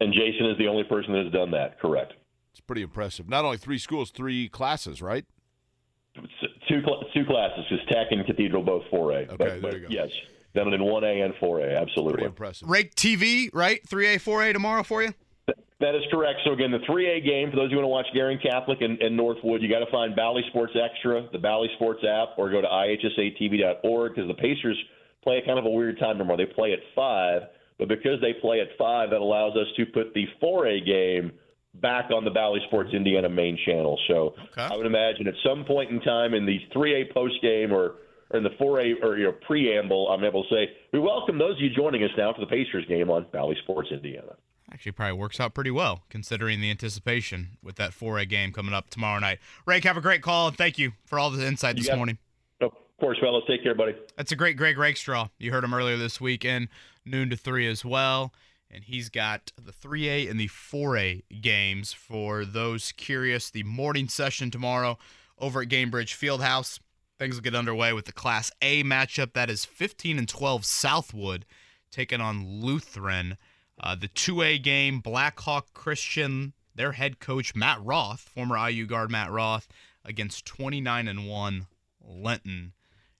And 0.00 0.12
Jason 0.12 0.46
is 0.46 0.56
the 0.58 0.68
only 0.68 0.84
person 0.84 1.12
that 1.14 1.24
has 1.24 1.32
done 1.32 1.50
that. 1.50 1.80
Correct. 1.80 2.12
It's 2.52 2.60
pretty 2.60 2.82
impressive. 2.82 3.28
Not 3.28 3.44
only 3.44 3.56
three 3.56 3.78
schools, 3.78 4.10
three 4.10 4.48
classes, 4.48 5.02
right? 5.02 5.24
S- 6.24 6.50
Two 6.68 6.82
cl- 6.84 7.04
two 7.14 7.24
classes, 7.24 7.64
because 7.68 7.84
Tech 7.88 8.08
and 8.10 8.24
Cathedral 8.26 8.62
both 8.62 8.84
4A. 8.92 9.28
Okay, 9.30 9.36
but, 9.36 9.38
there 9.38 9.60
but 9.60 9.74
you 9.74 9.80
go. 9.80 9.86
Yes, 9.90 10.10
done 10.54 10.68
it 10.68 10.74
in 10.74 10.80
1A 10.80 11.24
and 11.24 11.34
4A. 11.34 11.80
Absolutely. 11.80 12.12
Pretty 12.14 12.26
impressive. 12.26 12.68
Rake 12.68 12.94
TV, 12.94 13.50
right? 13.52 13.80
3A, 13.86 14.16
4A 14.16 14.52
tomorrow 14.52 14.82
for 14.82 15.02
you? 15.02 15.14
That 15.80 15.94
is 15.94 16.02
correct. 16.10 16.40
So 16.44 16.52
again, 16.52 16.72
the 16.72 16.80
3A 16.80 17.24
game 17.24 17.50
for 17.50 17.56
those 17.56 17.70
who 17.70 17.76
want 17.76 17.84
to 17.84 17.88
watch 17.88 18.06
Guerin 18.12 18.38
Catholic 18.42 18.80
and, 18.80 19.00
and 19.00 19.16
Northwood, 19.16 19.62
you 19.62 19.68
got 19.68 19.78
to 19.78 19.90
find 19.92 20.14
Bally 20.16 20.42
Sports 20.50 20.72
Extra, 20.74 21.28
the 21.32 21.38
Bally 21.38 21.68
Sports 21.76 22.02
app, 22.04 22.30
or 22.36 22.50
go 22.50 22.60
to 22.60 22.66
ihsatv.org 22.66 24.14
because 24.14 24.28
the 24.28 24.34
Pacers 24.34 24.76
play 25.22 25.38
at 25.38 25.46
kind 25.46 25.58
of 25.58 25.66
a 25.66 25.70
weird 25.70 25.98
time 26.00 26.18
tomorrow. 26.18 26.36
They 26.36 26.46
play 26.46 26.72
at 26.72 26.80
five, 26.96 27.42
but 27.78 27.86
because 27.86 28.20
they 28.20 28.32
play 28.32 28.60
at 28.60 28.68
five, 28.76 29.10
that 29.10 29.20
allows 29.20 29.56
us 29.56 29.68
to 29.76 29.86
put 29.86 30.12
the 30.14 30.26
4A 30.42 30.84
game 30.84 31.32
back 31.80 32.10
on 32.10 32.24
the 32.24 32.30
Bally 32.30 32.60
Sports 32.68 32.90
Indiana 32.92 33.28
main 33.28 33.58
channel. 33.64 33.98
So 34.08 34.34
Okay. 34.52 34.62
I 34.62 34.76
would 34.76 34.86
imagine 34.86 35.26
at 35.26 35.34
some 35.44 35.64
point 35.64 35.90
in 35.90 36.00
time 36.00 36.34
in 36.34 36.46
the 36.46 36.58
3A 36.74 37.12
post 37.12 37.40
game 37.42 37.72
or 37.72 37.96
or 38.30 38.36
in 38.36 38.44
the 38.44 38.50
4A 38.50 39.02
or 39.02 39.16
your 39.16 39.32
preamble, 39.32 40.08
I'm 40.10 40.22
able 40.22 40.42
to 40.44 40.48
say 40.50 40.70
we 40.92 40.98
welcome 40.98 41.38
those 41.38 41.54
of 41.54 41.60
you 41.62 41.70
joining 41.70 42.04
us 42.04 42.10
now 42.18 42.34
for 42.34 42.40
the 42.40 42.46
Pacers 42.46 42.84
game 42.86 43.08
on 43.08 43.24
Bally 43.32 43.56
Sports 43.62 43.88
Indiana. 43.90 44.36
Actually, 44.70 44.92
probably 44.92 45.14
works 45.14 45.40
out 45.40 45.54
pretty 45.54 45.70
well 45.70 46.02
considering 46.10 46.60
the 46.60 46.70
anticipation 46.70 47.56
with 47.62 47.76
that 47.76 47.92
4A 47.92 48.28
game 48.28 48.52
coming 48.52 48.74
up 48.74 48.90
tomorrow 48.90 49.18
night. 49.18 49.38
Rake, 49.64 49.84
have 49.84 49.96
a 49.96 50.02
great 50.02 50.20
call, 50.20 50.48
and 50.48 50.56
thank 50.58 50.78
you 50.78 50.92
for 51.06 51.18
all 51.18 51.30
the 51.30 51.46
insight 51.46 51.78
You 51.78 51.84
this 51.84 51.96
morning. 51.96 52.18
Of 52.60 52.72
course, 53.00 53.16
fellas. 53.18 53.44
Take 53.48 53.62
care, 53.62 53.74
buddy. 53.74 53.94
That's 54.16 54.32
a 54.32 54.36
great 54.36 54.56
Greg 54.58 54.76
Rakestraw. 54.76 55.28
You 55.38 55.50
heard 55.52 55.64
him 55.64 55.72
earlier 55.72 55.96
this 55.96 56.20
weekend, 56.20 56.68
noon 57.06 57.30
to 57.30 57.36
3 57.36 57.66
as 57.66 57.82
well. 57.82 58.34
And 58.70 58.84
he's 58.84 59.08
got 59.08 59.52
the 59.56 59.72
3A 59.72 60.30
and 60.30 60.38
the 60.38 60.48
4A 60.48 61.22
games 61.40 61.92
for 61.92 62.44
those 62.44 62.92
curious. 62.92 63.50
The 63.50 63.62
morning 63.62 64.08
session 64.08 64.50
tomorrow 64.50 64.98
over 65.38 65.62
at 65.62 65.68
Gainbridge 65.68 66.14
Fieldhouse. 66.14 66.78
Things 67.18 67.34
will 67.34 67.42
get 67.42 67.54
underway 67.54 67.92
with 67.92 68.04
the 68.04 68.12
Class 68.12 68.50
A 68.60 68.84
matchup. 68.84 69.32
That 69.32 69.50
is 69.50 69.64
15 69.64 70.18
and 70.18 70.28
12 70.28 70.64
Southwood 70.64 71.46
taking 71.90 72.20
on 72.20 72.60
Lutheran. 72.60 73.36
Uh, 73.80 73.94
the 73.94 74.08
2A 74.08 74.62
game, 74.62 75.00
Blackhawk 75.00 75.72
Christian, 75.72 76.52
their 76.74 76.92
head 76.92 77.20
coach 77.20 77.54
Matt 77.54 77.82
Roth, 77.82 78.20
former 78.20 78.68
IU 78.68 78.86
guard 78.86 79.10
Matt 79.10 79.30
Roth, 79.30 79.68
against 80.04 80.46
29 80.46 81.08
and 81.08 81.28
1 81.28 81.66
Linton. 82.04 82.72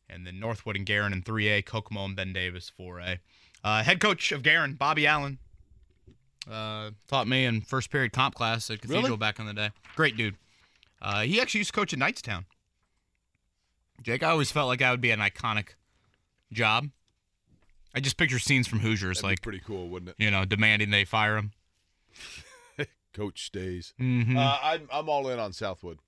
And 0.08 0.26
then 0.26 0.40
Northwood 0.40 0.76
and 0.76 0.86
Guerin 0.86 1.12
in 1.12 1.22
3A, 1.22 1.64
Kokomo 1.64 2.04
and 2.04 2.16
Ben 2.16 2.32
Davis 2.32 2.72
4A. 2.78 3.18
Uh, 3.64 3.82
head 3.82 4.00
coach 4.00 4.32
of 4.32 4.42
Guerin, 4.42 4.74
Bobby 4.74 5.06
Allen, 5.06 5.38
uh, 6.50 6.90
taught 7.08 7.26
me 7.28 7.44
in 7.44 7.60
first 7.60 7.90
period 7.90 8.12
comp 8.12 8.34
class 8.34 8.70
at 8.70 8.80
Cathedral 8.80 9.02
Really? 9.04 9.16
back 9.16 9.38
in 9.38 9.46
the 9.46 9.54
day. 9.54 9.70
Great 9.96 10.16
dude. 10.16 10.36
Uh, 11.02 11.22
he 11.22 11.40
actually 11.40 11.58
used 11.58 11.72
to 11.72 11.78
coach 11.78 11.92
at 11.92 11.98
Knightstown. 11.98 12.44
Jake, 14.02 14.22
I 14.22 14.30
always 14.30 14.50
felt 14.52 14.68
like 14.68 14.78
that 14.78 14.90
would 14.90 15.00
be 15.00 15.10
an 15.10 15.20
iconic 15.20 15.70
job. 16.52 16.88
I 17.94 18.00
just 18.00 18.16
picture 18.16 18.38
scenes 18.38 18.68
from 18.68 18.78
Hoosiers, 18.80 19.18
That'd 19.18 19.22
be 19.28 19.32
like 19.32 19.42
pretty 19.42 19.60
cool, 19.60 19.88
wouldn't 19.88 20.10
it? 20.10 20.16
you 20.22 20.30
know, 20.30 20.44
demanding 20.44 20.90
they 20.90 21.04
fire 21.04 21.36
him. 21.36 21.52
Coach 23.12 23.44
stays. 23.46 23.92
Mhm. 24.00 24.36
Uh, 24.36 24.58
I'm 24.62 24.88
I'm 24.92 25.08
all 25.08 25.28
in 25.28 25.38
on 25.40 25.52
Southwood. 25.52 25.98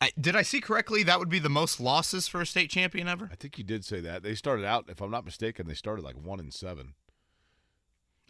I, 0.00 0.12
did 0.20 0.36
I 0.36 0.42
see 0.42 0.60
correctly? 0.60 1.02
That 1.02 1.18
would 1.18 1.28
be 1.28 1.40
the 1.40 1.48
most 1.48 1.80
losses 1.80 2.28
for 2.28 2.40
a 2.40 2.46
state 2.46 2.70
champion 2.70 3.08
ever. 3.08 3.28
I 3.32 3.34
think 3.34 3.58
you 3.58 3.64
did 3.64 3.84
say 3.84 4.00
that. 4.00 4.22
They 4.22 4.34
started 4.34 4.64
out, 4.64 4.86
if 4.88 5.00
I'm 5.00 5.10
not 5.10 5.24
mistaken, 5.24 5.66
they 5.66 5.74
started 5.74 6.04
like 6.04 6.14
one 6.14 6.38
and 6.38 6.54
seven. 6.54 6.94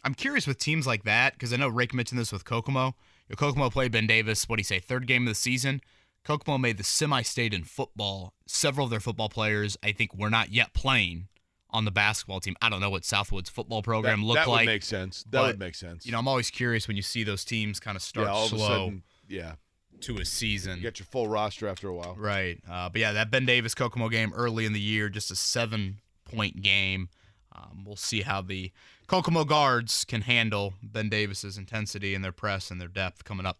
I'm 0.03 0.15
curious 0.15 0.47
with 0.47 0.57
teams 0.57 0.87
like 0.87 1.03
that 1.03 1.33
because 1.33 1.53
I 1.53 1.57
know 1.57 1.67
Rake 1.67 1.93
mentioned 1.93 2.19
this 2.19 2.31
with 2.31 2.45
Kokomo. 2.45 2.95
Kokomo 3.35 3.69
played 3.69 3.91
Ben 3.91 4.07
Davis. 4.07 4.47
What 4.47 4.55
do 4.55 4.61
you 4.61 4.65
say? 4.65 4.79
Third 4.79 5.05
game 5.05 5.23
of 5.23 5.31
the 5.31 5.35
season. 5.35 5.81
Kokomo 6.23 6.57
made 6.57 6.77
the 6.77 6.83
semi-state 6.83 7.53
in 7.53 7.63
football. 7.63 8.33
Several 8.47 8.85
of 8.85 8.91
their 8.91 8.99
football 8.99 9.29
players, 9.29 9.77
I 9.83 9.91
think, 9.91 10.15
were 10.15 10.29
not 10.29 10.51
yet 10.51 10.73
playing 10.73 11.27
on 11.69 11.85
the 11.85 11.91
basketball 11.91 12.39
team. 12.39 12.55
I 12.61 12.69
don't 12.69 12.81
know 12.81 12.89
what 12.89 13.05
Southwood's 13.05 13.49
football 13.49 13.83
program 13.83 14.21
that, 14.21 14.25
looked 14.25 14.45
that 14.45 14.49
like. 14.49 14.65
That 14.65 14.71
would 14.71 14.73
make 14.73 14.83
sense. 14.83 15.23
That 15.23 15.31
but, 15.31 15.47
would 15.47 15.59
make 15.59 15.75
sense. 15.75 16.05
You 16.05 16.11
know, 16.11 16.19
I'm 16.19 16.27
always 16.27 16.49
curious 16.49 16.87
when 16.87 16.97
you 16.97 17.03
see 17.03 17.23
those 17.23 17.45
teams 17.45 17.79
kind 17.79 17.95
of 17.95 18.01
start 18.01 18.27
yeah, 18.27 18.33
all 18.33 18.47
of 18.47 18.53
a 18.53 18.55
slow 18.55 18.67
sudden, 18.67 19.03
yeah, 19.27 19.53
to 20.01 20.17
a 20.17 20.25
season. 20.25 20.77
you 20.77 20.83
get 20.83 20.99
your 20.99 21.05
full 21.05 21.27
roster 21.27 21.67
after 21.67 21.87
a 21.87 21.93
while. 21.93 22.15
Right. 22.17 22.59
Uh, 22.69 22.89
but 22.89 23.01
yeah, 23.01 23.11
that 23.13 23.31
Ben 23.31 23.45
Davis 23.45 23.73
Kokomo 23.75 24.09
game 24.09 24.31
early 24.35 24.65
in 24.65 24.73
the 24.73 24.79
year, 24.79 25.09
just 25.09 25.31
a 25.31 25.35
seven 25.35 25.97
point 26.25 26.61
game. 26.61 27.09
Um, 27.55 27.83
we'll 27.85 27.95
see 27.95 28.21
how 28.21 28.41
the 28.41 28.71
Kokomo 29.07 29.43
guards 29.43 30.05
can 30.05 30.21
handle 30.21 30.73
Ben 30.83 31.09
Davis's 31.09 31.57
intensity 31.57 32.13
and 32.15 32.23
their 32.23 32.31
press 32.31 32.69
and 32.71 32.79
their 32.79 32.87
depth 32.87 33.23
coming 33.23 33.45
up 33.45 33.59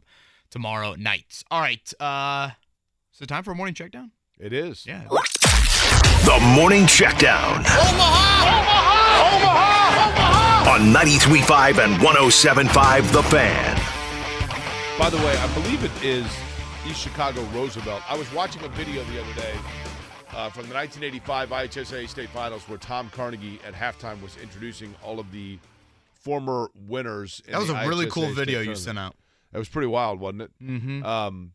tomorrow 0.49 0.95
night. 0.95 1.43
All 1.51 1.59
right. 1.61 1.91
Uh, 1.99 2.51
so 3.11 3.25
time 3.25 3.43
for 3.43 3.51
a 3.51 3.55
morning 3.55 3.73
check 3.75 3.91
down? 3.91 4.11
It 4.39 4.53
is. 4.53 4.85
Yeah. 4.85 5.07
The 6.25 6.39
Morning 6.55 6.83
Checkdown. 6.83 7.57
Omaha! 7.59 8.45
Omaha! 8.45 9.35
Omaha! 9.35 10.09
Omaha! 10.09 10.71
On 10.71 10.93
93.5 10.93 11.83
and 11.83 11.95
107.5 12.01 13.11
The 13.11 13.23
Fan. 13.23 13.78
By 14.99 15.09
the 15.09 15.15
way, 15.15 15.33
I 15.37 15.53
believe 15.53 15.81
it 15.85 16.03
is 16.03 16.25
East 16.85 16.99
Chicago 16.99 17.41
Roosevelt. 17.53 18.03
I 18.11 18.17
was 18.17 18.29
watching 18.33 18.61
a 18.65 18.67
video 18.67 19.01
the 19.05 19.21
other 19.21 19.33
day 19.33 19.53
uh, 20.33 20.49
from 20.49 20.67
the 20.67 20.75
1985 20.75 21.49
IHSA 21.51 22.09
State 22.09 22.27
Finals 22.31 22.67
where 22.67 22.77
Tom 22.77 23.09
Carnegie 23.11 23.61
at 23.65 23.73
halftime 23.73 24.21
was 24.21 24.35
introducing 24.35 24.93
all 25.01 25.17
of 25.17 25.31
the 25.31 25.57
former 26.11 26.69
winners. 26.75 27.41
In 27.45 27.53
That 27.53 27.59
was 27.59 27.69
a 27.69 27.87
really 27.87 28.07
IHSA 28.07 28.11
cool 28.11 28.23
State 28.25 28.35
video 28.35 28.59
you 28.59 28.75
sent 28.75 28.99
out. 28.99 29.15
That 29.53 29.59
was 29.59 29.69
pretty 29.69 29.87
wild, 29.87 30.19
wasn't 30.19 30.41
it? 30.41 30.51
Mm-hmm. 30.61 31.05
Um, 31.05 31.53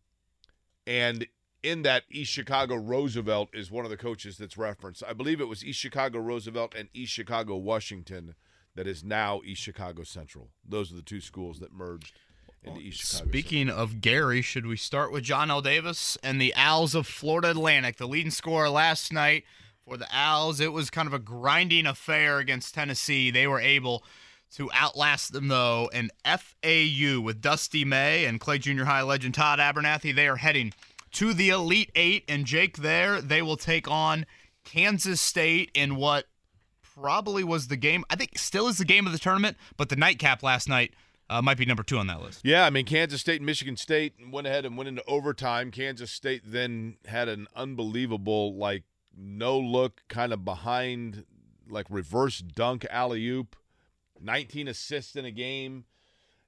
and 0.87 1.27
in 1.63 1.83
that 1.83 2.05
East 2.11 2.33
Chicago 2.33 2.77
Roosevelt 2.77 3.51
is 3.53 3.71
one 3.71 3.85
of 3.85 3.91
the 3.91 3.99
coaches 3.99 4.39
that's 4.39 4.57
referenced. 4.57 5.03
I 5.07 5.13
believe 5.13 5.43
it 5.43 5.49
was 5.49 5.63
East 5.63 5.81
Chicago 5.81 6.19
Roosevelt 6.19 6.75
and 6.75 6.89
East 6.95 7.13
Chicago 7.13 7.57
Washington 7.57 8.37
that 8.75 8.87
is 8.87 9.05
now 9.05 9.43
East 9.45 9.61
Chicago 9.61 10.03
Central. 10.03 10.49
Those 10.67 10.91
are 10.91 10.97
the 10.97 11.03
two 11.03 11.21
schools 11.21 11.61
that 11.61 11.75
merged 11.75 12.19
into 12.65 12.81
East 12.81 13.01
Chicago. 13.01 13.29
Speaking 13.31 13.71
of 13.71 14.01
Gary, 14.01 14.43
should 14.43 14.67
we 14.67 14.77
start 14.77 15.13
with 15.13 15.25
Johnell 15.25 15.63
Davis 15.63 16.19
and 16.23 16.41
the 16.41 16.55
Owls 16.55 16.95
of 16.95 17.07
Florida 17.07 17.51
Atlantic? 17.51 17.97
The 17.97 18.09
leading 18.09 18.31
scorer 18.31 18.69
last 18.69 19.13
night 19.13 19.45
for 19.85 19.97
the 19.97 20.09
Owls. 20.11 20.61
It 20.61 20.73
was 20.73 20.91
kind 20.91 21.07
of 21.07 21.15
a 21.15 21.19
grinding 21.19 21.87
affair 21.87 22.39
against 22.39 22.75
Tennessee. 22.75 23.31
They 23.31 23.47
were 23.47 23.61
able 23.61 24.05
to 24.57 24.71
outlast 24.73 25.33
them, 25.33 25.49
though. 25.49 25.91
And 25.93 26.11
FAU 26.25 27.21
with 27.21 27.41
Dusty 27.41 27.85
May 27.85 28.25
and 28.25 28.41
Clay 28.41 28.59
Junior 28.59 28.85
High 28.85 29.03
legend 29.03 29.35
Todd 29.35 29.61
Abernethy, 29.61 30.13
they 30.13 30.29
are 30.29 30.37
heading 30.37 30.73
to 31.13 31.35
the 31.35 31.51
Elite 31.51 31.91
Eight. 31.95 32.25
And 32.29 32.45
Jake, 32.45 32.79
there, 32.79 33.21
they 33.21 33.43
will 33.43 33.57
take 33.57 33.91
on 33.91 34.27
Kansas 34.65 35.21
State 35.21 35.71
in 35.75 35.97
what 35.97 36.27
probably 36.95 37.43
was 37.43 37.69
the 37.69 37.77
game. 37.77 38.05
I 38.09 38.17
think 38.17 38.39
still 38.39 38.69
is 38.69 38.79
the 38.79 38.85
game 38.85 39.07
of 39.07 39.13
the 39.13 39.19
tournament, 39.19 39.57
but 39.77 39.89
the 39.89 39.97
nightcap 39.97 40.43
last 40.43 40.69
night 40.69 40.95
uh, 41.31 41.43
might 41.43 41.57
be 41.57 41.65
number 41.65 41.83
two 41.83 41.99
on 41.99 42.07
that 42.09 42.21
list. 42.21 42.41
Yeah, 42.45 42.67
I 42.67 42.71
mean 42.71 42.85
Kansas 42.85 43.21
State 43.21 43.37
and 43.37 43.47
Michigan 43.47 43.77
State 43.77 44.15
went 44.31 44.47
ahead 44.47 44.65
and 44.65 44.77
went 44.77 44.89
into 44.89 45.05
overtime. 45.07 45.71
Kansas 45.71 46.11
State 46.11 46.43
then 46.45 46.97
had 47.07 47.29
an 47.29 47.47
unbelievable 47.55 48.57
like 48.57 48.85
no 49.17 49.59
look 49.59 50.03
kind 50.09 50.33
of 50.33 50.45
behind 50.45 51.25
like 51.69 51.87
reverse 51.89 52.39
dunk 52.39 52.87
alley 52.91 53.27
oop, 53.27 53.57
19 54.21 54.69
assists 54.69 55.17
in 55.17 55.25
a 55.25 55.31
game. 55.31 55.85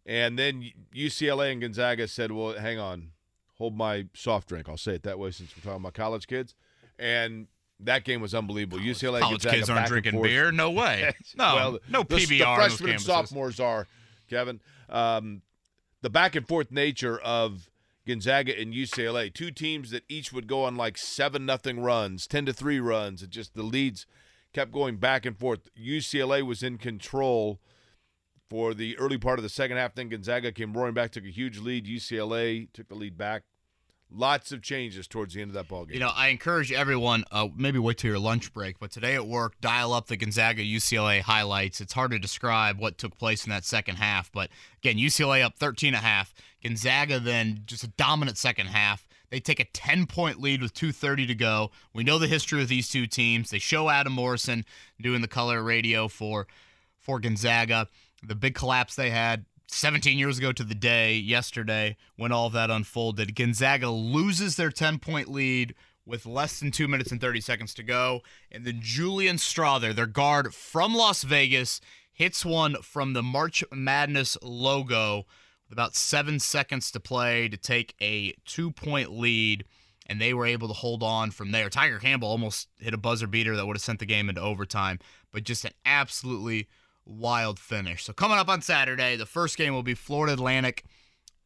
And 0.04 0.38
then 0.38 0.70
UCLA 0.94 1.52
and 1.52 1.60
Gonzaga 1.60 2.06
said, 2.06 2.30
"Well, 2.30 2.52
hang 2.52 2.78
on. 2.78 3.10
Hold 3.58 3.76
my 3.76 4.06
soft 4.14 4.48
drink. 4.48 4.68
I'll 4.68 4.76
say 4.76 4.94
it 4.94 5.02
that 5.02 5.18
way 5.18 5.30
since 5.30 5.52
we're 5.56 5.68
talking 5.68 5.82
about 5.82 5.94
college 5.94 6.26
kids." 6.26 6.54
And 6.98 7.48
that 7.80 8.04
game 8.04 8.20
was 8.20 8.34
unbelievable. 8.34 8.78
UCLA 8.78 9.20
College 9.20 9.42
Gonzaga 9.42 9.56
kids 9.56 9.70
aren't 9.70 9.86
drinking 9.86 10.22
beer. 10.22 10.52
No 10.52 10.70
way. 10.70 11.12
No, 11.36 11.44
well, 11.54 11.78
no 11.88 12.02
the, 12.02 12.16
PBR. 12.16 12.28
The 12.28 12.38
those 12.38 12.56
freshmen 12.56 12.90
and 12.90 13.00
sophomores 13.00 13.60
are, 13.60 13.86
Kevin. 14.28 14.60
Um, 14.88 15.42
the 16.02 16.10
back 16.10 16.36
and 16.36 16.46
forth 16.46 16.70
nature 16.70 17.18
of 17.18 17.70
Gonzaga 18.06 18.58
and 18.58 18.72
UCLA, 18.72 19.32
two 19.32 19.50
teams 19.50 19.90
that 19.90 20.04
each 20.08 20.32
would 20.32 20.46
go 20.46 20.64
on 20.64 20.76
like 20.76 20.96
seven 20.96 21.44
nothing 21.44 21.80
runs, 21.80 22.26
ten 22.26 22.46
to 22.46 22.52
three 22.52 22.78
runs. 22.78 23.22
It 23.22 23.30
just 23.30 23.54
the 23.54 23.62
leads 23.62 24.06
kept 24.52 24.72
going 24.72 24.96
back 24.96 25.26
and 25.26 25.36
forth. 25.36 25.68
UCLA 25.76 26.42
was 26.42 26.62
in 26.62 26.78
control 26.78 27.60
for 28.48 28.74
the 28.74 28.96
early 28.98 29.18
part 29.18 29.38
of 29.38 29.42
the 29.42 29.48
second 29.48 29.76
half. 29.76 29.94
Then 29.94 30.08
Gonzaga 30.08 30.52
came 30.52 30.72
roaring 30.72 30.94
back, 30.94 31.10
took 31.10 31.24
a 31.24 31.30
huge 31.30 31.58
lead. 31.58 31.86
UCLA 31.86 32.68
took 32.72 32.88
the 32.88 32.94
lead 32.94 33.18
back. 33.18 33.42
Lots 34.10 34.52
of 34.52 34.62
changes 34.62 35.08
towards 35.08 35.34
the 35.34 35.42
end 35.42 35.50
of 35.50 35.54
that 35.54 35.66
ball 35.66 35.84
game. 35.84 35.94
You 35.94 36.00
know, 36.00 36.12
I 36.14 36.28
encourage 36.28 36.70
everyone, 36.70 37.24
uh, 37.32 37.48
maybe 37.56 37.80
wait 37.80 37.98
till 37.98 38.10
your 38.10 38.20
lunch 38.20 38.52
break, 38.52 38.78
but 38.78 38.92
today 38.92 39.14
at 39.14 39.26
work, 39.26 39.60
dial 39.60 39.92
up 39.92 40.06
the 40.06 40.16
Gonzaga 40.16 40.62
UCLA 40.62 41.20
highlights. 41.20 41.80
It's 41.80 41.92
hard 41.92 42.12
to 42.12 42.18
describe 42.18 42.78
what 42.78 42.98
took 42.98 43.18
place 43.18 43.44
in 43.44 43.50
that 43.50 43.64
second 43.64 43.96
half, 43.96 44.30
but 44.30 44.48
again, 44.78 44.96
UCLA 44.96 45.42
up 45.42 45.56
13 45.56 45.88
and 45.88 45.96
a 45.96 46.06
half. 46.06 46.32
Gonzaga 46.62 47.18
then 47.18 47.62
just 47.66 47.82
a 47.82 47.88
dominant 47.88 48.38
second 48.38 48.68
half. 48.68 49.08
They 49.30 49.40
take 49.40 49.58
a 49.58 49.64
10 49.64 50.06
point 50.06 50.40
lead 50.40 50.62
with 50.62 50.72
2.30 50.72 51.26
to 51.26 51.34
go. 51.34 51.72
We 51.92 52.04
know 52.04 52.18
the 52.18 52.28
history 52.28 52.62
of 52.62 52.68
these 52.68 52.88
two 52.88 53.08
teams. 53.08 53.50
They 53.50 53.58
show 53.58 53.88
Adam 53.88 54.12
Morrison 54.12 54.64
doing 55.00 55.20
the 55.20 55.28
color 55.28 55.62
radio 55.62 56.06
for 56.08 56.46
for 57.00 57.18
Gonzaga. 57.20 57.88
The 58.22 58.34
big 58.34 58.54
collapse 58.54 58.94
they 58.94 59.10
had 59.10 59.44
17 59.68 60.18
years 60.18 60.38
ago 60.38 60.52
to 60.52 60.64
the 60.64 60.74
day 60.74 61.14
yesterday 61.14 61.96
when 62.16 62.32
all 62.32 62.50
that 62.50 62.70
unfolded. 62.70 63.34
Gonzaga 63.34 63.90
loses 63.90 64.56
their 64.56 64.70
10 64.70 64.98
point 64.98 65.28
lead 65.28 65.74
with 66.06 66.24
less 66.24 66.60
than 66.60 66.70
two 66.70 66.86
minutes 66.86 67.10
and 67.10 67.20
30 67.20 67.40
seconds 67.40 67.74
to 67.74 67.82
go. 67.82 68.22
And 68.50 68.64
then 68.64 68.78
Julian 68.80 69.36
Strawther, 69.36 69.94
their 69.94 70.06
guard 70.06 70.54
from 70.54 70.94
Las 70.94 71.24
Vegas, 71.24 71.80
hits 72.12 72.44
one 72.44 72.76
from 72.80 73.12
the 73.12 73.22
March 73.22 73.64
Madness 73.72 74.38
logo 74.40 75.26
with 75.68 75.72
about 75.72 75.96
seven 75.96 76.38
seconds 76.38 76.90
to 76.92 77.00
play 77.00 77.48
to 77.48 77.56
take 77.56 77.94
a 78.00 78.34
two 78.44 78.70
point 78.70 79.10
lead. 79.10 79.64
And 80.08 80.20
they 80.20 80.32
were 80.32 80.46
able 80.46 80.68
to 80.68 80.74
hold 80.74 81.02
on 81.02 81.32
from 81.32 81.50
there. 81.50 81.68
Tyger 81.68 82.00
Campbell 82.00 82.28
almost 82.28 82.68
hit 82.78 82.94
a 82.94 82.98
buzzer 82.98 83.26
beater 83.26 83.56
that 83.56 83.66
would 83.66 83.76
have 83.76 83.82
sent 83.82 83.98
the 83.98 84.06
game 84.06 84.28
into 84.28 84.40
overtime, 84.40 85.00
but 85.32 85.42
just 85.42 85.64
an 85.64 85.72
absolutely 85.84 86.68
wild 87.06 87.58
finish. 87.58 88.04
So 88.04 88.12
coming 88.12 88.38
up 88.38 88.48
on 88.48 88.60
Saturday, 88.60 89.16
the 89.16 89.26
first 89.26 89.56
game 89.56 89.72
will 89.72 89.82
be 89.82 89.94
Florida 89.94 90.34
Atlantic 90.34 90.84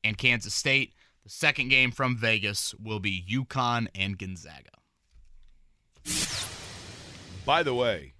and 0.02 0.16
Kansas 0.18 0.54
State. 0.54 0.94
The 1.24 1.30
second 1.30 1.68
game 1.68 1.90
from 1.90 2.16
Vegas 2.16 2.74
will 2.82 3.00
be 3.00 3.24
UConn 3.30 3.88
and 3.94 4.18
Gonzaga. 4.18 4.70
By 7.44 7.62
the 7.62 7.74
way, 7.74 8.14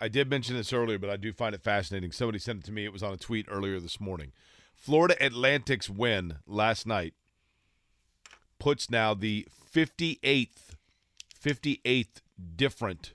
I 0.00 0.08
did 0.08 0.28
mention 0.28 0.56
this 0.56 0.72
earlier, 0.72 0.98
but 0.98 1.10
I 1.10 1.16
do 1.16 1.32
find 1.32 1.54
it 1.54 1.62
fascinating. 1.62 2.10
Somebody 2.10 2.40
sent 2.40 2.60
it 2.60 2.64
to 2.64 2.72
me. 2.72 2.84
It 2.84 2.92
was 2.92 3.02
on 3.02 3.12
a 3.12 3.16
tweet 3.16 3.46
earlier 3.48 3.78
this 3.78 4.00
morning. 4.00 4.32
Florida 4.74 5.14
Atlantic's 5.24 5.88
win 5.88 6.38
last 6.46 6.86
night 6.86 7.14
puts 8.58 8.90
now 8.90 9.14
the 9.14 9.46
58th 9.72 10.76
58th 11.42 12.20
different 12.56 13.14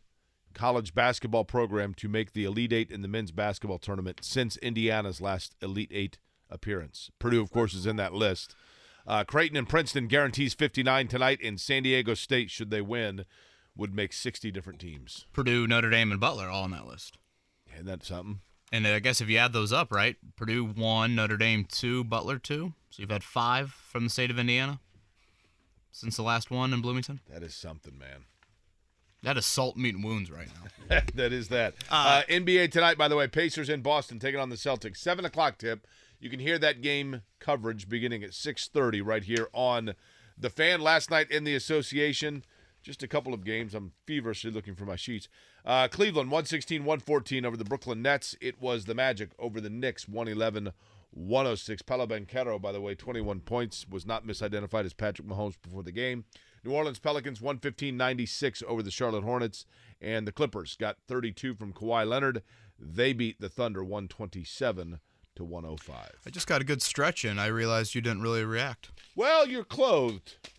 college 0.58 0.94
basketball 0.96 1.46
program 1.46 1.94
to 1.94 2.10
make 2.10 2.34
the 2.34 2.44
Elite 2.44 2.74
8 2.74 2.92
in 2.92 3.02
the 3.02 3.08
men's 3.08 3.32
basketball 3.32 3.78
tournament 3.78 4.20
since 4.24 4.58
Indiana's 4.58 5.22
last 5.22 5.56
Elite 5.62 5.92
8 5.94 6.18
appearance. 6.50 7.12
Purdue 7.20 7.42
of 7.42 7.52
course 7.52 7.74
is 7.74 7.86
in 7.86 7.96
that 7.98 8.14
list. 8.14 8.56
Uh, 9.06 9.24
Creighton 9.24 9.56
and 9.56 9.70
Princeton 9.70 10.08
guarantees 10.08 10.54
59 10.54 11.08
tonight, 11.08 11.40
and 11.42 11.62
San 11.62 11.84
Diego 11.84 12.14
State, 12.14 12.52
should 12.52 12.72
they 12.72 12.82
win, 12.82 13.24
would 13.78 13.94
make 13.94 14.12
60 14.12 14.52
different 14.52 14.80
teams. 14.80 15.26
Purdue, 15.32 15.66
Notre 15.66 15.90
Dame, 15.90 16.12
and 16.12 16.20
Butler 16.20 16.50
all 16.50 16.64
on 16.64 16.72
that 16.72 16.88
list. 16.88 17.18
Isn't 17.74 17.86
that 17.86 18.04
something? 18.04 18.42
And 18.72 18.86
I 18.86 19.00
guess 19.00 19.22
if 19.22 19.30
you 19.30 19.38
add 19.38 19.54
those 19.54 19.72
up, 19.72 19.94
right? 19.94 20.18
Purdue 20.36 20.66
one, 20.66 21.16
Notre 21.16 21.38
Dame 21.38 21.64
two, 21.64 22.04
Butler 22.04 22.38
two. 22.38 22.74
So 22.90 23.02
you've 23.02 23.12
had 23.12 23.24
five 23.24 23.72
from 23.72 24.04
the 24.04 24.10
state 24.10 24.30
of 24.30 24.40
Indiana 24.40 24.82
since 25.92 26.18
the 26.18 26.24
last 26.24 26.52
one 26.52 26.74
in 26.74 26.82
Bloomington. 26.82 27.22
That 27.32 27.44
is 27.44 27.56
something, 27.56 27.98
man. 27.98 28.26
That 29.24 29.38
is 29.38 29.46
salt 29.46 29.78
meat 29.78 29.96
and 29.96 30.04
wounds 30.04 30.32
right 30.32 30.48
now. 30.48 31.02
that 31.16 31.34
is 31.34 31.50
that. 31.50 31.74
Uh, 31.90 32.22
NBA 32.30 32.72
tonight, 32.72 32.98
by 32.98 33.08
the 33.08 33.16
way, 33.16 33.28
Pacers 33.28 33.70
in 33.70 33.82
Boston 33.82 34.20
taking 34.20 34.40
on 34.40 34.50
the 34.50 34.56
Celtics. 34.56 34.98
Seven 34.98 35.26
o'clock 35.26 35.58
tip. 35.58 35.88
You 36.20 36.30
can 36.30 36.40
hear 36.40 36.58
that 36.60 36.82
game 36.82 37.22
coverage 37.40 37.90
beginning 37.90 38.24
at 38.24 38.34
six 38.34 38.68
thirty 38.68 39.02
right 39.02 39.24
here 39.24 39.48
on 39.54 39.96
the 40.38 40.50
fan. 40.50 40.82
Last 40.82 41.12
night 41.12 41.30
in 41.30 41.44
the 41.44 41.56
association, 41.56 42.44
just 42.82 43.04
a 43.04 43.08
couple 43.08 43.34
of 43.34 43.44
games. 43.44 43.74
I'm 43.74 43.92
feverishly 44.06 44.52
looking 44.52 44.76
for 44.76 44.86
my 44.86 44.96
sheets. 44.96 45.28
Uh, 45.66 45.88
Cleveland 45.90 46.32
116 46.32 46.86
114 46.86 47.46
over 47.46 47.58
the 47.58 47.66
Brooklyn 47.66 48.02
Nets. 48.02 48.36
It 48.40 48.62
was 48.62 48.86
the 48.86 48.96
Magic 48.96 49.32
over 49.38 49.60
the 49.60 49.70
Knicks 49.70 50.08
111 50.08 50.72
106. 51.12 51.82
Paolo 51.82 52.08
Banchero, 52.08 52.62
by 52.62 52.72
the 52.72 52.80
way, 52.80 52.96
21 52.96 53.42
points, 53.42 53.86
was 53.90 54.06
not 54.06 54.26
misidentified 54.26 54.86
as 54.86 54.94
Patrick 54.94 55.28
Mahomes 55.28 55.56
before 55.62 55.84
the 55.84 55.92
game. 55.92 56.26
New 56.68 56.74
Orleans 56.74 57.00
Pelicans 57.00 57.40
115-96 57.40 58.62
over 58.66 58.84
the 58.84 58.92
Charlotte 58.92 59.24
Hornets, 59.24 59.66
and 60.02 60.28
the 60.28 60.34
Clippers 60.34 60.76
got 60.76 60.98
32 61.08 61.56
from 61.56 61.72
Kawhi 61.72 62.06
Leonard. 62.06 62.44
They 62.78 63.14
beat 63.14 63.40
the 63.40 63.48
Thunder 63.48 63.84
127 63.84 65.00
to 65.36 65.44
105. 65.46 66.12
I 66.26 66.30
just 66.30 66.46
got 66.46 66.60
a 66.60 66.66
good 66.66 66.82
stretch 66.82 67.24
in. 67.24 67.40
I 67.40 67.48
realized 67.48 67.96
you 67.96 68.02
didn't 68.02 68.22
really 68.22 68.44
react. 68.44 68.90
Well, 69.16 69.48
you're 69.48 69.64
clothed. 69.64 70.50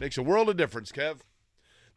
Makes 0.00 0.18
a 0.18 0.22
world 0.22 0.48
of 0.48 0.56
difference, 0.56 0.90
Kev. 0.90 1.18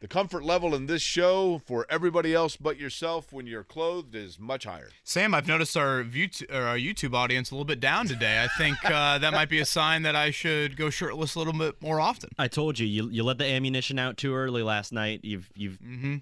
The 0.02 0.08
comfort 0.08 0.42
level 0.44 0.74
in 0.74 0.86
this 0.86 1.00
show 1.00 1.62
for 1.64 1.86
everybody 1.88 2.34
else 2.34 2.56
but 2.56 2.76
yourself 2.76 3.32
when 3.32 3.46
you're 3.46 3.62
clothed 3.62 4.16
is 4.16 4.36
much 4.36 4.64
higher. 4.64 4.88
Sam, 5.04 5.32
I've 5.32 5.46
noticed 5.46 5.76
our, 5.76 6.02
view 6.02 6.28
or 6.52 6.62
our 6.62 6.76
YouTube 6.76 7.14
audience 7.14 7.52
a 7.52 7.54
little 7.54 7.64
bit 7.64 7.78
down 7.78 8.08
today. 8.08 8.42
I 8.42 8.48
think 8.58 8.78
uh, 8.84 9.18
that 9.18 9.32
might 9.32 9.48
be 9.48 9.60
a 9.60 9.64
sign 9.64 10.02
that 10.02 10.16
I 10.16 10.32
should 10.32 10.76
go 10.76 10.90
shirtless 10.90 11.36
a 11.36 11.38
little 11.38 11.52
bit 11.54 11.80
more 11.80 12.00
often. 12.00 12.30
I 12.36 12.48
told 12.48 12.80
you, 12.80 12.86
you 12.88 13.10
you 13.10 13.22
let 13.22 13.38
the 13.38 13.46
ammunition 13.46 13.96
out 14.00 14.16
too 14.16 14.34
early 14.34 14.64
last 14.64 14.92
night. 14.92 15.20
You've 15.22 15.48
you've 15.54 15.78
Mm-hmm. 15.78 16.16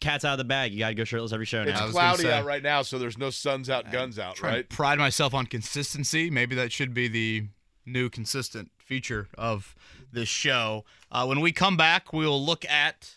cat's 0.00 0.24
out 0.24 0.32
of 0.32 0.38
the 0.38 0.44
bag. 0.44 0.72
You 0.72 0.80
got 0.80 0.88
to 0.88 0.94
go 0.94 1.04
shirtless 1.04 1.32
every 1.32 1.46
show 1.46 1.62
now. 1.62 1.70
It's 1.70 1.80
was 1.82 1.92
gonna 1.92 1.92
cloudy 2.08 2.22
say- 2.24 2.32
out 2.32 2.44
right 2.44 2.62
now, 2.62 2.82
so 2.82 2.98
there's 2.98 3.16
no 3.18 3.30
suns 3.30 3.70
out, 3.70 3.92
guns 3.92 4.18
out, 4.18 4.42
right? 4.42 4.68
pride 4.68 4.98
myself 4.98 5.32
on 5.32 5.46
consistency. 5.46 6.28
Maybe 6.28 6.56
that 6.56 6.72
should 6.72 6.92
be 6.92 7.06
the 7.06 7.46
new 7.86 8.10
consistent 8.10 8.72
feature 8.90 9.28
of 9.38 9.76
this 10.12 10.28
show. 10.28 10.84
Uh, 11.12 11.24
when 11.24 11.40
we 11.40 11.52
come 11.52 11.76
back, 11.76 12.12
we 12.12 12.26
will 12.26 12.44
look 12.44 12.64
at, 12.64 13.14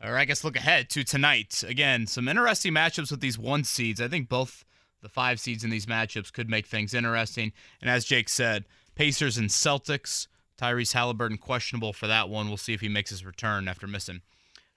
or 0.00 0.16
I 0.16 0.24
guess 0.24 0.44
look 0.44 0.54
ahead 0.54 0.88
to 0.90 1.02
tonight. 1.02 1.64
Again, 1.66 2.06
some 2.06 2.28
interesting 2.28 2.72
matchups 2.72 3.10
with 3.10 3.20
these 3.20 3.36
one 3.36 3.64
seeds. 3.64 4.00
I 4.00 4.06
think 4.06 4.28
both 4.28 4.64
the 5.02 5.08
five 5.08 5.40
seeds 5.40 5.64
in 5.64 5.70
these 5.70 5.86
matchups 5.86 6.32
could 6.32 6.48
make 6.48 6.64
things 6.64 6.94
interesting. 6.94 7.52
And 7.80 7.90
as 7.90 8.04
Jake 8.04 8.28
said, 8.28 8.66
Pacers 8.94 9.36
and 9.36 9.50
Celtics. 9.50 10.28
Tyrese 10.56 10.92
Halliburton 10.92 11.38
questionable 11.38 11.92
for 11.92 12.06
that 12.06 12.28
one. 12.28 12.46
We'll 12.46 12.56
see 12.56 12.72
if 12.72 12.80
he 12.80 12.88
makes 12.88 13.10
his 13.10 13.26
return 13.26 13.66
after 13.66 13.88
missing 13.88 14.22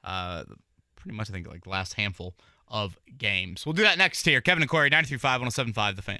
uh, 0.04 0.46
pretty 0.96 1.16
much, 1.16 1.30
I 1.30 1.34
think, 1.34 1.48
like 1.48 1.68
last 1.68 1.94
handful 1.94 2.34
of 2.68 2.98
games. 3.18 3.68
We'll 3.68 3.74
do 3.74 3.84
that 3.84 4.00
next 4.00 4.26
here. 4.26 4.42
Kevin 4.42 4.64
and 4.64 4.70
Query, 4.70 4.90
93.5, 4.90 5.74
107.5, 5.74 5.96
The 5.96 6.02
Fan. 6.02 6.20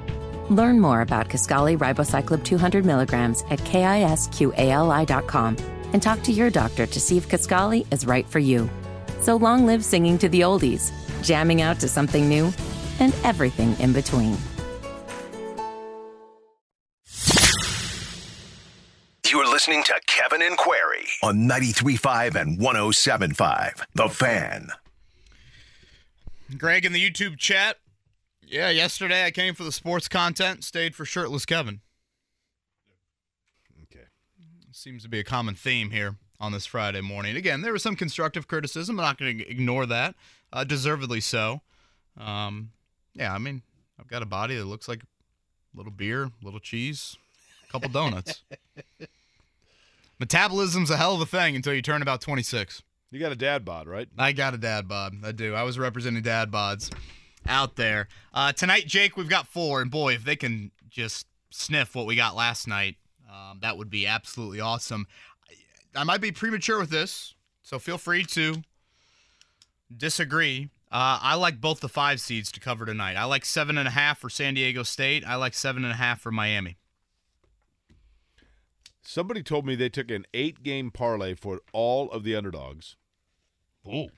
Learn 0.51 0.81
more 0.81 0.99
about 0.99 1.29
Kisqali 1.29 1.77
Ribociclib 1.77 2.43
200 2.43 2.83
milligrams 2.85 3.41
at 3.49 3.59
kisqali.com 3.59 5.57
and 5.93 6.03
talk 6.03 6.21
to 6.23 6.31
your 6.33 6.49
doctor 6.49 6.85
to 6.85 6.99
see 6.99 7.15
if 7.15 7.29
Kisqali 7.29 7.87
is 7.91 8.05
right 8.05 8.27
for 8.27 8.39
you. 8.39 8.69
So 9.21 9.37
long 9.37 9.65
live 9.65 9.83
singing 9.85 10.17
to 10.17 10.27
the 10.27 10.41
oldies, 10.41 10.91
jamming 11.23 11.61
out 11.61 11.79
to 11.79 11.87
something 11.87 12.27
new, 12.27 12.51
and 12.99 13.15
everything 13.23 13.79
in 13.79 13.93
between. 13.93 14.35
You're 19.25 19.49
listening 19.49 19.83
to 19.85 19.93
Kevin 20.07 20.41
and 20.41 20.57
Query 20.57 21.07
on 21.23 21.47
93.5 21.47 22.35
and 22.35 22.59
107.5. 22.59 23.85
The 23.95 24.09
Fan. 24.09 24.67
Greg 26.57 26.83
in 26.83 26.91
the 26.91 27.09
YouTube 27.09 27.37
chat. 27.37 27.77
Yeah, 28.51 28.69
yesterday 28.69 29.23
I 29.23 29.31
came 29.31 29.53
for 29.53 29.63
the 29.63 29.71
sports 29.71 30.09
content, 30.09 30.65
stayed 30.65 30.93
for 30.93 31.05
shirtless 31.05 31.45
Kevin. 31.45 31.79
Okay. 33.83 34.03
Seems 34.73 35.03
to 35.03 35.09
be 35.09 35.21
a 35.21 35.23
common 35.23 35.55
theme 35.55 35.89
here 35.89 36.17
on 36.37 36.51
this 36.51 36.65
Friday 36.65 36.99
morning. 36.99 37.37
Again, 37.37 37.61
there 37.61 37.71
was 37.71 37.81
some 37.81 37.95
constructive 37.95 38.49
criticism. 38.49 38.99
I'm 38.99 39.05
not 39.05 39.17
going 39.17 39.37
to 39.37 39.49
ignore 39.49 39.85
that. 39.85 40.15
Uh, 40.51 40.65
deservedly 40.65 41.21
so. 41.21 41.61
Um, 42.17 42.71
yeah, 43.13 43.33
I 43.33 43.37
mean, 43.37 43.61
I've 43.97 44.09
got 44.09 44.21
a 44.21 44.25
body 44.25 44.57
that 44.57 44.65
looks 44.65 44.89
like 44.89 45.01
a 45.01 45.77
little 45.77 45.93
beer, 45.93 46.23
a 46.23 46.31
little 46.43 46.59
cheese, 46.59 47.15
a 47.69 47.71
couple 47.71 47.87
donuts. 47.87 48.43
Metabolism's 50.19 50.89
a 50.89 50.97
hell 50.97 51.15
of 51.15 51.21
a 51.21 51.25
thing 51.25 51.55
until 51.55 51.73
you 51.73 51.81
turn 51.81 52.01
about 52.01 52.19
26. 52.19 52.83
You 53.11 53.19
got 53.21 53.31
a 53.31 53.37
dad 53.37 53.63
bod, 53.63 53.87
right? 53.87 54.09
I 54.17 54.33
got 54.33 54.53
a 54.53 54.57
dad 54.57 54.89
bod. 54.89 55.15
I 55.23 55.31
do. 55.31 55.55
I 55.55 55.63
was 55.63 55.79
representing 55.79 56.21
dad 56.21 56.51
bods 56.51 56.91
out 57.47 57.75
there. 57.75 58.07
Uh, 58.33 58.51
tonight, 58.51 58.87
Jake, 58.87 59.17
we've 59.17 59.29
got 59.29 59.47
four, 59.47 59.81
and 59.81 59.91
boy, 59.91 60.13
if 60.13 60.23
they 60.23 60.35
can 60.35 60.71
just 60.89 61.27
sniff 61.49 61.95
what 61.95 62.05
we 62.05 62.15
got 62.15 62.35
last 62.35 62.67
night, 62.67 62.95
um, 63.29 63.59
that 63.61 63.77
would 63.77 63.89
be 63.89 64.05
absolutely 64.05 64.59
awesome. 64.59 65.07
I, 65.95 66.01
I 66.01 66.03
might 66.03 66.21
be 66.21 66.31
premature 66.31 66.79
with 66.79 66.89
this, 66.89 67.35
so 67.61 67.79
feel 67.79 67.97
free 67.97 68.23
to 68.25 68.63
disagree. 69.95 70.69
Uh, 70.91 71.19
I 71.21 71.35
like 71.35 71.61
both 71.61 71.79
the 71.79 71.87
five 71.87 72.19
seeds 72.19 72.51
to 72.51 72.59
cover 72.59 72.85
tonight. 72.85 73.15
I 73.15 73.23
like 73.23 73.45
seven 73.45 73.77
and 73.77 73.87
a 73.87 73.91
half 73.91 74.19
for 74.19 74.29
San 74.29 74.55
Diego 74.55 74.83
State. 74.83 75.23
I 75.25 75.35
like 75.35 75.53
seven 75.53 75.83
and 75.85 75.93
a 75.93 75.97
half 75.97 76.19
for 76.19 76.31
Miami. 76.31 76.77
Somebody 79.01 79.41
told 79.41 79.65
me 79.65 79.75
they 79.75 79.89
took 79.89 80.11
an 80.11 80.25
eight-game 80.33 80.91
parlay 80.91 81.33
for 81.33 81.61
all 81.73 82.11
of 82.11 82.23
the 82.23 82.35
underdogs. 82.35 82.97
Ooh. 83.87 84.09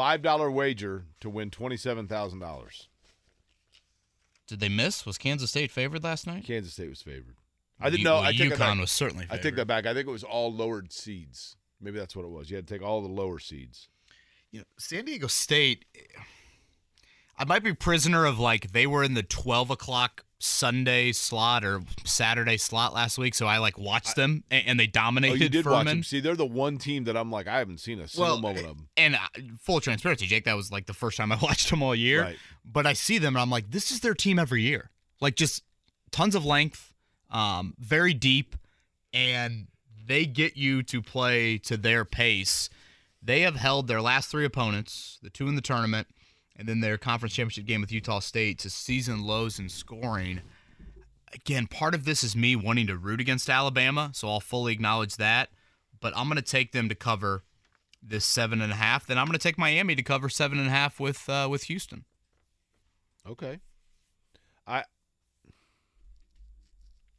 Five 0.00 0.22
dollar 0.22 0.50
wager 0.50 1.04
to 1.20 1.28
win 1.28 1.50
twenty-seven 1.50 2.06
thousand 2.08 2.38
dollars. 2.38 2.88
Did 4.46 4.58
they 4.58 4.70
miss? 4.70 5.04
Was 5.04 5.18
Kansas 5.18 5.50
State 5.50 5.70
favored 5.70 6.02
last 6.02 6.26
night? 6.26 6.46
Kansas 6.46 6.72
State 6.72 6.88
was 6.88 7.02
favored. 7.02 7.36
I 7.78 7.90
didn't 7.90 8.04
know. 8.04 8.14
well, 8.14 8.22
I 8.22 8.32
take 8.32 8.54
UConn 8.54 8.80
was 8.80 8.90
certainly 8.90 9.26
I 9.28 9.36
take 9.36 9.56
that 9.56 9.66
back. 9.66 9.84
I 9.84 9.92
think 9.92 10.08
it 10.08 10.10
was 10.10 10.24
all 10.24 10.50
lowered 10.50 10.90
seeds. 10.90 11.56
Maybe 11.82 11.98
that's 11.98 12.16
what 12.16 12.24
it 12.24 12.30
was. 12.30 12.48
You 12.48 12.56
had 12.56 12.66
to 12.66 12.72
take 12.72 12.82
all 12.82 13.02
the 13.02 13.08
lower 13.08 13.38
seeds. 13.38 13.88
you 14.50 14.60
know, 14.60 14.64
San 14.78 15.04
Diego 15.04 15.26
State, 15.26 15.84
I 17.36 17.44
might 17.44 17.62
be 17.62 17.74
prisoner 17.74 18.24
of 18.24 18.38
like 18.38 18.72
they 18.72 18.86
were 18.86 19.04
in 19.04 19.12
the 19.12 19.22
12 19.22 19.68
o'clock 19.68 20.24
Sunday 20.42 21.12
slot 21.12 21.64
or 21.64 21.82
Saturday 22.04 22.56
slot 22.56 22.94
last 22.94 23.18
week, 23.18 23.34
so 23.34 23.46
I 23.46 23.58
like 23.58 23.78
watched 23.78 24.16
them 24.16 24.42
and, 24.50 24.64
and 24.66 24.80
they 24.80 24.84
Oh, 24.84 24.90
dominated 24.92 25.40
you 25.40 25.48
did 25.50 25.66
watch 25.66 25.86
them. 25.86 26.02
See, 26.02 26.20
they're 26.20 26.34
the 26.34 26.46
one 26.46 26.78
team 26.78 27.04
that 27.04 27.16
I'm 27.16 27.30
like, 27.30 27.46
I 27.46 27.58
haven't 27.58 27.78
seen 27.78 28.00
a 28.00 28.08
single 28.08 28.32
Well, 28.34 28.40
moment 28.40 28.66
of 28.66 28.76
them. 28.76 28.88
and 28.96 29.14
uh, 29.16 29.18
full 29.60 29.80
transparency, 29.80 30.26
Jake, 30.26 30.44
that 30.46 30.56
was 30.56 30.72
like 30.72 30.86
the 30.86 30.94
first 30.94 31.16
time 31.18 31.30
I 31.30 31.38
watched 31.42 31.68
them 31.70 31.82
all 31.82 31.94
year. 31.94 32.22
Right. 32.22 32.36
But 32.64 32.86
I 32.86 32.94
see 32.94 33.18
them 33.18 33.36
and 33.36 33.42
I'm 33.42 33.50
like, 33.50 33.70
this 33.70 33.90
is 33.90 34.00
their 34.00 34.14
team 34.14 34.38
every 34.38 34.62
year. 34.62 34.90
Like 35.20 35.36
just 35.36 35.62
tons 36.10 36.34
of 36.34 36.44
length, 36.46 36.94
um, 37.30 37.74
very 37.78 38.14
deep, 38.14 38.56
and 39.12 39.66
they 40.06 40.24
get 40.26 40.56
you 40.56 40.82
to 40.84 41.02
play 41.02 41.58
to 41.58 41.76
their 41.76 42.04
pace. 42.04 42.70
They 43.22 43.42
have 43.42 43.56
held 43.56 43.86
their 43.88 44.00
last 44.00 44.30
three 44.30 44.46
opponents, 44.46 45.18
the 45.22 45.28
two 45.30 45.46
in 45.48 45.54
the 45.54 45.60
tournament, 45.60 46.08
and 46.60 46.68
then 46.68 46.80
their 46.80 46.98
conference 46.98 47.34
championship 47.34 47.64
game 47.64 47.80
with 47.80 47.90
Utah 47.90 48.20
State, 48.20 48.58
to 48.58 48.68
season 48.68 49.24
lows 49.24 49.58
in 49.58 49.70
scoring. 49.70 50.42
Again, 51.32 51.66
part 51.66 51.94
of 51.94 52.04
this 52.04 52.22
is 52.22 52.36
me 52.36 52.54
wanting 52.54 52.86
to 52.88 52.98
root 52.98 53.18
against 53.18 53.48
Alabama, 53.48 54.10
so 54.12 54.28
I'll 54.28 54.40
fully 54.40 54.74
acknowledge 54.74 55.16
that. 55.16 55.48
But 56.00 56.12
I'm 56.14 56.26
going 56.26 56.36
to 56.36 56.42
take 56.42 56.72
them 56.72 56.90
to 56.90 56.94
cover 56.94 57.44
this 58.02 58.26
seven 58.26 58.60
and 58.60 58.72
a 58.72 58.76
half. 58.76 59.06
Then 59.06 59.16
I'm 59.16 59.24
going 59.24 59.38
to 59.38 59.42
take 59.42 59.56
Miami 59.56 59.94
to 59.94 60.02
cover 60.02 60.28
seven 60.28 60.58
and 60.58 60.68
a 60.68 60.70
half 60.70 61.00
with 61.00 61.26
uh, 61.30 61.48
with 61.50 61.64
Houston. 61.64 62.04
Okay. 63.26 63.60
I 64.66 64.84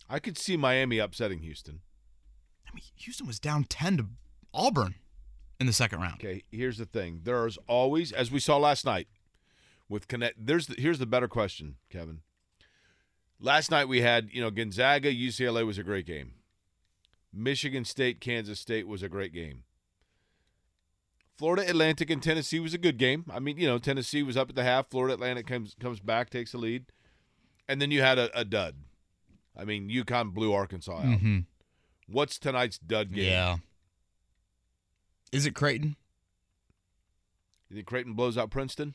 I 0.07 0.19
could 0.19 0.37
see 0.37 0.55
Miami 0.55 0.99
upsetting 0.99 1.39
Houston. 1.39 1.79
I 2.67 2.75
mean, 2.75 2.83
Houston 2.95 3.25
was 3.25 3.39
down 3.39 3.63
ten 3.63 3.97
to 3.97 4.05
Auburn 4.53 4.95
in 5.59 5.65
the 5.65 5.73
second 5.73 5.99
round. 5.99 6.15
Okay, 6.15 6.43
here's 6.51 6.77
the 6.77 6.85
thing. 6.85 7.21
There's 7.23 7.57
always, 7.67 8.11
as 8.11 8.29
we 8.29 8.39
saw 8.39 8.57
last 8.57 8.85
night, 8.85 9.07
with 9.91 10.07
connect. 10.07 10.43
There's 10.43 10.67
the, 10.67 10.75
here's 10.77 10.99
the 10.99 11.05
better 11.05 11.27
question, 11.27 11.75
Kevin. 11.89 12.21
Last 13.39 13.69
night 13.69 13.87
we 13.87 14.01
had, 14.01 14.29
you 14.31 14.41
know, 14.41 14.49
Gonzaga, 14.49 15.13
UCLA 15.13 15.65
was 15.65 15.77
a 15.77 15.83
great 15.83 16.05
game. 16.05 16.33
Michigan 17.33 17.85
State, 17.85 18.21
Kansas 18.21 18.59
State 18.59 18.87
was 18.87 19.03
a 19.03 19.09
great 19.09 19.33
game. 19.33 19.63
Florida 21.37 21.67
Atlantic 21.67 22.09
and 22.09 22.21
Tennessee 22.21 22.59
was 22.59 22.73
a 22.73 22.77
good 22.77 22.97
game. 22.97 23.25
I 23.29 23.39
mean, 23.39 23.57
you 23.57 23.67
know, 23.67 23.79
Tennessee 23.79 24.23
was 24.23 24.37
up 24.37 24.49
at 24.49 24.55
the 24.55 24.63
half. 24.63 24.89
Florida 24.89 25.15
Atlantic 25.15 25.47
comes 25.47 25.75
comes 25.79 25.99
back, 25.99 26.29
takes 26.29 26.51
the 26.51 26.57
lead, 26.57 26.85
and 27.67 27.81
then 27.81 27.89
you 27.91 28.01
had 28.01 28.19
a, 28.19 28.39
a 28.39 28.45
dud. 28.45 28.75
I 29.57 29.65
mean, 29.65 29.89
UConn 29.89 30.33
blew 30.33 30.53
Arkansas 30.53 30.97
out. 30.97 31.03
Mm-hmm. 31.03 31.39
What's 32.07 32.37
tonight's 32.37 32.77
dud 32.77 33.11
game? 33.11 33.25
Yeah. 33.25 33.57
Is 35.31 35.45
it 35.45 35.55
Creighton? 35.55 35.95
You 37.69 37.77
think 37.77 37.87
Creighton 37.87 38.13
blows 38.13 38.37
out 38.37 38.51
Princeton? 38.51 38.93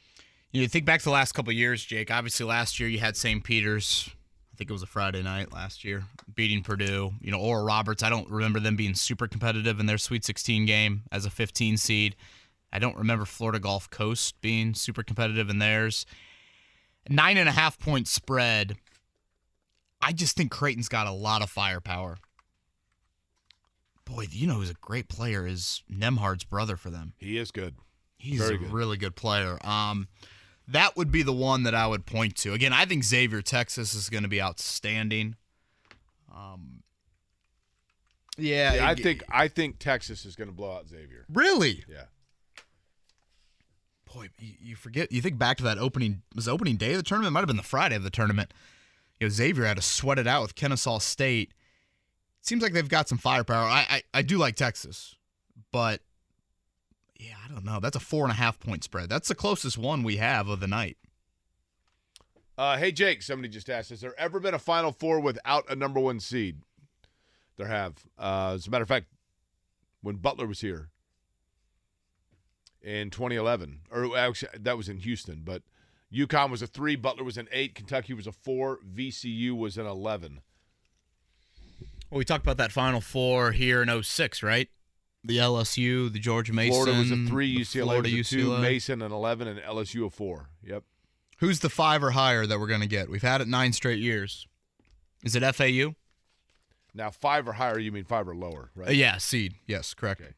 You 0.52 0.62
know, 0.62 0.68
think 0.68 0.84
back 0.86 1.00
to 1.00 1.04
the 1.04 1.10
last 1.10 1.32
couple 1.32 1.50
of 1.50 1.56
years, 1.56 1.84
Jake. 1.84 2.10
Obviously, 2.10 2.46
last 2.46 2.80
year 2.80 2.88
you 2.88 2.98
had 2.98 3.16
St. 3.16 3.42
Peter's. 3.44 4.08
I 4.52 4.56
think 4.56 4.70
it 4.70 4.72
was 4.72 4.82
a 4.82 4.86
Friday 4.86 5.22
night 5.22 5.52
last 5.52 5.84
year, 5.84 6.04
beating 6.34 6.62
Purdue. 6.62 7.12
You 7.20 7.30
know, 7.30 7.38
Oral 7.38 7.64
Roberts. 7.66 8.02
I 8.02 8.08
don't 8.08 8.30
remember 8.30 8.58
them 8.58 8.74
being 8.74 8.94
super 8.94 9.28
competitive 9.28 9.80
in 9.80 9.86
their 9.86 9.98
Sweet 9.98 10.24
16 10.24 10.64
game 10.64 11.02
as 11.12 11.26
a 11.26 11.30
15 11.30 11.76
seed. 11.76 12.16
I 12.72 12.78
don't 12.78 12.96
remember 12.96 13.26
Florida 13.26 13.58
Gulf 13.58 13.90
Coast 13.90 14.40
being 14.40 14.72
super 14.72 15.02
competitive 15.02 15.50
in 15.50 15.58
theirs. 15.58 16.06
Nine 17.08 17.36
and 17.36 17.48
a 17.48 17.52
half 17.52 17.78
point 17.78 18.08
spread. 18.08 18.76
I 20.00 20.12
just 20.12 20.36
think 20.36 20.50
Creighton's 20.50 20.88
got 20.88 21.06
a 21.06 21.12
lot 21.12 21.42
of 21.42 21.50
firepower. 21.50 22.16
Boy, 24.04 24.26
you 24.30 24.46
know 24.46 24.54
who's 24.54 24.70
a 24.70 24.74
great 24.74 25.08
player 25.08 25.46
is 25.46 25.82
Nembhard's 25.92 26.44
brother 26.44 26.76
for 26.76 26.90
them. 26.90 27.12
He 27.18 27.36
is 27.38 27.50
good. 27.50 27.74
He's 28.18 28.40
Very 28.40 28.54
a 28.54 28.58
good. 28.58 28.72
really 28.72 28.96
good 28.96 29.16
player. 29.16 29.58
Um, 29.66 30.08
that 30.68 30.96
would 30.96 31.10
be 31.10 31.22
the 31.22 31.32
one 31.32 31.62
that 31.64 31.74
I 31.74 31.86
would 31.86 32.06
point 32.06 32.36
to. 32.38 32.52
Again, 32.52 32.72
I 32.72 32.84
think 32.84 33.04
Xavier 33.04 33.42
Texas 33.42 33.94
is 33.94 34.08
going 34.08 34.22
to 34.24 34.28
be 34.28 34.40
outstanding. 34.42 35.36
Um, 36.34 36.82
yeah, 38.36 38.74
Yeah, 38.74 38.88
I 38.88 38.94
think 38.94 39.22
I 39.30 39.48
think 39.48 39.78
Texas 39.78 40.24
is 40.24 40.36
going 40.36 40.48
to 40.48 40.54
blow 40.54 40.72
out 40.72 40.88
Xavier. 40.88 41.24
really. 41.32 41.84
Yeah. 41.88 42.04
Boy, 44.12 44.28
you, 44.38 44.54
you 44.60 44.76
forget. 44.76 45.10
You 45.12 45.20
think 45.20 45.38
back 45.38 45.56
to 45.58 45.64
that 45.64 45.78
opening. 45.78 46.22
Was 46.34 46.48
opening 46.48 46.76
day 46.76 46.92
of 46.92 46.98
the 46.98 47.02
tournament? 47.02 47.32
It 47.32 47.34
might 47.34 47.40
have 47.40 47.48
been 47.48 47.56
the 47.56 47.62
Friday 47.62 47.96
of 47.96 48.02
the 48.02 48.10
tournament. 48.10 48.52
You 49.20 49.26
know, 49.26 49.30
Xavier 49.30 49.64
had 49.64 49.76
to 49.76 49.82
sweat 49.82 50.18
it 50.18 50.26
out 50.26 50.42
with 50.42 50.54
Kennesaw 50.54 50.98
State. 50.98 51.52
Seems 52.40 52.62
like 52.62 52.72
they've 52.72 52.88
got 52.88 53.08
some 53.08 53.18
firepower. 53.18 53.66
I, 53.66 53.86
I 53.88 54.02
I 54.14 54.22
do 54.22 54.38
like 54.38 54.54
Texas, 54.56 55.16
but 55.72 56.00
yeah, 57.18 57.36
I 57.44 57.52
don't 57.52 57.64
know. 57.64 57.80
That's 57.80 57.96
a 57.96 58.00
four 58.00 58.24
and 58.24 58.32
a 58.32 58.36
half 58.36 58.58
point 58.58 58.84
spread. 58.84 59.08
That's 59.08 59.28
the 59.28 59.34
closest 59.34 59.78
one 59.78 60.02
we 60.02 60.16
have 60.16 60.48
of 60.48 60.60
the 60.60 60.66
night. 60.66 60.96
Uh, 62.58 62.78
hey 62.78 62.90
Jake, 62.90 63.22
somebody 63.22 63.48
just 63.48 63.68
asked: 63.68 63.90
Has 63.90 64.00
there 64.00 64.18
ever 64.18 64.40
been 64.40 64.54
a 64.54 64.58
Final 64.58 64.92
Four 64.92 65.20
without 65.20 65.70
a 65.70 65.76
number 65.76 66.00
one 66.00 66.20
seed? 66.20 66.60
There 67.56 67.66
have. 67.66 67.94
Uh, 68.18 68.52
as 68.54 68.66
a 68.66 68.70
matter 68.70 68.82
of 68.82 68.88
fact, 68.88 69.06
when 70.02 70.16
Butler 70.16 70.46
was 70.46 70.60
here 70.60 70.88
in 72.82 73.10
2011, 73.10 73.80
or 73.90 74.16
actually 74.16 74.50
that 74.58 74.76
was 74.76 74.88
in 74.88 74.98
Houston, 74.98 75.42
but 75.44 75.62
UConn 76.12 76.50
was 76.50 76.62
a 76.62 76.66
three, 76.66 76.96
Butler 76.96 77.24
was 77.24 77.36
an 77.36 77.48
eight, 77.52 77.74
Kentucky 77.74 78.14
was 78.14 78.26
a 78.26 78.32
four, 78.32 78.78
VCU 78.94 79.56
was 79.56 79.76
an 79.76 79.86
11. 79.86 80.40
Well, 82.10 82.18
we 82.18 82.24
talked 82.24 82.44
about 82.44 82.58
that 82.58 82.72
Final 82.72 83.00
Four 83.00 83.52
here 83.52 83.82
in 83.82 84.02
06, 84.02 84.42
right? 84.42 84.68
The 85.26 85.38
LSU, 85.38 86.12
the 86.12 86.18
George 86.20 86.52
Mason. 86.52 86.72
Florida 86.72 86.98
was 86.98 87.10
a 87.10 87.26
three, 87.26 87.58
UCLA 87.58 87.82
Florida 87.82 88.16
was 88.16 88.32
a 88.32 88.36
two, 88.36 88.48
UCLA. 88.50 88.60
Mason 88.60 89.02
an 89.02 89.10
11, 89.12 89.48
and 89.48 89.60
LSU 89.60 90.06
a 90.06 90.10
four. 90.10 90.50
Yep. 90.62 90.84
Who's 91.38 91.60
the 91.60 91.68
five 91.68 92.02
or 92.04 92.12
higher 92.12 92.46
that 92.46 92.60
we're 92.60 92.66
going 92.68 92.80
to 92.80 92.86
get? 92.86 93.10
We've 93.10 93.22
had 93.22 93.40
it 93.40 93.48
nine 93.48 93.72
straight 93.72 93.98
years. 93.98 94.46
Is 95.24 95.34
it 95.34 95.42
FAU? 95.54 95.94
Now 96.94 97.10
five 97.10 97.46
or 97.48 97.52
higher, 97.54 97.78
you 97.78 97.92
mean 97.92 98.04
five 98.04 98.28
or 98.28 98.34
lower, 98.34 98.70
right? 98.74 98.88
Uh, 98.88 98.92
yeah, 98.92 99.18
seed. 99.18 99.54
Yes, 99.66 99.92
correct. 99.92 100.22
Okay. 100.22 100.32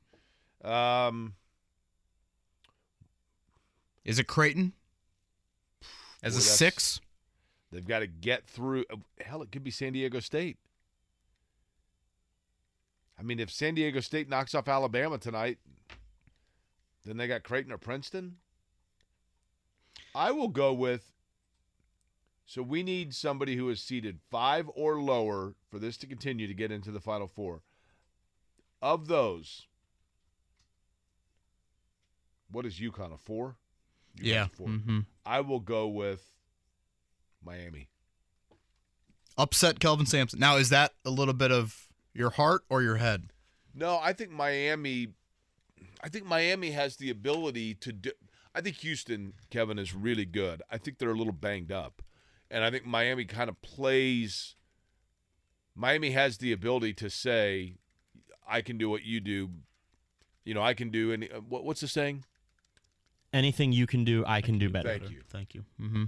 Um, 0.75 1.35
Is 4.05 4.19
it 4.19 4.27
Creighton? 4.27 4.73
As 6.23 6.33
Boy, 6.35 6.39
a 6.39 6.43
six? 6.43 7.01
They've 7.71 7.87
got 7.87 8.01
to 8.01 8.07
get 8.09 8.47
through. 8.47 8.87
uh, 8.91 8.97
Hell, 9.25 9.43
it 9.43 9.53
could 9.53 9.63
be 9.63 9.71
San 9.71 9.93
Diego 9.93 10.19
State. 10.21 10.57
I 13.19 13.23
mean, 13.23 13.41
if 13.41 13.51
San 13.51 13.75
Diego 13.75 14.01
State 14.01 14.29
knocks 14.29 14.55
off 14.55 14.69
Alabama 14.69 15.19
tonight, 15.19 15.59
then 17.05 17.17
they 17.17 17.27
got 17.27 17.43
Creighton 17.43 17.73
or 17.73 17.79
Princeton. 17.79 18.37
I 20.15 20.31
will 20.31 20.49
go 20.49 20.73
with. 20.73 21.13
So 22.47 22.63
we 22.63 22.83
need 22.83 23.15
somebody 23.15 23.57
who 23.57 23.69
is 23.69 23.83
seated 23.83 24.21
five 24.31 24.71
or 24.75 25.01
lower 25.01 25.55
for 25.71 25.79
this 25.79 25.97
to 25.99 26.07
continue 26.07 26.47
to 26.47 26.55
get 26.55 26.73
into 26.73 26.91
the 26.91 27.01
Final 27.01 27.29
Four. 27.29 27.61
Of 28.81 29.09
those, 29.09 29.67
what 32.51 32.65
is 32.65 32.79
UConn 32.79 33.13
a 33.13 33.19
four? 33.19 33.57
UConn's 34.17 34.27
Yeah. 34.27 34.45
a 34.45 34.49
4 34.49 34.67
hmm 34.69 35.01
I 35.27 35.41
will 35.41 35.61
go 35.61 35.89
with 35.89 36.31
Miami. 37.45 37.89
Upset 39.37 39.79
Kelvin 39.79 40.07
Sampson. 40.07 40.39
Now, 40.41 40.57
is 40.57 40.71
that 40.71 40.95
a 41.05 41.11
little 41.11 41.35
bit 41.35 41.53
of 41.53 41.88
your 42.19 42.31
heart 42.31 42.63
or 42.69 42.83
your 42.83 42.97
head? 42.97 43.33
No, 43.75 43.99
I 44.03 44.13
think 44.13 44.31
Miami. 44.31 45.09
I 46.03 46.09
think 46.09 46.27
Miami 46.27 46.73
has 46.73 46.97
the 46.97 47.11
ability 47.11 47.75
to 47.77 47.93
do. 47.93 48.11
I 48.55 48.61
think 48.61 48.77
Houston, 48.79 49.35
Kevin, 49.51 49.79
is 49.79 49.95
really 49.95 50.25
good. 50.25 50.63
I 50.71 50.79
think 50.79 50.99
they're 50.99 51.11
a 51.11 51.17
little 51.17 51.33
banged 51.33 51.71
up, 51.71 52.03
and 52.51 52.65
I 52.65 52.71
think 52.71 52.85
Miami 52.85 53.25
kind 53.25 53.49
of 53.49 53.61
plays. 53.63 54.57
Miami 55.75 56.11
has 56.11 56.39
the 56.39 56.53
ability 56.53 56.95
to 56.95 57.09
say, 57.11 57.75
"I 58.49 58.61
can 58.63 58.79
do 58.79 58.91
what 58.91 59.05
you 59.05 59.21
do." 59.21 59.51
You 60.45 60.55
know, 60.55 60.63
I 60.63 60.75
can 60.75 60.91
do 60.91 61.13
any. 61.13 61.31
uh, 61.31 61.41
What, 61.41 61.65
what's 61.65 61.81
the 61.83 61.89
saying? 61.89 62.25
Anything 63.33 63.73
you 63.73 63.87
can 63.87 64.05
do, 64.05 64.25
I 64.27 64.41
can 64.41 64.59
do 64.59 64.71
better. 64.71 64.89
Thank 64.89 65.11
you. 65.11 65.21
Thank 65.29 65.55
you. 65.55 65.65
Mm-hmm. 65.81 66.05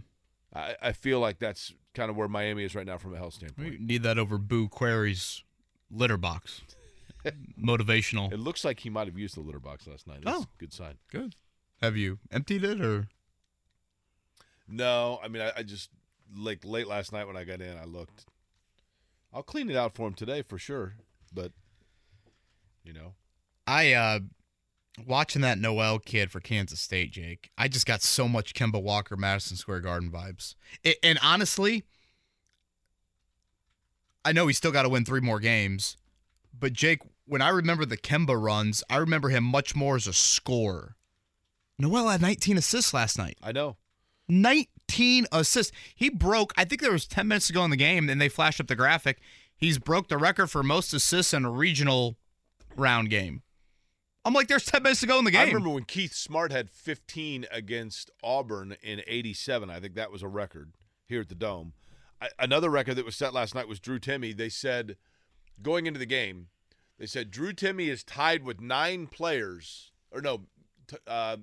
I, 0.55 0.74
I 0.82 0.93
feel 0.93 1.20
like 1.20 1.39
that's 1.39 1.74
kind 1.95 2.11
of 2.11 2.16
where 2.16 2.27
Miami 2.28 2.65
is 2.65 2.74
right 2.74 2.87
now 2.87 2.97
from 2.97 3.15
a 3.15 3.19
health 3.19 3.35
We 3.41 3.49
standpoint. 3.49 3.81
need 3.82 4.03
that 4.05 4.19
over 4.19 4.39
Boo 4.39 4.69
Query's 4.69 5.45
litter 5.91 6.17
box. 6.17 6.62
Motivational. 7.61 8.33
It 8.33 8.41
looks 8.41 8.65
like 8.65 8.81
he 8.81 8.91
might 8.91 9.07
have 9.07 9.19
used 9.19 9.37
the 9.37 9.41
litter 9.41 9.61
box 9.61 9.87
last 9.87 10.07
night. 10.07 10.21
That's 10.25 10.39
Oh. 10.39 10.43
a 10.43 10.49
good 10.59 10.73
sign. 10.73 10.95
Good. 11.11 11.35
Have 11.83 11.97
you 11.97 12.19
emptied 12.31 12.65
it 12.65 12.81
or? 12.81 13.09
No, 14.69 15.19
I 15.23 15.29
mean, 15.29 15.43
I, 15.43 15.53
I 15.59 15.62
just 15.62 15.91
like 16.35 16.65
late 16.65 16.87
last 16.87 17.12
night 17.12 17.27
when 17.27 17.37
I 17.37 17.45
got 17.45 17.61
in, 17.61 17.77
I 17.77 17.85
looked. 17.85 18.25
I'll 19.33 19.43
clean 19.43 19.69
it 19.71 19.77
out 19.77 19.95
for 19.95 20.07
him 20.07 20.15
today 20.15 20.43
for 20.43 20.59
sure, 20.59 20.95
but 21.33 21.53
you 22.85 22.93
know, 22.93 23.15
I 23.67 23.93
uh 23.93 24.21
watching 25.07 25.43
that 25.43 25.59
Nowell 25.59 25.99
kid 25.99 26.31
for 26.31 26.41
Kansas 26.41 26.81
State, 26.81 27.12
Jake. 27.12 27.51
I 27.59 27.69
just 27.69 27.87
got 27.87 28.03
so 28.03 28.29
much 28.29 28.55
Kemba 28.55 28.83
Walker 28.83 29.17
Madison 29.17 29.57
Square 29.57 29.81
Garden 29.81 30.11
vibes. 30.11 30.55
I 30.85 30.95
and 31.03 31.19
honestly, 31.23 31.85
I 34.24 34.32
know 34.32 34.47
he's 34.47 34.56
still 34.56 34.72
got 34.72 34.82
to 34.82 34.88
win 34.88 35.05
three 35.05 35.20
more 35.20 35.40
games, 35.40 35.97
but 36.59 36.72
Jake, 36.72 37.01
when 37.26 37.42
I 37.42 37.48
remember 37.48 37.84
the 37.84 37.97
Kemba 37.97 38.40
runs, 38.40 38.82
I 38.90 38.97
remember 38.97 39.28
him 39.28 39.44
much 39.44 39.74
more 39.74 39.97
as 39.97 40.06
a 40.06 40.12
scorer. 40.12 40.97
Nowell 41.78 42.09
had 42.09 42.20
19 42.20 42.59
assists 42.59 42.92
last 42.92 43.16
night. 43.16 43.38
I 43.42 43.52
know. 43.52 43.76
19 44.28 45.26
assists. 45.32 45.72
He 45.94 46.10
broke, 46.10 46.52
I 46.56 46.64
think 46.64 46.82
there 46.82 46.92
was 46.92 47.06
10 47.06 47.28
minutes 47.28 47.47
to 47.47 47.52
go 47.52 47.64
in 47.64 47.70
the 47.70 47.76
game, 47.76 48.09
and 48.09 48.20
they 48.20 48.28
flashed 48.28 48.60
up 48.60 48.66
the 48.66 48.76
graphic. 48.76 49.20
He's 49.56 49.78
broke 49.78 50.09
the 50.09 50.18
record 50.18 50.48
for 50.48 50.62
most 50.62 50.92
assists 50.92 51.32
in 51.32 51.44
a 51.44 51.51
regional 51.51 52.16
round 52.76 53.10
game. 53.10 53.42
I'm 54.24 54.34
like, 54.34 54.48
there's 54.48 54.66
10 54.66 54.82
minutes 54.82 55.01
to 55.01 55.06
go 55.06 55.18
in 55.18 55.24
the 55.24 55.30
game. 55.30 55.40
I 55.40 55.44
remember 55.44 55.70
when 55.70 55.84
Keith 55.84 56.12
Smart 56.12 56.52
had 56.52 56.70
15 56.70 57.47
against 57.51 58.10
Auburn 58.22 58.76
in 58.82 59.01
'87. 59.06 59.70
I 59.70 59.80
think 59.80 59.94
that 59.94 60.12
was 60.12 60.22
a 60.22 60.28
record 60.28 60.72
here 61.06 61.22
at 61.22 61.28
the 61.30 61.34
Dome. 61.34 61.72
Another 62.38 62.70
record 62.70 62.97
that 62.97 63.05
was 63.05 63.16
set 63.16 63.32
last 63.32 63.55
night 63.55 63.68
was 63.68 63.80
Drew 63.80 63.98
Timme. 63.98 64.36
They 64.36 64.48
said 64.48 64.97
going 65.62 65.86
into 65.86 65.98
the 65.98 66.06
game, 66.06 66.48
they 66.98 67.06
said 67.06 67.30
Drew 67.30 67.52
Timme 67.52 67.88
is 67.88 68.05
tied 68.05 68.44
with 68.44 68.60
nine 68.60 69.06
players, 69.06 69.90
or 70.10 70.20
no, 70.20 70.42
t- 70.86 70.97
uh, 71.06 71.38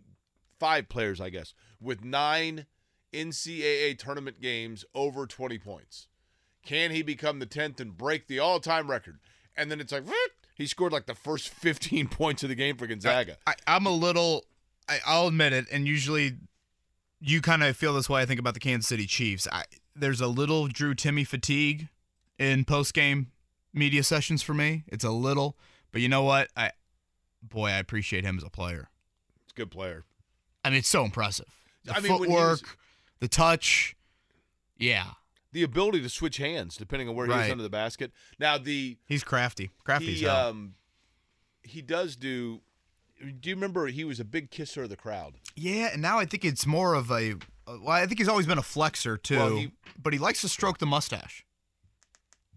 five 0.59 0.87
players, 0.87 1.19
I 1.19 1.29
guess, 1.29 1.53
with 1.81 2.03
nine 2.03 2.67
NCAA 3.13 3.97
tournament 3.97 4.41
games 4.41 4.85
over 4.93 5.25
20 5.25 5.57
points. 5.57 6.07
Can 6.63 6.91
he 6.91 7.01
become 7.01 7.39
the 7.39 7.45
10th 7.45 7.79
and 7.79 7.97
break 7.97 8.27
the 8.27 8.39
all-time 8.39 8.89
record? 8.89 9.19
And 9.55 9.71
then 9.71 9.79
it's 9.79 9.91
like, 9.91 10.03
he 10.53 10.67
scored 10.67 10.91
like 10.91 11.05
the 11.05 11.15
first 11.15 11.49
15 11.53 12.07
points 12.09 12.43
of 12.43 12.49
the 12.49 12.55
game 12.55 12.77
for 12.77 12.85
Gonzaga. 12.87 13.37
I, 13.47 13.55
I'm 13.65 13.85
a 13.85 13.91
little, 13.91 14.45
I, 14.87 14.99
I'll 15.05 15.27
admit 15.27 15.53
it, 15.53 15.65
and 15.71 15.87
usually 15.87 16.37
you 17.19 17.41
kind 17.41 17.63
of 17.63 17.75
feel 17.75 17.93
this 17.93 18.09
way, 18.09 18.21
I 18.21 18.25
think, 18.25 18.39
about 18.39 18.53
the 18.53 18.59
Kansas 18.59 18.87
City 18.87 19.07
Chiefs. 19.07 19.47
I, 19.51 19.63
there's 19.99 20.22
a 20.22 20.28
little 20.28 20.68
Drew 20.68 20.94
Timme 20.94 21.26
fatigue 21.26 21.88
in 22.40 22.65
post 22.65 22.94
game 22.94 23.32
media 23.74 24.03
sessions 24.03 24.41
for 24.44 24.53
me. 24.53 24.84
It's 24.88 25.03
a 25.03 25.11
little, 25.11 25.57
but 25.91 26.02
you 26.02 26.10
know 26.10 26.24
what? 26.24 26.49
I 26.56 26.72
boy, 27.41 27.68
I 27.69 27.78
appreciate 27.78 28.24
him 28.24 28.38
as 28.38 28.44
a 28.44 28.49
player. 28.49 28.90
He's 29.45 29.52
a 29.53 29.56
good 29.56 29.72
player. 29.72 30.06
I 30.64 30.69
mean, 30.69 30.80
it's 30.80 30.88
so 30.90 31.03
impressive. 31.06 31.45
The 31.86 31.94
I 31.95 31.99
mean, 32.02 32.11
footwork, 32.11 32.61
was- 32.61 32.64
the 33.19 33.28
touch. 33.28 33.95
Yeah, 34.80 35.11
The 35.53 35.64
ability 35.64 36.02
to 36.03 36.10
switch 36.10 36.38
hands 36.38 36.78
depending 36.78 37.10
on 37.10 37.15
where 37.15 37.26
he 37.26 37.32
Right. 37.32 37.45
is 37.45 37.52
under 37.52 37.64
the 37.64 37.69
basket. 37.69 38.11
Now 38.38 38.57
the 38.60 38.98
he's 39.07 39.24
crafty. 39.24 39.72
Crafty. 39.84 40.14
he 40.14 40.28
um 40.28 40.76
he 41.64 41.82
does 41.82 42.15
do. 42.15 42.61
Do 43.19 43.49
you 43.49 43.56
remember 43.56 43.88
he 43.88 44.03
was 44.03 44.19
a 44.19 44.24
big 44.26 44.52
kisser 44.52 44.84
of 44.84 44.90
the 44.90 44.95
crowd? 44.95 45.36
Yeah, 45.56 45.90
and 45.94 46.02
now 46.03 46.19
I 46.19 46.26
think 46.26 46.45
it's 46.45 46.68
more 46.68 46.94
of 46.94 47.10
a. 47.11 47.36
Well, 47.68 47.89
I 47.89 48.06
think 48.07 48.19
he's 48.19 48.30
always 48.30 48.45
been 48.48 48.57
a 48.57 48.64
flexor 48.64 49.18
too, 49.18 49.38
Well, 49.38 49.57
he- 49.57 49.72
but 50.02 50.14
he 50.14 50.19
likes 50.19 50.41
to 50.41 50.49
stroke 50.49 50.77
the 50.77 50.85
mustache. 50.85 51.45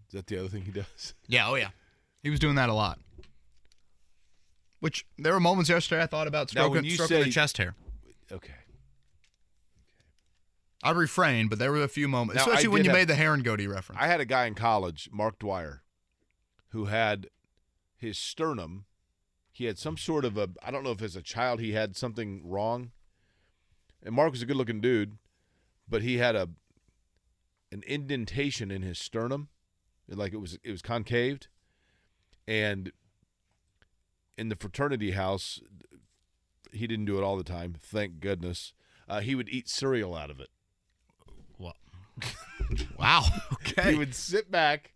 Is 0.07 0.13
that 0.13 0.27
the 0.27 0.37
other 0.37 0.47
thing 0.49 0.63
he 0.63 0.71
does? 0.71 1.13
Yeah, 1.27 1.49
oh 1.49 1.55
yeah, 1.55 1.69
he 2.23 2.29
was 2.29 2.39
doing 2.39 2.55
that 2.55 2.69
a 2.69 2.73
lot. 2.73 2.99
Which 4.79 5.05
there 5.17 5.33
were 5.33 5.39
moments 5.39 5.69
yesterday 5.69 6.01
I 6.01 6.07
thought 6.07 6.27
about 6.27 6.49
stroking, 6.49 6.89
stroking 6.89 7.17
say- 7.17 7.23
the 7.23 7.29
chest 7.31 7.57
hair. 7.57 7.75
Okay. 8.31 8.53
I 10.83 10.91
refrained, 10.91 11.49
but 11.51 11.59
there 11.59 11.71
were 11.71 11.83
a 11.83 11.87
few 11.87 12.07
moments, 12.07 12.37
Now, 12.37 12.51
especially 12.51 12.69
when 12.69 12.83
you 12.83 12.89
have- 12.89 12.97
made 12.97 13.07
the 13.07 13.13
and 13.31 13.43
goatee 13.43 13.67
reference. 13.67 14.01
I 14.01 14.07
had 14.07 14.19
a 14.19 14.25
guy 14.25 14.45
in 14.47 14.55
college, 14.55 15.09
Mark 15.11 15.37
Dwyer, 15.37 15.83
who 16.69 16.85
had 16.85 17.27
his 17.97 18.17
sternum. 18.17 18.85
He 19.51 19.65
had 19.65 19.77
some 19.77 19.95
sort 19.97 20.25
of 20.25 20.37
a 20.37 20.49
I 20.63 20.71
don't 20.71 20.83
know 20.83 20.91
if 20.91 21.01
as 21.03 21.15
a 21.15 21.21
child 21.21 21.59
he 21.59 21.73
had 21.73 21.95
something 21.95 22.41
wrong. 22.43 22.91
And 24.03 24.15
Mark 24.15 24.31
was 24.31 24.41
a 24.41 24.45
good-looking 24.45 24.81
dude, 24.81 25.17
but 25.87 26.01
he 26.01 26.17
had 26.17 26.35
a 26.35 26.49
an 27.73 27.83
indentation 27.87 28.69
in 28.69 28.81
his 28.81 28.99
sternum, 28.99 29.47
like 30.07 30.33
it 30.33 30.41
was 30.41 30.57
it 30.63 30.71
was 30.71 30.81
concaved, 30.81 31.47
and 32.47 32.91
in 34.37 34.49
the 34.49 34.55
fraternity 34.55 35.11
house, 35.11 35.61
he 36.71 36.87
didn't 36.87 37.05
do 37.05 37.17
it 37.17 37.23
all 37.23 37.37
the 37.37 37.43
time. 37.43 37.75
Thank 37.79 38.19
goodness. 38.19 38.73
Uh, 39.07 39.19
he 39.21 39.35
would 39.35 39.49
eat 39.49 39.69
cereal 39.69 40.15
out 40.15 40.29
of 40.29 40.39
it. 40.39 40.49
wow. 42.97 43.23
Okay. 43.53 43.91
he 43.91 43.97
would 43.97 44.13
sit 44.15 44.51
back 44.51 44.91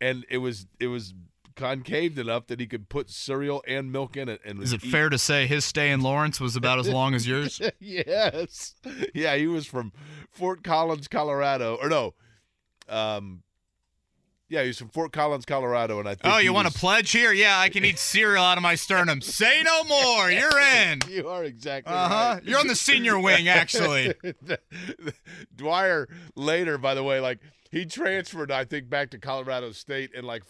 and 0.00 0.26
it 0.28 0.38
was 0.38 0.66
it 0.78 0.88
was 0.88 1.14
concaved 1.56 2.18
enough 2.18 2.46
that 2.46 2.60
he 2.60 2.66
could 2.66 2.88
put 2.88 3.10
cereal 3.10 3.62
and 3.66 3.90
milk 3.92 4.16
in 4.16 4.28
it 4.28 4.40
and 4.44 4.62
Is 4.62 4.72
it 4.72 4.84
eat- 4.84 4.90
fair 4.90 5.08
to 5.08 5.18
say 5.18 5.46
his 5.46 5.64
stay 5.64 5.90
in 5.90 6.00
Lawrence 6.00 6.40
was 6.40 6.56
about 6.56 6.78
as 6.78 6.88
long 6.88 7.14
as 7.14 7.26
yours? 7.26 7.60
yes 7.80 8.74
yeah 9.14 9.36
he 9.36 9.46
was 9.46 9.66
from 9.66 9.92
fort 10.30 10.62
collins 10.64 11.08
colorado 11.08 11.76
or 11.80 11.88
no 11.88 12.14
um 12.88 13.42
yeah 14.48 14.62
he 14.62 14.68
was 14.68 14.78
from 14.78 14.88
fort 14.88 15.12
collins 15.12 15.44
colorado 15.44 15.98
and 16.00 16.08
i 16.08 16.14
think 16.14 16.32
Oh, 16.34 16.38
you 16.38 16.52
want 16.52 16.66
was- 16.66 16.74
a 16.74 16.78
pledge 16.78 17.10
here? 17.12 17.32
Yeah, 17.32 17.58
I 17.58 17.68
can 17.68 17.84
eat 17.84 17.98
cereal 18.12 18.42
out 18.44 18.58
of 18.58 18.62
my 18.62 18.74
sternum. 18.74 19.20
Say 19.20 19.62
no 19.62 19.84
more. 19.84 20.30
You're 20.30 20.60
in. 20.60 21.00
you 21.08 21.28
are 21.28 21.44
exactly 21.44 21.92
Uh 21.94 22.08
huh. 22.08 22.14
right. 22.34 22.44
You're 22.44 22.58
on 22.58 22.66
the 22.66 22.74
senior 22.74 23.18
wing, 23.18 23.48
actually. 23.48 24.14
Dwyer 25.54 26.08
later, 26.36 26.78
by 26.78 26.94
the 26.94 27.02
way, 27.04 27.20
like 27.20 27.38
he 27.70 27.86
transferred, 27.86 28.50
I 28.50 28.64
think, 28.64 28.88
back 28.90 29.10
to 29.10 29.18
Colorado 29.18 29.72
State, 29.72 30.10
and 30.16 30.26
like 30.26 30.42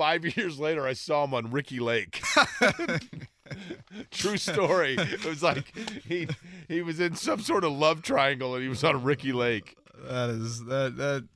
five 0.00 0.24
years 0.36 0.58
later, 0.58 0.86
I 0.86 0.94
saw 0.94 1.24
him 1.24 1.34
on 1.34 1.50
Ricki 1.50 1.78
Lake. 1.78 2.22
True 4.10 4.38
story. 4.38 4.94
It 4.98 5.24
was 5.26 5.42
like 5.42 5.76
he 6.06 6.26
he 6.68 6.80
was 6.82 7.00
in 7.00 7.16
some 7.16 7.40
sort 7.40 7.64
of 7.64 7.72
love 7.72 8.00
triangle, 8.02 8.54
and 8.54 8.62
he 8.62 8.68
was 8.68 8.82
on 8.82 9.02
Ricki 9.02 9.32
Lake. 9.32 9.76
That 10.08 10.30
is 10.30 10.64
that 10.64 10.96
that 10.96 11.28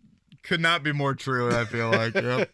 could 0.42 0.60
not 0.60 0.82
be 0.82 0.92
more 0.92 1.14
true. 1.14 1.54
I 1.54 1.64
feel 1.66 1.90
like. 1.90 2.14
Yep. 2.14 2.50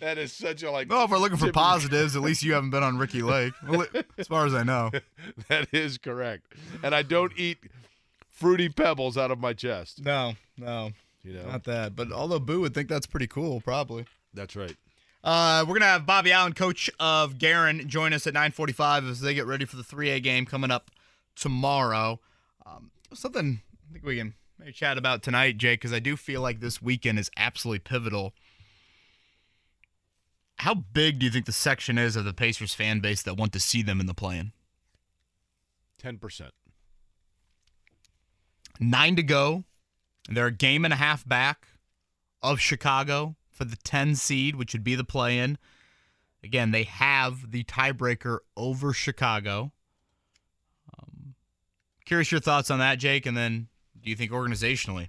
That 0.00 0.18
is 0.18 0.32
such 0.32 0.62
a 0.62 0.70
like. 0.70 0.88
Well, 0.90 1.04
if 1.04 1.10
we're 1.10 1.18
looking 1.18 1.38
for 1.38 1.50
positives, 1.50 2.14
at 2.16 2.22
least 2.22 2.42
you 2.42 2.52
haven't 2.52 2.70
been 2.70 2.82
on 2.82 2.98
Ricki 2.98 3.22
Lake, 3.22 3.54
as 4.18 4.28
far 4.28 4.46
as 4.46 4.54
I 4.54 4.62
know. 4.62 4.90
that 5.48 5.68
is 5.72 5.98
correct, 5.98 6.52
and 6.82 6.94
I 6.94 7.02
don't 7.02 7.32
eat 7.36 7.58
fruity 8.28 8.68
pebbles 8.68 9.16
out 9.16 9.30
of 9.30 9.40
my 9.40 9.54
chest. 9.54 10.04
No, 10.04 10.34
no, 10.58 10.92
You 11.22 11.32
know, 11.32 11.46
not 11.46 11.64
that. 11.64 11.96
But 11.96 12.12
although 12.12 12.38
Boo 12.38 12.60
would 12.60 12.74
think 12.74 12.88
that's 12.88 13.06
pretty 13.06 13.26
cool, 13.26 13.60
probably. 13.62 14.04
that's 14.34 14.54
right. 14.54 14.76
Uh, 15.24 15.64
we're 15.66 15.72
gonna 15.72 15.86
have 15.86 16.04
Bobby 16.04 16.32
Allen, 16.32 16.52
coach 16.52 16.90
of 17.00 17.38
Guerin, 17.38 17.88
join 17.88 18.12
us 18.12 18.26
at 18.26 18.34
9:45 18.34 19.08
as 19.08 19.20
they 19.20 19.32
get 19.32 19.46
ready 19.46 19.64
for 19.64 19.76
the 19.76 19.82
3A 19.82 20.20
game 20.20 20.44
coming 20.44 20.70
up 20.70 20.90
tomorrow. 21.34 22.20
Um, 22.66 22.90
something 23.14 23.62
I 23.88 23.92
think 23.94 24.04
we 24.04 24.18
can 24.18 24.34
maybe 24.58 24.72
chat 24.72 24.98
about 24.98 25.22
tonight, 25.22 25.56
Jake, 25.56 25.80
because 25.80 25.94
I 25.94 25.98
do 25.98 26.18
feel 26.18 26.42
like 26.42 26.60
this 26.60 26.82
weekend 26.82 27.18
is 27.18 27.30
absolutely 27.38 27.78
pivotal. 27.78 28.34
How 30.58 30.74
big 30.74 31.20
do 31.20 31.24
you 31.26 31.32
think 31.32 31.46
the 31.46 31.52
section 31.52 31.96
is 31.96 32.16
of 32.16 32.26
the 32.26 32.34
Pacers 32.34 32.74
fan 32.74 33.00
base 33.00 33.22
that 33.22 33.38
want 33.38 33.54
to 33.54 33.60
see 33.60 33.82
them 33.82 34.00
in 34.00 34.06
the 34.06 34.14
play-in? 34.14 34.52
Ten 35.96 36.18
percent. 36.18 36.52
Nine 38.78 39.16
to 39.16 39.22
go. 39.22 39.64
They're 40.28 40.48
a 40.48 40.52
game 40.52 40.84
and 40.84 40.92
a 40.92 40.98
half 40.98 41.26
back 41.26 41.66
of 42.42 42.60
Chicago 42.60 43.36
for 43.54 43.64
the 43.64 43.76
10 43.76 44.14
seed, 44.16 44.56
which 44.56 44.72
would 44.72 44.84
be 44.84 44.94
the 44.94 45.04
play 45.04 45.38
in. 45.38 45.56
Again, 46.42 46.72
they 46.72 46.82
have 46.82 47.50
the 47.52 47.64
tiebreaker 47.64 48.38
over 48.56 48.92
Chicago. 48.92 49.72
Um, 50.98 51.34
curious 52.04 52.30
your 52.30 52.40
thoughts 52.40 52.70
on 52.70 52.78
that, 52.80 52.98
Jake. 52.98 53.24
And 53.26 53.36
then 53.36 53.68
do 54.02 54.10
you 54.10 54.16
think 54.16 54.30
organizationally 54.32 55.08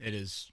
it 0.00 0.14
is 0.14 0.50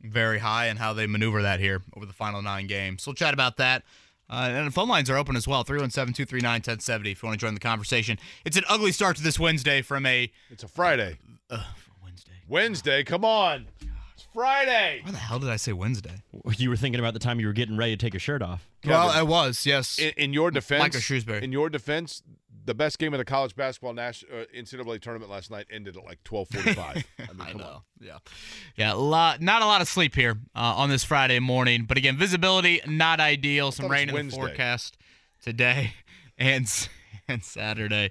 very 0.00 0.38
high 0.38 0.66
and 0.66 0.78
how 0.78 0.92
they 0.92 1.06
maneuver 1.06 1.42
that 1.42 1.58
here 1.58 1.82
over 1.96 2.06
the 2.06 2.12
final 2.12 2.42
nine 2.42 2.66
games? 2.68 3.02
So 3.02 3.10
we'll 3.10 3.16
chat 3.16 3.34
about 3.34 3.56
that. 3.56 3.82
Uh, 4.28 4.48
and 4.52 4.66
the 4.66 4.70
phone 4.72 4.88
lines 4.88 5.08
are 5.08 5.16
open 5.16 5.36
as 5.36 5.46
well 5.48 5.62
317 5.64 6.12
239 6.14 6.52
1070 6.58 7.10
if 7.12 7.22
you 7.22 7.26
want 7.28 7.38
to 7.40 7.44
join 7.46 7.54
the 7.54 7.60
conversation. 7.60 8.18
It's 8.44 8.56
an 8.56 8.64
ugly 8.68 8.90
start 8.92 9.16
to 9.16 9.22
this 9.22 9.38
Wednesday 9.38 9.82
from 9.82 10.04
a 10.04 10.30
It's 10.50 10.64
a 10.64 10.68
Friday. 10.68 11.18
uh, 11.48 11.62
Wednesday. 12.02 12.32
Wednesday, 12.48 13.04
come 13.04 13.24
on. 13.24 13.66
It's 14.36 14.42
Friday. 14.42 15.00
Why 15.02 15.10
the 15.12 15.16
hell 15.16 15.38
did 15.38 15.48
I 15.48 15.56
say 15.56 15.72
Wednesday? 15.72 16.22
You 16.58 16.68
were 16.68 16.76
thinking 16.76 16.98
about 16.98 17.14
the 17.14 17.20
time 17.20 17.40
you 17.40 17.46
were 17.46 17.54
getting 17.54 17.76
ready 17.76 17.96
to 17.96 18.04
take 18.04 18.12
your 18.12 18.20
shirt 18.20 18.42
off. 18.42 18.68
Well, 18.84 19.08
I 19.08 19.22
was, 19.22 19.64
yes. 19.64 19.98
In, 19.98 20.12
in 20.16 20.32
your 20.32 20.50
defense, 20.50 20.80
Micah 20.80 20.98
Shrewsberry. 20.98 21.42
In 21.42 21.52
your 21.52 21.70
defense, 21.70 22.22
the 22.66 22.74
best 22.74 22.98
game 22.98 23.14
of 23.14 23.18
the 23.18 23.24
college 23.24 23.56
basketball 23.56 23.94
Nash, 23.94 24.24
uh, 24.24 24.44
NCAA 24.54 25.00
tournament 25.00 25.30
last 25.30 25.50
night 25.50 25.66
ended 25.70 25.96
at 25.96 26.04
like 26.04 26.22
twelve 26.24 26.48
forty-five. 26.48 27.04
I 27.18 27.32
mean, 27.32 27.40
I 27.40 27.52
know. 27.54 27.64
on. 27.64 27.82
Yeah. 28.00 28.18
Yeah, 28.76 28.92
a 28.92 28.96
lot, 28.96 29.40
not 29.40 29.62
a 29.62 29.66
lot 29.66 29.80
of 29.80 29.88
sleep 29.88 30.14
here 30.14 30.36
uh, 30.54 30.74
on 30.76 30.90
this 30.90 31.04
Friday 31.04 31.38
morning. 31.38 31.84
But 31.84 31.96
again, 31.96 32.16
visibility 32.18 32.80
not 32.86 33.20
ideal. 33.20 33.72
Some 33.72 33.86
thought 33.86 33.98
it 33.98 34.06
was 34.06 34.12
rain 34.12 34.20
in 34.20 34.28
the 34.28 34.36
forecast 34.36 34.98
today 35.42 35.94
and, 36.38 36.66
and 37.28 37.42
Saturday. 37.42 38.10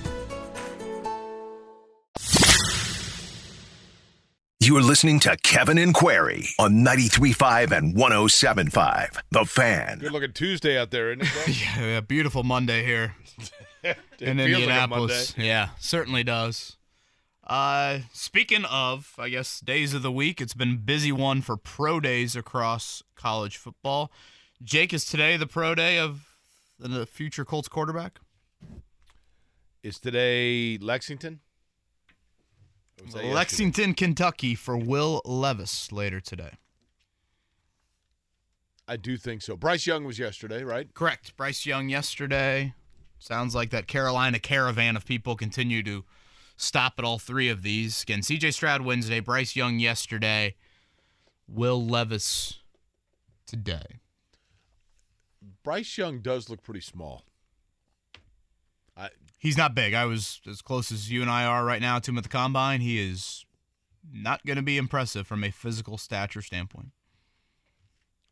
You 4.63 4.77
are 4.77 4.83
listening 4.83 5.19
to 5.21 5.35
Kevin 5.37 5.79
and 5.79 5.91
Query 5.91 6.49
on 6.59 6.85
93.5 6.85 7.75
and 7.75 7.95
107.5. 7.95 9.19
The 9.31 9.43
Fan. 9.43 9.97
Good 9.97 10.11
looking 10.11 10.33
Tuesday 10.33 10.77
out 10.77 10.91
there, 10.91 11.11
isn't 11.13 11.23
it? 11.23 11.47
Yeah, 11.61 11.85
yeah, 11.85 11.99
beautiful 12.01 12.43
Monday 12.43 12.85
here 12.85 13.15
It 13.83 13.97
in 14.19 14.37
feels 14.37 14.37
like 14.37 14.37
a 14.37 14.43
Indianapolis. 14.43 15.35
Monday. 15.35 15.47
yeah, 15.47 15.69
certainly 15.79 16.23
does. 16.23 16.77
Uh, 17.47 18.01
speaking 18.13 18.63
of, 18.65 19.15
I 19.17 19.29
guess, 19.29 19.59
days 19.61 19.95
of 19.95 20.03
the 20.03 20.11
week, 20.11 20.39
it's 20.39 20.53
been 20.53 20.77
busy 20.77 21.11
one 21.11 21.41
for 21.41 21.57
pro 21.57 21.99
days 21.99 22.35
across 22.35 23.01
college 23.15 23.57
football. 23.57 24.11
Jake, 24.63 24.93
is 24.93 25.05
today 25.05 25.37
the 25.37 25.47
pro 25.47 25.73
day 25.73 25.97
of 25.97 26.27
the 26.77 27.07
future 27.07 27.45
Colts 27.45 27.67
quarterback? 27.67 28.19
Is 29.81 29.97
today 29.97 30.77
Lexington? 30.79 31.39
That 33.05 33.15
yesterday? 33.15 33.33
Lexington, 33.33 33.93
Kentucky 33.93 34.55
for 34.55 34.77
Will 34.77 35.21
Levis 35.25 35.91
later 35.91 36.19
today. 36.19 36.53
I 38.87 38.97
do 38.97 39.17
think 39.17 39.41
so. 39.41 39.55
Bryce 39.55 39.87
Young 39.87 40.03
was 40.03 40.19
yesterday, 40.19 40.63
right? 40.63 40.93
Correct. 40.93 41.35
Bryce 41.37 41.65
Young 41.65 41.89
yesterday. 41.89 42.73
Sounds 43.19 43.53
like 43.55 43.69
that 43.69 43.87
Carolina 43.87 44.39
caravan 44.39 44.95
of 44.95 45.05
people 45.05 45.35
continue 45.35 45.83
to 45.83 46.03
stop 46.57 46.95
at 46.97 47.05
all 47.05 47.19
three 47.19 47.49
of 47.49 47.63
these. 47.63 48.03
Again, 48.03 48.21
CJ 48.21 48.53
Stroud 48.53 48.81
Wednesday, 48.81 49.19
Bryce 49.19 49.55
Young 49.55 49.79
yesterday, 49.79 50.55
Will 51.47 51.85
Levis 51.85 52.59
today. 53.45 53.99
Bryce 55.63 55.97
Young 55.97 56.19
does 56.19 56.49
look 56.49 56.63
pretty 56.63 56.81
small. 56.81 57.23
He's 59.41 59.57
not 59.57 59.73
big. 59.73 59.95
I 59.95 60.05
was 60.05 60.39
as 60.47 60.61
close 60.61 60.91
as 60.91 61.11
you 61.11 61.23
and 61.23 61.29
I 61.29 61.45
are 61.45 61.65
right 61.65 61.81
now 61.81 61.97
to 61.97 62.11
him 62.11 62.17
at 62.19 62.23
the 62.23 62.29
combine. 62.29 62.79
He 62.79 62.99
is 63.01 63.43
not 64.13 64.45
going 64.45 64.57
to 64.57 64.61
be 64.61 64.77
impressive 64.77 65.25
from 65.25 65.43
a 65.43 65.49
physical 65.49 65.97
stature 65.97 66.43
standpoint. 66.43 66.89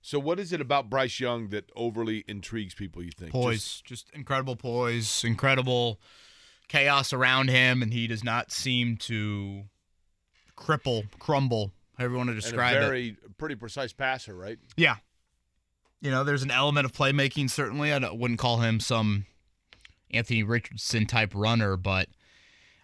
so, 0.02 0.20
what 0.20 0.40
is 0.40 0.54
it 0.54 0.62
about 0.62 0.88
Bryce 0.88 1.20
Young 1.20 1.50
that 1.50 1.72
overly 1.76 2.24
intrigues 2.28 2.76
people? 2.76 3.02
You 3.02 3.10
think? 3.10 3.32
Poise, 3.32 3.82
just, 3.84 4.12
incredible 4.14 4.56
poise, 4.56 5.24
incredible 5.24 6.00
chaos 6.68 7.12
around 7.12 7.50
him, 7.50 7.82
and 7.82 7.92
he 7.92 8.06
does 8.06 8.24
not 8.24 8.52
seem 8.52 8.96
to 8.98 9.64
cripple, 10.56 11.10
crumble, 11.18 11.72
however 11.98 12.14
you 12.14 12.18
want 12.18 12.30
to 12.30 12.36
Just, 12.36 12.50
and 12.50 12.54
describe 12.54 12.76
a 12.76 12.82
it. 12.82 12.86
very 12.86 13.18
pretty 13.40 13.56
precise 13.56 13.94
passer, 13.94 14.36
right? 14.36 14.60
Yeah. 14.78 14.98
You 16.02 16.12
know, 16.12 16.24
there's 16.24 16.44
an 16.44 16.52
element 16.52 16.86
of 16.86 16.94
playmaking, 16.94 17.50
certainly. 17.50 17.92
I 17.92 17.98
wouldn't 18.12 18.40
call 18.40 18.60
him 18.60 18.80
some 18.80 19.26
Anthony 20.12 20.44
Richardson 20.44 21.06
type 21.06 21.32
runner, 21.34 21.78
but 21.78 22.10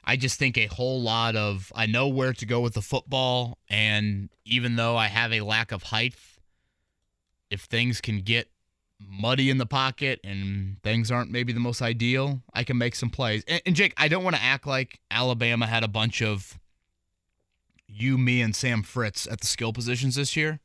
I 0.03 0.15
just 0.15 0.37
think 0.37 0.57
a 0.57 0.67
whole 0.67 1.01
lot 1.01 1.35
of 1.35 1.71
I 1.75 1.87
know 1.87 2.07
where 2.07 2.33
to 2.33 2.45
go 2.45 2.61
with 2.61 2.73
the 2.73 2.81
football. 2.81 3.57
And 3.69 4.29
even 4.45 4.75
though 4.75 4.95
I 4.95 5.07
have 5.07 5.33
a 5.33 5.41
lack 5.41 5.71
of 5.71 5.83
height, 5.83 6.15
if 7.49 7.61
things 7.61 8.01
can 8.01 8.21
get 8.21 8.49
muddy 8.99 9.49
in 9.49 9.57
the 9.57 9.65
pocket 9.65 10.19
and 10.23 10.81
things 10.83 11.11
aren't 11.11 11.31
maybe 11.31 11.53
the 11.53 11.59
most 11.59 11.81
ideal, 11.81 12.41
I 12.53 12.63
can 12.63 12.77
make 12.77 12.95
some 12.95 13.09
plays. 13.09 13.43
And, 13.47 13.61
and 13.65 13.75
Jake, 13.75 13.93
I 13.97 14.07
don't 14.07 14.23
want 14.23 14.35
to 14.35 14.41
act 14.41 14.67
like 14.67 14.99
Alabama 15.09 15.65
had 15.65 15.83
a 15.83 15.87
bunch 15.87 16.21
of 16.21 16.59
you, 17.87 18.17
me, 18.17 18.41
and 18.41 18.55
Sam 18.55 18.83
Fritz 18.83 19.27
at 19.27 19.41
the 19.41 19.47
skill 19.47 19.73
positions 19.73 20.15
this 20.15 20.35
year. 20.35 20.59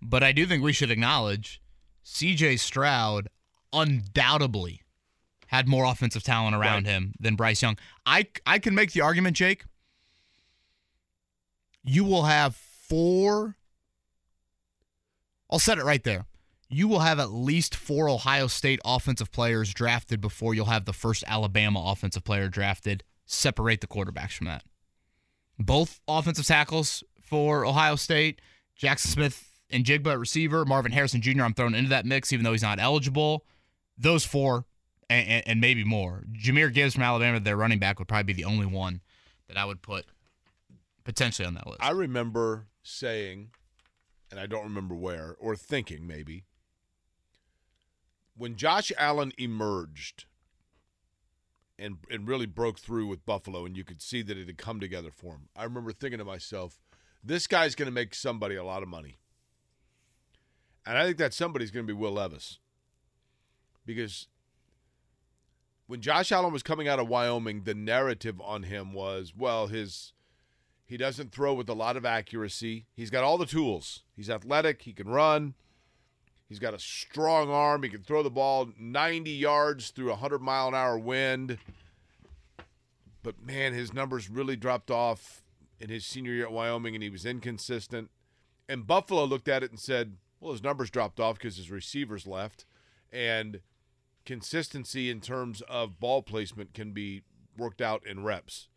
But 0.00 0.22
I 0.22 0.32
do 0.32 0.46
think 0.46 0.62
we 0.62 0.72
should 0.72 0.90
acknowledge 0.90 1.60
CJ 2.04 2.58
Stroud 2.60 3.28
undoubtedly 3.72 4.82
had 5.48 5.68
more 5.68 5.84
offensive 5.84 6.22
talent 6.22 6.54
around 6.56 6.84
Right. 6.84 6.92
him 6.92 7.14
than 7.20 7.36
Bryce 7.36 7.62
Young. 7.62 7.76
I 8.04 8.26
I 8.46 8.58
can 8.58 8.74
make 8.74 8.92
the 8.92 9.00
argument, 9.00 9.36
Jake. 9.36 9.64
You 11.82 12.04
will 12.04 12.24
have 12.24 12.56
four 12.56 13.56
I'll 15.50 15.58
set 15.60 15.78
it 15.78 15.84
right 15.84 16.02
there. 16.02 16.26
You 16.68 16.88
will 16.88 16.98
have 17.00 17.20
at 17.20 17.30
least 17.30 17.76
four 17.76 18.08
Ohio 18.08 18.48
State 18.48 18.80
offensive 18.84 19.30
players 19.30 19.72
drafted 19.72 20.20
before 20.20 20.54
you'll 20.54 20.66
have 20.66 20.84
the 20.84 20.92
first 20.92 21.22
Alabama 21.28 21.80
offensive 21.86 22.24
player 22.24 22.48
drafted. 22.48 23.04
Separate 23.26 23.80
the 23.80 23.86
quarterbacks 23.86 24.32
from 24.32 24.46
that. 24.48 24.64
Both 25.58 26.00
offensive 26.08 26.46
tackles 26.46 27.04
for 27.22 27.64
Ohio 27.64 27.94
State, 27.94 28.40
Jackson 28.74 29.12
Smith 29.12 29.48
and 29.70 29.84
Jigba 29.84 30.08
at 30.12 30.18
receiver, 30.18 30.64
Marvin 30.64 30.90
Harrison 30.92 31.20
Jr. 31.22 31.42
I'm 31.44 31.54
thrown 31.54 31.74
into 31.76 31.90
that 31.90 32.04
mix, 32.06 32.32
even 32.32 32.42
though 32.44 32.52
he's 32.52 32.62
not 32.62 32.80
eligible. 32.80 33.46
Those 33.96 34.24
four, 34.24 34.64
and, 35.08 35.46
and, 35.46 35.60
maybe 35.60 35.84
more. 35.84 36.24
Jahmyr 36.32 36.72
Gibbs 36.72 36.94
from 36.94 37.02
Alabama, 37.02 37.40
their 37.40 37.56
running 37.56 37.78
back, 37.78 37.98
would 37.98 38.08
probably 38.08 38.24
be 38.24 38.32
the 38.32 38.44
only 38.44 38.66
one 38.66 39.00
that 39.48 39.56
I 39.56 39.64
would 39.64 39.82
put 39.82 40.06
potentially 41.04 41.46
on 41.46 41.54
that 41.54 41.66
list. 41.66 41.78
I 41.80 41.90
remember 41.90 42.66
saying, 42.82 43.50
and 44.30 44.40
I 44.40 44.46
don't 44.46 44.64
remember 44.64 44.94
where, 44.94 45.36
or 45.38 45.54
thinking 45.54 46.06
maybe, 46.06 46.44
when 48.36 48.56
Josh 48.56 48.92
Allen 48.98 49.32
emerged 49.38 50.26
and 51.78 51.98
and 52.10 52.26
really 52.26 52.46
broke 52.46 52.78
through 52.78 53.06
with 53.06 53.24
Buffalo, 53.26 53.64
and 53.64 53.76
you 53.76 53.84
could 53.84 54.02
see 54.02 54.22
that 54.22 54.36
it 54.36 54.46
had 54.46 54.58
come 54.58 54.80
together 54.80 55.10
for 55.10 55.34
him. 55.34 55.48
I 55.54 55.64
remember 55.64 55.92
thinking 55.92 56.18
to 56.18 56.24
myself, 56.24 56.80
this 57.22 57.46
guy's 57.46 57.74
going 57.74 57.86
to 57.86 57.92
make 57.92 58.14
somebody 58.14 58.56
a 58.56 58.64
lot 58.64 58.82
of 58.82 58.88
money, 58.88 59.18
and 60.86 60.98
I 60.98 61.04
think 61.04 61.18
that 61.18 61.34
somebody's 61.34 61.70
going 61.70 61.86
to 61.86 61.92
be 61.92 61.98
Will 61.98 62.12
Levis, 62.12 62.58
because 63.84 64.28
when 65.86 66.00
Josh 66.00 66.32
Allen 66.32 66.52
was 66.52 66.62
coming 66.62 66.88
out 66.88 66.98
of 66.98 67.08
Wyoming, 67.08 67.62
the 67.62 67.74
narrative 67.74 68.40
on 68.40 68.64
him 68.64 68.92
was, 68.92 69.32
well, 69.36 69.68
his 69.68 70.12
he 70.86 70.96
doesn't 70.96 71.32
throw 71.32 71.52
with 71.52 71.68
a 71.68 71.74
lot 71.74 71.96
of 71.96 72.06
accuracy. 72.06 72.86
He's 72.94 73.10
got 73.10 73.24
all 73.24 73.38
the 73.38 73.46
tools. 73.46 74.02
He's 74.14 74.30
athletic. 74.30 74.82
He 74.82 74.92
can 74.92 75.08
run. 75.08 75.54
He's 76.48 76.60
got 76.60 76.74
a 76.74 76.78
strong 76.78 77.50
arm. 77.50 77.82
He 77.82 77.88
can 77.88 78.02
throw 78.02 78.22
the 78.22 78.30
ball 78.30 78.68
90 78.78 79.30
yards 79.30 79.90
through 79.90 80.06
a 80.06 80.10
100 80.10 80.40
mile 80.40 80.68
an 80.68 80.74
hour 80.74 80.96
wind. 80.96 81.58
But 83.24 83.42
man, 83.44 83.72
his 83.72 83.92
numbers 83.92 84.30
really 84.30 84.54
dropped 84.54 84.92
off 84.92 85.42
in 85.80 85.88
his 85.88 86.06
senior 86.06 86.32
year 86.32 86.44
at 86.44 86.52
Wyoming, 86.52 86.94
and 86.94 87.02
he 87.02 87.10
was 87.10 87.26
inconsistent. 87.26 88.10
And 88.68 88.86
Buffalo 88.86 89.24
looked 89.24 89.48
at 89.48 89.64
it 89.64 89.70
and 89.70 89.80
said, 89.80 90.16
well, 90.38 90.52
his 90.52 90.62
numbers 90.62 90.90
dropped 90.90 91.18
off 91.18 91.36
because 91.36 91.56
his 91.56 91.70
receivers 91.70 92.28
left. 92.28 92.64
And 93.12 93.60
consistency 94.26 95.08
in 95.08 95.20
terms 95.20 95.62
of 95.62 95.98
ball 95.98 96.22
placement 96.22 96.74
can 96.74 96.92
be 96.92 97.22
worked 97.56 97.80
out 97.80 98.06
in 98.06 98.22
reps. 98.22 98.68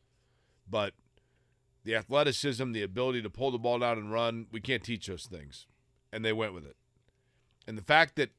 But 0.70 0.94
the 1.84 1.96
athleticism, 1.96 2.72
the 2.72 2.84
ability 2.84 3.22
to 3.24 3.30
pull 3.30 3.52
the 3.52 3.58
ball 3.58 3.80
down 3.80 3.98
and 3.98 4.12
run, 4.12 4.48
we 4.52 4.62
can't 4.62 4.84
teach 4.84 5.08
those 5.08 5.26
things. 5.26 5.66
And 6.14 6.24
they 6.24 6.34
went 6.34 6.54
with 6.54 6.66
it. 6.66 6.76
And 7.68 7.78
the 7.78 7.84
fact 7.84 8.16
that, 8.16 8.30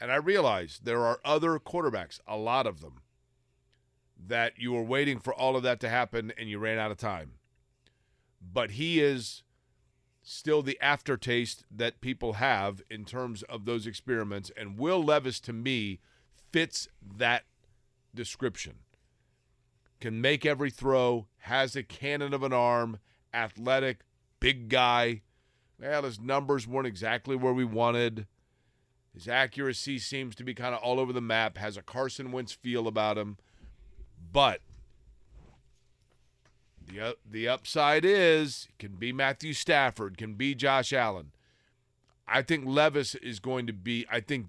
and 0.00 0.12
I 0.12 0.16
realize 0.16 0.80
there 0.82 1.04
are 1.04 1.20
other 1.24 1.58
quarterbacks, 1.58 2.20
a 2.26 2.36
lot 2.36 2.66
of 2.66 2.80
them, 2.80 3.00
that 4.26 4.54
you 4.56 4.72
were 4.72 4.82
waiting 4.82 5.18
for 5.18 5.32
all 5.32 5.56
of 5.56 5.62
that 5.62 5.80
to 5.80 5.88
happen 5.88 6.32
and 6.36 6.48
you 6.48 6.58
ran 6.58 6.78
out 6.78 6.90
of 6.90 6.96
time. 6.96 7.32
But 8.40 8.72
he 8.72 9.00
is 9.00 9.42
still 10.22 10.62
the 10.62 10.78
aftertaste 10.80 11.64
that 11.70 12.00
people 12.00 12.34
have 12.34 12.82
in 12.90 13.04
terms 13.04 13.42
of 13.44 13.64
those 13.64 13.86
experiments. 13.86 14.50
And 14.56 14.78
Will 14.78 15.02
Levis, 15.02 15.40
to 15.40 15.52
me, 15.52 16.00
fits 16.52 16.88
that 17.16 17.44
description 18.14 18.74
can 20.00 20.20
make 20.20 20.46
every 20.46 20.70
throw, 20.70 21.26
has 21.38 21.74
a 21.74 21.82
cannon 21.82 22.32
of 22.32 22.42
an 22.42 22.52
arm, 22.52 22.98
athletic, 23.34 24.00
big 24.40 24.68
guy. 24.68 25.22
Well, 25.80 26.02
his 26.02 26.20
numbers 26.20 26.66
weren't 26.66 26.86
exactly 26.86 27.36
where 27.36 27.52
we 27.52 27.64
wanted. 27.64 28.26
His 29.12 29.28
accuracy 29.28 29.98
seems 29.98 30.36
to 30.36 30.44
be 30.44 30.54
kind 30.54 30.74
of 30.74 30.80
all 30.80 31.00
over 31.00 31.12
the 31.12 31.20
map, 31.20 31.58
has 31.58 31.76
a 31.76 31.82
Carson 31.82 32.30
Wentz 32.30 32.52
feel 32.52 32.86
about 32.86 33.18
him. 33.18 33.38
But 34.32 34.60
the 36.86 37.16
the 37.28 37.48
upside 37.48 38.04
is 38.04 38.68
can 38.78 38.92
be 38.92 39.12
Matthew 39.12 39.52
Stafford, 39.52 40.16
can 40.18 40.34
be 40.34 40.54
Josh 40.54 40.92
Allen. 40.92 41.32
I 42.26 42.42
think 42.42 42.66
Levis 42.66 43.14
is 43.16 43.40
going 43.40 43.66
to 43.66 43.72
be 43.72 44.06
I 44.10 44.20
think 44.20 44.46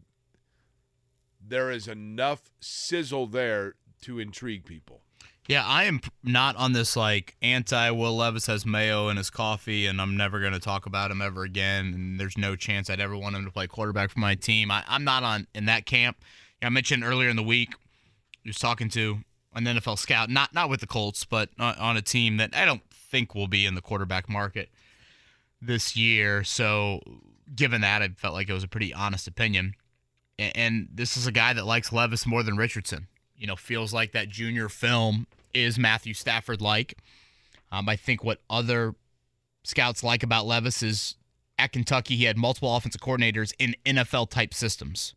there 1.46 1.72
is 1.72 1.88
enough 1.88 2.52
sizzle 2.60 3.28
there 3.28 3.76
to 4.02 4.20
intrigue 4.20 4.66
people. 4.66 5.02
Yeah, 5.48 5.66
I 5.66 5.86
am 5.86 6.00
not 6.24 6.56
on 6.58 6.74
this 6.74 6.96
like 6.96 7.36
anti 7.42 7.90
Will 7.90 8.16
Levis 8.16 8.46
has 8.46 8.68
mayo 8.68 9.10
in 9.10 9.18
his 9.18 9.32
coffee, 9.32 9.88
and 9.88 10.00
I'm 10.00 10.16
never 10.16 10.40
going 10.40 10.54
to 10.54 10.60
talk 10.60 10.86
about 10.86 11.10
him 11.10 11.24
ever 11.24 11.42
again. 11.42 11.94
And 11.94 12.20
there's 12.20 12.38
no 12.38 12.56
chance 12.56 12.88
I'd 12.88 13.00
ever 13.00 13.18
want 13.18 13.36
him 13.36 13.46
to 13.46 13.52
play 13.52 13.66
quarterback 13.66 14.12
for 14.12 14.20
my 14.20 14.36
team. 14.36 14.70
I, 14.70 14.84
I'm 14.88 15.04
not 15.04 15.24
on 15.24 15.48
in 15.56 15.66
that 15.66 15.88
camp. 15.88 16.18
I 16.62 16.70
mentioned 16.70 17.04
earlier 17.04 17.30
in 17.30 17.36
the 17.36 17.42
week, 17.42 17.74
he 18.44 18.50
was 18.50 18.60
talking 18.60 18.90
to 18.90 19.20
an 19.56 19.64
NFL 19.64 19.98
scout, 19.98 20.30
not 20.30 20.54
not 20.54 20.70
with 20.70 20.82
the 20.82 20.88
Colts, 20.88 21.26
but 21.26 21.50
on 21.58 21.98
a 21.98 22.02
team 22.02 22.38
that 22.38 22.56
I 22.56 22.66
don't 22.66 22.84
think 22.92 23.34
will 23.34 23.48
be 23.48 23.66
in 23.66 23.74
the 23.74 23.82
quarterback 23.82 24.30
market 24.30 24.70
this 25.60 25.96
year. 25.96 26.44
So, 26.44 27.02
given 27.56 27.82
that, 27.82 28.04
I 28.04 28.10
felt 28.10 28.36
like 28.36 28.50
it 28.50 28.54
was 28.54 28.64
a 28.64 28.68
pretty 28.68 28.94
honest 28.94 29.28
opinion. 29.28 29.74
And 30.40 30.88
this 30.94 31.18
is 31.18 31.28
a 31.28 31.32
guy 31.32 31.54
that 31.54 31.66
likes 31.66 31.92
Levis 31.92 32.26
more 32.26 32.44
than 32.44 32.56
Richardson. 32.56 33.08
You 33.36 33.48
know, 33.48 33.56
feels 33.56 33.94
like 33.94 34.14
that 34.14 34.30
junior 34.30 34.70
film 34.70 35.28
is 35.54 35.78
Matthew 35.78 36.14
Stafford 36.14 36.62
like. 36.62 36.98
Um, 37.72 37.90
I 37.90 37.96
think 37.96 38.24
what 38.24 38.42
other 38.50 38.96
scouts 39.64 40.04
like 40.04 40.24
about 40.24 40.46
Levis 40.46 40.82
is 40.82 41.16
at 41.58 41.74
Kentucky, 41.74 42.16
he 42.16 42.24
had 42.24 42.38
multiple 42.38 42.74
offensive 42.76 43.02
coordinators 43.02 43.54
in 43.60 43.76
NFL 43.86 44.30
type 44.30 44.54
systems. 44.54 45.14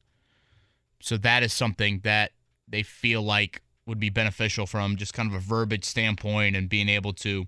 So 1.00 1.16
that 1.18 1.42
is 1.42 1.52
something 1.52 2.00
that 2.04 2.32
they 2.68 2.82
feel 2.82 3.22
like 3.22 3.62
would 3.86 4.00
be 4.00 4.10
beneficial 4.10 4.66
from 4.66 4.96
just 4.96 5.14
kind 5.14 5.28
of 5.28 5.34
a 5.34 5.40
verbiage 5.40 5.84
standpoint 5.84 6.56
and 6.56 6.68
being 6.68 6.88
able 6.88 7.12
to 7.12 7.46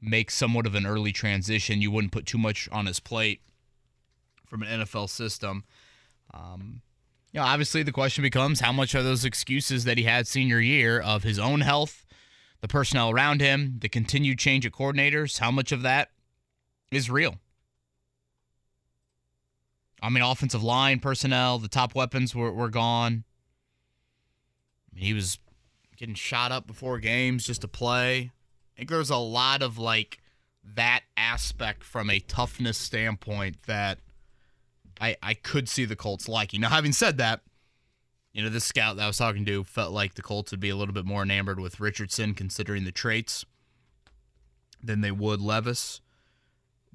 make 0.00 0.30
somewhat 0.30 0.66
of 0.66 0.74
an 0.74 0.86
early 0.86 1.12
transition. 1.12 1.80
You 1.80 1.90
wouldn't 1.90 2.12
put 2.12 2.26
too 2.26 2.38
much 2.38 2.68
on 2.70 2.86
his 2.86 3.00
plate 3.00 3.40
from 4.46 4.62
an 4.62 4.80
NFL 4.80 5.08
system. 5.08 5.64
Um, 6.32 6.82
you 7.34 7.40
know, 7.40 7.46
obviously 7.46 7.82
the 7.82 7.90
question 7.90 8.22
becomes 8.22 8.60
how 8.60 8.70
much 8.70 8.94
are 8.94 9.02
those 9.02 9.24
excuses 9.24 9.82
that 9.84 9.98
he 9.98 10.04
had 10.04 10.28
senior 10.28 10.60
year 10.60 11.00
of 11.00 11.24
his 11.24 11.36
own 11.36 11.62
health, 11.62 12.06
the 12.60 12.68
personnel 12.68 13.10
around 13.10 13.40
him, 13.40 13.78
the 13.80 13.88
continued 13.88 14.38
change 14.38 14.64
of 14.64 14.72
coordinators, 14.72 15.40
how 15.40 15.50
much 15.50 15.72
of 15.72 15.82
that 15.82 16.10
is 16.92 17.10
real? 17.10 17.40
I 20.00 20.10
mean, 20.10 20.22
offensive 20.22 20.62
line 20.62 21.00
personnel, 21.00 21.58
the 21.58 21.66
top 21.66 21.96
weapons 21.96 22.36
were, 22.36 22.52
were 22.52 22.68
gone. 22.68 23.24
I 24.92 24.94
mean, 24.94 25.04
he 25.04 25.12
was 25.12 25.40
getting 25.96 26.14
shot 26.14 26.52
up 26.52 26.68
before 26.68 27.00
games 27.00 27.44
just 27.44 27.62
to 27.62 27.68
play. 27.68 28.30
I 28.74 28.76
think 28.76 28.90
there's 28.90 29.10
a 29.10 29.16
lot 29.16 29.60
of 29.60 29.76
like 29.76 30.18
that 30.76 31.00
aspect 31.16 31.82
from 31.82 32.10
a 32.10 32.20
toughness 32.20 32.78
standpoint 32.78 33.64
that 33.66 33.98
I 35.04 35.16
I 35.22 35.34
could 35.34 35.68
see 35.68 35.84
the 35.84 35.96
Colts 35.96 36.28
liking. 36.28 36.60
Now, 36.60 36.70
having 36.70 36.92
said 36.92 37.18
that, 37.18 37.40
you 38.32 38.42
know, 38.42 38.48
this 38.48 38.64
scout 38.64 38.96
that 38.96 39.02
I 39.04 39.06
was 39.06 39.18
talking 39.18 39.44
to 39.44 39.64
felt 39.64 39.92
like 39.92 40.14
the 40.14 40.22
Colts 40.22 40.50
would 40.50 40.60
be 40.60 40.70
a 40.70 40.76
little 40.76 40.94
bit 40.94 41.04
more 41.04 41.22
enamored 41.22 41.60
with 41.60 41.80
Richardson 41.80 42.34
considering 42.34 42.84
the 42.84 42.92
traits 42.92 43.44
than 44.82 45.00
they 45.00 45.10
would 45.10 45.40
Levis. 45.40 46.00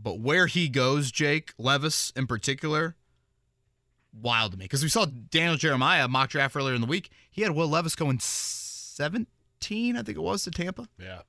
But 0.02 0.20
where 0.20 0.48
he 0.48 0.70
goes, 0.70 1.12
Jake, 1.12 1.54
Levis 1.58 2.12
in 2.16 2.26
particular, 2.26 2.96
wild 4.14 4.54
to 4.54 4.58
me. 4.58 4.66
Because 4.66 4.84
we 4.84 4.90
saw 4.90 5.06
Daniel 5.06 5.58
Jeremiah 5.58 6.08
mock 6.08 6.30
draft 6.30 6.56
earlier 6.56 6.76
in 6.76 6.82
the 6.82 6.88
week. 6.88 7.10
He 7.30 7.42
had 7.42 7.52
Will 7.52 7.68
Levis 7.68 7.96
going 7.96 8.20
17, 8.20 9.98
I 9.98 10.04
think 10.04 10.18
it 10.18 10.22
was, 10.22 10.44
to 10.44 10.52
Tampa. 10.52 10.88
Yeah. 10.98 11.22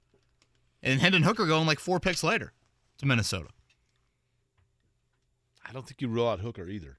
And 0.82 1.00
Hendon 1.00 1.24
Hooker 1.24 1.46
going 1.46 1.66
like 1.66 1.80
four 1.80 2.00
picks 2.00 2.22
later 2.22 2.52
to 2.98 3.06
Minnesota. 3.06 3.48
I 5.70 5.72
don't 5.72 5.86
think 5.86 6.02
you 6.02 6.08
rule 6.08 6.28
out 6.28 6.40
Hooker 6.40 6.66
either. 6.68 6.98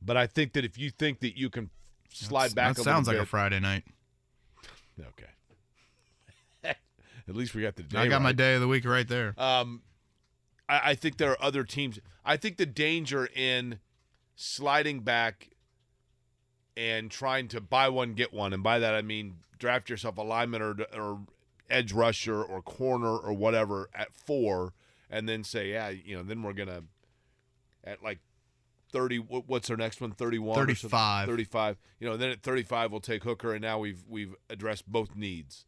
But 0.00 0.16
I 0.16 0.28
think 0.28 0.52
that 0.52 0.64
if 0.64 0.78
you 0.78 0.90
think 0.90 1.18
that 1.18 1.36
you 1.36 1.50
can 1.50 1.70
slide 2.12 2.50
That's- 2.50 2.54
back 2.54 2.76
that 2.76 2.84
sounds 2.84 3.08
like 3.08 3.16
a 3.16 3.26
Friday 3.26 3.58
night. 3.58 3.82
Okay. 5.00 5.30
At 7.28 7.34
least 7.34 7.56
we 7.56 7.62
got 7.62 7.74
the 7.74 7.82
day. 7.82 7.98
I 7.98 8.06
got 8.06 8.22
my 8.22 8.32
day 8.32 8.54
of 8.54 8.60
the 8.60 8.68
week 8.68 8.84
right 8.84 9.06
there. 9.06 9.34
Um, 9.36 9.82
I, 10.68 10.90
I 10.90 10.94
think 10.94 11.16
there 11.16 11.32
are 11.32 11.42
other 11.42 11.64
teams. 11.64 11.98
I 12.24 12.36
think 12.36 12.56
the 12.56 12.66
danger 12.66 13.28
in 13.34 13.80
sliding 14.36 15.00
back 15.00 15.50
and 16.76 17.10
trying 17.10 17.48
to 17.48 17.60
buy 17.60 17.88
one 17.88 18.14
get 18.14 18.32
one, 18.32 18.52
and 18.52 18.62
by 18.62 18.78
that 18.78 18.94
I 18.94 19.02
mean 19.02 19.38
draft 19.58 19.90
yourself 19.90 20.16
a 20.18 20.22
lineman 20.22 20.62
or, 20.62 20.76
or 20.96 21.20
edge 21.68 21.92
rusher 21.92 22.40
or 22.40 22.62
corner 22.62 23.16
or 23.16 23.32
whatever 23.32 23.90
at 23.92 24.14
four, 24.14 24.72
and 25.10 25.28
then 25.28 25.42
say, 25.42 25.72
yeah, 25.72 25.88
you 25.88 26.16
know, 26.16 26.22
then 26.22 26.42
we're 26.42 26.52
gonna 26.52 26.84
at 27.84 28.02
like. 28.02 28.18
30 28.90 29.18
what's 29.18 29.68
our 29.68 29.76
next 29.76 30.00
one 30.00 30.12
31 30.12 30.56
35. 30.66 31.28
35 31.28 31.76
you 32.00 32.08
know 32.08 32.16
then 32.16 32.30
at 32.30 32.42
35 32.42 32.90
we'll 32.90 33.02
take 33.02 33.22
hooker 33.22 33.52
and 33.52 33.60
now 33.60 33.78
we've 33.78 34.02
we've 34.08 34.34
addressed 34.48 34.90
both 34.90 35.14
needs 35.14 35.66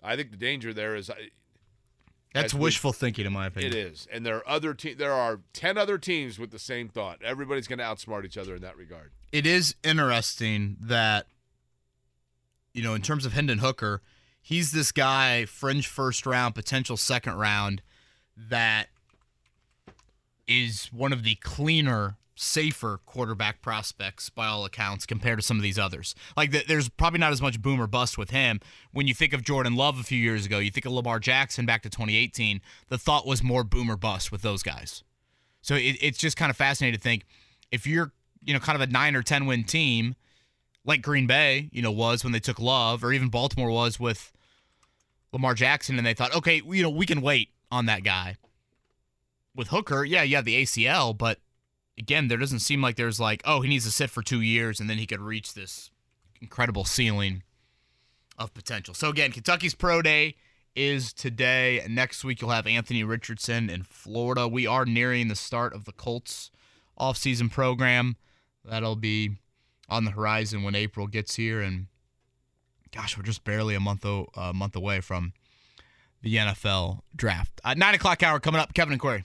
i 0.00 0.14
think 0.14 0.30
the 0.30 0.36
danger 0.36 0.72
there 0.72 0.94
is 0.94 1.10
I, 1.10 1.30
That's 2.32 2.52
as 2.52 2.54
we- 2.54 2.60
wishful 2.60 2.92
thinking, 2.92 3.26
in 3.26 3.32
my 3.32 3.46
opinion. 3.46 3.72
it 3.72 3.76
is, 3.76 4.06
and 4.12 4.24
there 4.24 4.36
are 4.36 4.48
other 4.48 4.74
te- 4.74 4.94
There 4.94 5.12
are 5.12 5.40
ten 5.52 5.76
other 5.76 5.98
teams 5.98 6.38
with 6.38 6.52
the 6.52 6.58
same 6.60 6.88
thought. 6.88 7.20
Everybody's 7.24 7.66
going 7.66 7.80
to 7.80 7.84
outsmart 7.84 8.24
each 8.24 8.38
other 8.38 8.54
in 8.54 8.62
that 8.62 8.76
regard. 8.76 9.10
it 9.32 9.44
is 9.44 9.74
interesting 9.82 10.76
that 10.82 11.26
you 12.72 12.84
know 12.84 12.94
in 12.94 13.02
terms 13.02 13.26
of 13.26 13.32
Hendon 13.32 13.58
Hooker, 13.58 14.02
he's 14.40 14.70
this 14.70 14.92
guy 14.92 15.46
fringe 15.46 15.88
first 15.88 16.26
round, 16.26 16.54
potential 16.54 16.96
second 16.96 17.34
round 17.34 17.82
that 18.36 18.86
is 20.46 20.86
one 20.92 21.12
of 21.12 21.22
the 21.22 21.36
cleaner, 21.36 22.16
safer 22.34 23.00
quarterback 23.06 23.62
prospects 23.62 24.30
by 24.30 24.46
all 24.46 24.64
accounts 24.64 25.06
compared 25.06 25.38
to 25.38 25.44
some 25.44 25.56
of 25.56 25.62
these 25.62 25.78
others. 25.78 26.14
Like 26.36 26.66
there's 26.66 26.88
probably 26.88 27.20
not 27.20 27.32
as 27.32 27.42
much 27.42 27.60
boom 27.60 27.80
or 27.80 27.86
bust 27.86 28.18
with 28.18 28.30
him. 28.30 28.60
When 28.92 29.06
you 29.06 29.14
think 29.14 29.32
of 29.32 29.42
Jordan 29.42 29.76
Love 29.76 29.98
a 29.98 30.02
few 30.02 30.18
years 30.18 30.46
ago, 30.46 30.58
you 30.58 30.70
think 30.70 30.86
of 30.86 30.92
Lamar 30.92 31.18
Jackson 31.18 31.66
back 31.66 31.82
to 31.82 31.90
2018, 31.90 32.60
the 32.88 32.98
thought 32.98 33.26
was 33.26 33.42
more 33.42 33.64
boom 33.64 33.90
or 33.90 33.96
bust 33.96 34.32
with 34.32 34.42
those 34.42 34.62
guys. 34.62 35.04
So 35.60 35.74
it, 35.74 35.96
it's 36.00 36.18
just 36.18 36.36
kind 36.36 36.50
of 36.50 36.56
fascinating 36.56 36.98
to 36.98 37.02
think 37.02 37.24
if 37.70 37.86
you're, 37.86 38.12
you 38.44 38.52
know, 38.52 38.60
kind 38.60 38.80
of 38.80 38.88
a 38.88 38.92
nine 38.92 39.14
or 39.14 39.22
10 39.22 39.46
win 39.46 39.64
team 39.64 40.16
like 40.84 41.02
Green 41.02 41.26
Bay, 41.26 41.68
you 41.72 41.82
know, 41.82 41.92
was 41.92 42.24
when 42.24 42.32
they 42.32 42.40
took 42.40 42.58
Love, 42.58 43.04
or 43.04 43.12
even 43.12 43.28
Baltimore 43.28 43.70
was 43.70 44.00
with 44.00 44.32
Lamar 45.32 45.54
Jackson, 45.54 45.96
and 45.96 46.06
they 46.06 46.14
thought, 46.14 46.34
okay, 46.34 46.60
you 46.66 46.82
know, 46.82 46.90
we 46.90 47.06
can 47.06 47.20
wait 47.20 47.50
on 47.70 47.86
that 47.86 48.02
guy. 48.02 48.36
With 49.54 49.68
Hooker, 49.68 50.04
yeah, 50.04 50.22
you 50.22 50.36
have 50.36 50.44
the 50.44 50.62
ACL, 50.62 51.16
but 51.16 51.38
again, 51.98 52.28
there 52.28 52.38
doesn't 52.38 52.60
seem 52.60 52.80
like 52.80 52.96
there's 52.96 53.20
like, 53.20 53.42
oh, 53.44 53.60
he 53.60 53.68
needs 53.68 53.84
to 53.84 53.90
sit 53.90 54.10
for 54.10 54.22
two 54.22 54.40
years 54.40 54.80
and 54.80 54.88
then 54.88 54.98
he 54.98 55.06
could 55.06 55.20
reach 55.20 55.54
this 55.54 55.90
incredible 56.40 56.84
ceiling 56.84 57.42
of 58.38 58.54
potential. 58.54 58.94
So 58.94 59.08
again, 59.10 59.30
Kentucky's 59.30 59.74
Pro 59.74 60.00
Day 60.02 60.36
is 60.74 61.12
today. 61.12 61.84
Next 61.88 62.24
week 62.24 62.40
you'll 62.40 62.50
have 62.50 62.66
Anthony 62.66 63.04
Richardson 63.04 63.68
in 63.68 63.82
Florida. 63.82 64.48
We 64.48 64.66
are 64.66 64.86
nearing 64.86 65.28
the 65.28 65.36
start 65.36 65.74
of 65.74 65.84
the 65.84 65.92
Colts 65.92 66.50
offseason 66.98 67.50
program. 67.50 68.16
That'll 68.64 68.96
be 68.96 69.32
on 69.88 70.04
the 70.04 70.12
horizon 70.12 70.62
when 70.62 70.74
April 70.74 71.06
gets 71.06 71.34
here 71.34 71.60
and 71.60 71.88
gosh, 72.90 73.16
we're 73.16 73.22
just 73.22 73.44
barely 73.44 73.74
a 73.74 73.80
month 73.80 74.04
o- 74.04 74.28
a 74.34 74.52
month 74.52 74.76
away 74.76 75.00
from 75.00 75.32
the 76.22 76.36
NFL 76.36 77.00
draft. 77.14 77.60
Uh, 77.64 77.74
nine 77.74 77.94
o'clock 77.94 78.22
hour 78.22 78.38
coming 78.38 78.60
up. 78.60 78.74
Kevin 78.74 78.92
and 78.92 79.00
Query. 79.00 79.24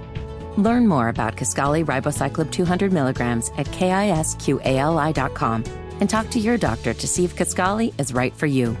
Learn 0.57 0.87
more 0.87 1.09
about 1.09 1.35
Kisqali 1.37 1.85
Ribociclib 1.85 2.51
200 2.51 2.91
milligrams 2.91 3.49
at 3.57 3.67
kisqali.com 3.67 5.63
and 5.99 6.09
talk 6.09 6.29
to 6.29 6.39
your 6.39 6.57
doctor 6.57 6.93
to 6.93 7.07
see 7.07 7.23
if 7.23 7.35
Kisqali 7.35 7.93
is 7.99 8.13
right 8.13 8.33
for 8.35 8.47
you. 8.47 8.75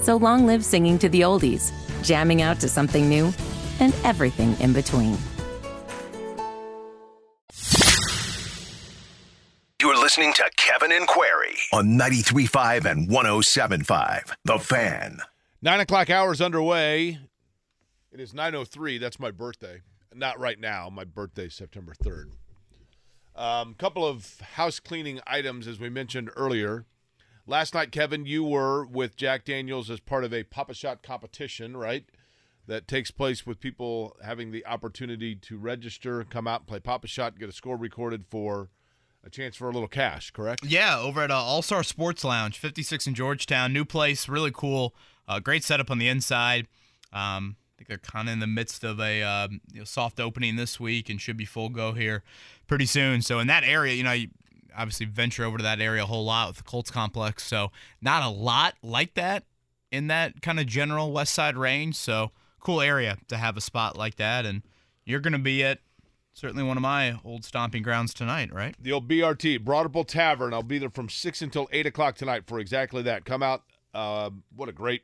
So 0.00 0.16
long 0.16 0.46
live 0.46 0.64
singing 0.64 0.98
to 0.98 1.08
the 1.08 1.22
oldies, 1.22 1.72
jamming 2.02 2.42
out 2.42 2.60
to 2.60 2.68
something 2.68 3.08
new, 3.08 3.32
and 3.80 3.94
everything 4.04 4.56
in 4.60 4.72
between. 4.72 5.16
You're 9.80 10.00
listening 10.00 10.32
to 10.34 10.50
Kevin 10.56 10.92
and 10.92 11.06
Query 11.06 11.56
on 11.72 11.98
93.5 11.98 12.84
and 12.90 13.08
107.5. 13.08 14.34
The 14.44 14.58
Fan. 14.58 15.18
Nine 15.62 15.80
o'clock 15.80 16.10
hours 16.10 16.40
underway. 16.40 17.18
It 18.12 18.20
is 18.20 18.34
nine 18.34 18.54
oh 18.54 18.64
three. 18.64 18.98
That's 18.98 19.18
my 19.18 19.30
birthday. 19.30 19.80
Not 20.14 20.38
right 20.38 20.58
now. 20.58 20.88
My 20.90 21.04
birthday 21.04 21.48
September 21.48 21.94
third. 21.94 22.30
Um, 23.36 23.74
couple 23.74 24.06
of 24.06 24.40
house 24.54 24.78
cleaning 24.78 25.20
items, 25.26 25.66
as 25.66 25.80
we 25.80 25.88
mentioned 25.88 26.30
earlier. 26.36 26.86
Last 27.46 27.74
night, 27.74 27.92
Kevin, 27.92 28.24
you 28.24 28.44
were 28.44 28.86
with 28.86 29.16
Jack 29.16 29.44
Daniels 29.44 29.90
as 29.90 30.00
part 30.00 30.24
of 30.24 30.32
a 30.32 30.44
Pop-A-Shot 30.44 31.02
competition, 31.02 31.76
right? 31.76 32.04
That 32.66 32.88
takes 32.88 33.10
place 33.10 33.44
with 33.44 33.60
people 33.60 34.16
having 34.24 34.50
the 34.50 34.64
opportunity 34.64 35.34
to 35.34 35.58
register, 35.58 36.24
come 36.24 36.46
out 36.46 36.60
and 36.60 36.68
play 36.68 36.80
Pop-A-Shot, 36.80 37.38
get 37.38 37.50
a 37.50 37.52
score 37.52 37.76
recorded 37.76 38.24
for 38.30 38.70
a 39.22 39.30
chance 39.30 39.56
for 39.56 39.68
a 39.68 39.72
little 39.72 39.88
cash, 39.88 40.30
correct? 40.30 40.64
Yeah, 40.64 40.98
over 40.98 41.22
at 41.22 41.30
uh, 41.30 41.36
All 41.36 41.60
Star 41.60 41.82
Sports 41.82 42.24
Lounge, 42.24 42.58
56 42.58 43.06
in 43.08 43.14
Georgetown. 43.14 43.72
New 43.72 43.84
place, 43.84 44.28
really 44.28 44.52
cool. 44.52 44.94
Uh, 45.26 45.40
great 45.40 45.64
setup 45.64 45.90
on 45.90 45.98
the 45.98 46.08
inside. 46.08 46.66
Um, 47.12 47.56
I 47.74 47.78
think 47.78 47.88
they're 47.88 47.98
kind 47.98 48.28
of 48.28 48.34
in 48.34 48.38
the 48.38 48.46
midst 48.46 48.84
of 48.84 49.00
a 49.00 49.22
um, 49.22 49.60
you 49.72 49.80
know, 49.80 49.84
soft 49.84 50.20
opening 50.20 50.54
this 50.54 50.78
week 50.78 51.10
and 51.10 51.20
should 51.20 51.36
be 51.36 51.44
full 51.44 51.70
go 51.70 51.92
here 51.92 52.22
pretty 52.68 52.86
soon. 52.86 53.20
So 53.20 53.40
in 53.40 53.48
that 53.48 53.64
area, 53.64 53.94
you 53.94 54.04
know, 54.04 54.12
you 54.12 54.28
obviously 54.76 55.06
venture 55.06 55.44
over 55.44 55.56
to 55.56 55.62
that 55.62 55.80
area 55.80 56.04
a 56.04 56.06
whole 56.06 56.24
lot 56.24 56.48
with 56.48 56.58
the 56.58 56.62
Colts 56.62 56.90
complex. 56.90 57.44
So 57.44 57.72
not 58.00 58.22
a 58.22 58.28
lot 58.28 58.74
like 58.82 59.14
that 59.14 59.44
in 59.90 60.06
that 60.06 60.40
kind 60.40 60.60
of 60.60 60.66
general 60.66 61.12
West 61.12 61.34
Side 61.34 61.56
range. 61.56 61.96
So 61.96 62.30
cool 62.60 62.80
area 62.80 63.18
to 63.28 63.36
have 63.36 63.56
a 63.56 63.60
spot 63.60 63.96
like 63.96 64.16
that, 64.16 64.46
and 64.46 64.62
you're 65.04 65.20
going 65.20 65.32
to 65.32 65.38
be 65.38 65.62
at 65.62 65.80
certainly 66.32 66.64
one 66.64 66.76
of 66.76 66.82
my 66.82 67.18
old 67.24 67.44
stomping 67.44 67.82
grounds 67.82 68.14
tonight, 68.14 68.52
right? 68.52 68.74
The 68.80 68.92
old 68.92 69.08
BRT, 69.08 69.64
Broad 69.64 69.82
Ripple 69.82 70.04
Tavern. 70.04 70.52
I'll 70.52 70.62
be 70.62 70.78
there 70.78 70.90
from 70.90 71.08
6 71.08 71.42
until 71.42 71.68
8 71.72 71.86
o'clock 71.86 72.16
tonight 72.16 72.44
for 72.46 72.58
exactly 72.58 73.02
that. 73.02 73.24
Come 73.24 73.42
out. 73.42 73.62
Uh, 73.92 74.30
what 74.56 74.68
a 74.68 74.72
great, 74.72 75.02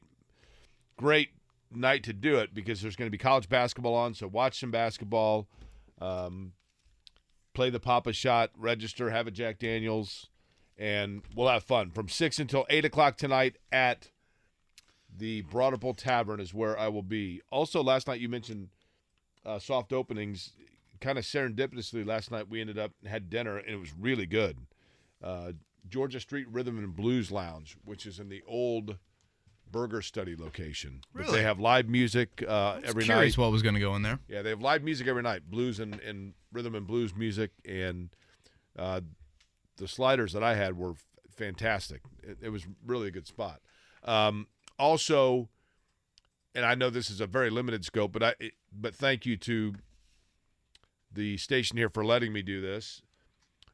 great 0.97 1.30
night 1.72 2.02
to 2.05 2.12
do 2.12 2.36
it 2.36 2.55
because 2.55 2.80
there's 2.80 2.97
going 2.97 3.06
to 3.06 3.12
be 3.12 3.18
college 3.18 3.48
basketball 3.48 3.94
on. 3.94 4.14
So 4.14 4.26
watch 4.26 4.59
some 4.59 4.70
basketball, 4.70 5.48
um, 6.01 6.52
play 7.55 7.70
the 7.70 7.80
Pop-A-Shot, 7.80 8.51
register, 8.56 9.10
have 9.10 9.26
a 9.26 9.30
Jack 9.30 9.59
Daniels, 9.59 10.28
and 10.76 11.22
we'll 11.34 11.48
have 11.48 11.64
fun. 11.64 11.90
From 11.90 12.09
6 12.09 12.38
until 12.38 12.66
8 12.70 12.84
o'clock 12.84 13.16
tonight 13.16 13.56
at 13.70 14.10
the 15.16 15.42
Broad 15.42 15.72
Ripple 15.72 15.94
Tavern 15.94 16.40
is 16.40 16.55
where 16.55 16.78
I 16.78 16.88
will 16.88 17.02
be. 17.02 17.42
Also, 17.51 17.82
last 17.82 18.06
night 18.06 18.20
you 18.20 18.28
mentioned 18.28 18.68
uh, 19.44 19.59
soft 19.59 19.92
openings. 19.92 20.52
kind 21.01 21.18
of 21.18 21.24
serendipitously 21.24 22.06
last 22.06 22.30
night 22.30 22.48
we 22.48 22.60
ended 22.60 22.78
up 22.78 22.92
had 23.06 23.30
dinner 23.30 23.59
and 23.59 23.74
it 23.74 23.80
was 23.80 23.92
really 23.98 24.26
good. 24.26 24.59
Uh, 25.22 25.52
Georgia 25.88 26.20
Street 26.20 26.47
Rhythm 26.51 26.78
and 26.78 26.94
Blues 26.94 27.30
Lounge, 27.30 27.76
which 27.84 28.06
is 28.06 28.20
in 28.20 28.28
the 28.28 28.42
old 28.47 28.98
Burger 29.70 30.02
Study 30.02 30.36
location. 30.36 31.01
But 31.14 31.30
they 31.30 31.42
have 31.42 31.60
live 31.60 31.88
music 31.88 32.44
uh, 32.47 32.80
every 32.84 33.05
Curious 33.05 33.36
night. 33.36 33.42
what 33.42 33.52
was 33.52 33.62
going 33.62 33.74
to 33.74 33.80
go 33.80 33.94
in 33.97 34.02
there. 34.02 34.18
Yeah, 34.28 34.42
they 34.42 34.51
have 34.51 34.60
live 34.60 34.82
music 34.82 35.06
every 35.06 35.22
night, 35.22 35.51
blues 35.51 35.80
and, 35.80 36.01
and 36.01 36.34
rhythm 36.52 36.74
and 36.74 36.86
blues 36.86 37.14
music, 37.14 37.51
and 37.64 38.10
uh, 38.78 39.01
the 39.76 39.88
sliders 39.88 40.32
that 40.32 40.42
I 40.42 40.55
had 40.55 40.76
were 40.76 40.92
f- 40.92 41.05
fantastic. 41.36 42.02
It, 42.22 42.38
it 42.42 42.48
was 42.51 42.66
really 42.84 43.09
a 43.09 43.10
good 43.10 43.26
spot. 43.26 43.60
Um, 44.05 44.47
also, 44.78 45.48
and 46.55 46.64
I 46.64 46.74
know 46.74 46.90
this 46.90 47.10
is 47.10 47.20
a 47.20 47.26
very 47.26 47.51
limited 47.51 47.84
scope, 47.84 48.12
but 48.12 48.22
I 48.22 48.34
it, 48.40 48.52
but 48.72 48.94
thank 48.94 49.26
you 49.26 49.36
to 49.38 49.74
the 51.12 51.36
station 51.36 51.76
here 51.76 51.88
for 51.90 52.05
letting 52.05 52.32
me 52.32 52.42
do 52.42 52.60
this. 52.60 53.02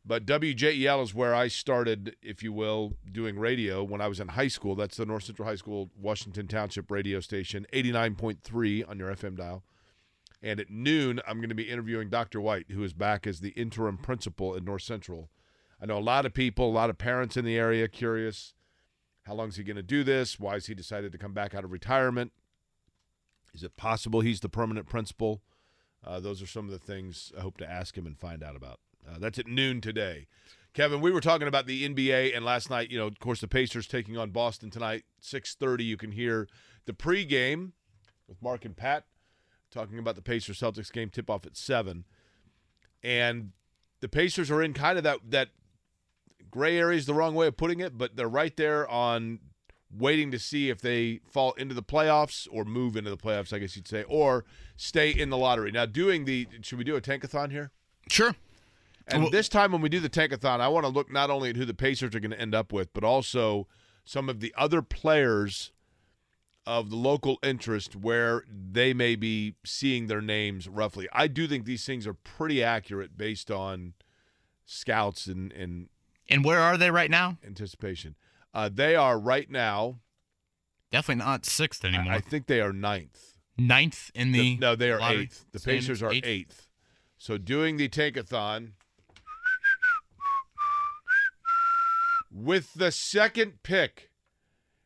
But 0.09 0.25
WJEL 0.25 1.03
is 1.03 1.15
where 1.15 1.35
I 1.35 1.49
started, 1.49 2.15
if 2.23 2.43
you 2.43 2.53
will, 2.53 2.93
doing 3.11 3.39
radio 3.39 3.83
when 3.83 4.01
I 4.01 4.07
was 4.07 4.21
in 4.21 4.29
high 4.29 4.49
school. 4.49 4.77
That's 4.77 4.97
the 4.97 5.07
North 5.07 5.25
Central 5.25 5.49
High 5.49 5.57
School, 5.57 5.91
Washington 6.01 6.47
Township 6.47 6.91
radio 6.91 7.19
station, 7.19 7.67
89.3 7.73 8.89
on 8.89 8.99
your 8.99 9.13
FM 9.13 9.37
dial. 9.37 9.65
And 10.41 10.61
at 10.61 10.71
noon, 10.71 11.21
I'm 11.27 11.39
going 11.39 11.49
to 11.49 11.57
be 11.57 11.71
interviewing 11.71 12.09
Dr. 12.09 12.41
White, 12.41 12.67
who 12.71 12.85
is 12.85 12.93
back 12.93 13.27
as 13.27 13.41
the 13.41 13.51
interim 13.51 13.99
principal 13.99 14.55
at 14.55 14.63
North 14.63 14.83
Central. 14.83 15.29
I 15.83 15.87
know 15.87 15.99
a 15.99 16.01
lot 16.01 16.25
of 16.25 16.33
people, 16.33 16.69
a 16.69 16.71
lot 16.71 16.89
of 16.89 16.99
parents 16.99 17.37
in 17.37 17.45
the 17.45 17.57
area 17.57 17.89
curious 17.89 18.55
how 19.27 19.35
long 19.35 19.49
is 19.49 19.57
he 19.57 19.65
going 19.65 19.77
to 19.77 19.83
do 19.83 20.05
this? 20.05 20.39
Why 20.39 20.53
has 20.53 20.67
he 20.67 20.75
decided 20.75 21.11
to 21.11 21.19
come 21.19 21.33
back 21.33 21.53
out 21.53 21.65
of 21.65 21.73
retirement? 21.73 22.31
Is 23.53 23.65
it 23.65 23.77
possible 23.77 24.21
he's 24.21 24.39
the 24.39 24.49
permanent 24.49 24.87
principal? 24.87 25.43
Uh, 26.05 26.21
those 26.21 26.41
are 26.41 26.47
some 26.47 26.67
of 26.67 26.71
the 26.71 26.79
things 26.79 27.33
I 27.37 27.41
hope 27.41 27.59
to 27.59 27.69
ask 27.69 27.99
him 27.99 28.07
and 28.07 28.17
find 28.17 28.45
out 28.45 28.55
about. 28.55 28.79
Uh, 29.09 29.19
that's 29.19 29.39
at 29.39 29.47
noon 29.47 29.81
today. 29.81 30.27
Kevin, 30.75 31.01
we 31.01 31.11
were 31.11 31.23
talking 31.23 31.49
about 31.49 31.67
the 31.67 31.89
NBA, 31.89 32.37
and 32.37 32.45
last 32.45 32.69
night, 32.69 32.91
you 32.91 32.99
know, 32.99 33.07
of 33.07 33.19
course, 33.19 33.41
the 33.41 33.49
Pacers 33.49 33.87
taking 33.87 34.19
on 34.19 34.31
Boston 34.31 34.71
tonight, 34.71 35.05
6.30. 35.23 35.85
You 35.85 35.97
can 35.97 36.13
hear 36.13 36.49
the 36.85 36.93
pregame 36.93 37.73
with 38.29 38.43
Mark 38.43 38.65
and 38.65 38.77
Pat 38.77 39.05
talking 39.71 39.99
about 39.99 40.17
the 40.17 40.23
Pacers 40.23 40.61
Celtics 40.61 40.93
game 40.93 41.09
tip 41.09 41.31
off 41.31 41.47
at 41.47 41.57
seven, 41.57 42.05
and 43.03 43.53
the 44.01 44.09
Pacers 44.09 44.51
are 44.51 44.63
in 44.63 44.73
kind 44.75 44.99
of 44.99 45.05
that 45.05 45.19
that 45.31 45.49
gray 46.51 46.79
area 46.79 46.99
is 46.99 47.07
the 47.07 47.15
wrong 47.15 47.35
way 47.35 47.47
of 47.47 47.57
putting 47.57 47.81
it, 47.81 47.97
but 47.97 48.17
they're 48.17 48.29
right 48.29 48.57
there 48.57 48.89
on 48.89 49.41
waiting 49.91 50.31
to 50.31 50.39
see 50.39 50.69
if 50.69 50.81
they 50.81 51.21
fall 51.27 51.53
into 51.53 51.75
the 51.75 51.83
playoffs 51.83 52.47
or 52.51 52.65
move 52.65 52.97
into 52.97 53.11
the 53.11 53.17
playoffs, 53.17 53.53
I 53.53 53.59
guess 53.59 53.77
you'd 53.77 53.89
say, 53.89 54.05
or 54.05 54.45
stay 54.77 55.11
in 55.11 55.31
the 55.31 55.37
lottery. 55.37 55.71
Now, 55.71 55.87
doing 55.87 56.25
the 56.25 56.47
should 56.63 56.79
we 56.79 56.85
do 56.85 56.97
a 56.97 57.01
tankathon 57.01 57.51
here? 57.51 57.71
Sure. 58.09 58.35
And 59.09 59.23
Well- 59.23 59.31
this 59.31 59.49
time 59.49 59.73
when 59.73 59.81
we 59.81 59.89
do 59.89 60.01
the 60.01 60.09
tankathon, 60.11 60.61
I 60.61 60.69
want 60.69 60.85
to 60.85 60.89
look 60.89 61.11
not 61.13 61.31
only 61.31 61.51
at 61.51 61.57
who 61.57 61.65
the 61.65 61.75
Pacers 61.75 62.15
are 62.15 62.21
going 62.21 62.31
to 62.33 62.41
end 62.41 62.55
up 62.55 62.73
with, 62.73 62.93
but 62.93 63.05
also 63.05 63.69
some 64.05 64.29
of 64.29 64.41
the 64.41 64.53
other 64.57 64.83
players 64.83 65.73
of 66.67 66.91
the 66.91 66.97
local 66.97 67.39
interest 67.45 67.95
where 67.95 68.45
they 68.51 68.93
may 68.93 69.15
be 69.15 69.55
seeing 69.65 70.09
their 70.09 70.21
names 70.21 70.67
roughly. 70.69 71.09
I 71.13 71.29
do 71.29 71.47
think 71.47 71.65
these 71.65 71.85
things 71.85 72.07
are 72.09 72.15
pretty 72.15 72.63
accurate 72.63 73.17
based 73.17 73.51
on 73.53 73.95
scouts 74.65 75.27
and, 75.27 75.53
and 75.53 75.89
And 76.29 76.45
where 76.45 76.61
are 76.61 76.77
they 76.77 76.91
right 76.91 77.11
now? 77.11 77.39
anticipation. 77.47 78.17
Uh, 78.53 78.69
they 78.73 78.97
are 78.97 79.19
right 79.19 79.49
now, 79.51 80.01
Definitely 80.91 81.25
not 81.25 81.45
sixth 81.45 81.85
anymore. 81.85 82.13
I, 82.13 82.17
I 82.17 82.21
think 82.21 82.47
they 82.47 82.61
are 82.61 82.73
ninth. 82.73 83.37
Ninth 83.59 84.11
in 84.15 84.33
the. 84.33 84.57
no, 84.57 84.75
they 84.77 84.91
are 84.91 84.99
lottery 85.01 85.23
eighth. 85.25 85.45
The? 85.53 85.61
Pacers 85.61 86.03
are 86.03 86.13
Eighth? 86.13 86.25
eighth. 86.27 86.69
So 87.19 87.39
doing 87.39 87.77
the 87.77 87.89
tankathon 87.89 88.73
with 92.37 92.75
the 92.75 92.93
second 92.93 93.63
pick 93.63 94.11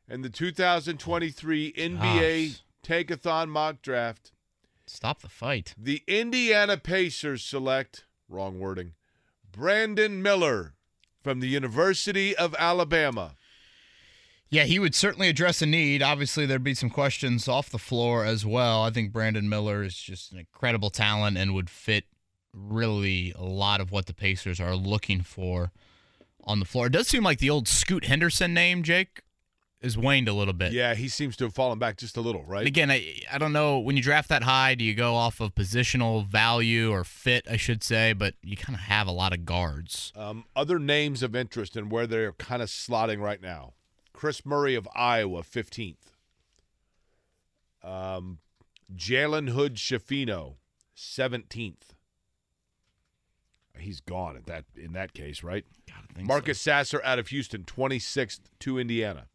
in 0.09 0.23
the 0.23 0.31
2023 0.31 1.73
NBA 1.73 2.49
Gosh. 2.53 2.63
tankathon 2.85 3.49
mock 3.49 3.83
draft, 3.83 4.33
Stop 4.87 5.21
the 5.23 5.29
fight. 5.29 5.75
the 5.77 6.03
Indiana 6.07 6.77
Pacers 6.77 7.43
select, 7.43 8.05
wrong 8.29 8.59
wording, 8.61 8.93
Brandon 9.51 10.23
Miller 10.23 10.75
from 11.23 11.41
the 11.41 11.49
University 11.49 12.37
of 12.37 12.55
Alabama. 12.59 13.35
Yeah, 14.49 14.65
he 14.65 14.79
would 14.81 14.95
certainly 14.97 15.29
address 15.29 15.63
a 15.63 15.67
need. 15.67 16.03
Obviously, 16.03 16.45
there'd 16.45 16.65
be 16.65 16.75
some 16.75 16.91
questions 16.91 17.47
off 17.47 17.71
the 17.71 17.79
floor 17.79 18.25
as 18.25 18.45
well. 18.45 18.83
I 18.83 18.91
think 18.91 19.13
Brandon 19.13 19.49
Miller 19.49 19.85
is 19.85 19.95
just 19.97 20.33
an 20.33 20.39
incredible 20.39 20.91
talent 20.91 21.37
and 21.37 21.55
would 21.55 21.71
fit 21.71 22.05
really 22.53 23.33
a 23.37 23.45
lot 23.45 23.81
of 23.81 23.93
what 23.93 24.07
the 24.07 24.15
Pacers 24.15 24.59
are 24.61 24.75
looking 24.75 25.21
for 25.21 25.71
on 26.45 26.61
the 26.61 26.67
floor. 26.67 26.87
It 26.87 26.93
does 26.93 27.09
seem 27.09 27.23
like 27.23 27.39
the 27.39 27.51
old 27.51 27.69
Scoot 27.69 28.05
Henderson 28.05 28.55
name, 28.55 28.83
Jake, 28.83 29.23
is 29.81 29.97
waned 29.97 30.29
a 30.29 30.33
little 30.33 30.53
bit. 30.53 30.73
Yeah, 30.73 30.95
he 30.95 31.09
seems 31.09 31.37
to 31.39 31.45
have 31.45 31.55
fallen 31.55 31.79
back 31.79 31.97
just 31.97 32.17
a 32.17 32.21
little, 32.21 32.45
right? 32.45 32.61
And 32.61 32.69
again, 32.69 32.91
I, 32.91 33.21
I 33.33 33.39
don't 33.39 33.53
know 33.53 33.79
when 33.79 33.97
you 33.97 34.03
draft 34.03 34.29
that 34.29 34.43
high, 34.43 34.75
do 34.75 34.85
you 34.85 34.95
go 34.95 35.15
off 35.15 35.41
of 35.41 35.55
positional 35.55 36.27
value 36.27 36.91
or 36.91 37.05
fit, 37.05 37.47
I 37.51 37.57
should 37.57 37.83
say, 37.83 38.13
but 38.13 38.35
you 38.43 38.57
kind 38.57 38.77
of 38.77 38.83
have 38.83 39.07
a 39.07 39.13
lot 39.13 39.33
of 39.33 39.45
guards. 39.45 40.13
Um, 40.15 40.45
other 40.55 40.79
names 40.79 41.23
of 41.23 41.35
interest 41.35 41.77
and 41.77 41.91
where 41.91 42.07
they're 42.07 42.33
kind 42.33 42.63
of 42.63 42.69
slotting 42.69 43.21
right 43.21 43.41
now. 43.41 43.73
Kris 44.13 44.45
Murray 44.45 44.75
of 44.75 44.87
Iowa, 44.95 45.43
15th. 45.43 45.97
Um, 47.83 48.39
Jalen 48.95 49.51
Hood-Schifino, 49.51 50.57
17th. 50.95 51.95
He's 53.79 54.01
gone 54.01 54.37
at 54.37 54.47
that 54.47 54.65
in 54.77 54.93
that 54.93 55.15
case, 55.15 55.43
right? 55.43 55.65
I 55.89 56.13
think 56.15 56.29
Marcus 56.29 56.61
Sasser 56.61 57.03
out 57.05 57.19
of 57.19 57.29
Houston, 57.29 57.65
26th 57.65 58.41
to 58.61 58.79
Indiana. 58.79 59.27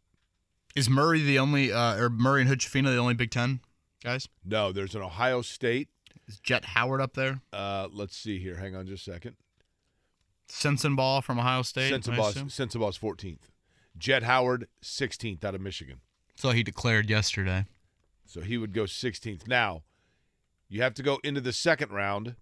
Is 0.74 0.90
Murray 0.90 1.22
the 1.22 1.38
only, 1.38 1.72
uh, 1.72 1.96
or 1.96 2.10
Murray 2.10 2.42
and 2.42 2.48
Hood-Schifino 2.50 2.84
the 2.84 2.98
only 2.98 3.14
Big 3.14 3.30
Ten 3.30 3.60
guys? 4.04 4.28
No, 4.44 4.72
there's 4.72 4.94
an 4.94 5.02
Ohio 5.02 5.42
State. 5.42 5.88
Is 6.28 6.38
Jett 6.38 6.64
Howard 6.64 7.00
up 7.00 7.14
there? 7.14 7.40
Uh, 7.52 7.88
let's 7.90 8.16
see 8.16 8.38
here. 8.38 8.56
Hang 8.56 8.76
on 8.76 8.86
just 8.86 9.06
a 9.08 9.12
second. 9.12 9.36
Sensabaugh 10.48 11.22
from 11.22 11.38
Ohio 11.38 11.62
State. 11.62 11.92
I 11.92 11.98
Sensabaugh's, 11.98 12.36
assume? 12.36 12.48
Sensabaugh's 12.48 12.98
14th. 12.98 13.50
Jett 13.98 14.22
Howard, 14.22 14.68
16th 14.82 15.44
out 15.44 15.54
of 15.54 15.60
Michigan. 15.60 16.00
So 16.34 16.50
he 16.50 16.62
declared 16.62 17.08
yesterday. 17.08 17.64
So 18.26 18.42
he 18.42 18.58
would 18.58 18.72
go 18.72 18.82
16th. 18.82 19.48
Now, 19.48 19.82
you 20.68 20.82
have 20.82 20.94
to 20.94 21.02
go 21.02 21.18
into 21.24 21.40
the 21.40 21.52
second 21.52 21.90
round. 21.92 22.36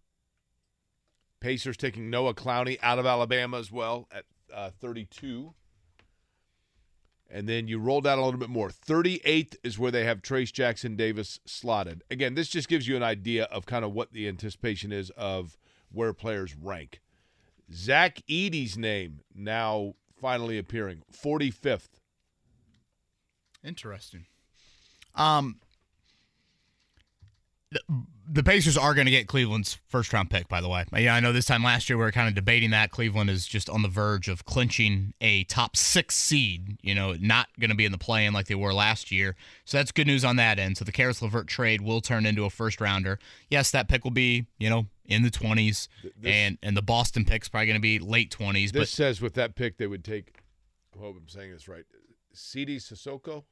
Pacers 1.45 1.77
taking 1.77 2.09
Noah 2.09 2.33
Clowney 2.33 2.79
out 2.83 2.99
of 2.99 3.05
Alabama 3.05 3.59
as 3.59 3.71
well 3.71 4.09
at 4.11 4.25
uh, 4.51 4.71
32. 4.81 5.53
And 7.29 7.47
then 7.47 7.69
you 7.69 7.79
roll 7.79 8.01
down 8.01 8.19
a 8.19 8.25
little 8.25 8.41
bit 8.41 8.49
more. 8.49 8.71
38th 8.71 9.57
is 9.62 9.79
where 9.79 9.91
they 9.91 10.05
have 10.05 10.23
Trayce 10.23 10.51
Jackson-Davis 10.51 11.41
slotted. 11.45 12.03
Again, 12.11 12.35
this 12.35 12.49
just 12.49 12.66
gives 12.66 12.89
you 12.89 12.97
an 12.97 13.03
idea 13.03 13.45
of 13.45 13.66
kind 13.66 13.85
of 13.85 13.93
what 13.93 14.15
the 14.15 14.27
anticipation 14.27 14.91
is 14.91 15.11
of 15.11 15.59
where 15.93 16.15
players 16.15 16.57
rank. 16.57 17.03
Zach 17.71 18.23
Edey's 18.27 18.79
name 18.79 19.21
now 19.35 19.97
finally 20.19 20.57
appearing, 20.57 21.03
45th. 21.12 22.01
Interesting. 23.62 24.25
Um, 25.15 25.57
the, 28.27 28.43
Pacers 28.43 28.77
are 28.77 28.95
going 28.95 29.07
to 29.07 29.11
get 29.11 29.27
Cleveland's 29.27 29.79
first 29.89 30.13
round 30.13 30.31
pick, 30.31 30.49
by 30.49 30.61
the 30.61 30.69
way. 30.69 30.85
Yeah, 30.97 31.15
I 31.15 31.21
know 31.21 31.33
this 31.33 31.45
time 31.45 31.63
last 31.63 31.89
year 31.89 31.97
we 31.97 32.05
were 32.05 32.13
kind 32.13 32.29
of 32.29 32.35
debating 32.35 32.71
that. 32.71 32.91
Cleveland 32.91 33.31
is 33.31 33.47
just 33.47 33.69
on 33.69 33.83
the 33.83 33.89
verge 33.89 34.29
of 34.29 34.45
clinching 34.45 35.15
a 35.21 35.45
top 35.45 35.77
six 35.77 36.15
seed, 36.15 36.79
you 36.83 36.95
know, 36.95 37.15
not 37.21 37.49
going 37.59 37.71
to 37.71 37.77
be 37.77 37.85
in 37.85 37.93
the 37.93 37.99
play 37.99 38.27
in 38.27 38.33
like 38.33 38.47
they 38.47 38.55
were 38.55 38.73
last 38.73 39.11
year. 39.11 39.37
So 39.65 39.79
that's 39.79 39.93
good 39.93 40.07
news 40.07 40.25
on 40.25 40.37
that 40.37 40.59
end. 40.59 40.79
So 40.79 40.85
the 40.85 40.93
Caris 40.93 41.23
LeVert 41.23 41.47
trade 41.47 41.81
will 41.81 42.01
turn 42.01 42.27
into 42.27 42.45
a 42.45 42.51
first 42.51 42.81
rounder. 42.81 43.19
Yes, 43.51 43.71
that 43.73 43.89
pick 43.89 44.05
will 44.05 44.11
be, 44.11 44.47
you 44.59 44.71
know, 44.71 44.87
in 45.07 45.23
the 45.23 45.31
20s, 45.31 45.89
and, 46.25 46.59
and 46.63 46.77
the 46.77 46.83
Boston 46.83 47.25
pick's 47.25 47.49
probably 47.49 47.67
going 47.67 47.77
to 47.77 47.83
be 47.83 47.99
late 47.99 48.35
20s. 48.35 48.73
This 48.73 48.73
But 48.73 48.89
says 48.89 49.21
with 49.21 49.35
that 49.35 49.55
pick 49.55 49.77
they 49.77 49.87
would 49.87 50.05
take. 50.05 50.41
I 50.97 51.01
hope 51.01 51.17
I'm 51.19 51.29
saying 51.29 51.53
this 51.53 51.69
right. 51.69 51.85
Sidy 52.33 52.79
Cissoko 52.79 53.45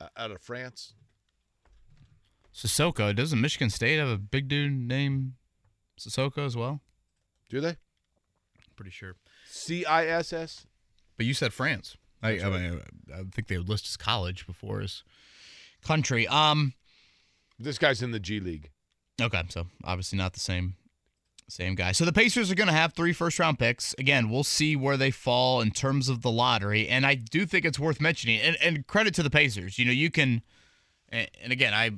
uh, 0.00 0.08
out 0.16 0.30
of 0.30 0.40
France. 0.40 0.94
Sissoko, 2.54 3.14
doesn't 3.14 3.40
Michigan 3.40 3.70
State 3.70 3.98
have 3.98 4.08
a 4.08 4.18
big 4.18 4.48
dude 4.48 4.72
named 4.72 5.34
Sissoko 5.98 6.44
as 6.44 6.56
well? 6.56 6.80
Do 7.48 7.60
they? 7.60 7.76
Pretty 8.76 8.90
sure. 8.90 9.16
C 9.48 9.84
I 9.84 10.06
S 10.06 10.32
S. 10.32 10.66
But 11.16 11.26
you 11.26 11.34
said 11.34 11.52
France. 11.52 11.96
I, 12.22 12.40
I, 12.40 12.50
mean, 12.50 12.80
I 13.12 13.22
think 13.32 13.48
they 13.48 13.58
would 13.58 13.68
list 13.68 13.86
his 13.86 13.96
college 13.96 14.46
before 14.46 14.80
his 14.80 15.04
country. 15.82 16.26
Um. 16.28 16.74
This 17.58 17.76
guy's 17.76 18.00
in 18.00 18.10
the 18.10 18.20
G 18.20 18.40
League. 18.40 18.70
Okay, 19.20 19.42
so 19.50 19.66
obviously 19.84 20.16
not 20.16 20.32
the 20.32 20.40
same 20.40 20.76
same 21.48 21.74
guy. 21.74 21.92
So 21.92 22.04
the 22.04 22.12
Pacers 22.12 22.50
are 22.50 22.54
going 22.54 22.68
to 22.68 22.72
have 22.72 22.94
three 22.94 23.12
first 23.12 23.38
round 23.38 23.58
picks. 23.58 23.94
Again, 23.98 24.30
we'll 24.30 24.44
see 24.44 24.76
where 24.76 24.96
they 24.96 25.10
fall 25.10 25.60
in 25.60 25.72
terms 25.72 26.08
of 26.08 26.22
the 26.22 26.30
lottery, 26.30 26.88
and 26.88 27.04
I 27.04 27.16
do 27.16 27.44
think 27.44 27.64
it's 27.64 27.78
worth 27.78 28.00
mentioning. 28.00 28.40
And, 28.40 28.56
and 28.62 28.86
credit 28.86 29.14
to 29.14 29.22
the 29.22 29.30
Pacers. 29.30 29.78
You 29.78 29.84
know, 29.84 29.92
you 29.92 30.10
can, 30.10 30.42
and, 31.10 31.28
and 31.42 31.52
again, 31.52 31.74
I 31.74 31.90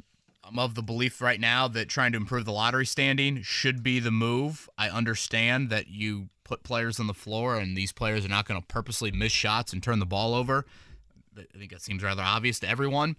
I'm 0.45 0.59
of 0.59 0.75
the 0.75 0.83
belief 0.83 1.21
right 1.21 1.41
now 1.41 1.69
that 1.69 1.89
trying 1.89 2.13
to 2.13 2.19
improve 2.19 2.45
the 2.45 2.53
lottery 2.53 2.87
standing 2.87 3.43
should 3.43 3.83
be 3.83 4.01
the 4.01 4.11
move. 4.11 4.69
I 4.77 4.89
understand 4.89 5.71
that 5.71 5.89
you 5.89 6.29
put 6.45 6.63
players 6.63 6.99
on 6.99 7.07
the 7.07 7.15
floor 7.15 7.57
and 7.57 7.77
these 7.77 7.93
players 7.93 8.25
are 8.25 8.29
not 8.29 8.47
going 8.47 8.61
to 8.61 8.67
purposely 8.67 9.11
miss 9.11 9.33
shots 9.33 9.73
and 9.73 9.83
turn 9.83 10.01
the 10.01 10.07
ball 10.07 10.35
over. 10.35 10.67
I 11.37 11.59
think 11.59 11.71
that 11.71 11.83
seems 11.83 12.03
rather 12.03 12.23
obvious 12.23 12.61
to 12.61 12.69
everyone. 12.69 13.17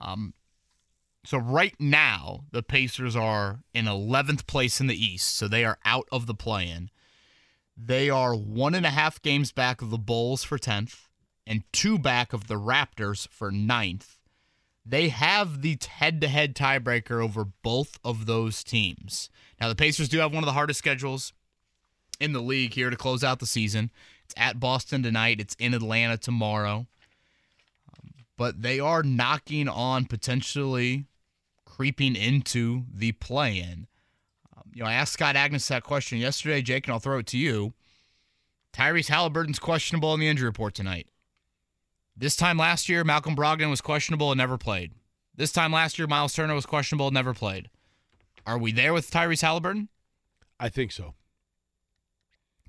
Um, 0.00 0.34
so 1.24 1.38
right 1.38 1.74
now, 1.78 2.44
the 2.52 2.62
Pacers 2.62 3.16
are 3.16 3.60
in 3.72 3.86
11th 3.86 4.46
place 4.46 4.80
in 4.80 4.86
the 4.86 5.02
East, 5.02 5.36
so 5.36 5.48
they 5.48 5.64
are 5.64 5.78
out 5.84 6.08
of 6.12 6.26
the 6.26 6.34
play-in. 6.34 6.90
They 7.76 8.10
are 8.10 8.34
one 8.34 8.74
and 8.74 8.84
a 8.84 8.90
half 8.90 9.22
games 9.22 9.52
back 9.52 9.80
of 9.80 9.90
the 9.90 9.98
Bulls 9.98 10.42
for 10.42 10.58
10th 10.58 11.08
and 11.46 11.64
two 11.72 11.98
back 11.98 12.32
of 12.32 12.48
the 12.48 12.54
Raptors 12.54 13.28
for 13.28 13.50
ninth. 13.50 14.17
They 14.88 15.10
have 15.10 15.60
the 15.60 15.78
head 15.86 16.22
to 16.22 16.28
head 16.28 16.54
tiebreaker 16.54 17.22
over 17.22 17.44
both 17.62 17.98
of 18.02 18.24
those 18.24 18.64
teams. 18.64 19.28
Now, 19.60 19.68
the 19.68 19.74
Pacers 19.74 20.08
do 20.08 20.18
have 20.18 20.32
one 20.32 20.42
of 20.42 20.46
the 20.46 20.54
hardest 20.54 20.78
schedules 20.78 21.34
in 22.18 22.32
the 22.32 22.40
league 22.40 22.72
here 22.72 22.88
to 22.88 22.96
close 22.96 23.22
out 23.22 23.38
the 23.38 23.46
season. 23.46 23.90
It's 24.24 24.34
at 24.38 24.58
Boston 24.58 25.02
tonight, 25.02 25.40
it's 25.40 25.54
in 25.58 25.74
Atlanta 25.74 26.16
tomorrow. 26.16 26.86
But 28.38 28.62
they 28.62 28.80
are 28.80 29.02
knocking 29.02 29.68
on 29.68 30.06
potentially 30.06 31.04
creeping 31.66 32.16
into 32.16 32.84
the 32.90 33.12
play 33.12 33.58
in. 33.58 33.88
Um, 34.56 34.70
you 34.72 34.82
know, 34.82 34.88
I 34.88 34.94
asked 34.94 35.12
Scott 35.12 35.34
Agness 35.34 35.68
that 35.68 35.82
question 35.82 36.16
yesterday, 36.16 36.62
Jake, 36.62 36.86
and 36.86 36.94
I'll 36.94 37.00
throw 37.00 37.18
it 37.18 37.26
to 37.26 37.38
you. 37.38 37.74
Tyrese 38.72 39.08
Halliburton's 39.08 39.58
questionable 39.58 40.14
in 40.14 40.20
the 40.20 40.28
injury 40.28 40.46
report 40.46 40.74
tonight. 40.74 41.08
This 42.20 42.34
time 42.34 42.58
last 42.58 42.88
year, 42.88 43.04
Malcolm 43.04 43.36
Brogdon 43.36 43.70
was 43.70 43.80
questionable 43.80 44.32
and 44.32 44.38
never 44.38 44.58
played. 44.58 44.92
This 45.36 45.52
time 45.52 45.72
last 45.72 46.00
year, 46.00 46.08
Miles 46.08 46.34
Turner 46.34 46.54
was 46.54 46.66
questionable 46.66 47.06
and 47.06 47.14
never 47.14 47.32
played. 47.32 47.70
Are 48.44 48.58
we 48.58 48.72
there 48.72 48.92
with 48.92 49.08
Tyrese 49.08 49.42
Halliburton? 49.42 49.88
I 50.58 50.68
think 50.68 50.90
so. 50.90 51.14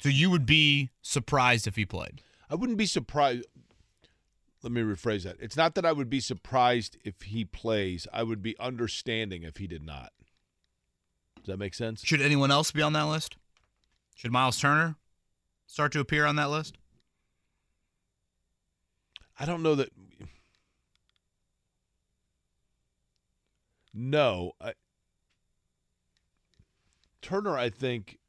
So 0.02 0.10
you 0.10 0.30
would 0.30 0.46
be 0.46 0.92
surprised 1.02 1.66
if 1.66 1.76
he 1.78 1.86
played? 1.86 2.22
I 2.48 2.54
wouldn't 2.54 2.78
be 2.78 2.86
surprised. 2.86 3.48
Let 4.62 4.72
me 4.72 4.82
rephrase 4.82 5.24
that. 5.24 5.38
It's 5.40 5.58
not 5.58 5.74
that 5.76 5.86
I 5.86 5.94
would 5.94 6.12
be 6.12 6.20
surprised 6.20 6.98
if 7.04 7.24
he 7.24 7.44
plays. 7.44 8.08
I 8.14 8.22
would 8.22 8.44
be 8.44 8.60
understanding 8.60 9.42
if 9.42 9.58
he 9.58 9.66
did 9.66 9.84
not. 9.84 10.12
Does 11.38 11.48
that 11.48 11.58
make 11.58 11.74
sense? 11.74 12.06
Should 12.06 12.22
anyone 12.22 12.52
else 12.52 12.72
be 12.72 12.84
on 12.84 12.94
that 12.94 13.04
list? 13.04 13.38
Should 14.16 14.32
Miles 14.32 14.60
Turner 14.60 14.96
start 15.66 15.92
to 15.94 16.00
appear 16.00 16.26
on 16.26 16.36
that 16.36 16.52
list? 16.52 16.78
I 19.40 19.46
don't 19.46 19.64
know 19.64 19.76
that. 19.76 19.90
No, 23.94 24.54
I, 24.62 24.74
Turner. 27.22 27.58
I 27.58 27.70
think 27.70 28.20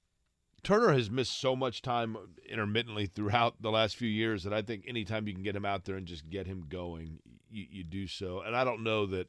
Turner 0.63 0.93
has 0.93 1.11
missed 1.11 1.39
so 1.41 1.57
much 1.57 1.83
time 1.83 2.17
intermittently 2.49 3.07
throughout 3.07 3.61
the 3.61 3.71
last 3.71 3.97
few 3.97 4.09
years 4.09 4.45
that 4.45 4.53
I 4.53 4.63
think 4.63 4.85
anytime 4.87 5.27
you 5.27 5.35
can 5.35 5.43
get 5.43 5.57
him 5.57 5.65
out 5.65 5.85
there 5.85 5.97
and 5.97 6.07
just 6.07 6.29
get 6.31 6.47
him 6.47 6.67
going, 6.69 7.19
you, 7.51 7.67
you 7.71 7.85
do 7.85 8.07
so. 8.07 8.41
And 8.41 8.57
I 8.57 8.65
don't 8.65 8.83
know 8.83 9.07
that. 9.07 9.29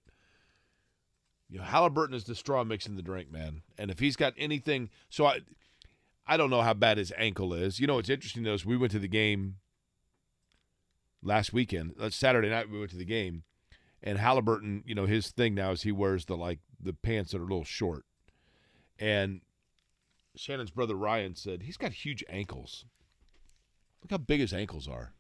You 1.50 1.58
know, 1.58 1.66
Halliburton 1.66 2.16
is 2.16 2.24
the 2.24 2.34
straw 2.34 2.64
mixing 2.64 2.96
the 2.96 3.02
drink, 3.02 3.30
man. 3.30 3.64
And 3.78 3.92
if 3.92 4.00
he's 4.00 4.16
got 4.16 4.34
anything, 4.38 4.90
so 5.10 5.26
I, 5.26 5.42
I 6.26 6.38
don't 6.38 6.50
know 6.50 6.62
how 6.62 6.74
bad 6.74 6.98
his 6.98 7.12
ankle 7.18 7.54
is. 7.54 7.78
You 7.78 7.88
know, 7.88 7.96
what's 7.96 8.10
interesting 8.10 8.44
though 8.44 8.54
is 8.54 8.66
we 8.66 8.78
went 8.78 8.94
to 8.94 9.00
the 9.00 9.10
game 9.10 9.58
last 11.24 11.54
weekend. 11.54 11.94
Uh, 12.00 12.10
Saturday 12.10 12.50
night 12.50 12.70
we 12.70 12.80
went 12.80 12.92
to 12.92 12.98
the 12.98 13.06
game, 13.06 13.44
and 14.02 14.18
Halliburton, 14.18 14.84
you 14.86 14.96
know, 14.96 15.06
his 15.06 15.30
thing 15.30 15.56
now 15.56 15.72
is 15.72 15.84
he 15.84 15.92
wears 15.92 16.26
the 16.26 16.36
like 16.36 16.60
the 16.80 16.94
pants 16.94 17.32
that 17.32 17.40
are 17.40 17.42
a 17.42 17.48
little 17.48 17.64
short, 17.64 18.06
and 19.00 19.42
Shannon's 20.36 20.72
brother 20.72 20.96
Ryan 20.96 21.36
said 21.36 21.64
he's 21.64 21.78
got 21.78 21.92
huge 21.92 22.24
ankles. 22.30 22.86
Look 24.02 24.12
how 24.12 24.18
big 24.18 24.40
his 24.40 24.54
ankles 24.54 24.88
are. 24.88 25.14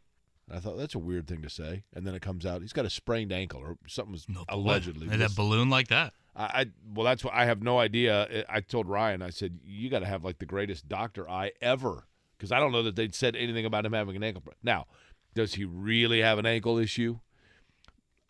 And 0.47 0.57
I 0.57 0.59
thought 0.59 0.77
that's 0.77 0.95
a 0.95 0.99
weird 0.99 1.27
thing 1.27 1.41
to 1.43 1.49
say, 1.49 1.83
and 1.93 2.05
then 2.05 2.15
it 2.15 2.21
comes 2.21 2.45
out 2.45 2.61
he's 2.61 2.73
got 2.73 2.85
a 2.85 2.89
sprained 2.89 3.31
ankle 3.31 3.61
or 3.61 3.77
something 3.87 4.11
was 4.11 4.27
no, 4.27 4.43
allegedly. 4.49 5.07
That 5.07 5.35
balloon 5.35 5.69
like 5.69 5.89
that. 5.89 6.13
I, 6.35 6.43
I 6.43 6.65
well, 6.93 7.05
that's 7.05 7.23
what 7.23 7.33
I 7.33 7.45
have 7.45 7.61
no 7.61 7.79
idea. 7.79 8.45
I 8.49 8.61
told 8.61 8.87
Ryan, 8.87 9.21
I 9.21 9.29
said 9.29 9.59
you 9.63 9.89
got 9.89 9.99
to 9.99 10.07
have 10.07 10.23
like 10.23 10.39
the 10.39 10.45
greatest 10.45 10.87
doctor 10.87 11.29
eye 11.29 11.51
ever 11.61 12.07
because 12.37 12.51
I 12.51 12.59
don't 12.59 12.71
know 12.71 12.83
that 12.83 12.95
they'd 12.95 13.13
said 13.13 13.35
anything 13.35 13.65
about 13.65 13.85
him 13.85 13.93
having 13.93 14.15
an 14.15 14.23
ankle. 14.23 14.43
Now 14.63 14.87
does 15.33 15.55
he 15.55 15.65
really 15.65 16.21
have 16.21 16.39
an 16.39 16.45
ankle 16.45 16.77
issue? 16.77 17.19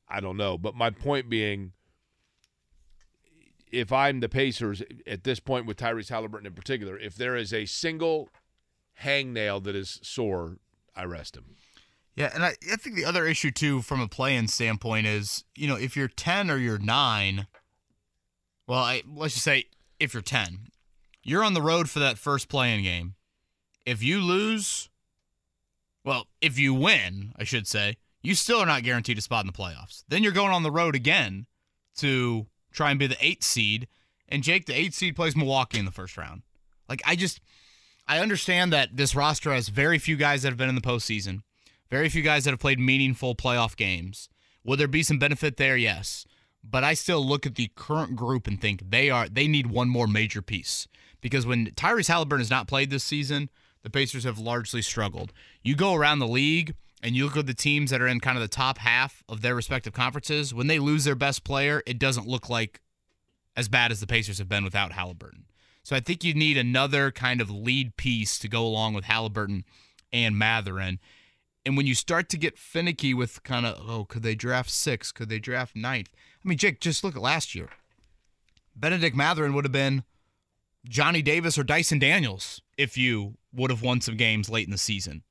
I 0.08 0.20
don't 0.20 0.38
know. 0.38 0.58
But 0.58 0.76
my 0.76 0.90
point 0.90 1.30
being, 1.30 1.72
if 3.72 3.92
I'm 3.92 4.20
the 4.20 4.30
Pacers 4.30 4.84
at 5.08 5.24
this 5.24 5.40
point 5.40 5.66
with 5.66 5.78
Tyrese 5.78 6.10
Halliburton 6.10 6.48
in 6.48 6.54
particular, 6.54 6.98
if 6.98 7.16
there 7.16 7.36
is 7.36 7.54
a 7.54 7.66
single 7.66 8.30
hangnail 9.02 9.64
that 9.64 9.76
is 9.76 10.00
sore, 10.04 10.58
I 10.96 11.06
rest 11.06 11.38
him. 11.38 11.56
Yeah, 12.16 12.30
and 12.34 12.44
I, 12.44 12.56
I 12.72 12.76
think 12.76 12.96
the 12.96 13.06
other 13.06 13.26
issue 13.26 13.52
too, 13.52 13.82
from 13.82 14.02
a 14.02 14.08
play-in 14.08 14.50
standpoint, 14.50 15.08
is 15.08 15.46
you 15.56 15.68
know 15.68 15.78
if 15.78 15.96
you're 15.96 16.10
ten 16.10 16.52
or 16.52 16.58
you're 16.58 16.78
nine. 16.78 17.48
Well, 18.68 18.80
I, 18.80 19.04
let's 19.08 19.34
just 19.34 19.46
say 19.46 19.66
if 20.00 20.14
you're 20.14 20.22
ten, 20.22 20.68
you're 21.24 21.44
on 21.44 21.54
the 21.54 21.62
road 21.62 21.90
for 21.90 22.00
that 22.00 22.18
first 22.18 22.50
play-in 22.50 22.84
game. 22.84 23.16
If 23.86 24.04
you 24.04 24.20
lose, 24.20 24.90
well, 26.04 26.28
if 26.42 26.58
you 26.58 26.74
win, 26.74 27.34
I 27.38 27.44
should 27.44 27.68
say, 27.68 27.98
you 28.22 28.36
still 28.36 28.60
are 28.60 28.66
not 28.66 28.84
guaranteed 28.84 29.18
a 29.18 29.22
spot 29.22 29.44
in 29.44 29.48
the 29.48 29.54
playoffs. 29.54 30.04
Then 30.08 30.24
you're 30.24 30.32
going 30.32 30.52
on 30.52 30.64
the 30.64 30.72
road 30.72 30.96
again 30.96 31.48
to 31.98 32.48
try 32.72 32.90
and 32.90 33.00
be 33.00 33.08
the 33.08 33.24
eighth 33.26 33.44
seed. 33.44 33.88
And 34.30 34.44
Jake, 34.44 34.66
the 34.66 34.78
eighth 34.78 34.94
seed, 34.94 35.16
plays 35.16 35.36
Milwaukee 35.36 35.80
in 35.80 35.86
the 35.86 35.92
first 35.92 36.18
round. 36.18 36.44
Like, 36.88 37.02
I 37.06 37.16
just, 37.16 37.42
I 38.08 38.20
understand 38.20 38.72
that 38.74 38.96
this 38.96 39.16
roster 39.16 39.54
has 39.54 39.70
very 39.70 39.98
few 39.98 40.16
guys 40.16 40.44
that 40.44 40.50
have 40.50 40.58
been 40.58 40.70
in 40.70 40.76
the 40.76 40.82
postseason, 40.82 41.42
very 41.90 42.10
few 42.10 42.22
guys 42.22 42.44
that 42.46 42.52
have 42.52 42.60
played 42.60 42.80
meaningful 42.80 43.36
playoff 43.36 43.76
games. 43.76 44.30
Will 44.64 44.78
there 44.78 44.88
be 44.88 45.04
some 45.04 45.20
benefit 45.20 45.58
there? 45.58 45.78
Yes. 45.78 46.26
But 46.64 46.84
I 46.84 46.94
still 46.94 47.26
look 47.26 47.46
at 47.46 47.56
the 47.56 47.72
current 47.76 48.16
group 48.16 48.48
and 48.48 48.62
think 48.62 48.92
they 48.92 49.10
are 49.10 49.28
they 49.28 49.48
need 49.48 49.68
one 49.68 49.90
more 49.90 50.08
major 50.08 50.42
piece. 50.42 50.88
Because 51.20 51.46
when 51.46 51.68
Tyrese 51.72 52.08
Halliburton 52.08 52.42
has 52.42 52.50
not 52.52 52.68
played 52.68 52.90
this 52.90 53.04
season, 53.04 53.50
the 53.84 53.90
Pacers 53.90 54.24
have 54.24 54.40
largely 54.40 54.82
struggled. 54.82 55.34
You 55.64 55.76
go 55.76 55.94
around 55.94 56.20
the 56.20 56.28
league 56.28 56.76
and 57.04 57.16
you 57.16 57.26
look 57.26 57.38
at 57.38 57.48
the 57.48 57.54
teams 57.54 57.92
that 57.92 58.02
are 58.02 58.08
in 58.08 58.20
kind 58.20 58.38
of 58.38 58.42
the 58.42 58.48
top 58.48 58.78
half 58.78 59.24
of 59.28 59.42
their 59.42 59.56
respective 59.56 59.94
conferences, 59.94 60.54
when 60.54 60.68
they 60.68 60.80
lose 60.80 61.04
their 61.04 61.16
best 61.16 61.44
player, 61.44 61.82
it 61.86 61.98
doesn't 61.98 62.28
look 62.28 62.50
like 62.50 62.82
as 63.56 63.68
bad 63.68 63.92
as 63.92 64.00
the 64.00 64.08
Pacers 64.08 64.38
have 64.38 64.48
been 64.48 64.64
without 64.64 64.92
Halliburton. 64.92 65.46
So 65.84 65.96
I 65.96 66.00
think 66.00 66.24
you 66.24 66.34
need 66.34 66.58
another 66.58 67.12
kind 67.12 67.42
of 67.42 67.50
lead 67.50 67.98
piece 67.98 68.38
to 68.40 68.48
go 68.48 68.64
along 68.64 68.94
with 68.94 69.06
Halliburton 69.06 69.66
and 70.14 70.38
Mathurin. 70.38 71.00
And 71.66 71.76
when 71.76 71.88
you 71.88 71.96
start 71.96 72.30
to 72.30 72.38
get 72.38 72.58
finicky 72.58 73.14
with 73.14 73.44
kind 73.44 73.66
of, 73.66 73.90
oh, 73.90 74.06
could 74.06 74.24
they 74.24 74.36
draft 74.36 74.70
six? 74.70 75.12
Could 75.12 75.30
they 75.30 75.40
draft 75.40 75.76
ninth? 75.76 76.10
I 76.44 76.48
mean, 76.48 76.58
Jake, 76.58 76.80
just 76.80 77.04
look 77.04 77.16
at 77.16 77.22
last 77.22 77.56
year. 77.56 77.70
Bennedict 78.76 79.16
Mathurin 79.16 79.54
would 79.54 79.66
have 79.66 79.72
been 79.72 80.04
Johnny 80.86 81.22
Davis 81.22 81.58
or 81.58 81.64
Dyson 81.64 82.00
Daniels 82.00 82.62
if 82.78 82.98
you 82.98 83.36
would 83.54 83.72
have 83.72 83.82
won 83.82 84.02
some 84.02 84.18
games 84.18 84.50
late 84.50 84.66
in 84.66 84.72
the 84.72 84.78
season. 84.78 85.24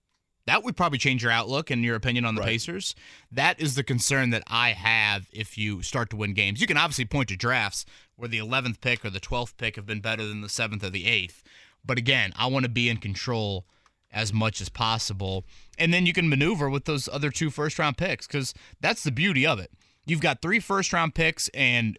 That 0.47 0.65
would 0.65 0.77
probably 0.77 0.99
change 0.99 1.23
your 1.23 1.33
outlook 1.33 1.71
and 1.71 1.85
your 1.85 1.97
opinion 1.97 2.25
on 2.25 2.35
the 2.35 2.41
right. 2.41 2.49
Pacers. 2.49 2.95
That 3.31 3.61
is 3.61 3.75
the 3.75 3.85
concern 3.85 4.31
that 4.31 4.43
I 4.49 4.71
have 4.71 5.29
if 5.33 5.57
you 5.57 5.83
start 5.83 6.11
to 6.11 6.17
win 6.17 6.35
games. 6.35 6.61
You 6.61 6.67
can 6.67 6.77
obviously 6.77 7.05
point 7.05 7.29
to 7.29 7.37
drafts 7.37 7.85
where 8.17 8.29
the 8.29 8.39
11th 8.39 8.81
pick 8.81 9.05
or 9.05 9.11
the 9.11 9.21
12th 9.21 9.57
pick 9.57 9.77
have 9.77 9.87
been 9.87 10.01
better 10.01 10.27
than 10.27 10.41
the 10.41 10.49
7th 10.49 10.83
or 10.83 10.91
the 10.91 11.05
8th. 11.05 11.43
But 11.85 11.99
again, 11.99 12.33
I 12.37 12.47
want 12.47 12.65
to 12.65 12.71
be 12.71 12.89
in 12.89 12.97
control 12.97 13.67
as 14.13 14.33
much 14.33 14.61
as 14.61 14.69
possible. 14.69 15.45
And 15.79 15.95
then 15.95 16.05
you 16.05 16.13
can 16.13 16.29
maneuver 16.29 16.69
with 16.69 16.85
those 16.85 17.09
other 17.09 17.31
two 17.31 17.51
first 17.51 17.79
round 17.79 17.97
picks 17.97 18.27
because 18.27 18.55
that's 18.81 19.05
the 19.05 19.13
beauty 19.13 19.47
of 19.47 19.61
it. 19.61 19.71
You've 20.05 20.21
got 20.21 20.43
three 20.43 20.59
first 20.59 20.93
round 20.93 21.15
picks 21.15 21.49
and 21.49 21.99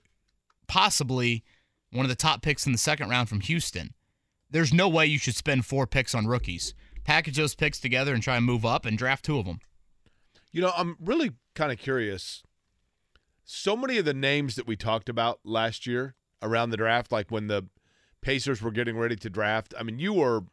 possibly 0.68 1.44
one 1.92 2.06
of 2.06 2.10
the 2.10 2.16
top 2.16 2.42
picks 2.42 2.66
in 2.66 2.72
the 2.72 2.78
second 2.78 3.10
round 3.10 3.30
from 3.30 3.42
Houston 3.42 3.94
there's 4.52 4.74
no 4.74 4.88
way 4.88 5.06
you 5.06 5.18
should 5.18 5.36
spend 5.36 5.66
four 5.66 5.88
picks 5.88 6.14
on 6.14 6.28
rookies. 6.28 6.74
Package 7.04 7.38
those 7.38 7.56
picks 7.56 7.80
together 7.80 8.14
and 8.14 8.22
try 8.22 8.38
and 8.38 8.46
move 8.46 8.66
up 8.66 8.86
and 8.86 8.98
draft 8.98 9.26
two 9.26 9.40
of 9.40 9.46
them. 9.46 9.60
You 10.52 10.62
know, 10.62 10.72
I'm 10.76 10.98
really 11.00 11.32
kind 11.56 11.72
of 11.72 11.80
curious. 11.80 12.44
So 13.44 13.76
many 13.76 13.98
of 13.98 14.06
the 14.06 14.14
names 14.14 14.56
that 14.56 14.68
we 14.68 14.76
talked 14.76 15.10
about 15.10 15.40
last 15.44 15.88
year 15.88 16.16
around 16.42 16.70
the 16.70 16.78
draft, 16.78 17.12
like 17.12 17.32
when 17.32 17.48
the 17.48 17.68
Pacers 18.22 18.62
were 18.62 18.72
getting 18.72 18.98
ready 18.98 19.16
to 19.16 19.30
draft, 19.30 19.74
I 19.80 19.84
mean, 19.84 19.98
you 19.98 20.14
were 20.14 20.44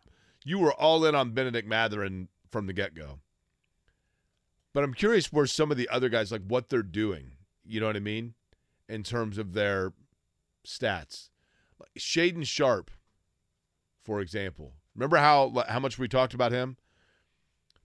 you 0.44 0.58
were 0.58 0.72
all 0.72 1.04
in 1.04 1.14
on 1.14 1.32
Bennedict 1.32 1.68
Mathurin 1.68 2.28
from 2.50 2.66
the 2.66 2.72
get 2.72 2.94
go. 2.94 3.18
But 4.72 4.84
I'm 4.84 4.94
curious 4.94 5.32
where 5.32 5.46
some 5.46 5.70
of 5.70 5.76
the 5.76 5.88
other 5.88 6.08
guys, 6.08 6.32
like 6.32 6.42
what 6.46 6.68
they're 6.68 6.82
doing. 6.82 7.32
You 7.64 7.80
know 7.80 7.86
what 7.86 7.96
I 7.96 8.00
mean? 8.00 8.34
In 8.88 9.02
terms 9.02 9.36
of 9.36 9.52
their 9.52 9.92
stats. 10.66 11.28
Like 11.78 11.90
Shaedon 11.98 12.46
Sharpe 12.46 12.90
for 14.08 14.22
example. 14.22 14.72
Remember 14.94 15.18
how 15.18 15.52
how 15.68 15.78
much 15.78 15.98
we 15.98 16.08
talked 16.08 16.32
about 16.32 16.50
him? 16.50 16.78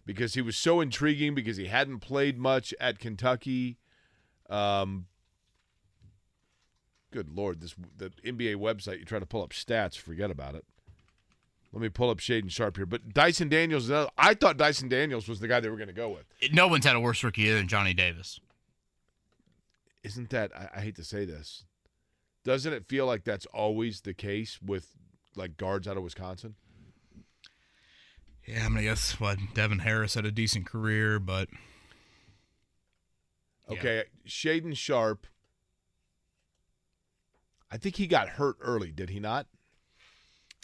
Because 0.06 0.36
he 0.36 0.42
was 0.42 0.56
so 0.56 0.80
intriguing 0.80 1.36
because 1.36 1.58
he 1.58 1.66
hadn't 1.66 2.00
played 2.00 2.38
much 2.38 2.74
at 2.80 2.98
Kentucky. 2.98 3.78
Um, 4.50 5.08
Good 7.12 7.30
lord, 7.30 7.60
this 7.60 7.76
the 7.98 8.10
NBA 8.26 8.56
website. 8.56 9.00
You 9.00 9.06
try 9.06 9.20
to 9.20 9.26
pull 9.26 9.44
up 9.44 9.50
stats, 9.50 9.98
forget 9.98 10.32
about 10.32 10.56
it. 10.56 10.64
Let 11.74 11.82
me 11.82 11.90
pull 11.90 12.10
up 12.10 12.20
Shaedon 12.20 12.50
Sharpe 12.50 12.78
here. 12.78 12.86
But 12.86 13.14
Dyson 13.14 13.50
Daniels, 13.50 13.92
uh, 13.92 14.08
I 14.18 14.34
thought 14.34 14.56
Dyson 14.56 14.88
Daniels 14.88 15.28
was 15.28 15.42
the 15.42 15.50
guy 15.50 15.60
they 15.60 15.70
were 15.70 15.76
going 15.76 15.88
to 15.88 15.94
go 15.94 16.10
with. 16.10 16.54
No 16.54 16.70
one's 16.70 16.86
had 16.86 16.96
a 16.96 17.02
worse 17.02 17.22
rookie 17.22 17.42
year 17.42 17.56
than 17.56 17.68
Johnny 17.68 17.94
Davis. 17.94 18.40
Isn't 20.04 20.30
that? 20.30 20.56
I, 20.56 20.70
I 20.78 20.82
hate 20.82 20.96
to 20.96 21.04
say 21.04 21.26
this. 21.26 21.66
Doesn't 22.46 22.72
it 22.72 22.88
feel 22.88 23.06
like 23.06 23.26
that's 23.26 23.46
always 23.48 24.02
the 24.02 24.14
case 24.14 24.60
with 24.62 24.96
like 25.36 25.58
guards 25.58 25.88
out 25.88 25.98
of 25.98 26.04
Wisconsin? 26.04 26.56
Yeah, 28.46 28.66
I 28.66 28.70
mean, 28.70 28.80
I 28.80 28.84
guess 28.84 29.20
what 29.20 29.38
Devin 29.54 29.80
Harris 29.80 30.16
had 30.16 30.26
a 30.26 30.32
decent 30.32 30.66
career, 30.66 31.20
but 31.20 31.50
Okay, 33.70 34.04
Shaedon 34.28 34.76
Sharpe. 34.76 35.26
I 37.72 37.78
think 37.78 37.96
he 37.96 38.06
got 38.08 38.30
hurt 38.30 38.58
early, 38.62 38.92
did 38.92 39.10
he 39.10 39.20
not? 39.20 39.48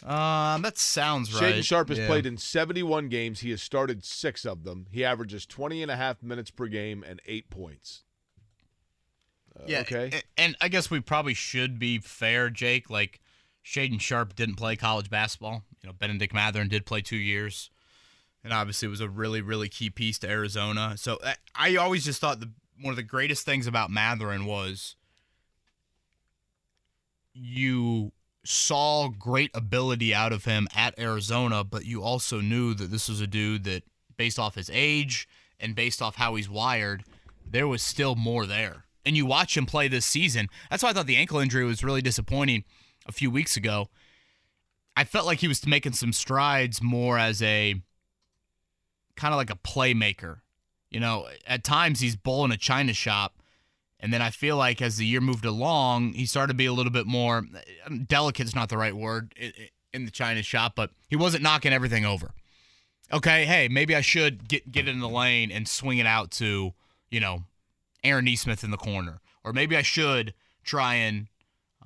um, 0.02 0.62
that 0.62 0.78
sounds 0.78 1.34
right. 1.34 1.54
Shaedon 1.56 1.64
Sharpe 1.64 1.88
has 1.88 1.98
Yeah. 1.98 2.06
played 2.06 2.24
in 2.26 2.36
71 2.38 3.08
games. 3.08 3.40
He 3.40 3.50
has 3.50 3.60
started 3.62 4.04
six 4.04 4.46
of 4.46 4.64
them. 4.64 4.86
He 4.90 5.04
averages 5.04 5.44
20 5.44 5.82
and 5.82 5.90
a 5.90 5.96
half 5.96 6.22
minutes 6.22 6.50
per 6.50 6.68
game 6.68 7.02
and 7.02 7.20
eight 7.26 7.50
points. 7.50 8.04
Uh, 9.58 9.64
Yeah, 9.66 9.80
okay. 9.80 10.22
And 10.38 10.56
I 10.60 10.68
guess 10.68 10.90
we 10.90 11.00
probably 11.00 11.34
should 11.34 11.78
be 11.78 11.98
fair, 11.98 12.48
Jake. 12.48 12.88
Like 12.88 13.20
Shaedon 13.64 14.00
Sharpe 14.00 14.34
didn't 14.34 14.56
play 14.56 14.76
college 14.76 15.10
basketball. 15.10 15.64
You 15.82 15.88
know, 15.88 15.92
Bennedict 15.92 16.34
Mathurin 16.34 16.68
did 16.68 16.86
play 16.86 17.00
two 17.02 17.16
years, 17.16 17.70
and 18.42 18.52
obviously 18.52 18.86
it 18.86 18.90
was 18.90 19.00
a 19.00 19.08
really, 19.08 19.40
really 19.40 19.68
key 19.68 19.90
piece 19.90 20.18
to 20.20 20.28
Arizona. 20.28 20.94
So 20.96 21.18
I, 21.24 21.36
I 21.54 21.76
always 21.76 22.04
just 22.04 22.20
thought 22.20 22.40
the 22.40 22.50
one 22.80 22.92
of 22.92 22.96
the 22.96 23.02
greatest 23.02 23.44
things 23.44 23.66
about 23.66 23.90
Mathurin 23.90 24.46
was 24.46 24.96
you 27.34 28.12
saw 28.44 29.08
great 29.08 29.50
ability 29.54 30.14
out 30.14 30.32
of 30.32 30.44
him 30.44 30.66
at 30.74 30.98
Arizona, 30.98 31.62
but 31.62 31.84
you 31.84 32.02
also 32.02 32.40
knew 32.40 32.74
that 32.74 32.90
this 32.90 33.08
was 33.08 33.20
a 33.20 33.26
dude 33.26 33.64
that, 33.64 33.82
based 34.16 34.38
off 34.38 34.54
his 34.54 34.70
age 34.72 35.28
and 35.58 35.74
based 35.74 36.00
off 36.00 36.16
how 36.16 36.34
he's 36.34 36.48
wired, 36.48 37.04
there 37.46 37.68
was 37.68 37.82
still 37.82 38.14
more 38.14 38.46
there. 38.46 38.84
And 39.04 39.16
you 39.16 39.26
watch 39.26 39.56
him 39.56 39.66
play 39.66 39.88
this 39.88 40.06
season. 40.06 40.48
That's 40.70 40.82
why 40.82 40.90
I 40.90 40.92
thought 40.92 41.06
the 41.06 41.16
ankle 41.16 41.38
injury 41.38 41.64
was 41.64 41.84
really 41.84 42.02
disappointing 42.02 42.64
a 43.06 43.12
few 43.12 43.30
weeks 43.30 43.56
ago. 43.56 43.88
I 44.96 45.04
felt 45.04 45.26
like 45.26 45.38
he 45.38 45.48
was 45.48 45.66
making 45.66 45.92
some 45.92 46.12
strides 46.12 46.82
more 46.82 47.18
as 47.18 47.40
a 47.42 47.74
kind 49.16 49.32
of 49.32 49.38
like 49.38 49.50
a 49.50 49.56
playmaker. 49.56 50.40
You 50.90 51.00
know, 51.00 51.28
at 51.46 51.62
times 51.62 52.00
he's 52.00 52.16
bowling 52.16 52.50
a 52.50 52.56
china 52.56 52.92
shop, 52.92 53.40
and 54.00 54.12
then 54.12 54.22
I 54.22 54.30
feel 54.30 54.56
like 54.56 54.82
as 54.82 54.96
the 54.96 55.06
year 55.06 55.20
moved 55.20 55.44
along, 55.44 56.14
he 56.14 56.26
started 56.26 56.48
to 56.48 56.56
be 56.56 56.66
a 56.66 56.72
little 56.72 56.92
bit 56.92 57.06
more 57.06 57.44
um, 57.86 58.04
delicate. 58.04 58.46
Is 58.46 58.54
not 58.54 58.68
the 58.68 58.76
right 58.78 58.94
word 58.94 59.32
in 59.92 60.04
the 60.04 60.10
china 60.10 60.42
shop, 60.42 60.72
but 60.74 60.90
he 61.08 61.16
wasn't 61.16 61.42
knocking 61.42 61.72
everything 61.72 62.04
over. 62.04 62.32
Okay, 63.12 63.44
hey, 63.44 63.68
maybe 63.68 63.94
I 63.94 64.00
should 64.00 64.48
get 64.48 64.72
get 64.72 64.88
in 64.88 64.98
the 64.98 65.08
lane 65.08 65.52
and 65.52 65.68
swing 65.68 65.98
it 65.98 66.06
out 66.06 66.32
to 66.32 66.72
you 67.10 67.20
know 67.20 67.44
Aaron 68.02 68.24
Nesmith 68.24 68.64
in 68.64 68.72
the 68.72 68.76
corner, 68.76 69.20
or 69.44 69.52
maybe 69.52 69.76
I 69.76 69.82
should 69.82 70.34
try 70.64 70.96
and 70.96 71.28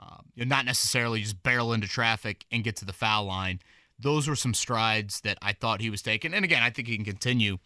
uh, 0.04 0.18
you 0.34 0.44
know, 0.44 0.54
not 0.54 0.64
necessarily 0.64 1.20
just 1.20 1.42
barrel 1.42 1.72
into 1.72 1.88
traffic 1.88 2.44
and 2.50 2.64
get 2.64 2.76
to 2.76 2.84
the 2.84 2.92
foul 2.92 3.24
line. 3.24 3.60
Those 3.98 4.28
were 4.28 4.36
some 4.36 4.54
strides 4.54 5.20
that 5.22 5.38
I 5.40 5.52
thought 5.52 5.80
he 5.80 5.90
was 5.90 6.02
taking, 6.02 6.34
and 6.34 6.44
again, 6.44 6.62
I 6.62 6.70
think 6.70 6.88
he 6.88 6.96
can 6.96 7.04
continue 7.04 7.58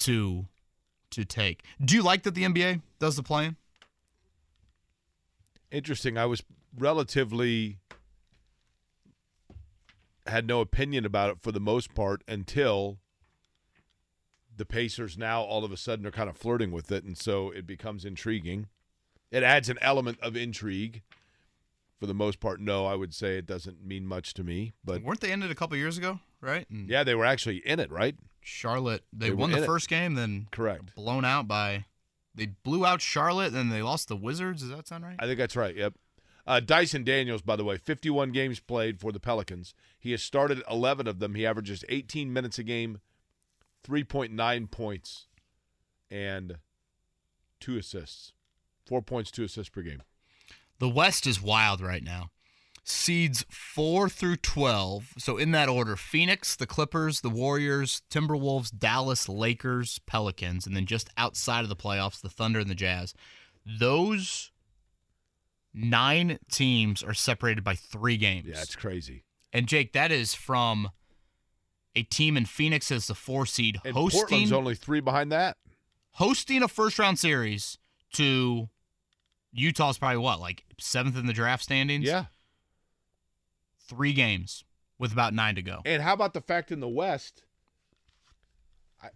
to 0.00 0.46
to 1.10 1.24
take. 1.24 1.62
Do 1.82 1.94
you 1.94 2.02
like 2.02 2.24
that 2.24 2.34
the 2.34 2.44
NBA 2.44 2.82
does 2.98 3.16
the 3.16 3.22
play-in? 3.22 3.56
Interesting. 5.70 6.18
I 6.18 6.26
was 6.26 6.42
relatively 6.76 7.78
had 10.26 10.46
no 10.46 10.60
opinion 10.60 11.04
about 11.04 11.30
it 11.30 11.36
for 11.40 11.52
the 11.52 11.60
most 11.60 11.94
part 11.94 12.22
until 12.26 12.98
the 14.56 14.66
Pacers 14.66 15.16
now 15.16 15.42
all 15.42 15.64
of 15.64 15.72
a 15.72 15.76
sudden 15.76 16.06
are 16.06 16.10
kind 16.10 16.28
of 16.28 16.36
flirting 16.36 16.72
with 16.72 16.90
it, 16.90 17.04
and 17.04 17.16
so 17.16 17.50
it 17.50 17.66
becomes 17.66 18.04
intriguing. 18.04 18.66
It 19.30 19.42
adds 19.42 19.68
an 19.68 19.78
element 19.80 20.18
of 20.20 20.36
intrigue. 20.36 21.02
For 21.98 22.06
the 22.06 22.14
most 22.14 22.40
part, 22.40 22.60
no, 22.60 22.84
I 22.86 22.94
would 22.94 23.14
say 23.14 23.38
it 23.38 23.46
doesn't 23.46 23.84
mean 23.84 24.06
much 24.06 24.34
to 24.34 24.44
me. 24.44 24.72
But 24.84 25.02
Weren't 25.02 25.20
they 25.20 25.32
in 25.32 25.42
it 25.42 25.50
a 25.50 25.54
couple 25.54 25.76
years 25.78 25.96
ago, 25.96 26.20
right? 26.42 26.68
And 26.70 26.88
yeah, 26.90 27.04
they 27.04 27.14
were 27.14 27.24
actually 27.24 27.58
in 27.66 27.80
it, 27.80 27.90
right? 27.90 28.16
Charlotte, 28.42 29.04
they, 29.12 29.28
They 29.30 29.34
won 29.34 29.50
the 29.50 29.58
in 29.58 29.62
it. 29.62 29.66
first 29.66 29.88
game, 29.88 30.14
then 30.14 30.46
Correct. 30.50 30.94
blown 30.94 31.24
out 31.24 31.48
by. 31.48 31.86
They 32.34 32.46
blew 32.46 32.84
out 32.84 33.00
Charlotte, 33.00 33.52
then 33.54 33.70
they 33.70 33.80
lost 33.80 34.08
the 34.08 34.16
Wizards. 34.16 34.60
Does 34.60 34.70
that 34.70 34.86
sound 34.86 35.04
right? 35.04 35.16
I 35.18 35.24
think 35.26 35.38
that's 35.38 35.56
right. 35.56 35.74
Yep. 35.74 35.94
Uh, 36.46 36.60
Dyson 36.60 37.02
Daniels, 37.02 37.42
by 37.42 37.56
the 37.56 37.64
way, 37.64 37.76
51 37.78 38.30
games 38.30 38.60
played 38.60 39.00
for 39.00 39.10
the 39.10 39.18
Pelicans. 39.18 39.74
He 39.98 40.10
has 40.12 40.22
started 40.22 40.62
11 40.70 41.06
of 41.08 41.18
them. 41.18 41.34
He 41.34 41.44
averages 41.46 41.82
18 41.88 42.32
minutes 42.32 42.58
a 42.58 42.62
game, 42.62 43.00
3.9 43.88 44.70
points, 44.70 45.26
and 46.10 46.58
two 47.58 47.76
assists. 47.78 48.32
Four 48.84 49.02
points, 49.02 49.30
two 49.32 49.44
assists 49.44 49.70
per 49.70 49.82
game. 49.82 50.02
The 50.78 50.88
West 50.88 51.26
is 51.26 51.40
wild 51.40 51.80
right 51.80 52.02
now. 52.02 52.30
Seeds 52.84 53.44
4 53.50 54.08
through 54.08 54.36
12. 54.36 55.14
So, 55.18 55.36
in 55.38 55.50
that 55.50 55.68
order 55.68 55.96
Phoenix, 55.96 56.54
the 56.54 56.66
Clippers, 56.66 57.20
the 57.20 57.30
Warriors, 57.30 58.02
Timberwolves, 58.10 58.70
Dallas, 58.76 59.28
Lakers, 59.28 59.98
Pelicans, 60.06 60.66
and 60.66 60.76
then 60.76 60.86
just 60.86 61.10
outside 61.16 61.62
of 61.62 61.68
the 61.68 61.74
playoffs, 61.76 62.20
the 62.20 62.28
Thunder 62.28 62.60
and 62.60 62.70
the 62.70 62.76
Jazz. 62.76 63.12
Those 63.64 64.52
nine 65.74 66.38
teams 66.50 67.02
are 67.02 67.14
separated 67.14 67.64
by 67.64 67.74
three 67.74 68.16
games. 68.16 68.46
Yeah, 68.46 68.62
it's 68.62 68.76
crazy. 68.76 69.24
and, 69.52 69.66
Jake, 69.66 69.92
that 69.92 70.12
is 70.12 70.34
from 70.34 70.90
a 71.96 72.02
team 72.02 72.36
in 72.36 72.44
Phoenix 72.44 72.92
as 72.92 73.06
the 73.08 73.14
four 73.14 73.46
seed 73.46 73.78
And 73.84 73.94
hosting, 73.94 74.20
Portland's 74.20 74.52
only 74.52 74.74
three 74.74 75.00
behind 75.00 75.32
that. 75.32 75.56
hosting 76.12 76.62
a 76.62 76.68
first 76.68 76.98
round 76.98 77.18
series 77.18 77.78
to 78.12 78.68
Utah's 79.56 79.98
probably 79.98 80.18
what, 80.18 80.38
like 80.40 80.64
seventh 80.78 81.16
in 81.16 81.26
the 81.26 81.32
draft 81.32 81.62
standings? 81.62 82.04
Yeah. 82.04 82.26
three 83.88 84.12
games 84.12 84.64
with 84.98 85.12
about 85.12 85.32
nine 85.34 85.54
to 85.54 85.62
go. 85.62 85.80
And 85.84 86.02
how 86.02 86.12
about 86.12 86.34
the 86.34 86.40
fact 86.40 86.70
in 86.70 86.80
the 86.80 86.88
West? 86.88 87.42
I, 89.02 89.08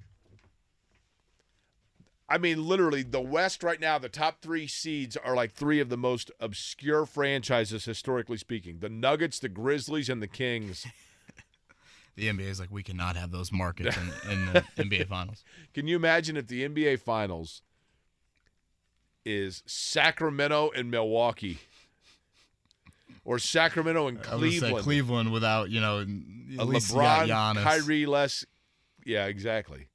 I 2.29 2.39
mean, 2.39 2.67
literally, 2.67 3.03
the 3.03 3.21
West 3.21 3.63
right 3.63 3.81
now, 3.81 3.99
the 3.99 4.09
top 4.09 4.41
three 4.41 4.67
seeds 4.67 5.17
are 5.17 5.35
like 5.35 5.53
three 5.53 5.81
of 5.81 5.89
the 5.89 5.97
most 5.97 6.31
obscure 6.41 7.05
franchises, 7.07 7.85
historically 7.85 8.37
speaking. 8.37 8.79
The 8.79 8.89
Nuggets, 8.89 9.39
the 9.41 9.49
Grizzlies, 9.49 10.09
and 10.09 10.23
the 10.23 10.29
Kings. 10.29 10.87
The 12.17 12.27
NBA 12.29 12.41
is 12.51 12.61
like, 12.61 12.71
we 12.71 12.83
cannot 12.83 13.17
have 13.17 13.31
those 13.31 13.51
markets 13.51 13.97
in, 13.97 14.31
in 14.31 14.47
the 14.47 14.61
NBA 14.77 15.07
Finals. 15.07 15.43
Can 15.73 15.87
you 15.87 15.97
imagine 15.97 16.37
if 16.37 16.49
the 16.49 16.69
NBA 16.69 17.01
Finals 17.01 17.63
is 19.25 19.63
Sacramento 19.67 20.71
and 20.75 20.91
Milwaukee? 20.91 21.59
Or 23.25 23.39
Sacramento 23.39 24.09
and 24.09 24.23
Cleveland. 24.23 24.79
Cleveland 24.79 25.33
without, 25.33 25.71
you 25.71 25.81
know, 25.81 26.01
at 26.01 26.07
LeBron. 26.07 27.63
Kyrie 27.63 28.07
less. 28.07 28.45
Yeah, 29.05 29.27
exactly. 29.27 29.89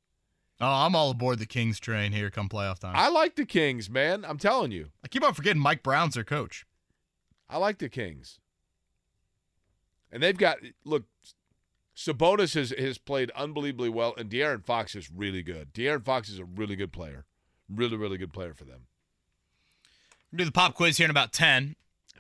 Oh, 0.61 0.67
I'm 0.67 0.95
all 0.95 1.11
aboard 1.11 1.39
the 1.39 1.45
Kings 1.45 1.79
train 1.79 2.13
here 2.13 2.29
come 2.29 2.47
playoff 2.47 2.79
time. 2.79 2.93
I 2.95 3.09
like 3.09 3.35
the 3.35 3.45
Kings, 3.45 3.89
man. 3.89 4.23
I'm 4.23 4.37
telling 4.37 4.71
you. 4.71 4.89
I 5.03 5.09
keep 5.09 5.23
on 5.23 5.33
forgetting 5.33 5.61
Mike 5.61 5.83
Brown's 5.83 6.13
their 6.13 6.23
coach. 6.23 6.65
I 7.49 7.57
like 7.57 7.79
the 7.79 7.89
Kings. 7.89 8.39
And 10.11 10.23
they've 10.23 10.37
got 10.37 10.59
look, 10.85 11.03
Sabonis 11.95 12.55
has, 12.55 12.69
has 12.77 12.97
played 12.97 13.31
unbelievably 13.31 13.89
well, 13.89 14.13
and 14.17 14.29
De'Aaron 14.29 14.63
Fox 14.63 14.95
is 14.95 15.11
really 15.11 15.43
good. 15.43 15.73
De'Aaron 15.73 16.05
Fox 16.05 16.29
is 16.29 16.39
a 16.39 16.45
really 16.45 16.75
good 16.77 16.93
player. 16.93 17.25
Really, 17.67 17.97
really 17.97 18.17
good 18.17 18.31
player 18.31 18.53
for 18.53 18.63
them. 18.63 18.87
We'll 20.31 20.39
do 20.39 20.45
the 20.45 20.51
pop 20.51 20.73
quiz 20.73 20.97
here 20.97 21.05
in 21.05 21.11
about 21.11 21.33
10. 21.33 21.75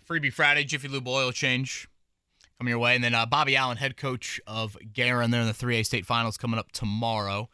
Freebie 0.07 0.31
Friday, 0.31 0.63
Jiffy 0.63 0.87
Lube 0.87 1.07
oil 1.07 1.31
change 1.31 1.87
coming 2.57 2.69
your 2.69 2.79
way. 2.79 2.95
And 2.95 3.03
then 3.03 3.15
uh, 3.15 3.25
Bobby 3.25 3.55
Allen, 3.55 3.77
head 3.77 3.97
coach 3.97 4.39
of 4.47 4.77
Guerin, 4.93 5.31
there 5.31 5.41
in 5.41 5.47
the 5.47 5.53
3A 5.53 5.85
state 5.85 6.05
finals 6.05 6.37
coming 6.37 6.59
up 6.59 6.71
tomorrow. 6.71 7.49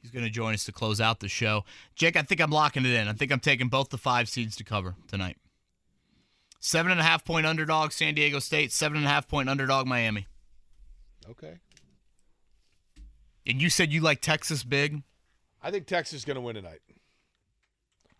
He's 0.00 0.10
going 0.10 0.24
to 0.24 0.30
join 0.30 0.52
us 0.52 0.64
to 0.64 0.72
close 0.72 1.00
out 1.00 1.20
the 1.20 1.28
show. 1.28 1.64
Jake, 1.94 2.16
I 2.16 2.22
think 2.22 2.40
I'm 2.40 2.50
locking 2.50 2.84
it 2.84 2.92
in. 2.92 3.06
I 3.06 3.12
think 3.12 3.30
I'm 3.30 3.40
taking 3.40 3.68
both 3.68 3.90
the 3.90 3.98
five 3.98 4.28
seeds 4.28 4.56
to 4.56 4.64
cover 4.64 4.96
tonight. 5.06 5.36
Seven 6.58 6.90
and 6.90 7.00
a 7.00 7.04
half 7.04 7.24
point 7.24 7.46
underdog, 7.46 7.92
San 7.92 8.14
Diego 8.14 8.40
State. 8.40 8.72
Seven 8.72 8.98
and 8.98 9.06
a 9.06 9.08
half 9.08 9.28
point 9.28 9.48
underdog, 9.48 9.86
Miami. 9.86 10.26
Okay. 11.30 11.58
And 13.46 13.62
you 13.62 13.70
said 13.70 13.92
you 13.92 14.00
like 14.00 14.20
Texas 14.20 14.64
big. 14.64 15.02
I 15.62 15.70
think 15.70 15.86
Texas 15.86 16.20
is 16.20 16.24
going 16.24 16.34
to 16.34 16.40
win 16.40 16.56
tonight. 16.56 16.80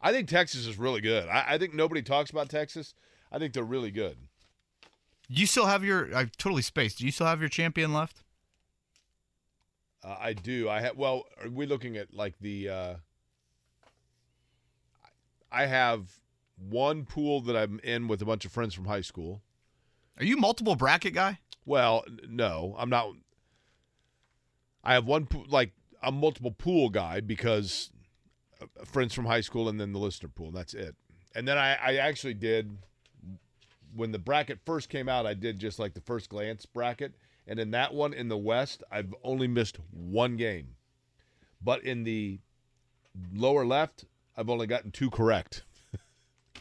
I 0.02 0.12
think 0.12 0.28
Texas 0.28 0.66
is 0.66 0.78
really 0.78 1.00
good. 1.00 1.28
I, 1.28 1.44
I 1.50 1.58
think 1.58 1.74
nobody 1.74 2.02
talks 2.02 2.30
about 2.30 2.48
Texas. 2.48 2.94
I 3.30 3.38
think 3.38 3.54
they're 3.54 3.62
really 3.62 3.90
good. 3.90 4.16
You 5.28 5.46
still 5.46 5.66
have 5.66 5.84
your. 5.84 6.14
I 6.14 6.24
totally 6.36 6.62
spaced. 6.62 6.98
Do 6.98 7.06
you 7.06 7.12
still 7.12 7.26
have 7.26 7.40
your 7.40 7.48
champion 7.48 7.92
left? 7.92 8.22
Uh, 10.04 10.16
I 10.18 10.32
do. 10.32 10.68
I 10.68 10.80
have. 10.80 10.96
Well, 10.96 11.24
are 11.42 11.48
we 11.48 11.66
looking 11.66 11.96
at 11.96 12.12
like 12.12 12.34
the? 12.40 12.68
Uh, 12.68 12.94
I 15.50 15.66
have 15.66 16.18
one 16.58 17.04
pool 17.04 17.40
that 17.42 17.56
I'm 17.56 17.80
in 17.84 18.08
with 18.08 18.20
a 18.20 18.24
bunch 18.24 18.44
of 18.44 18.52
friends 18.52 18.74
from 18.74 18.86
high 18.86 19.00
school. 19.00 19.42
Are 20.18 20.24
you 20.24 20.36
multiple 20.36 20.76
bracket 20.76 21.14
guy? 21.14 21.38
Well, 21.64 22.04
no, 22.28 22.74
I'm 22.78 22.90
not. 22.90 23.12
I 24.82 24.94
have 24.94 25.06
one 25.06 25.28
like 25.48 25.70
a 26.02 26.10
multiple 26.10 26.50
pool 26.50 26.90
guy 26.90 27.20
because 27.20 27.90
friends 28.84 29.14
from 29.14 29.26
high 29.26 29.40
school 29.40 29.68
and 29.68 29.80
then 29.80 29.92
the 29.92 29.98
listener 29.98 30.30
pool. 30.34 30.48
And 30.48 30.56
that's 30.56 30.74
it. 30.74 30.94
And 31.34 31.46
then 31.46 31.58
I, 31.58 31.74
I 31.74 31.94
actually 31.96 32.34
did 32.34 32.76
when 33.94 34.12
the 34.12 34.18
bracket 34.18 34.60
first 34.64 34.88
came 34.88 35.08
out. 35.08 35.26
I 35.26 35.34
did 35.34 35.58
just 35.58 35.78
like 35.78 35.94
the 35.94 36.00
first 36.00 36.28
glance 36.28 36.66
bracket, 36.66 37.12
and 37.46 37.58
in 37.58 37.70
that 37.72 37.94
one 37.94 38.12
in 38.12 38.28
the 38.28 38.36
West, 38.36 38.82
I've 38.90 39.14
only 39.22 39.48
missed 39.48 39.78
one 39.90 40.36
game. 40.36 40.76
But 41.62 41.84
in 41.84 42.04
the 42.04 42.38
lower 43.34 43.64
left, 43.64 44.04
I've 44.36 44.50
only 44.50 44.66
gotten 44.66 44.90
two 44.90 45.10
correct. 45.10 45.64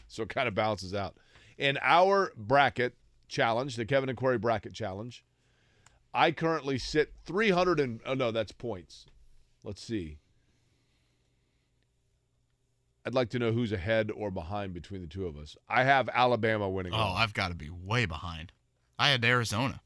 so 0.08 0.22
it 0.22 0.28
kind 0.28 0.48
of 0.48 0.54
balances 0.54 0.94
out. 0.94 1.16
In 1.58 1.78
our 1.82 2.32
bracket 2.36 2.94
challenge, 3.28 3.76
the 3.76 3.84
Kevin 3.84 4.08
and 4.08 4.18
Query 4.18 4.38
bracket 4.38 4.74
challenge, 4.74 5.24
I 6.14 6.32
currently 6.32 6.78
sit 6.78 7.12
300 7.24 7.80
and 7.80 8.00
oh 8.06 8.14
no, 8.14 8.30
that's 8.30 8.52
points. 8.52 9.06
Let's 9.64 9.82
see. 9.82 10.18
I'd 13.04 13.14
like 13.14 13.30
to 13.30 13.38
know 13.38 13.52
who's 13.52 13.72
ahead 13.72 14.10
or 14.14 14.30
behind 14.30 14.74
between 14.74 15.00
the 15.00 15.08
two 15.08 15.26
of 15.26 15.36
us. 15.36 15.56
I 15.68 15.82
have 15.84 16.08
Alabama 16.12 16.68
winning. 16.68 16.92
Oh, 16.94 16.98
all. 16.98 17.16
I've 17.16 17.34
got 17.34 17.48
to 17.48 17.54
be 17.54 17.68
way 17.68 18.06
behind. 18.06 18.52
I 18.98 19.10
had 19.10 19.24
Arizona. 19.24 19.80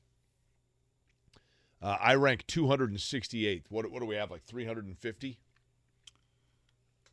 Uh, 1.81 1.97
I 2.01 2.15
rank 2.15 2.47
268th. 2.47 3.65
What, 3.71 3.91
what 3.91 4.01
do 4.01 4.07
we 4.07 4.17
have? 4.17 4.31
Like 4.31 4.45
350? 4.45 5.39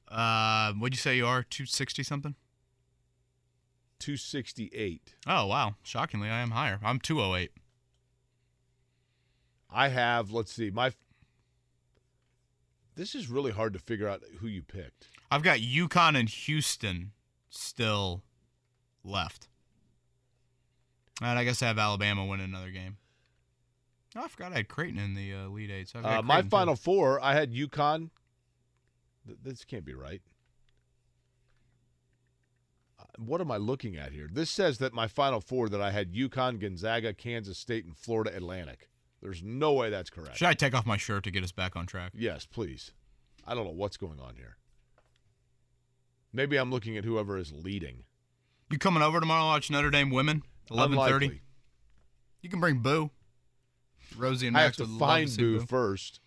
Uh, 0.09 0.73
what'd 0.73 0.93
you 0.93 0.99
say 0.99 1.15
you 1.15 1.25
are? 1.25 1.43
260 1.43 2.03
something? 2.03 2.35
268. 3.99 5.15
Oh, 5.25 5.47
wow. 5.47 5.75
Shockingly, 5.83 6.29
I 6.29 6.41
am 6.41 6.51
higher. 6.51 6.79
I'm 6.83 6.99
208. 6.99 7.51
I 9.71 9.87
have, 9.87 10.31
let's 10.31 10.51
see, 10.53 10.69
my. 10.69 10.91
This 12.95 13.15
is 13.15 13.29
really 13.29 13.51
hard 13.51 13.73
to 13.73 13.79
figure 13.79 14.07
out 14.07 14.21
who 14.39 14.47
you 14.47 14.61
picked. 14.61 15.07
I've 15.33 15.43
got 15.43 15.59
UConn 15.59 16.17
and 16.19 16.29
Houston 16.29 17.11
still 17.49 18.23
left. 19.03 19.47
And 21.21 21.37
I 21.39 21.43
guess 21.43 21.61
I 21.61 21.67
have 21.67 21.77
Alabama 21.79 22.25
win 22.25 22.39
another 22.39 22.69
game. 22.69 22.97
Oh, 24.15 24.21
I 24.23 24.27
forgot 24.27 24.51
I 24.53 24.57
had 24.57 24.67
Creighton 24.67 24.99
in 24.99 25.15
the 25.15 25.33
uh, 25.33 25.47
lead 25.47 25.71
eight. 25.71 25.89
So 25.89 25.99
I've 25.99 26.03
got 26.05 26.19
Uh, 26.19 26.21
my 26.23 26.41
too. 26.41 26.49
final 26.49 26.75
four, 26.75 27.19
I 27.23 27.33
had 27.33 27.51
UConn. 27.53 28.09
Th- 29.25 29.37
This 29.41 29.63
can't 29.65 29.85
be 29.85 29.93
right. 29.95 30.21
Uh, 32.99 33.03
What 33.17 33.41
am 33.41 33.51
I 33.51 33.57
looking 33.57 33.95
at 33.97 34.11
here? 34.11 34.29
This 34.31 34.49
says 34.49 34.77
that 34.79 34.93
my 34.93 35.07
final 35.07 35.41
four 35.41 35.69
that 35.69 35.81
I 35.81 35.91
had 35.91 36.13
UConn, 36.13 36.59
Gonzaga, 36.59 37.13
Kansas 37.13 37.57
State, 37.57 37.85
and 37.85 37.97
Florida 37.97 38.35
Atlantic. 38.35 38.89
There's 39.21 39.41
no 39.41 39.73
way 39.73 39.89
that's 39.89 40.09
correct. 40.09 40.37
Should 40.37 40.47
I 40.47 40.53
take 40.53 40.73
off 40.75 40.85
my 40.85 40.97
shirt 40.97 41.23
to 41.23 41.31
get 41.31 41.43
us 41.43 41.51
back 41.53 41.75
on 41.75 41.85
track? 41.85 42.11
Yes, 42.13 42.45
please. 42.45 42.91
I 43.47 43.55
don't 43.55 43.65
know 43.65 43.71
what's 43.71 43.97
going 43.97 44.19
on 44.19 44.35
here. 44.35 44.57
Maybe 46.33 46.57
I'm 46.57 46.71
looking 46.71 46.97
at 46.97 47.05
whoever 47.05 47.37
is 47.37 47.51
leading. 47.51 48.03
You 48.71 48.79
coming 48.79 49.03
over 49.03 49.19
tomorrow 49.19 49.43
to 49.43 49.45
watch 49.45 49.69
Notre 49.69 49.91
Dame 49.91 50.09
women? 50.09 50.41
Eleven 50.71 50.97
thirty. 50.97 51.41
You 52.41 52.49
can 52.49 52.59
bring 52.59 52.79
Boo. 52.79 53.11
Rosie 54.17 54.47
and 54.47 54.53
Max 54.53 54.61
I 54.61 54.65
have 54.65 54.75
to 54.75 54.83
would 54.93 54.99
find 54.99 55.29
see 55.29 55.41
Boo 55.41 55.59
first. 55.59 56.19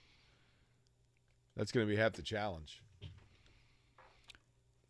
That's 1.57 1.73
going 1.73 1.87
to 1.87 1.91
be 1.91 1.97
half 1.97 2.12
the 2.12 2.23
challenge. 2.23 2.83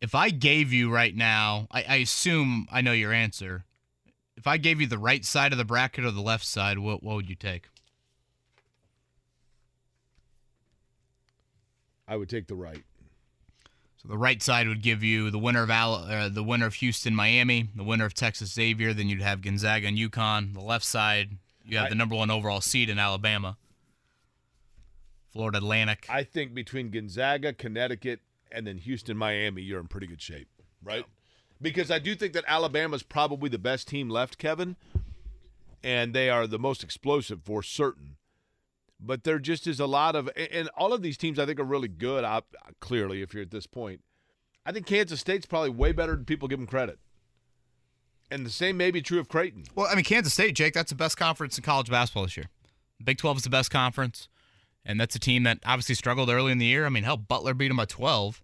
If 0.00 0.14
I 0.14 0.30
gave 0.30 0.72
you 0.72 0.92
right 0.92 1.14
now, 1.14 1.68
I, 1.70 1.82
I 1.88 1.96
assume 1.96 2.66
I 2.70 2.80
know 2.80 2.92
your 2.92 3.12
answer. 3.12 3.64
If 4.36 4.46
I 4.46 4.58
gave 4.58 4.80
you 4.80 4.86
the 4.86 4.98
right 4.98 5.24
side 5.24 5.52
of 5.52 5.58
the 5.58 5.64
bracket 5.64 6.04
or 6.04 6.10
the 6.10 6.20
left 6.20 6.44
side, 6.44 6.78
what 6.78 7.02
what 7.02 7.16
would 7.16 7.30
you 7.30 7.36
take? 7.36 7.68
I 12.06 12.16
would 12.16 12.28
take 12.28 12.46
the 12.46 12.54
right. 12.54 12.82
The 14.08 14.16
right 14.18 14.40
side 14.40 14.68
would 14.68 14.82
give 14.82 15.02
you 15.02 15.30
the 15.30 15.38
winner 15.38 15.62
of 15.62 15.70
Al, 15.70 15.94
uh, 15.94 16.28
the 16.28 16.42
winner 16.42 16.66
of 16.66 16.74
Houston, 16.74 17.14
Miami, 17.14 17.68
the 17.74 17.82
winner 17.82 18.04
of 18.04 18.14
Texas 18.14 18.52
Xavier. 18.52 18.94
Then 18.94 19.08
you'd 19.08 19.20
have 19.22 19.42
Gonzaga 19.42 19.88
and 19.88 19.98
UConn. 19.98 20.54
The 20.54 20.60
left 20.60 20.84
side, 20.84 21.38
you 21.64 21.76
have 21.76 21.86
I- 21.86 21.88
the 21.90 21.96
number 21.96 22.14
one 22.14 22.30
overall 22.30 22.60
seed 22.60 22.88
in 22.88 22.98
Alabama, 22.98 23.56
Florida 25.32 25.58
Atlantic. 25.58 26.06
I 26.08 26.22
think 26.22 26.54
between 26.54 26.90
Gonzaga, 26.90 27.52
Connecticut, 27.52 28.20
and 28.52 28.66
then 28.66 28.78
Houston, 28.78 29.16
Miami, 29.16 29.62
you're 29.62 29.80
in 29.80 29.88
pretty 29.88 30.06
good 30.06 30.22
shape, 30.22 30.48
right? 30.82 31.04
Because 31.60 31.90
I 31.90 31.98
do 31.98 32.14
think 32.14 32.32
that 32.34 32.44
Alabama's 32.46 33.02
probably 33.02 33.48
the 33.48 33.58
best 33.58 33.88
team 33.88 34.08
left, 34.08 34.38
Kevin, 34.38 34.76
and 35.82 36.14
they 36.14 36.30
are 36.30 36.46
the 36.46 36.58
most 36.58 36.84
explosive 36.84 37.42
for 37.42 37.62
certain. 37.62 38.16
But 38.98 39.24
there 39.24 39.38
just 39.38 39.66
is 39.66 39.78
a 39.78 39.86
lot 39.86 40.16
of, 40.16 40.30
and 40.36 40.68
all 40.76 40.92
of 40.92 41.02
these 41.02 41.18
teams 41.18 41.38
I 41.38 41.46
think 41.46 41.60
are 41.60 41.64
really 41.64 41.88
good. 41.88 42.24
I, 42.24 42.40
clearly, 42.80 43.22
if 43.22 43.34
you're 43.34 43.42
at 43.42 43.50
this 43.50 43.66
point, 43.66 44.00
I 44.64 44.72
think 44.72 44.86
Kansas 44.86 45.20
State's 45.20 45.46
probably 45.46 45.70
way 45.70 45.92
better 45.92 46.14
than 46.16 46.24
people 46.24 46.48
give 46.48 46.58
them 46.58 46.66
credit. 46.66 46.98
And 48.30 48.44
the 48.44 48.50
same 48.50 48.76
may 48.76 48.90
be 48.90 49.02
true 49.02 49.20
of 49.20 49.28
Creighton. 49.28 49.64
Well, 49.74 49.86
I 49.90 49.94
mean, 49.94 50.04
Kansas 50.04 50.32
State, 50.32 50.56
Jake, 50.56 50.74
that's 50.74 50.90
the 50.90 50.96
best 50.96 51.16
conference 51.16 51.56
in 51.56 51.62
college 51.62 51.90
basketball 51.90 52.24
this 52.24 52.36
year. 52.36 52.46
Big 53.04 53.18
12 53.18 53.38
is 53.38 53.42
the 53.44 53.50
best 53.50 53.70
conference, 53.70 54.28
and 54.84 54.98
that's 54.98 55.14
a 55.14 55.20
team 55.20 55.44
that 55.44 55.58
obviously 55.64 55.94
struggled 55.94 56.28
early 56.30 56.50
in 56.50 56.58
the 56.58 56.66
year. 56.66 56.86
I 56.86 56.88
mean, 56.88 57.04
hell, 57.04 57.16
Butler 57.16 57.54
beat 57.54 57.68
them 57.68 57.76
by 57.76 57.84
12 57.84 58.42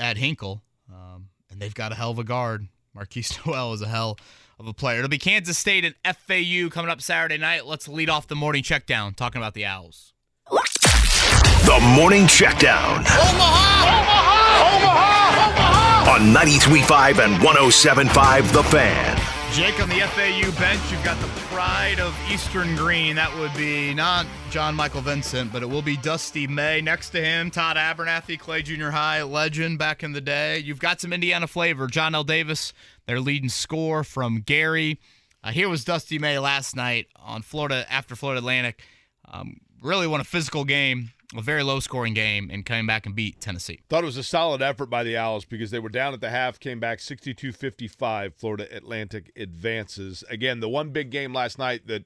at 0.00 0.16
Hinkle, 0.16 0.62
um, 0.90 1.28
and 1.50 1.60
they've 1.60 1.74
got 1.74 1.92
a 1.92 1.94
hell 1.94 2.10
of 2.10 2.18
a 2.18 2.24
guard. 2.24 2.66
Markquis 2.96 3.46
Nowell 3.46 3.74
is 3.74 3.82
a 3.82 3.88
hell 3.88 4.18
of 4.60 4.68
a 4.68 4.74
player. 4.74 4.98
It'll 4.98 5.08
be 5.08 5.18
Kansas 5.18 5.58
State 5.58 5.84
and 5.84 5.94
FAU 6.04 6.68
coming 6.68 6.90
up 6.90 7.00
Saturday 7.00 7.38
night. 7.38 7.66
Let's 7.66 7.88
lead 7.88 8.10
off 8.10 8.28
the 8.28 8.36
morning 8.36 8.62
check 8.62 8.86
down 8.86 9.14
talking 9.14 9.40
about 9.40 9.54
the 9.54 9.64
Owls. 9.64 10.12
The 10.50 11.78
Morning 11.94 12.24
Checkdown. 12.24 12.98
Omaha! 12.98 13.84
Omaha! 13.86 14.76
Omaha! 14.76 15.50
Omaha! 15.50 16.14
On 16.14 16.34
93.5 16.34 17.24
and 17.24 17.34
107.5 17.42 18.52
The 18.52 18.62
Fan. 18.64 19.09
Jake 19.52 19.82
on 19.82 19.88
the 19.88 19.98
FAU 20.00 20.50
bench, 20.60 20.80
you've 20.92 21.04
got 21.04 21.20
the 21.20 21.26
pride 21.48 21.98
of 21.98 22.16
Eastern 22.30 22.76
Greene. 22.76 23.16
That 23.16 23.36
would 23.36 23.52
be 23.54 23.92
not 23.92 24.24
John 24.48 24.76
Michael 24.76 25.00
Vincent, 25.00 25.52
but 25.52 25.60
it 25.62 25.66
will 25.66 25.82
be 25.82 25.96
Dusty 25.96 26.46
May. 26.46 26.80
Next 26.80 27.10
to 27.10 27.20
him, 27.22 27.50
Todd 27.50 27.76
Abernethy, 27.76 28.36
Clay 28.36 28.62
Junior 28.62 28.92
High 28.92 29.24
legend 29.24 29.76
back 29.76 30.04
in 30.04 30.12
the 30.12 30.20
day. 30.20 30.58
You've 30.60 30.78
got 30.78 31.00
some 31.00 31.12
Indiana 31.12 31.48
flavor. 31.48 31.88
Johnell 31.88 32.24
Davis, 32.24 32.72
their 33.06 33.18
leading 33.18 33.48
score 33.48 34.04
from 34.04 34.40
Gary. 34.40 35.00
Uh, 35.42 35.50
here 35.50 35.68
was 35.68 35.84
Dusty 35.84 36.20
May 36.20 36.38
last 36.38 36.76
night 36.76 37.08
on 37.16 37.42
Florida 37.42 37.84
after 37.90 38.14
Florida 38.14 38.38
Atlantic. 38.38 38.84
Um, 39.26 39.56
really 39.82 40.06
won 40.06 40.20
a 40.20 40.24
physical 40.24 40.64
game, 40.64 41.10
a 41.36 41.42
very 41.42 41.62
low 41.62 41.80
scoring 41.80 42.14
game, 42.14 42.50
and 42.50 42.64
came 42.64 42.86
back 42.86 43.06
and 43.06 43.14
beat 43.14 43.40
Tennessee. 43.40 43.80
Thought 43.88 44.02
it 44.02 44.06
was 44.06 44.16
a 44.16 44.22
solid 44.22 44.62
effort 44.62 44.86
by 44.86 45.04
the 45.04 45.16
Owls 45.16 45.44
because 45.44 45.70
they 45.70 45.78
were 45.78 45.88
down 45.88 46.12
at 46.12 46.20
the 46.20 46.30
half, 46.30 46.58
came 46.58 46.80
back 46.80 47.00
62 47.00 47.52
55. 47.52 48.34
Florida 48.34 48.66
Atlantic 48.74 49.30
advances. 49.36 50.24
Again, 50.28 50.60
the 50.60 50.68
one 50.68 50.90
big 50.90 51.10
game 51.10 51.32
last 51.32 51.58
night 51.58 51.86
that 51.86 52.04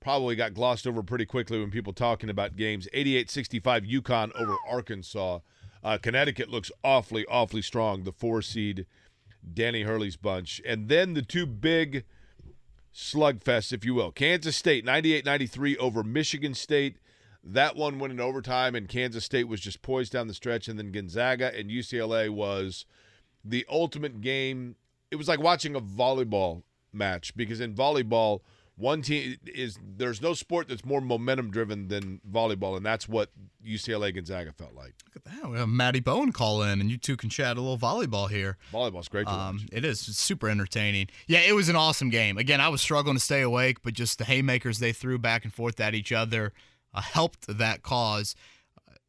probably 0.00 0.36
got 0.36 0.54
glossed 0.54 0.86
over 0.86 1.02
pretty 1.02 1.24
quickly 1.24 1.58
when 1.58 1.70
people 1.70 1.92
talking 1.92 2.28
about 2.28 2.56
games 2.56 2.86
88 2.92 3.30
65 3.30 3.84
UConn 3.84 4.30
over 4.38 4.54
Arkansas. 4.68 5.40
Uh, 5.82 5.98
Connecticut 5.98 6.48
looks 6.48 6.72
awfully, 6.82 7.26
awfully 7.26 7.62
strong, 7.62 8.04
the 8.04 8.12
four 8.12 8.40
seed 8.40 8.86
Danny 9.52 9.82
Hurley's 9.82 10.16
bunch. 10.16 10.60
And 10.66 10.88
then 10.88 11.12
the 11.12 11.22
two 11.22 11.46
big 11.46 12.04
slugfests, 12.94 13.72
if 13.72 13.84
you 13.84 13.94
will. 13.94 14.12
Kansas 14.12 14.56
State 14.56 14.84
98 14.84 15.24
93 15.24 15.76
over 15.76 16.02
Michigan 16.02 16.54
State. 16.54 16.96
That 17.46 17.76
one 17.76 17.98
went 17.98 18.12
in 18.12 18.20
overtime, 18.20 18.74
and 18.74 18.88
Kansas 18.88 19.24
State 19.24 19.48
was 19.48 19.60
just 19.60 19.82
poised 19.82 20.12
down 20.12 20.28
the 20.28 20.34
stretch. 20.34 20.66
And 20.66 20.78
then 20.78 20.90
Gonzaga 20.90 21.54
and 21.54 21.70
UCLA 21.70 22.30
was 22.30 22.86
the 23.44 23.66
ultimate 23.68 24.22
game. 24.22 24.76
It 25.10 25.16
was 25.16 25.28
like 25.28 25.40
watching 25.40 25.76
a 25.76 25.80
volleyball 25.80 26.62
match 26.92 27.36
because 27.36 27.60
in 27.60 27.74
volleyball, 27.74 28.40
one 28.76 29.02
team 29.02 29.36
is 29.46 29.78
there's 29.96 30.20
no 30.20 30.34
sport 30.34 30.68
that's 30.68 30.84
more 30.84 31.00
momentum 31.00 31.50
driven 31.50 31.88
than 31.88 32.20
volleyball, 32.28 32.76
and 32.76 32.84
that's 32.84 33.08
what 33.08 33.30
UCLA 33.64 34.12
Gonzaga 34.12 34.52
felt 34.52 34.74
like. 34.74 34.94
Look 35.04 35.16
at 35.16 35.24
that. 35.24 35.50
We 35.50 35.58
have 35.58 35.68
Matty 35.68 36.00
Bowen 36.00 36.32
call 36.32 36.62
in, 36.62 36.80
and 36.80 36.90
you 36.90 36.96
two 36.96 37.16
can 37.16 37.30
chat 37.30 37.56
a 37.56 37.60
little 37.60 37.78
volleyball 37.78 38.28
here. 38.28 38.56
Volleyball's 38.72 39.08
great 39.08 39.26
to 39.26 39.32
Um, 39.32 39.66
it 39.70 39.84
is 39.84 40.08
It's 40.08 40.18
super 40.18 40.48
entertaining. 40.48 41.08
Yeah, 41.28 41.40
it 41.40 41.54
was 41.54 41.68
an 41.68 41.76
awesome 41.76 42.10
game. 42.10 42.36
Again, 42.36 42.60
I 42.60 42.68
was 42.68 42.80
struggling 42.80 43.16
to 43.16 43.22
stay 43.22 43.42
awake, 43.42 43.82
but 43.82 43.94
just 43.94 44.18
the 44.18 44.24
haymakers 44.24 44.80
they 44.80 44.92
threw 44.92 45.18
back 45.18 45.44
and 45.44 45.54
forth 45.54 45.78
at 45.78 45.94
each 45.94 46.10
other 46.10 46.52
uh, 46.94 47.00
helped 47.00 47.46
that 47.46 47.82
cause. 47.82 48.34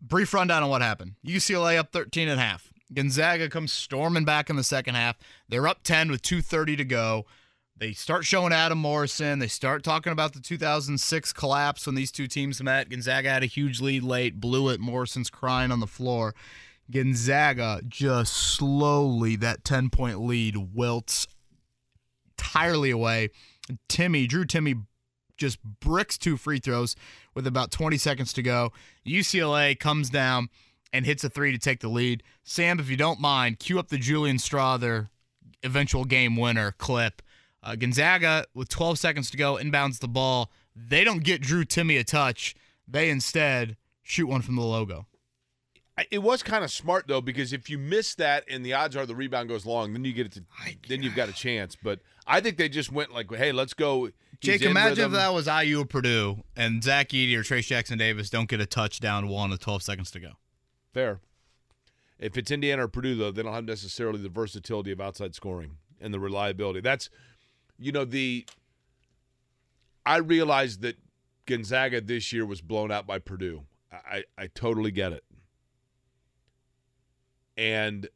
brief 0.02 0.34
rundown 0.34 0.64
on 0.64 0.70
what 0.70 0.82
happened. 0.82 1.16
UCLA 1.26 1.78
up 1.78 1.92
13 1.92 2.28
and 2.28 2.40
a 2.40 2.44
half. 2.44 2.72
Gonzaga 2.94 3.50
comes 3.50 3.74
storming 3.74 4.26
back 4.26 4.50
in 4.50 4.56
the 4.56 4.64
second 4.64 4.96
half. 4.96 5.18
They're 5.50 5.68
up 5.68 5.84
10 5.84 6.12
with 6.12 6.22
2:30 6.22 6.78
to 6.78 6.86
go. 6.86 7.26
They 7.78 7.92
start 7.92 8.24
showing 8.24 8.54
Adam 8.54 8.78
Morrison. 8.78 9.40
They 9.40 9.48
start 9.48 9.84
talking 9.84 10.14
about 10.14 10.34
the 10.34 10.40
2006 10.40 11.34
collapse 11.34 11.86
when 11.86 11.96
these 11.96 12.12
two 12.12 12.28
teams 12.28 12.64
met. 12.64 12.90
Gonzaga 12.90 13.30
had 13.30 13.44
a 13.44 13.48
huge 13.48 13.82
lead 13.82 14.04
late, 14.04 14.40
blew 14.40 14.70
it. 14.70 14.80
Morrison's 14.80 15.30
crying 15.30 15.72
on 15.72 15.82
the 15.82 15.88
floor. 15.88 16.34
Gonzaga 16.90 17.82
just 17.88 18.34
slowly, 18.34 19.36
that 19.38 19.66
10 19.66 19.90
point 19.90 20.22
lead 20.22 20.56
wilts 20.74 21.28
entirely 22.38 22.92
away. 22.92 23.30
Timme, 23.90 24.28
Drew 24.28 24.46
Timme 24.46 24.86
just 25.38 25.64
bricks 25.64 26.18
two 26.18 26.38
free 26.38 26.60
throws 26.60 26.96
with 27.34 27.48
about 27.48 27.72
20 27.72 27.98
seconds 27.98 28.34
to 28.34 28.42
go. 28.42 28.72
UCLA 29.06 29.78
comes 29.80 30.10
down 30.10 30.50
and 30.94 31.06
hits 31.06 31.24
a 31.24 31.30
three 31.30 31.52
to 31.52 31.58
take 31.58 31.82
the 31.82 31.90
lead. 31.90 32.24
Sam, 32.44 32.80
if 32.80 32.90
you 32.90 32.98
don't 32.98 33.20
mind, 33.20 33.60
cue 33.60 33.80
up 33.80 33.90
the 33.90 33.98
Julian 33.98 34.38
Strawther 34.38 35.10
eventual 35.64 36.06
game 36.06 36.36
winner 36.36 36.74
clip. 36.78 37.22
Uh, 37.62 37.76
Gonzaga, 37.76 38.46
with 38.54 38.70
12 38.70 39.00
seconds 39.00 39.32
to 39.32 39.38
go, 39.38 39.56
inbounds 39.56 40.00
the 40.00 40.08
ball. 40.08 40.52
They 40.76 41.04
don't 41.04 41.24
get 41.24 41.42
Drew 41.42 41.66
Timme 41.66 42.00
a 42.00 42.04
touch. 42.04 42.56
They 42.88 43.10
instead 43.10 43.76
shoot 44.04 44.28
one 44.28 44.42
from 44.42 44.56
the 44.56 44.62
logo. 44.62 45.08
It 46.12 46.20
was 46.20 46.44
kind 46.44 46.64
of 46.64 46.72
smart 46.72 47.08
though 47.08 47.22
because 47.22 47.54
if 47.54 47.70
you 47.70 47.78
miss 47.78 48.16
that 48.16 48.44
and 48.50 48.66
the 48.66 48.74
odds 48.74 48.98
are 48.98 49.06
the 49.06 49.16
rebound 49.16 49.48
goes 49.48 49.66
long, 49.66 49.94
then 49.94 50.04
you 50.04 50.12
get 50.12 50.26
it 50.26 50.34
to 50.34 50.44
then 50.90 51.02
you've 51.02 51.16
got 51.16 51.30
a 51.30 51.34
chance. 51.34 51.78
But 51.82 52.02
I 52.28 52.42
think 52.42 52.58
they 52.58 52.68
just 52.68 52.92
went 52.92 53.14
like, 53.14 53.34
"Hey, 53.34 53.54
let's 53.54 53.74
go." 53.74 54.10
He's 54.42 54.52
Jake, 54.52 54.62
in 54.64 54.72
imagine 54.72 55.06
if 55.06 55.12
that 55.12 55.34
was 55.34 55.48
IU 55.48 55.82
or 55.82 55.86
Purdue 55.86 56.44
and 56.56 56.84
Zach 56.84 57.10
Edey 57.10 57.36
or 57.36 57.44
Trayce 57.44 57.68
Jackson-Davis 57.68 58.30
don't 58.30 58.50
get 58.50 58.60
a 58.60 58.66
touchdown 58.66 59.28
one 59.28 59.50
with 59.50 59.62
12 59.62 59.84
seconds 59.84 60.12
to 60.12 60.20
go. 60.20 60.32
Fair. 60.94 61.20
If 62.20 62.38
it's 62.38 62.52
Indiana 62.52 62.86
or 62.86 62.88
Purdue, 62.88 63.16
though, 63.16 63.32
they 63.32 63.44
don't 63.44 63.54
have 63.54 63.66
necessarily 63.66 64.22
the 64.22 64.30
versatility 64.30 64.92
of 64.92 65.02
outside 65.02 65.36
scoring 65.36 65.78
and 66.00 66.14
the 66.14 66.20
reliability. 66.20 66.82
That's, 66.82 67.10
you 67.78 67.92
know, 67.92 68.06
the. 68.06 68.46
I 70.06 70.18
realized 70.18 70.82
that 70.82 70.98
Gonzaga 71.46 72.00
this 72.00 72.32
year 72.32 72.46
was 72.46 72.62
blown 72.62 72.92
out 72.92 73.08
by 73.08 73.20
Purdue. 73.20 73.64
I, 73.92 73.96
I, 74.38 74.44
I 74.44 74.48
totally 74.48 74.92
get 74.92 75.12
it. 75.12 75.24
And 77.58 78.08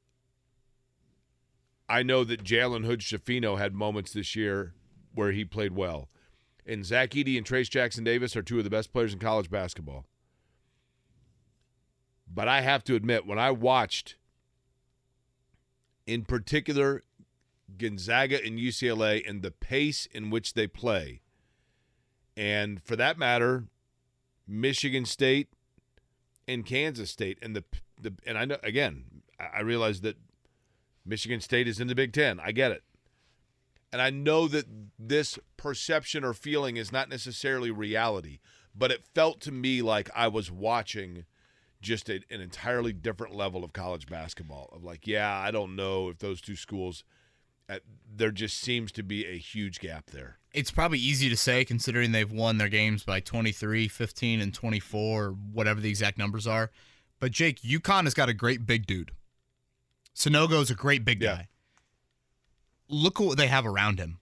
I 1.87 2.03
know 2.03 2.23
that 2.23 2.43
Jalen 2.43 2.85
Hood-Schifino 2.85 3.57
had 3.57 3.73
moments 3.73 4.13
this 4.13 4.35
year 4.35 4.73
where 5.13 5.31
he 5.31 5.45
played 5.45 5.75
well. 5.75 6.09
And 6.65 6.85
Zach 6.85 7.11
Edey 7.11 7.37
and 7.37 7.45
Trayce 7.45 7.69
Jackson-Davis 7.69 8.35
are 8.35 8.43
two 8.43 8.59
of 8.59 8.63
the 8.63 8.69
best 8.69 8.93
players 8.93 9.13
in 9.13 9.19
college 9.19 9.49
basketball. 9.49 10.05
But 12.31 12.47
I 12.47 12.61
have 12.61 12.83
to 12.85 12.95
admit, 12.95 13.25
when 13.25 13.39
I 13.39 13.49
watched, 13.51 14.15
in 16.05 16.25
particular, 16.25 17.03
Gonzaga 17.77 18.43
and 18.43 18.59
UCLA 18.59 19.27
and 19.27 19.41
the 19.41 19.51
pace 19.51 20.07
in 20.11 20.29
which 20.29 20.53
they 20.53 20.67
play, 20.67 21.21
and 22.37 22.83
for 22.83 22.95
that 22.95 23.17
matter, 23.17 23.65
Michigan 24.47 25.05
State 25.05 25.49
and 26.47 26.65
Kansas 26.65 27.11
State, 27.11 27.37
and 27.41 27.55
the 27.55 27.63
the 27.99 28.13
and 28.25 28.37
I 28.37 28.45
know 28.45 28.57
again, 28.63 29.23
I 29.39 29.61
realize 29.61 30.01
that 30.01 30.17
Michigan 31.05 31.41
State 31.41 31.67
is 31.67 31.79
in 31.79 31.87
the 31.87 31.95
Big 31.95 32.13
Ten. 32.13 32.39
I 32.39 32.51
get 32.51 32.71
it. 32.71 32.83
And 33.91 34.01
I 34.01 34.09
know 34.11 34.47
that 34.47 34.65
this 34.99 35.39
perception 35.57 36.23
or 36.23 36.33
feeling 36.33 36.77
is 36.77 36.91
not 36.91 37.09
necessarily 37.09 37.71
reality, 37.71 38.39
but 38.75 38.91
it 38.91 39.03
felt 39.15 39.41
to 39.41 39.51
me 39.51 39.81
like 39.81 40.09
I 40.15 40.27
was 40.27 40.51
watching 40.51 41.25
just 41.81 42.09
a, 42.09 42.21
an 42.29 42.41
entirely 42.41 42.93
different 42.93 43.33
level 43.35 43.63
of 43.63 43.73
college 43.73 44.05
basketball. 44.07 44.69
Of 44.71 44.83
like, 44.83 45.07
yeah, 45.07 45.35
I 45.37 45.49
don't 45.49 45.75
know 45.75 46.09
if 46.09 46.19
those 46.19 46.39
two 46.41 46.55
schools, 46.55 47.03
uh, 47.67 47.79
there 48.15 48.31
just 48.31 48.59
seems 48.59 48.91
to 48.91 49.03
be 49.03 49.25
a 49.25 49.37
huge 49.37 49.79
gap 49.79 50.11
there. 50.11 50.37
It's 50.53 50.71
probably 50.71 50.99
easy 50.99 51.29
to 51.29 51.37
say 51.37 51.63
considering 51.65 52.11
they've 52.11 52.31
won 52.31 52.57
their 52.57 52.69
games 52.69 53.03
by 53.03 53.19
23, 53.21 53.87
15, 53.87 54.41
and 54.41 54.53
24, 54.53 55.25
or 55.25 55.31
whatever 55.31 55.79
the 55.79 55.89
exact 55.89 56.17
numbers 56.17 56.45
are. 56.45 56.69
But 57.19 57.31
Jake, 57.31 57.61
UConn 57.61 58.03
has 58.03 58.13
got 58.13 58.29
a 58.29 58.33
great 58.33 58.65
big 58.65 58.85
dude. 58.85 59.11
Sanogo's 60.15 60.69
a 60.69 60.75
great 60.75 61.05
big 61.05 61.21
Yeah. 61.21 61.35
guy. 61.35 61.47
Look 62.89 63.21
at 63.21 63.25
what 63.25 63.37
they 63.37 63.47
have 63.47 63.65
around 63.65 63.99
him. 63.99 64.19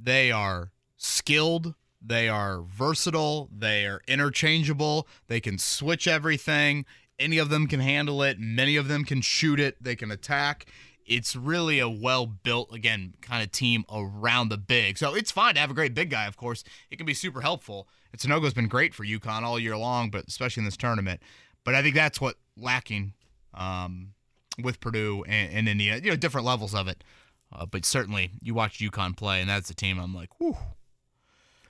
They 0.00 0.32
are 0.32 0.72
skilled, 0.96 1.74
they 2.00 2.28
are 2.28 2.62
versatile, 2.62 3.50
they 3.56 3.86
are 3.86 4.00
interchangeable, 4.08 5.06
they 5.26 5.40
can 5.40 5.58
switch 5.58 6.08
everything. 6.08 6.86
Any 7.18 7.38
of 7.38 7.50
them 7.50 7.66
can 7.66 7.80
handle 7.80 8.22
it, 8.22 8.38
many 8.38 8.76
of 8.76 8.88
them 8.88 9.04
can 9.04 9.20
shoot 9.20 9.58
it, 9.58 9.82
they 9.82 9.96
can 9.96 10.10
attack. 10.10 10.66
It's 11.04 11.34
really 11.34 11.78
a 11.80 11.88
well 11.88 12.26
built, 12.26 12.72
again, 12.72 13.14
kind 13.20 13.42
of 13.42 13.50
team 13.50 13.84
around 13.92 14.50
the 14.50 14.58
big. 14.58 14.98
So 14.98 15.14
it's 15.14 15.30
fine 15.30 15.54
to 15.54 15.60
have 15.60 15.70
a 15.70 15.74
great 15.74 15.94
big 15.94 16.10
guy, 16.10 16.26
of 16.26 16.36
course. 16.36 16.64
It 16.90 16.96
can 16.96 17.06
be 17.06 17.14
super 17.14 17.40
helpful. 17.40 17.88
And 18.12 18.20
Sanogo's 18.20 18.54
been 18.54 18.68
great 18.68 18.94
for 18.94 19.04
UConn 19.04 19.42
all 19.42 19.58
year 19.58 19.76
long, 19.76 20.10
but 20.10 20.26
especially 20.28 20.60
in 20.60 20.64
this 20.64 20.76
tournament. 20.76 21.20
But 21.64 21.74
I 21.74 21.82
think 21.82 21.94
that's 21.94 22.20
what 22.20 22.36
lacking 22.56 23.14
um, 23.54 24.12
with 24.62 24.80
Purdue 24.80 25.24
and, 25.26 25.52
and 25.52 25.68
Indiana. 25.68 26.00
You 26.02 26.10
know, 26.10 26.16
different 26.16 26.46
levels 26.46 26.74
of 26.74 26.88
it. 26.88 27.02
Uh, 27.52 27.64
but 27.66 27.84
certainly, 27.84 28.32
you 28.42 28.54
watch 28.54 28.78
UConn 28.78 29.16
play, 29.16 29.40
and 29.40 29.48
that's 29.48 29.70
a 29.70 29.74
team 29.74 29.98
I'm 29.98 30.14
like, 30.14 30.38
whew. 30.38 30.56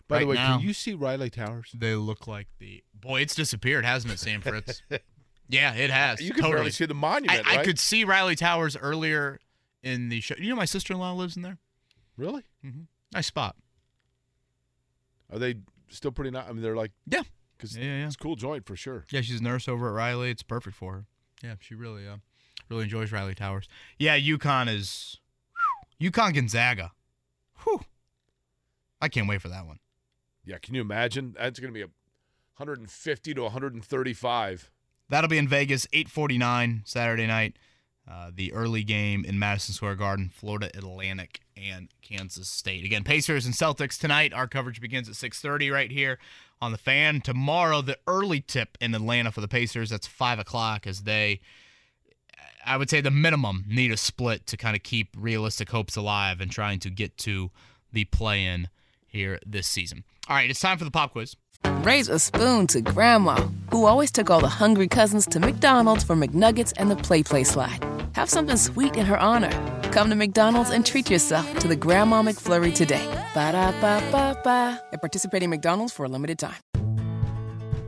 By 0.08 0.16
Right 0.16 0.20
the 0.20 0.26
way, 0.26 0.34
now- 0.36 0.56
can 0.58 0.66
you 0.66 0.72
see 0.72 0.94
Riley 0.94 1.30
Towers? 1.30 1.70
They 1.74 1.94
look 1.94 2.26
like 2.26 2.48
the 2.58 2.82
boy. 2.94 3.20
It's 3.20 3.34
disappeared, 3.34 3.84
hasn't 3.84 4.12
it, 4.12 4.18
Sam 4.18 4.40
Fritz? 4.40 4.82
yeah, 5.48 5.74
it 5.74 5.90
has. 5.90 6.20
You 6.20 6.30
can 6.32 6.40
totally. 6.42 6.54
barely 6.56 6.70
see 6.70 6.86
the 6.86 6.94
monument, 6.94 7.46
I, 7.46 7.60
I 7.60 7.64
could 7.64 7.78
see 7.78 8.04
Riley 8.04 8.34
Towers 8.34 8.76
earlier 8.76 9.38
in 9.82 10.08
the 10.08 10.20
show. 10.20 10.34
You 10.38 10.50
know, 10.50 10.56
my 10.56 10.64
sister-in-law 10.64 11.12
lives 11.12 11.36
in 11.36 11.42
there. 11.42 11.58
Really? 12.16 12.42
Nice 13.12 13.26
spot. 13.26 13.54
Are 15.32 15.38
they 15.38 15.56
still 15.88 16.10
pretty 16.10 16.30
nice? 16.30 16.46
I 16.48 16.52
mean, 16.52 16.62
they're 16.62 16.76
like, 16.76 16.92
Yeah. 17.06 17.22
because 17.56 17.76
Yeah, 17.76 17.84
yeah, 17.98 18.06
it's 18.06 18.14
a 18.14 18.18
cool 18.18 18.34
joint 18.36 18.66
for 18.66 18.76
sure. 18.76 19.04
Yeah, 19.10 19.20
she's 19.20 19.40
a 19.40 19.42
nurse 19.42 19.68
over 19.68 19.88
at 19.88 19.94
Riley. 19.94 20.30
It's 20.30 20.42
perfect 20.42 20.76
for 20.76 20.92
her. 20.94 21.04
Yeah, 21.42 21.54
she 21.60 21.74
really, 21.74 22.06
uh, 22.08 22.16
really 22.68 22.84
enjoys 22.84 23.12
Riley 23.12 23.34
Towers. 23.34 23.68
Yeah, 23.98 24.18
UConn 24.18 24.68
is 24.74 25.18
UConn 26.00 26.34
Gonzaga. 26.34 26.92
Whew. 27.64 27.80
I 29.00 29.08
can't 29.08 29.28
wait 29.28 29.42
for 29.42 29.48
that 29.48 29.66
one. 29.66 29.78
Yeah, 30.44 30.58
can 30.58 30.74
you 30.74 30.80
imagine? 30.80 31.36
That's 31.38 31.60
going 31.60 31.72
to 31.72 31.74
be 31.74 31.82
a 31.82 31.88
150 32.56 33.34
to 33.34 33.42
135. 33.42 34.70
That'll 35.08 35.28
be 35.28 35.38
in 35.38 35.48
Vegas, 35.48 35.86
8:49 35.92 36.82
Saturday 36.84 37.26
night. 37.26 37.56
Uh, 38.10 38.30
the 38.34 38.52
early 38.54 38.82
game 38.82 39.22
in 39.24 39.38
Madison 39.38 39.74
Square 39.74 39.96
Garden, 39.96 40.30
Florida 40.34 40.70
Atlantic 40.74 41.40
and 41.58 41.88
Kansas 42.00 42.48
State. 42.48 42.82
Again, 42.84 43.04
Pacers 43.04 43.44
and 43.44 43.54
Celtics 43.54 43.98
tonight. 43.98 44.32
Our 44.32 44.46
coverage 44.46 44.80
begins 44.80 45.08
at 45.10 45.14
6:30 45.14 45.70
right 45.70 45.90
here 45.90 46.18
on 46.60 46.72
the 46.72 46.78
Fan. 46.78 47.20
Tomorrow, 47.20 47.82
the 47.82 47.98
early 48.06 48.40
tip 48.40 48.78
in 48.80 48.94
Atlanta 48.94 49.30
for 49.30 49.42
the 49.42 49.48
Pacers. 49.48 49.90
That's 49.90 50.06
five 50.06 50.38
o'clock 50.38 50.86
as 50.86 51.02
they, 51.02 51.40
I 52.68 52.76
would 52.76 52.90
say, 52.90 53.00
the 53.00 53.10
minimum 53.10 53.64
need 53.66 53.90
a 53.90 53.96
split 53.96 54.46
to 54.48 54.56
kind 54.56 54.76
of 54.76 54.82
keep 54.82 55.08
realistic 55.16 55.70
hopes 55.70 55.96
alive 55.96 56.40
and 56.40 56.50
trying 56.50 56.78
to 56.80 56.90
get 56.90 57.16
to 57.18 57.50
the 57.92 58.04
play-in 58.04 58.68
here 59.06 59.38
this 59.46 59.66
season. 59.66 60.04
All 60.28 60.36
right, 60.36 60.50
it's 60.50 60.60
time 60.60 60.76
for 60.76 60.84
the 60.84 60.90
pop 60.90 61.12
quiz. 61.12 61.34
Raise 61.82 62.08
a 62.08 62.18
spoon 62.18 62.66
to 62.68 62.80
Grandma, 62.80 63.48
who 63.70 63.86
always 63.86 64.12
took 64.12 64.30
all 64.30 64.40
the 64.40 64.48
hungry 64.48 64.86
cousins 64.86 65.26
to 65.28 65.40
McDonald's 65.40 66.04
for 66.04 66.14
McNuggets 66.14 66.72
and 66.76 66.90
the 66.90 66.96
Play 66.96 67.22
Play 67.22 67.44
Slide. 67.44 67.82
Have 68.12 68.28
something 68.28 68.56
sweet 68.56 68.96
in 68.96 69.06
her 69.06 69.18
honor. 69.18 69.50
Come 69.90 70.10
to 70.10 70.16
McDonald's 70.16 70.70
and 70.70 70.84
treat 70.84 71.10
yourself 71.10 71.58
to 71.60 71.68
the 71.68 71.76
Grandma 71.76 72.22
McFlurry 72.22 72.74
today. 72.74 73.04
Ba 73.34 73.52
da 73.52 73.72
ba 73.80 74.02
ba 74.12 74.38
ba. 74.44 74.82
At 74.92 75.00
participating 75.00 75.50
McDonald's 75.50 75.92
for 75.92 76.04
a 76.04 76.08
limited 76.08 76.38
time. 76.38 76.67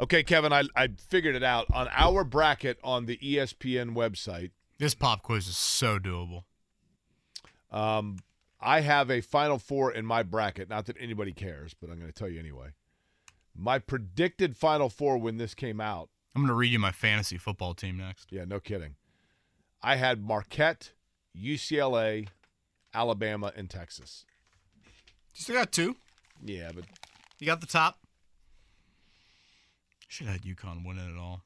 Okay, 0.00 0.22
Kevin, 0.22 0.52
I, 0.52 0.62
I 0.74 0.88
figured 1.08 1.36
it 1.36 1.42
out. 1.42 1.66
On 1.72 1.86
our 1.92 2.24
bracket 2.24 2.78
on 2.82 3.04
the 3.06 3.18
ESPN 3.18 3.94
website, 3.94 4.50
This 4.78 4.94
pop 4.94 5.22
quiz 5.22 5.46
is 5.46 5.56
so 5.58 5.98
doable. 5.98 6.44
um, 7.70 8.16
I 8.62 8.80
have 8.80 9.10
a 9.10 9.20
Final 9.20 9.58
Four 9.58 9.92
in 9.92 10.04
my 10.06 10.22
bracket. 10.22 10.68
Not 10.68 10.86
that 10.86 10.96
anybody 11.00 11.32
cares, 11.32 11.74
but 11.74 11.90
I'm 11.90 11.98
going 11.98 12.10
to 12.12 12.18
tell 12.18 12.28
you 12.28 12.38
anyway. 12.38 12.68
My 13.54 13.78
predicted 13.78 14.56
Final 14.56 14.88
Four 14.90 15.18
when 15.18 15.36
this 15.38 15.54
came 15.54 15.80
out, 15.80 16.08
I'm 16.34 16.42
going 16.42 16.48
to 16.48 16.54
read 16.54 16.72
you 16.72 16.78
my 16.78 16.92
fantasy 16.92 17.36
football 17.38 17.74
team 17.74 17.96
next. 17.98 18.30
yeah, 18.32 18.44
no 18.44 18.60
kidding. 18.60 18.94
I 19.82 19.96
had 19.96 20.22
Marquette, 20.22 20.92
UCLA, 21.36 22.28
Alabama, 22.94 23.52
and 23.56 23.68
Texas. 23.68 24.24
You 25.34 25.42
still 25.42 25.56
got 25.56 25.72
two. 25.72 25.96
Yeah, 26.44 26.70
but 26.74 26.84
You 27.38 27.46
got 27.46 27.60
the 27.60 27.66
top. 27.66 27.98
Should 30.10 30.26
have 30.26 30.42
had 30.42 30.56
UConn 30.56 30.84
winning 30.84 31.08
it 31.08 31.16
all. 31.16 31.42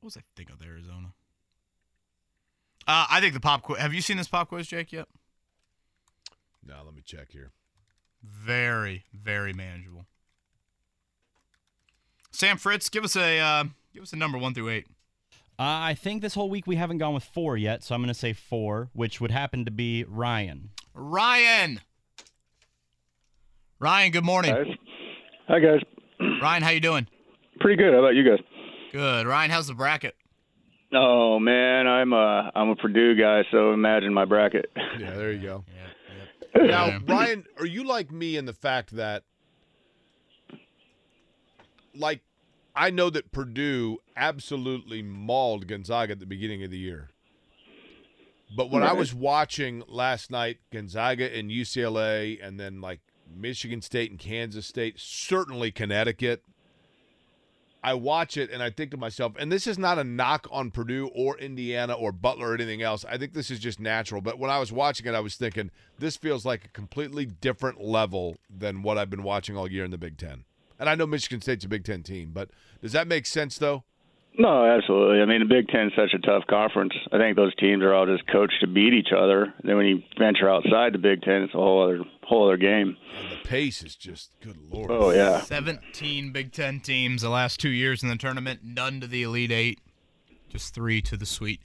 What 0.00 0.06
was 0.08 0.16
I 0.16 0.22
think 0.34 0.50
of 0.50 0.60
Arizona? 0.60 1.12
Uh, 2.88 3.06
I 3.08 3.20
think 3.20 3.34
the 3.34 3.40
pop 3.40 3.62
quiz. 3.62 3.78
Have 3.78 3.94
you 3.94 4.00
seen 4.00 4.16
this 4.16 4.26
pop 4.26 4.48
quiz, 4.48 4.66
Jake? 4.66 4.92
Yet? 4.92 5.06
Now 6.66 6.82
let 6.84 6.92
me 6.92 7.02
check 7.04 7.30
here. 7.30 7.52
Very, 8.20 9.04
very 9.12 9.52
manageable. 9.52 10.06
Sam 12.32 12.56
Fritz, 12.56 12.88
give 12.88 13.04
us 13.04 13.14
a 13.14 13.38
uh, 13.38 13.64
give 13.92 14.02
us 14.02 14.12
a 14.12 14.16
number 14.16 14.38
one 14.38 14.54
through 14.54 14.70
eight. 14.70 14.86
Uh, 15.56 15.62
I 15.62 15.94
think 15.94 16.20
this 16.20 16.34
whole 16.34 16.50
week 16.50 16.66
we 16.66 16.74
haven't 16.74 16.98
gone 16.98 17.14
with 17.14 17.22
four 17.22 17.56
yet, 17.56 17.84
so 17.84 17.94
I'm 17.94 18.00
going 18.00 18.08
to 18.08 18.14
say 18.14 18.32
four, 18.32 18.90
which 18.92 19.20
would 19.20 19.30
happen 19.30 19.64
to 19.66 19.70
be 19.70 20.02
Ryan. 20.02 20.70
Ryan. 20.94 21.80
Ryan, 23.78 24.10
good 24.10 24.24
morning. 24.24 24.52
Guys. 24.52 24.66
Hi 25.46 25.60
guys. 25.60 25.80
Ryan, 26.42 26.62
how 26.64 26.70
you 26.70 26.80
doing? 26.80 27.06
Pretty 27.64 27.82
good. 27.82 27.94
How 27.94 28.00
about 28.00 28.14
you 28.14 28.28
guys? 28.28 28.44
Good. 28.92 29.26
Ryan, 29.26 29.50
how's 29.50 29.68
the 29.68 29.74
bracket? 29.74 30.14
Oh 30.92 31.38
man, 31.38 31.86
I'm 31.86 32.12
a 32.12 32.52
I'm 32.54 32.68
a 32.68 32.76
Purdue 32.76 33.14
guy, 33.16 33.42
so 33.50 33.72
imagine 33.72 34.12
my 34.12 34.26
bracket. 34.26 34.70
Yeah, 35.00 35.12
there 35.12 35.32
you 35.32 35.40
go. 35.40 35.64
Yeah, 36.54 36.62
Now, 36.66 36.98
Ryan, 37.08 37.46
are 37.58 37.64
you 37.64 37.84
like 37.84 38.12
me 38.12 38.36
in 38.36 38.44
the 38.44 38.52
fact 38.52 38.94
that, 38.96 39.22
like, 41.94 42.20
I 42.76 42.90
know 42.90 43.08
that 43.08 43.32
Purdue 43.32 43.96
absolutely 44.14 45.00
mauled 45.00 45.66
Gonzaga 45.66 46.12
at 46.12 46.20
the 46.20 46.26
beginning 46.26 46.62
of 46.64 46.70
the 46.70 46.76
year. 46.78 47.08
But 48.54 48.70
when 48.70 48.82
I 48.82 48.92
was 48.92 49.14
watching 49.14 49.84
last 49.88 50.30
night, 50.30 50.58
Gonzaga 50.70 51.34
and 51.34 51.50
UCLA, 51.50 52.46
and 52.46 52.60
then 52.60 52.82
like 52.82 53.00
Michigan 53.34 53.80
State 53.80 54.10
and 54.10 54.20
Kansas 54.20 54.66
State, 54.66 54.96
certainly 54.98 55.72
Connecticut, 55.72 56.42
I 57.84 57.92
watch 57.92 58.38
it 58.38 58.50
and 58.50 58.62
I 58.62 58.70
think 58.70 58.92
to 58.92 58.96
myself, 58.96 59.34
and 59.38 59.52
this 59.52 59.66
is 59.66 59.78
not 59.78 59.98
a 59.98 60.04
knock 60.04 60.48
on 60.50 60.70
Purdue 60.70 61.10
or 61.14 61.36
Indiana 61.36 61.92
or 61.92 62.12
Butler 62.12 62.48
or 62.48 62.54
anything 62.54 62.80
else. 62.80 63.04
I 63.04 63.18
think 63.18 63.34
this 63.34 63.50
is 63.50 63.58
just 63.58 63.78
natural. 63.78 64.22
But 64.22 64.38
when 64.38 64.50
I 64.50 64.58
was 64.58 64.72
watching 64.72 65.06
it, 65.06 65.14
I 65.14 65.20
was 65.20 65.36
thinking, 65.36 65.70
this 65.98 66.16
feels 66.16 66.46
like 66.46 66.64
a 66.64 66.68
completely 66.68 67.26
different 67.26 67.82
level 67.82 68.38
than 68.48 68.82
what 68.82 68.96
I've 68.96 69.10
been 69.10 69.22
watching 69.22 69.54
all 69.54 69.70
year 69.70 69.84
in 69.84 69.90
the 69.90 69.98
Big 69.98 70.16
Ten. 70.16 70.44
And 70.80 70.88
I 70.88 70.94
know 70.94 71.06
Michigan 71.06 71.42
State's 71.42 71.66
a 71.66 71.68
Big 71.68 71.84
Ten 71.84 72.02
team, 72.02 72.30
but 72.32 72.48
does 72.80 72.92
that 72.92 73.06
make 73.06 73.26
sense 73.26 73.58
though? 73.58 73.84
No, 74.38 74.64
absolutely. 74.64 75.20
I 75.20 75.26
mean, 75.26 75.40
the 75.40 75.54
Big 75.54 75.68
Ten 75.68 75.88
is 75.88 75.92
such 75.94 76.12
a 76.14 76.18
tough 76.18 76.44
conference. 76.48 76.92
I 77.12 77.18
think 77.18 77.36
those 77.36 77.54
teams 77.56 77.84
are 77.84 77.94
all 77.94 78.06
just 78.06 78.26
coached 78.32 78.60
to 78.62 78.66
beat 78.66 78.94
each 78.94 79.12
other. 79.16 79.44
And 79.44 79.68
then 79.68 79.76
when 79.76 79.86
you 79.86 80.02
venture 80.18 80.50
outside 80.50 80.92
the 80.94 80.98
Big 80.98 81.22
Ten, 81.22 81.42
it's 81.42 81.54
a 81.54 81.58
whole 81.58 81.84
other 81.84 82.02
whole 82.24 82.46
other 82.46 82.56
game. 82.56 82.96
And 83.18 83.30
the 83.30 83.48
pace 83.48 83.82
is 83.82 83.94
just 83.96 84.30
good 84.40 84.58
lord. 84.70 84.90
Oh 84.90 85.10
yeah. 85.10 85.40
17 85.42 86.32
Big 86.32 86.52
Ten 86.52 86.80
teams 86.80 87.22
the 87.22 87.28
last 87.28 87.60
two 87.60 87.70
years 87.70 88.02
in 88.02 88.08
the 88.08 88.16
tournament, 88.16 88.60
none 88.62 89.00
to 89.00 89.06
the 89.06 89.22
Elite 89.22 89.52
Eight, 89.52 89.80
just 90.48 90.74
three 90.74 91.00
to 91.02 91.16
the 91.16 91.26
Sweet 91.26 91.60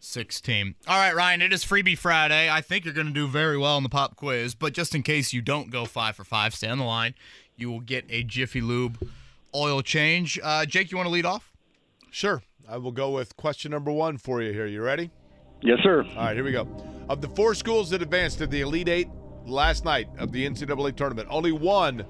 16. 0.00 0.74
All 0.86 0.98
right, 0.98 1.14
Ryan, 1.14 1.42
it 1.42 1.52
is 1.52 1.64
Freebie 1.64 1.98
Friday. 1.98 2.50
I 2.50 2.60
think 2.60 2.84
you're 2.84 2.94
going 2.94 3.08
to 3.08 3.12
do 3.12 3.26
very 3.26 3.58
well 3.58 3.76
in 3.76 3.82
the 3.82 3.88
pop 3.88 4.16
quiz, 4.16 4.54
but 4.54 4.72
just 4.72 4.94
in 4.94 5.02
case 5.02 5.32
you 5.32 5.42
don't 5.42 5.70
go 5.70 5.84
five 5.84 6.16
for 6.16 6.24
five, 6.24 6.54
stay 6.54 6.68
on 6.68 6.78
the 6.78 6.84
line. 6.84 7.14
You 7.56 7.70
will 7.70 7.80
get 7.80 8.04
a 8.08 8.22
Jiffy 8.22 8.60
Lube 8.60 8.98
oil 9.54 9.82
change. 9.82 10.38
Uh, 10.42 10.64
Jake, 10.64 10.90
you 10.90 10.96
want 10.96 11.06
to 11.06 11.12
lead 11.12 11.26
off? 11.26 11.52
Sure. 12.10 12.42
I 12.68 12.78
will 12.78 12.92
go 12.92 13.10
with 13.10 13.36
question 13.36 13.72
number 13.72 13.90
one 13.90 14.18
for 14.18 14.42
you 14.42 14.52
here. 14.52 14.66
You 14.66 14.82
ready? 14.82 15.10
Yes, 15.62 15.78
sir. 15.82 16.04
All 16.04 16.16
right, 16.16 16.36
here 16.36 16.44
we 16.44 16.52
go. 16.52 16.68
Of 17.08 17.20
the 17.20 17.28
four 17.28 17.54
schools 17.54 17.90
that 17.90 18.02
advanced 18.02 18.38
to 18.38 18.46
the 18.46 18.60
Elite 18.60 18.88
Eight 18.88 19.08
last 19.48 19.84
night 19.84 20.08
of 20.18 20.32
the 20.32 20.48
NCAA 20.48 20.96
tournament, 20.96 21.28
only 21.30 21.52
one 21.52 22.04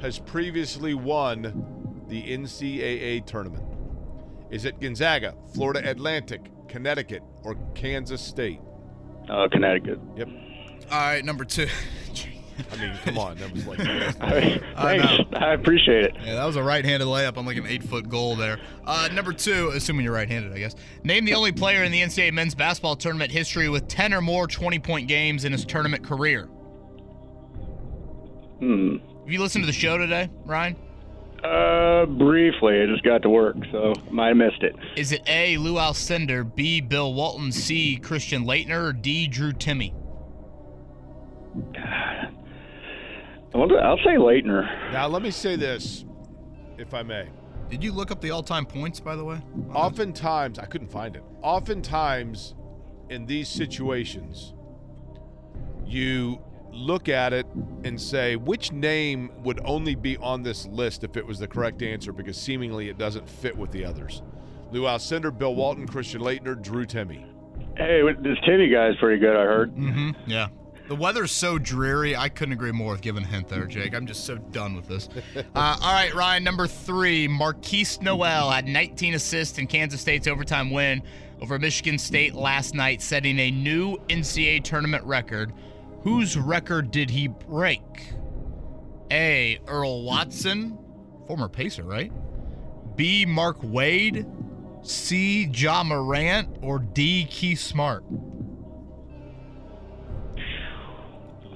has 0.00 0.18
previously 0.18 0.94
won 0.94 2.04
the 2.08 2.22
NCAA 2.22 3.24
tournament. 3.26 3.64
Is 4.50 4.64
it 4.64 4.80
Gonzaga, 4.80 5.34
Florida 5.54 5.88
Atlantic, 5.88 6.50
Connecticut, 6.68 7.22
or 7.42 7.56
Kansas 7.74 8.20
State? 8.20 8.60
Uh, 9.28 9.48
Connecticut. 9.50 9.98
Yep. 10.16 10.28
All 10.90 10.98
right, 10.98 11.24
number 11.24 11.44
two. 11.44 11.68
I 12.70 12.76
mean, 12.76 12.92
come 13.04 13.18
on. 13.18 13.38
That 13.38 13.52
was 13.52 13.66
like. 13.66 13.78
Thanks. 13.78 15.34
I 15.34 15.54
appreciate 15.54 16.04
it. 16.04 16.16
Yeah, 16.24 16.34
that 16.34 16.44
was 16.44 16.56
a 16.56 16.62
right-handed 16.62 17.06
layup 17.06 17.36
on 17.36 17.46
like 17.46 17.56
an 17.56 17.66
eight-foot 17.66 18.08
goal 18.08 18.36
there. 18.36 18.58
Uh, 18.84 19.08
number 19.12 19.32
two, 19.32 19.70
assuming 19.74 20.04
you're 20.04 20.14
right-handed, 20.14 20.52
I 20.52 20.58
guess. 20.58 20.74
Name 21.02 21.24
the 21.24 21.34
only 21.34 21.52
player 21.52 21.82
in 21.84 21.92
the 21.92 22.02
NCAA 22.02 22.32
men's 22.32 22.54
basketball 22.54 22.96
tournament 22.96 23.30
history 23.30 23.68
with 23.68 23.88
10 23.88 24.12
or 24.12 24.20
more 24.20 24.46
20-point 24.46 25.08
games 25.08 25.44
in 25.44 25.52
his 25.52 25.64
tournament 25.64 26.04
career. 26.04 26.48
Hmm. 28.62 28.98
Have 29.24 29.32
you 29.32 29.40
listened 29.40 29.64
to 29.64 29.66
the 29.66 29.72
show 29.72 29.98
today, 29.98 30.30
Ryan? 30.44 30.76
Uh, 31.42 32.06
briefly, 32.06 32.80
I 32.80 32.86
just 32.86 33.02
got 33.02 33.22
to 33.22 33.28
work, 33.28 33.56
so 33.72 33.92
might 34.08 34.28
have 34.28 34.36
missed 34.36 34.62
it. 34.62 34.76
Is 34.96 35.10
it 35.10 35.20
A. 35.26 35.56
Lou 35.56 35.74
Alcindor, 35.74 36.44
B. 36.54 36.80
Bill 36.80 37.12
Walton, 37.12 37.50
C. 37.50 37.96
Christian 37.96 38.44
Laettner, 38.44 38.90
or 38.90 38.92
D. 38.92 39.26
Drew 39.26 39.52
Timme? 39.52 39.92
I 41.74 42.28
wonder, 43.52 43.80
I'll 43.80 43.98
say 43.98 44.14
Laettner. 44.14 44.92
Now, 44.92 45.08
let 45.08 45.22
me 45.22 45.32
say 45.32 45.56
this, 45.56 46.04
if 46.78 46.94
I 46.94 47.02
may. 47.02 47.28
Did 47.68 47.82
you 47.82 47.90
look 47.90 48.12
up 48.12 48.20
the 48.20 48.30
all-time 48.30 48.64
points, 48.64 49.00
by 49.00 49.16
the 49.16 49.24
way? 49.24 49.40
Oftentimes, 49.74 50.60
I 50.60 50.66
couldn't 50.66 50.92
find 50.92 51.16
it. 51.16 51.24
Oftentimes, 51.42 52.54
in 53.10 53.26
these 53.26 53.48
situations, 53.48 54.54
you 55.84 56.40
look 56.72 57.08
at 57.08 57.32
it 57.32 57.46
and 57.84 58.00
say, 58.00 58.36
which 58.36 58.72
name 58.72 59.30
would 59.42 59.60
only 59.64 59.94
be 59.94 60.16
on 60.18 60.42
this 60.42 60.66
list 60.66 61.04
if 61.04 61.16
it 61.16 61.26
was 61.26 61.38
the 61.38 61.46
correct 61.46 61.82
answer 61.82 62.12
because 62.12 62.36
seemingly 62.36 62.88
it 62.88 62.98
doesn't 62.98 63.28
fit 63.28 63.56
with 63.56 63.70
the 63.70 63.84
others. 63.84 64.22
Lou 64.70 64.82
Alcindor, 64.82 65.36
Bill 65.36 65.54
Walton, 65.54 65.86
Christian 65.86 66.22
Laettner, 66.22 66.60
Drew 66.60 66.86
Timme. 66.86 67.24
Hey, 67.76 68.02
this 68.20 68.38
Timme 68.46 68.72
guy's 68.72 68.98
pretty 68.98 69.18
good. 69.20 69.36
I 69.36 69.44
heard. 69.44 69.74
Mm-hmm. 69.74 70.30
Yeah. 70.30 70.48
The 70.88 70.96
weather's 70.96 71.30
so 71.30 71.58
dreary. 71.58 72.16
I 72.16 72.28
couldn't 72.28 72.54
agree 72.54 72.72
more 72.72 72.92
with 72.92 73.02
giving 73.02 73.22
a 73.22 73.26
hint 73.26 73.48
there, 73.48 73.66
Jake. 73.66 73.94
I'm 73.94 74.06
just 74.06 74.24
so 74.24 74.36
done 74.36 74.74
with 74.74 74.88
this. 74.88 75.08
Uh, 75.54 75.76
all 75.80 75.92
right, 75.92 76.14
Ryan, 76.14 76.44
number 76.44 76.66
three. 76.66 77.28
Markquis 77.28 78.00
Nowell 78.00 78.50
had 78.50 78.66
19 78.66 79.14
assists 79.14 79.58
in 79.58 79.66
Kansas 79.66 80.00
State's 80.00 80.26
overtime 80.26 80.70
win 80.70 81.02
over 81.40 81.58
Michigan 81.58 81.98
State 81.98 82.34
last 82.34 82.74
night, 82.74 83.02
setting 83.02 83.38
a 83.38 83.50
new 83.50 83.98
NCAA 84.08 84.64
tournament 84.64 85.04
record. 85.04 85.52
Whose 86.02 86.36
record 86.36 86.90
did 86.90 87.10
he 87.10 87.28
break? 87.28 88.12
A. 89.10 89.60
Earl 89.68 90.04
Watson, 90.04 90.78
former 91.26 91.48
Pacer, 91.48 91.84
right? 91.84 92.12
B. 92.96 93.24
Mark 93.24 93.58
Wade, 93.62 94.26
C. 94.82 95.46
Ja 95.46 95.82
Morant, 95.84 96.48
or 96.60 96.78
D. 96.78 97.26
Keith 97.30 97.60
Smart? 97.60 98.04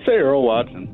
Say 0.05 0.13
Earl 0.13 0.45
Watson. 0.45 0.93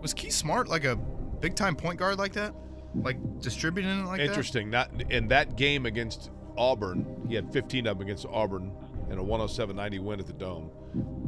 Was 0.00 0.14
Keith 0.14 0.32
Smart 0.32 0.68
like 0.68 0.84
a 0.84 0.94
big 0.94 1.56
time 1.56 1.74
point 1.74 1.98
guard 1.98 2.18
like 2.18 2.32
that? 2.34 2.54
Like 2.94 3.18
distributing 3.40 4.00
it 4.00 4.04
like 4.04 4.18
that? 4.18 4.28
Interesting. 4.28 4.70
Not 4.70 4.90
in 5.10 5.28
that 5.28 5.56
game 5.56 5.86
against 5.86 6.30
Auburn, 6.56 7.04
he 7.28 7.34
had 7.34 7.52
15 7.52 7.86
of 7.86 7.98
them 7.98 8.06
against 8.06 8.26
Auburn 8.26 8.72
in 9.10 9.18
a 9.18 9.22
107-90 9.22 10.00
win 10.00 10.20
at 10.20 10.26
the 10.26 10.32
Dome. 10.32 10.70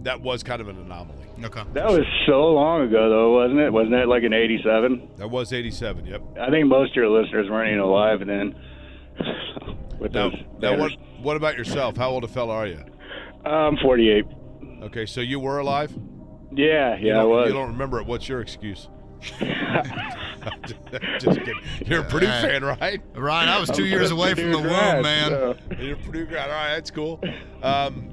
That 0.02 0.20
was 0.20 0.42
kind 0.42 0.60
of 0.60 0.68
an 0.68 0.76
anomaly. 0.78 1.26
Okay. 1.44 1.62
That 1.74 1.86
was 1.88 2.04
so 2.26 2.52
long 2.52 2.82
ago, 2.82 3.08
though, 3.08 3.34
wasn't 3.34 3.60
it? 3.60 3.72
Wasn't 3.72 3.92
that 3.92 4.08
like 4.08 4.22
an 4.22 4.32
'87? 4.32 5.10
That 5.16 5.28
was 5.28 5.52
87. 5.52 6.06
Yep. 6.06 6.22
I 6.40 6.50
think 6.50 6.66
most 6.66 6.90
of 6.92 6.96
your 6.96 7.08
listeners 7.10 7.48
weren't 7.50 7.68
even 7.68 7.80
alive 7.80 8.20
then. 8.26 8.54
With 10.00 10.12
Now, 10.14 10.30
those 10.30 10.38
now 10.60 10.78
what, 10.78 10.92
what 11.20 11.36
about 11.36 11.56
yourself? 11.58 11.96
How 11.96 12.10
old 12.10 12.24
a 12.24 12.28
fella 12.28 12.54
are 12.54 12.66
you? 12.66 12.82
I'm 13.44 13.76
48. 13.78 14.24
Okay, 14.84 15.06
so 15.06 15.20
you 15.20 15.40
were 15.40 15.58
alive? 15.58 15.92
Yeah, 16.52 16.96
You 16.96 17.08
yeah, 17.08 17.20
I 17.20 17.24
was. 17.24 17.48
You 17.48 17.54
don't 17.54 17.72
remember 17.72 18.00
it. 18.00 18.06
What's 18.06 18.28
your 18.28 18.40
excuse? 18.40 18.88
Just 21.18 21.38
kidding. 21.38 21.60
You're 21.86 22.00
a 22.00 22.04
Purdue 22.04 22.26
right. 22.26 22.42
fan, 22.42 22.64
right? 22.64 23.02
Ryan, 23.14 23.48
I 23.48 23.58
was 23.58 23.70
two 23.70 23.84
I'm 23.84 23.88
years 23.88 24.10
away 24.10 24.34
from 24.34 24.52
the 24.52 24.58
Purdue 24.58 24.68
womb, 24.68 25.02
man. 25.02 25.56
You're 25.80 25.94
a 25.94 25.98
Purdue 25.98 26.26
grad. 26.26 26.50
All 26.50 26.56
right, 26.56 26.74
that's 26.74 26.90
cool. 26.90 27.20
Um, 27.62 28.10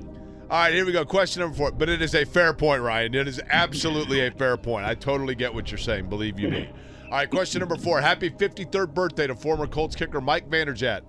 all 0.49 0.59
right, 0.59 0.73
here 0.73 0.85
we 0.85 0.91
go. 0.91 1.03
Question 1.05 1.41
number 1.41 1.57
four. 1.57 1.71
But 1.71 1.89
it 1.89 2.01
is 2.01 2.13
a 2.13 2.23
fair 2.23 2.53
point, 2.53 2.81
Ryan. 2.81 3.15
It 3.15 3.27
is 3.27 3.41
absolutely 3.49 4.27
a 4.27 4.31
fair 4.31 4.57
point. 4.57 4.85
I 4.85 4.93
totally 4.93 5.33
get 5.33 5.53
what 5.53 5.71
you're 5.71 5.77
saying. 5.77 6.07
Believe 6.07 6.39
you 6.39 6.49
me. 6.49 6.69
All 7.05 7.11
right, 7.11 7.29
question 7.29 7.59
number 7.59 7.77
four. 7.77 7.99
Happy 7.99 8.29
53rd 8.29 8.93
birthday 8.93 9.27
to 9.27 9.35
former 9.35 9.65
Colts 9.67 9.95
kicker 9.95 10.21
Mike 10.21 10.49
Vanderjagt. 10.49 11.01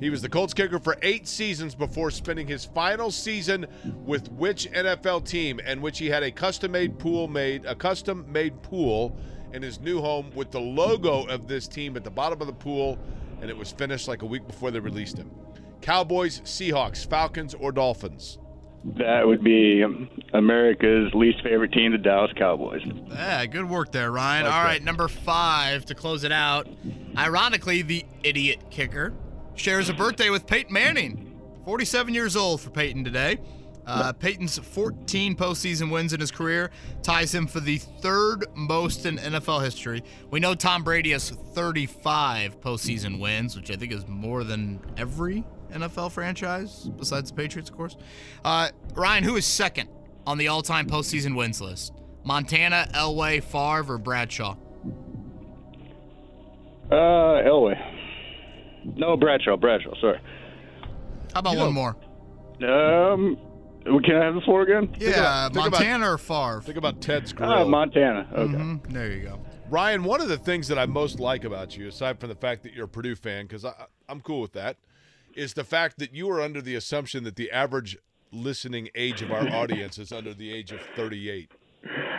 He 0.00 0.10
was 0.10 0.20
the 0.20 0.28
Colts 0.28 0.52
kicker 0.52 0.78
for 0.78 0.96
eight 1.02 1.28
seasons 1.28 1.74
before 1.74 2.10
spending 2.10 2.46
his 2.46 2.64
final 2.64 3.10
season 3.10 3.66
with 4.04 4.30
which 4.32 4.70
NFL 4.72 5.26
team, 5.26 5.60
and 5.64 5.80
which 5.80 5.98
he 5.98 6.06
had 6.06 6.22
a 6.22 6.30
custom-made 6.30 6.98
pool 6.98 7.28
made, 7.28 7.64
a 7.64 7.74
custom-made 7.74 8.62
pool 8.62 9.16
in 9.52 9.62
his 9.62 9.80
new 9.80 10.00
home 10.00 10.30
with 10.34 10.50
the 10.50 10.60
logo 10.60 11.24
of 11.26 11.48
this 11.48 11.66
team 11.68 11.96
at 11.96 12.04
the 12.04 12.10
bottom 12.10 12.40
of 12.40 12.46
the 12.46 12.52
pool, 12.52 12.98
and 13.40 13.50
it 13.50 13.56
was 13.56 13.70
finished 13.72 14.08
like 14.08 14.22
a 14.22 14.26
week 14.26 14.46
before 14.46 14.70
they 14.70 14.80
released 14.80 15.16
him. 15.16 15.30
Cowboys, 15.80 16.40
Seahawks, 16.40 17.06
Falcons, 17.08 17.54
or 17.54 17.72
Dolphins? 17.72 18.38
That 18.98 19.26
would 19.26 19.42
be 19.42 19.82
um, 19.82 20.08
America's 20.32 21.12
least 21.12 21.42
favorite 21.42 21.72
team, 21.72 21.92
the 21.92 21.98
Dallas 21.98 22.30
Cowboys. 22.36 22.82
Yeah, 23.08 23.44
good 23.46 23.68
work 23.68 23.90
there, 23.90 24.12
Ryan. 24.12 24.44
Like 24.44 24.54
All 24.54 24.64
that. 24.64 24.82
number 24.84 25.08
five 25.08 25.84
to 25.86 25.94
close 25.94 26.22
it 26.22 26.30
out. 26.32 26.68
Ironically, 27.18 27.82
the 27.82 28.04
idiot 28.22 28.60
kicker 28.70 29.12
shares 29.56 29.88
a 29.88 29.94
birthday 29.94 30.30
with 30.30 30.46
Peyton 30.46 30.72
Manning. 30.72 31.22
47 31.64 32.14
years 32.14 32.36
old 32.36 32.60
for 32.60 32.70
Peyton 32.70 33.02
today. 33.02 33.38
Uh, 33.86 34.12
Peyton's 34.12 34.58
14 34.58 35.36
postseason 35.36 35.90
wins 35.92 36.12
in 36.12 36.18
his 36.18 36.32
career 36.32 36.70
ties 37.02 37.32
him 37.34 37.46
for 37.46 37.60
the 37.60 37.78
third 37.78 38.44
most 38.54 39.06
in 39.06 39.16
NFL 39.18 39.62
history. 39.62 40.02
We 40.30 40.40
know 40.40 40.54
Tom 40.56 40.82
Brady 40.82 41.12
has 41.12 41.30
35 41.30 42.60
postseason 42.60 43.20
wins, 43.20 43.54
which 43.54 43.70
I 43.70 43.76
think 43.76 43.92
is 43.92 44.06
more 44.08 44.42
than 44.42 44.80
every 44.96 45.44
NFL 45.72 46.10
franchise 46.10 46.90
besides 46.98 47.30
the 47.30 47.36
Patriots, 47.36 47.70
of 47.70 47.76
course. 47.76 47.96
Uh, 48.44 48.70
Ryan, 48.94 49.22
who 49.22 49.36
is 49.36 49.46
second 49.46 49.88
on 50.26 50.36
the 50.38 50.48
all-time 50.48 50.88
postseason 50.88 51.36
wins 51.36 51.60
list? 51.60 51.92
Montana, 52.24 52.88
Elway, 52.92 53.40
Favre, 53.40 53.94
or 53.94 53.98
Bradshaw? 53.98 54.56
Uh, 56.90 56.94
Elway. 56.94 57.76
No, 58.96 59.16
Bradshaw. 59.16 59.56
Bradshaw. 59.56 59.94
Sorry. 60.00 60.18
How 61.32 61.40
about 61.40 61.52
You 61.52 61.58
one 61.58 61.74
know- 61.74 61.94
more? 62.60 63.12
Um, 63.12 63.36
can 64.04 64.16
I 64.16 64.24
have 64.24 64.34
the 64.34 64.40
floor 64.42 64.62
again? 64.62 64.94
Yeah, 64.98 65.48
think 65.48 65.66
about- 65.66 65.72
Montana 65.80 66.12
or 66.12 66.18
Favre? 66.18 66.60
Think 66.62 66.76
about 66.78 67.00
Ted's 67.00 67.32
grill. 67.32 67.50
Uh, 67.50 67.64
Montana. 67.64 68.26
Okay. 68.32 68.52
Mhm, 68.54 68.92
There 68.92 69.10
you 69.12 69.22
go. 69.22 69.40
Ryan, 69.68 70.04
one 70.04 70.20
of 70.20 70.28
the 70.28 70.38
things 70.38 70.68
that 70.68 70.78
I 70.78 70.86
most 70.86 71.18
like 71.18 71.44
about 71.44 71.76
you, 71.76 71.88
aside 71.88 72.20
from 72.20 72.28
the 72.28 72.34
fact 72.36 72.62
that 72.62 72.72
you're 72.72 72.84
a 72.84 72.88
Purdue 72.88 73.16
fan, 73.16 73.46
because 73.46 73.64
I'm 74.08 74.20
cool 74.20 74.40
with 74.40 74.52
that, 74.52 74.76
is 75.34 75.54
the 75.54 75.64
fact 75.64 75.98
that 75.98 76.14
you 76.14 76.30
are 76.30 76.40
under 76.40 76.60
the 76.62 76.74
assumption 76.76 77.24
that 77.24 77.36
the 77.36 77.50
average 77.50 77.96
listening 78.32 78.88
age 78.94 79.22
of 79.22 79.30
our 79.32 79.48
audience 79.54 79.98
is 79.98 80.12
under 80.12 80.32
the 80.34 80.52
age 80.52 80.72
of 80.72 80.80
38. 80.94 81.50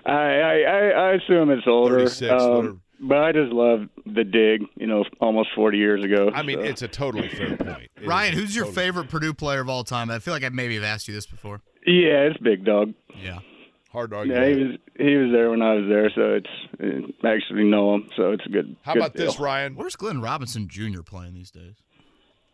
I, 0.06 0.12
I 0.12 0.60
I 0.62 0.88
I 0.90 1.14
assume 1.16 1.50
it's 1.52 1.68
older. 1.68 2.00
36, 2.00 2.32
um, 2.32 2.50
whatever. 2.50 2.78
But 3.00 3.18
I 3.18 3.32
just 3.32 3.52
love 3.52 3.88
the 4.06 4.24
dig. 4.24 4.64
You 4.76 4.88
know, 4.88 5.04
almost 5.20 5.50
40 5.56 5.78
years 5.78 6.04
ago. 6.04 6.32
I 6.34 6.44
mean, 6.44 6.58
so. 6.58 6.64
it's 6.64 6.82
a 6.82 6.88
totally 6.88 7.30
fair 7.30 7.58
point. 7.58 7.90
It 7.96 8.02
is 8.02 8.08
Ryan, 8.08 8.34
who's 8.34 8.56
your 8.56 8.66
totally- 8.66 8.84
favorite 8.84 9.10
Purdue 9.10 9.34
player 9.34 9.62
of 9.62 9.70
all 9.70 9.84
time? 9.84 10.10
I 10.10 10.20
feel 10.20 10.34
like 10.34 10.44
I 10.44 10.50
maybe 10.50 10.76
have 10.76 10.84
asked 10.84 11.08
you 11.08 11.14
this 11.14 11.26
before. 11.26 11.62
yeah, 11.86 12.24
it's 12.24 12.38
Big 12.38 12.66
Dog. 12.66 12.94
Yeah. 13.22 13.40
Hard 13.92 14.12
to 14.12 14.18
argue. 14.18 14.34
Yeah, 14.34 14.48
he 14.50 14.64
was 14.64 14.78
he 14.98 15.16
was 15.16 15.32
there 15.32 15.50
when 15.50 15.62
I 15.62 15.74
was 15.76 15.86
there, 15.88 16.12
so 16.14 16.34
it's 16.34 17.16
I 17.24 17.30
actually 17.30 17.64
know 17.64 17.96
him, 17.96 18.10
so 18.16 18.32
it's 18.32 18.46
a 18.46 18.50
good. 18.50 18.76
How 18.82 18.94
good 18.94 19.02
about 19.02 19.14
this. 19.16 19.40
Ryan? 19.40 19.76
Where's 19.76 19.96
Glenn 19.96 20.22
Robinson 20.22 20.68
Jr. 20.68 21.02
playing 21.02 21.34
these 21.34 21.52
days? 21.52 21.76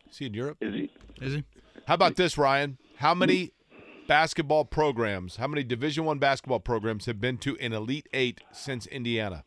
Is 0.10 0.20
he 0.20 0.28
in 0.28 0.34
Europe? 0.36 0.58
Is 0.62 0.74
he? 0.74 0.92
Is 1.26 1.34
he? 1.34 1.44
How 1.88 1.96
about 1.96 2.16
this, 2.16 2.38
Ryan? 2.38 2.78
How 2.98 3.16
many 3.16 3.52
basketball 4.08 4.64
programs, 4.64 5.38
how 5.38 5.48
many 5.48 5.64
Division 5.64 6.06
One 6.06 6.20
basketball 6.20 6.60
programs 6.60 7.08
have 7.08 7.20
been 7.20 7.38
to 7.40 7.58
an 7.58 7.74
Elite 7.74 8.08
Eight 8.14 8.42
since 8.52 8.86
Indiana? 8.86 9.44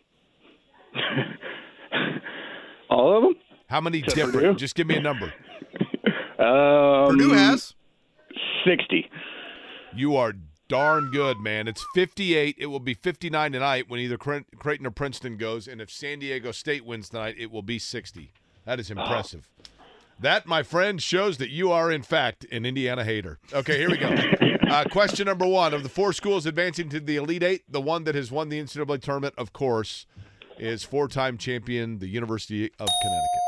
All 2.90 3.16
of 3.16 3.22
them? 3.22 3.34
How 3.68 3.80
many 3.80 3.98
Except 3.98 4.16
different? 4.16 4.34
Purdue? 4.34 4.54
Just 4.56 4.74
give 4.74 4.86
me 4.86 4.96
a 4.96 5.00
number. 5.00 5.32
Um, 6.38 7.16
Purdue 7.16 7.32
has. 7.32 7.74
60. 8.66 9.10
You 9.94 10.16
are 10.16 10.34
darn 10.68 11.10
good, 11.10 11.38
man. 11.38 11.66
It's 11.66 11.84
58. 11.94 12.56
It 12.58 12.66
will 12.66 12.78
be 12.78 12.92
59 12.92 13.52
tonight 13.52 13.88
when 13.88 14.00
either 14.00 14.18
Cre- 14.18 14.40
Creighton 14.58 14.86
or 14.86 14.90
Princeton 14.90 15.38
goes, 15.38 15.66
and 15.66 15.80
if 15.80 15.90
San 15.90 16.18
Diego 16.18 16.52
State 16.52 16.84
wins 16.84 17.08
tonight, 17.08 17.36
it 17.38 17.50
will 17.50 17.62
be 17.62 17.78
60. 17.78 18.32
That 18.66 18.78
is 18.78 18.90
impressive. 18.90 19.48
That, 20.20 20.46
my 20.46 20.62
friend, 20.62 21.02
shows 21.02 21.38
that 21.38 21.50
you 21.50 21.70
are, 21.72 21.90
in 21.90 22.02
fact, 22.02 22.44
an 22.50 22.66
Indiana 22.66 23.04
hater. 23.04 23.38
Okay, 23.52 23.78
here 23.78 23.90
we 23.90 23.96
go. 23.96 24.14
Uh, 24.66 24.82
question 24.90 25.26
number 25.26 25.46
one 25.46 25.72
of 25.72 25.84
the 25.84 25.88
four 25.88 26.12
schools 26.12 26.44
advancing 26.44 26.88
to 26.88 26.98
the 26.98 27.14
Elite 27.14 27.44
Eight, 27.44 27.62
the 27.68 27.80
one 27.80 28.02
that 28.02 28.16
has 28.16 28.32
won 28.32 28.48
the 28.48 28.60
NCAA 28.60 29.00
tournament, 29.00 29.32
of 29.38 29.52
course, 29.52 30.06
is 30.58 30.82
four-time 30.82 31.38
champion, 31.38 31.98
the 31.98 32.08
University 32.08 32.64
of 32.64 32.88
Connecticut. 33.02 33.40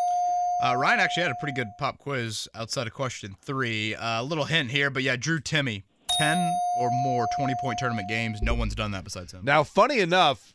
Uh, 0.62 0.74
Ryan 0.76 1.01
actually 1.01 1.22
had 1.22 1.32
a 1.32 1.36
pretty 1.36 1.55
good 1.55 1.68
pop 1.78 1.98
quiz 1.98 2.48
outside 2.55 2.86
of 2.86 2.93
question 2.93 3.36
three. 3.43 3.94
Uh, 3.94 4.22
a 4.22 4.24
little 4.24 4.44
hint 4.44 4.70
here, 4.70 4.90
but 4.90 5.02
yeah, 5.02 5.14
Drew 5.16 5.39
Timme, 5.39 5.85
10 6.18 6.52
or 6.80 6.90
more 6.90 7.26
20 7.39 7.55
point 7.62 7.78
tournament 7.78 8.09
games. 8.09 8.40
No 8.43 8.55
one's 8.55 8.74
done 8.74 8.90
that 8.90 9.05
besides 9.05 9.32
him. 9.32 9.44
Now, 9.44 9.62
funny 9.62 10.01
enough, 10.01 10.52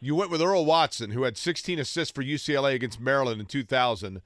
you 0.00 0.14
went 0.14 0.30
with 0.30 0.42
Earl 0.42 0.64
Watson, 0.64 1.10
who 1.10 1.22
had 1.22 1.36
16 1.36 1.78
assists 1.78 2.12
for 2.12 2.22
UCLA 2.22 2.74
against 2.74 3.00
Maryland 3.00 3.40
in 3.40 3.46
2000, 3.46 4.22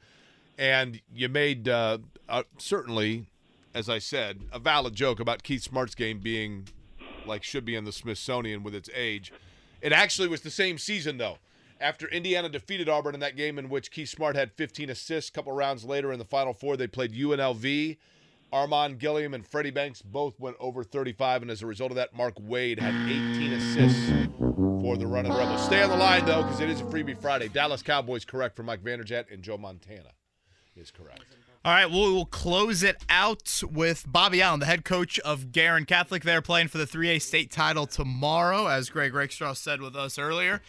and 0.59 1.01
you 1.13 1.29
made 1.29 1.69
uh, 1.69 1.99
uh, 2.29 2.45
certainly, 2.59 3.27
as 3.75 3.89
I 3.89 3.99
said, 3.99 4.41
a 4.53 4.59
valid 4.59 4.95
joke 4.95 5.21
about 5.21 5.43
Keith 5.43 5.63
Smart's 5.63 5.95
game 5.95 6.21
being 6.21 6.69
like 7.27 7.45
should 7.45 7.65
be 7.65 7.75
in 7.75 7.85
the 7.85 7.93
Smithsonian 7.93 8.63
with 8.63 8.75
its 8.75 8.89
age. 8.95 9.33
It 9.81 9.93
actually 9.93 10.29
was 10.29 10.41
the 10.41 10.51
same 10.51 10.79
season 10.79 11.19
though. 11.19 11.39
After 11.83 12.07
Indiana 12.07 12.49
defeated 12.49 12.89
Auburn 12.89 13.15
in 13.15 13.21
that 13.21 13.37
game, 13.37 13.59
in 13.59 13.69
which 13.69 13.91
Keith 13.91 14.09
Smart 14.09 14.37
had 14.37 14.53
15 14.53 14.89
assists, 14.89 15.29
a 15.29 15.33
couple 15.33 15.53
rounds 15.53 15.85
later 15.85 16.13
in 16.13 16.21
the 16.21 16.25
Final 16.25 16.55
Four, 16.55 16.77
they 16.77 16.87
played 16.87 17.13
UNLV. 17.13 17.99
Armen 18.53 18.99
Gilliam 18.99 19.35
and 19.35 19.45
Freddie 19.45 19.71
Banks 19.71 20.01
both 20.01 20.39
went 20.39 20.57
over 20.61 20.85
35, 20.85 21.43
and 21.43 21.51
as 21.51 21.61
a 21.61 21.67
result 21.67 21.91
of 21.91 21.97
that, 21.97 22.15
Mark 22.15 22.35
Wade 22.39 22.79
had 22.79 22.95
18 23.11 23.53
assists 23.55 24.11
for 24.39 24.97
the 24.97 25.07
Running 25.07 25.33
Rebels. 25.33 25.65
Stay 25.65 25.83
on 25.83 25.91
the 25.91 25.97
line, 25.97 26.25
though, 26.25 26.43
because 26.43 26.61
it 26.61 26.71
is 26.71 26.81
a 26.81 26.85
Freebie 26.85 27.21
Friday. 27.21 27.49
Dallas 27.49 27.83
Cowboys 27.83 28.25
correct 28.25 28.55
for 28.55 28.63
Mike 28.63 28.85
Vanderjagt, 28.85 29.33
and 29.33 29.43
Joe 29.43 29.59
Montana 29.59 30.11
is 30.77 30.93
correct. 30.93 31.25
All 31.65 31.73
right, 31.73 31.91
well, 31.91 32.13
we'll 32.13 32.27
close 32.27 32.83
it 32.83 33.03
out 33.09 33.63
with 33.73 34.05
Bobby 34.07 34.43
Allen, 34.43 34.61
the 34.61 34.67
head 34.67 34.85
coach 34.85 35.19
of 35.21 35.51
Guerin 35.51 35.87
Catholic. 35.87 36.23
They're 36.23 36.43
playing 36.43 36.69
for 36.69 36.79
the 36.79 36.87
3A 36.87 37.23
state 37.23 37.51
title 37.51 37.87
tomorrow, 37.87 38.67
as 38.67 38.91
Greg 38.91 39.15
Rakestraw 39.15 39.55
said 39.55 39.81
with 39.81 39.97
us 39.97 40.19
earlier. 40.19 40.61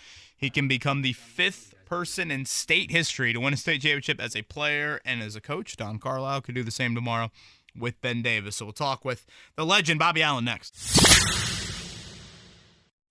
He 0.43 0.49
can 0.49 0.67
become 0.67 1.03
the 1.03 1.13
fifth 1.13 1.73
person 1.85 2.29
in 2.29 2.43
state 2.43 2.91
history 2.91 3.31
to 3.31 3.39
win 3.39 3.53
a 3.53 3.57
state 3.57 3.81
championship 3.81 4.19
as 4.19 4.35
a 4.35 4.41
player 4.41 4.99
and 5.05 5.23
as 5.23 5.37
a 5.37 5.41
coach. 5.41 5.77
Don 5.77 5.99
Carlisle 5.99 6.41
could 6.41 6.53
do 6.53 6.63
the 6.63 6.69
same 6.69 6.93
tomorrow 6.93 7.31
with 7.79 8.01
Ben 8.01 8.21
Davis. 8.21 8.57
So 8.57 8.65
we'll 8.65 8.73
talk 8.73 9.05
with 9.05 9.25
the 9.55 9.65
legend 9.65 9.99
Bobby 9.99 10.21
Allen 10.21 10.43
next. 10.43 10.75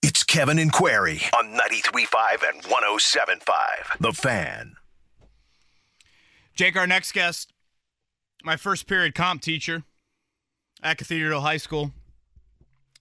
It's 0.02 0.22
Kevin 0.22 0.59
and 0.59 0.70
Query 0.70 1.22
on 1.32 1.54
93.5 1.54 2.50
and 2.50 2.62
107.5. 2.64 3.98
The 3.98 4.12
Fan. 4.12 4.74
Jake, 6.54 6.76
our 6.76 6.86
next 6.86 7.12
guest, 7.12 7.50
my 8.44 8.59
first 8.59 8.86
period 8.86 9.14
comp 9.14 9.40
teacher 9.40 9.84
at 10.82 10.98
Cathedral 10.98 11.40
High 11.40 11.56
School. 11.56 11.92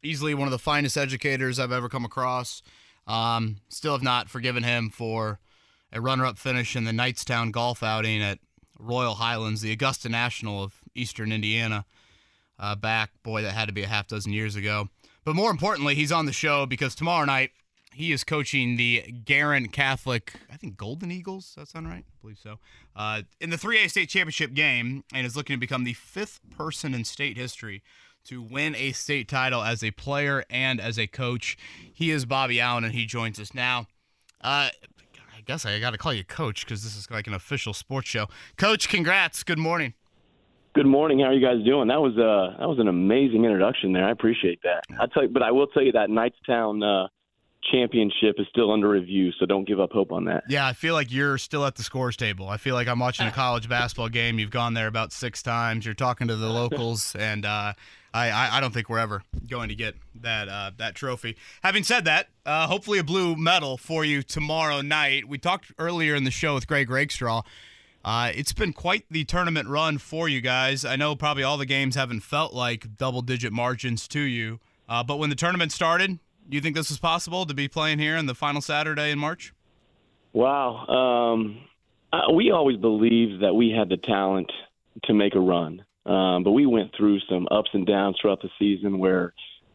Easily 0.01 0.33
one 0.33 0.47
of 0.47 0.53
the 0.53 0.57
finest 0.57 0.95
educators 0.95 1.59
I've 1.59 1.73
ever 1.73 1.89
come 1.89 2.05
across. 2.05 2.63
Um, 3.07 3.57
still 3.69 3.93
have 3.93 4.03
not 4.03 4.29
forgiven 4.29 4.63
him 4.63 4.89
for 4.89 5.39
a 5.91 5.99
runner 5.99 6.25
up 6.25 6.37
finish 6.37 6.75
in 6.75 6.83
the 6.83 6.91
Knightstown 6.91 7.51
golf 7.51 7.83
outing 7.83 8.21
at 8.21 8.39
Royal 8.79 9.15
Highlands, 9.15 9.61
the 9.61 9.71
Augusta 9.71 10.09
National 10.09 10.63
of 10.63 10.75
Eastern 10.95 11.31
Indiana. 11.31 11.85
Uh, 12.57 12.75
back, 12.75 13.11
boy, 13.23 13.41
that 13.41 13.53
had 13.53 13.67
to 13.67 13.73
be 13.73 13.83
a 13.83 13.87
half 13.87 14.07
dozen 14.07 14.33
years 14.33 14.55
ago. 14.55 14.89
But 15.23 15.35
more 15.35 15.51
importantly, 15.51 15.95
he's 15.95 16.11
on 16.11 16.25
the 16.25 16.33
show 16.33 16.65
because 16.65 16.95
tomorrow 16.95 17.25
night 17.25 17.51
he 17.93 18.11
is 18.11 18.23
coaching 18.23 18.77
the 18.77 19.01
Guerin 19.25 19.67
Catholic, 19.67 20.33
I 20.51 20.57
think 20.57 20.77
Golden 20.77 21.11
Eagles. 21.11 21.53
That 21.57 21.67
sound 21.67 21.87
right? 21.87 22.05
I 22.07 22.21
believe 22.21 22.37
so. 22.37 22.59
Uh, 22.95 23.23
in 23.39 23.49
the 23.49 23.57
3A 23.57 23.89
state 23.89 24.09
championship 24.09 24.53
game, 24.53 25.03
and 25.13 25.25
is 25.25 25.35
looking 25.35 25.55
to 25.55 25.59
become 25.59 25.83
the 25.83 25.93
fifth 25.93 26.39
person 26.55 26.93
in 26.93 27.03
state 27.03 27.37
history 27.37 27.83
to 28.25 28.41
win 28.41 28.75
a 28.75 28.91
state 28.91 29.27
title 29.27 29.61
as 29.63 29.83
a 29.83 29.91
player 29.91 30.43
and 30.49 30.79
as 30.79 30.97
a 30.97 31.07
coach. 31.07 31.57
He 31.91 32.11
is 32.11 32.25
Bobby 32.25 32.59
Allen, 32.59 32.83
and 32.83 32.93
he 32.93 33.05
joins 33.05 33.39
us 33.39 33.53
now. 33.53 33.87
Uh, 34.41 34.69
I 35.41 35.41
guess 35.45 35.65
I 35.65 35.79
got 35.79 35.91
to 35.91 35.97
call 35.97 36.13
you 36.13 36.23
Coach 36.23 36.65
because 36.65 36.83
this 36.83 36.95
is 36.95 37.09
like 37.09 37.27
an 37.27 37.33
official 37.33 37.73
sports 37.73 38.07
show. 38.07 38.27
Coach, 38.57 38.89
congrats. 38.89 39.43
Good 39.43 39.59
morning. 39.59 39.93
Good 40.73 40.85
morning. 40.85 41.19
How 41.19 41.25
are 41.25 41.33
you 41.33 41.45
guys 41.45 41.65
doing? 41.65 41.89
That 41.89 41.99
was 41.99 42.13
uh 42.17 42.57
that 42.57 42.69
was 42.69 42.79
an 42.79 42.87
amazing 42.87 43.43
introduction 43.43 43.91
there. 43.91 44.05
I 44.05 44.11
appreciate 44.11 44.61
that. 44.63 44.83
I 44.97 45.07
tell 45.07 45.23
you, 45.23 45.29
but 45.29 45.43
I 45.43 45.51
will 45.51 45.67
tell 45.67 45.83
you 45.83 45.91
that 45.91 46.09
Knightstown 46.09 46.81
uh, 46.81 47.09
championship 47.73 48.35
is 48.37 48.47
still 48.49 48.71
under 48.71 48.87
review, 48.87 49.31
so 49.37 49.45
don't 49.45 49.67
give 49.67 49.81
up 49.81 49.91
hope 49.91 50.13
on 50.13 50.23
that. 50.25 50.43
Yeah, 50.47 50.65
I 50.65 50.71
feel 50.71 50.93
like 50.93 51.11
you're 51.11 51.37
still 51.37 51.65
at 51.65 51.75
the 51.75 51.83
scores 51.83 52.15
table. 52.15 52.47
I 52.47 52.55
feel 52.55 52.75
like 52.75 52.87
I'm 52.87 52.99
watching 52.99 53.27
a 53.27 53.31
college 53.33 53.67
basketball 53.67 54.07
game. 54.07 54.39
You've 54.39 54.49
gone 54.49 54.73
there 54.73 54.87
about 54.87 55.11
six 55.11 55.43
times. 55.43 55.85
You're 55.85 55.93
talking 55.93 56.29
to 56.29 56.37
the 56.37 56.49
locals, 56.49 57.15
and 57.15 57.45
uh, 57.45 57.73
I, 58.13 58.29
I, 58.29 58.57
I 58.57 58.59
don't 58.59 58.73
think 58.73 58.89
we're 58.89 58.99
ever 58.99 59.23
going 59.49 59.69
to 59.69 59.75
get 59.75 59.95
that 60.21 60.49
uh, 60.49 60.71
that 60.77 60.95
trophy. 60.95 61.37
Having 61.63 61.83
said 61.83 62.05
that, 62.05 62.27
uh, 62.45 62.67
hopefully 62.67 62.99
a 62.99 63.03
blue 63.03 63.35
medal 63.35 63.77
for 63.77 64.03
you 64.03 64.21
tomorrow 64.21 64.81
night. 64.81 65.27
We 65.27 65.37
talked 65.37 65.71
earlier 65.79 66.15
in 66.15 66.23
the 66.23 66.31
show 66.31 66.53
with 66.55 66.67
Greg 66.67 66.89
Rakestraw. 66.89 67.43
Uh, 68.03 68.31
it's 68.33 68.53
been 68.53 68.73
quite 68.73 69.05
the 69.11 69.23
tournament 69.23 69.69
run 69.69 69.97
for 69.97 70.27
you 70.27 70.41
guys. 70.41 70.83
I 70.83 70.95
know 70.95 71.15
probably 71.15 71.43
all 71.43 71.57
the 71.57 71.67
games 71.67 71.95
haven't 71.95 72.21
felt 72.21 72.53
like 72.53 72.97
double 72.97 73.21
digit 73.21 73.53
margins 73.53 74.07
to 74.09 74.21
you, 74.21 74.59
uh, 74.89 75.03
but 75.03 75.19
when 75.19 75.29
the 75.29 75.35
tournament 75.35 75.71
started, 75.71 76.17
do 76.49 76.55
you 76.55 76.61
think 76.61 76.75
this 76.75 76.89
was 76.89 76.99
possible 76.99 77.45
to 77.45 77.53
be 77.53 77.67
playing 77.67 77.99
here 77.99 78.17
in 78.17 78.25
the 78.25 78.35
final 78.35 78.61
Saturday 78.61 79.11
in 79.11 79.19
March? 79.19 79.53
Wow. 80.33 80.87
Um, 80.87 81.59
uh, 82.11 82.33
we 82.33 82.51
always 82.51 82.77
believed 82.77 83.43
that 83.43 83.53
we 83.53 83.69
had 83.69 83.89
the 83.89 83.97
talent 83.97 84.51
to 85.05 85.13
make 85.13 85.35
a 85.35 85.39
run, 85.39 85.85
um, 86.05 86.43
but 86.43 86.51
we 86.51 86.65
went 86.65 86.95
through 86.95 87.19
some 87.29 87.47
ups 87.51 87.69
and 87.73 87.85
downs 87.85 88.17
throughout 88.19 88.41
the 88.41 88.49
season 88.57 88.97
where 88.99 89.33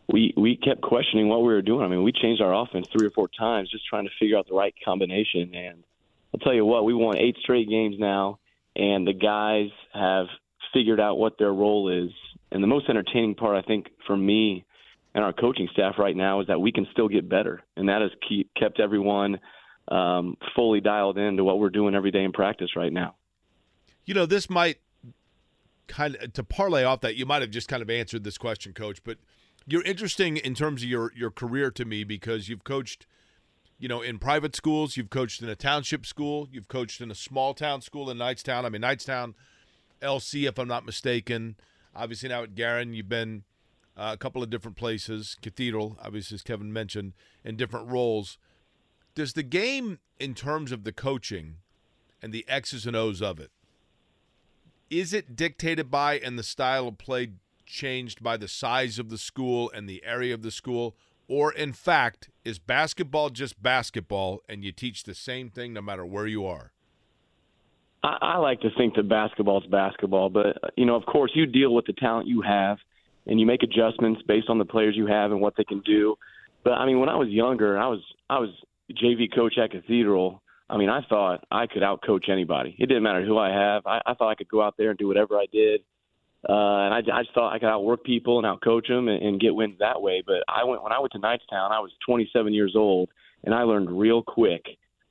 we 0.09 0.33
we 0.37 0.57
kept 0.57 0.81
questioning 0.83 1.29
what 1.29 1.41
we 1.41 1.49
were 1.49 1.63
doing. 1.63 1.85
I 1.85 1.89
mean, 1.89 2.03
we 2.03 2.13
changed 2.13 2.43
our 2.43 2.55
offense 2.55 2.89
three 2.93 3.07
or 3.07 3.11
four 3.11 3.29
times 3.29 3.71
just 3.71 3.87
trying 3.87 4.05
to 4.05 4.11
figure 4.19 4.37
out 4.37 4.49
the 4.49 4.55
right 4.55 4.75
combination. 4.85 5.55
And 5.55 5.85
I'll 6.33 6.41
tell 6.41 6.55
you 6.55 6.65
what, 6.65 6.85
we 6.85 6.95
won 6.95 7.17
eight 7.17 7.37
straight 7.41 7.69
games 7.69 7.97
now, 7.99 8.39
and 8.75 9.07
the 9.07 9.13
guys 9.13 9.71
have 9.93 10.27
figured 10.73 11.01
out 11.01 11.19
what 11.19 11.39
their 11.39 11.53
role 11.53 11.89
is. 11.91 12.11
And 12.53 12.63
the 12.63 12.69
most 12.69 12.89
entertaining 12.89 13.35
part, 13.35 13.57
I 13.57 13.67
think, 13.67 13.87
for 14.07 14.17
me 14.17 14.65
and 15.15 15.25
our 15.25 15.33
coaching 15.33 15.69
staff 15.73 15.95
right 15.99 16.15
now 16.15 16.41
is 16.41 16.47
that 16.49 16.61
we 16.61 16.71
can 16.71 16.87
still 16.93 17.09
get 17.09 17.29
better, 17.29 17.63
and 17.77 17.89
that 17.89 18.03
has 18.03 18.11
keep, 18.29 18.51
kept 18.55 18.79
everyone 18.79 19.39
um, 19.89 20.37
fully 20.55 20.81
dialed 20.81 21.17
into 21.17 21.43
what 21.43 21.59
we're 21.59 21.71
doing 21.71 21.95
every 21.95 22.11
day 22.11 22.23
in 22.23 22.33
practice 22.33 22.77
right 22.77 22.93
now. 22.93 23.15
You 24.05 24.15
know, 24.15 24.27
this 24.27 24.51
might 24.51 24.79
kind 25.89 26.17
of 26.17 26.33
to 26.33 26.45
parlay 26.45 26.85
off 26.85 27.01
that. 27.01 27.17
You 27.17 27.27
might 27.27 27.43
have 27.43 27.51
just 27.51 27.69
kind 27.69 27.83
of 27.83 27.91
answered 27.91 28.25
this 28.25 28.39
question, 28.39 28.73
Coach, 28.73 29.03
but 29.05 29.19
you're 29.67 29.83
interesting 29.83 30.37
in 30.37 30.55
terms 30.55 30.83
of 30.83 30.89
your 30.89 31.13
your 31.15 31.31
career 31.31 31.71
to 31.73 31.85
me 31.85 32.05
because 32.05 32.49
you've 32.49 32.65
coached 32.65 33.07
you 33.79 33.89
know, 33.89 34.01
in 34.01 34.19
private 34.19 34.57
schools, 34.57 34.97
you've 34.97 35.11
coached 35.11 35.43
in 35.43 35.49
a 35.49 35.57
township 35.57 36.07
school, 36.07 36.49
you've 36.51 36.69
coached 36.69 37.01
in 37.01 37.11
a 37.11 37.15
small 37.15 37.53
town 37.53 37.83
school 37.83 38.11
in 38.11 38.17
Knightstown. 38.17 38.65
I 38.65 38.69
mean, 38.69 38.83
Knightstown, 38.83 39.35
LC, 40.03 40.49
if 40.49 40.59
I'm 40.59 40.69
not 40.69 40.87
mistaken. 40.87 41.57
Obviously, 41.95 42.29
now 42.29 42.43
at 42.43 42.55
Guerin, 42.55 42.95
you've 42.95 43.09
been 43.09 43.45
uh, 43.97 44.11
a 44.15 44.17
couple 44.17 44.43
of 44.43 44.51
different 44.51 44.77
places, 44.77 45.37
Cathedral, 45.43 45.99
obviously, 46.03 46.37
as 46.37 46.43
Kevin 46.43 46.73
mentioned, 46.73 47.13
in 47.45 47.57
different 47.57 47.89
roles. 47.89 48.39
Does 49.15 49.35
the 49.35 49.43
game, 49.43 49.99
in 50.19 50.35
terms 50.35 50.73
of 50.73 50.85
the 50.85 50.93
coaching 50.93 51.57
and 52.23 52.33
the 52.33 52.45
X's 52.49 52.87
and 52.87 52.97
O's 52.97 53.23
of 53.23 53.41
it, 53.41 53.51
is 54.91 55.13
it 55.13 55.37
dictated 55.37 55.91
by 55.91 56.19
and 56.19 56.39
the 56.39 56.43
style 56.43 56.89
of 56.89 56.99
play 56.99 57.33
changed 57.65 58.23
by 58.23 58.37
the 58.37 58.49
size 58.49 58.99
of 58.99 59.11
the 59.11 59.19
school 59.19 59.71
and 59.75 59.89
the 59.89 60.03
area 60.05 60.33
of 60.33 60.43
the 60.43 60.51
school? 60.51 60.97
Or, 61.29 61.53
in 61.53 61.73
fact, 61.73 62.31
is 62.45 62.59
basketball 62.59 63.31
just 63.31 63.61
basketball 63.61 64.43
and 64.49 64.65
you 64.65 64.71
teach 64.71 65.03
the 65.03 65.15
same 65.15 65.51
thing 65.51 65.73
no 65.73 65.83
matter 65.83 66.07
where 66.07 66.27
you 66.27 66.47
are? 66.47 66.73
I, 68.05 68.19
I 68.21 68.37
like 68.39 68.61
to 68.61 68.71
think 68.79 68.95
that 68.95 69.09
basketball 69.09 69.61
is 69.61 69.67
basketball, 69.67 70.29
but, 70.29 70.57
you 70.77 70.87
know, 70.87 70.95
of 70.95 71.05
course, 71.07 71.33
you 71.35 71.47
deal 71.47 71.75
with 71.75 71.87
the 71.87 71.95
talent 71.95 72.29
you 72.29 72.43
have 72.43 72.79
and 73.27 73.41
you 73.41 73.47
make 73.47 73.65
adjustments 73.65 74.23
based 74.29 74.49
on 74.49 74.59
the 74.59 74.65
players 74.65 74.95
you 74.97 75.07
have 75.07 75.33
and 75.33 75.41
what 75.41 75.55
they 75.57 75.65
can 75.65 75.81
do. 75.81 76.17
But, 76.63 76.75
I 76.75 76.87
mean, 76.87 77.01
when 77.01 77.09
I 77.09 77.17
was 77.17 77.29
younger, 77.29 77.77
I 77.77 77.89
was, 77.89 78.01
I 78.31 78.39
was 78.39 78.51
JV 78.93 79.35
coach 79.35 79.59
at 79.59 79.73
Cathedral. 79.73 80.41
I 80.69 80.77
mean, 80.77 80.89
I 80.89 81.03
thought 81.09 81.45
I 81.51 81.67
could 81.67 81.83
outcoach 81.83 82.29
anybody. 82.29 82.75
It 82.79 82.87
didn't 82.87 83.05
matter 83.05 83.25
who 83.25 83.39
I 83.39 83.51
have. 83.51 83.87
I, 83.87 84.01
I 84.05 84.15
thought 84.15 84.31
I 84.31 84.35
could 84.35 84.49
go 84.49 84.63
out 84.63 84.75
there 84.77 84.91
and 84.91 84.99
do 84.99 85.07
whatever 85.07 85.37
I 85.37 85.47
did 85.53 85.83
uh, 86.49 86.87
and 86.87 86.95
I, 86.95 86.99
I 86.99 87.23
just 87.23 87.35
thought 87.35 87.53
I 87.53 87.59
could 87.59 87.69
outwork 87.69 88.05
people 88.05 88.39
and 88.39 88.47
outcoach 88.47 88.87
them 88.89 89.09
and, 89.09 89.21
and 89.23 89.41
get 89.41 89.55
wins 89.55 89.77
that 89.81 90.01
way. 90.01 90.23
But 90.25 90.45
I 90.49 90.65
went 90.65 90.83
when 90.83 90.93
I 90.93 91.01
went 91.01 91.13
to 91.13 91.19
Knightstown. 91.19 91.73
I 91.73 91.81
was 91.81 91.91
27 92.07 92.53
years 92.55 92.75
old, 92.77 93.09
and 93.45 93.55
I 93.55 93.63
learned 93.63 93.91
real 93.91 94.23
quick 94.23 94.65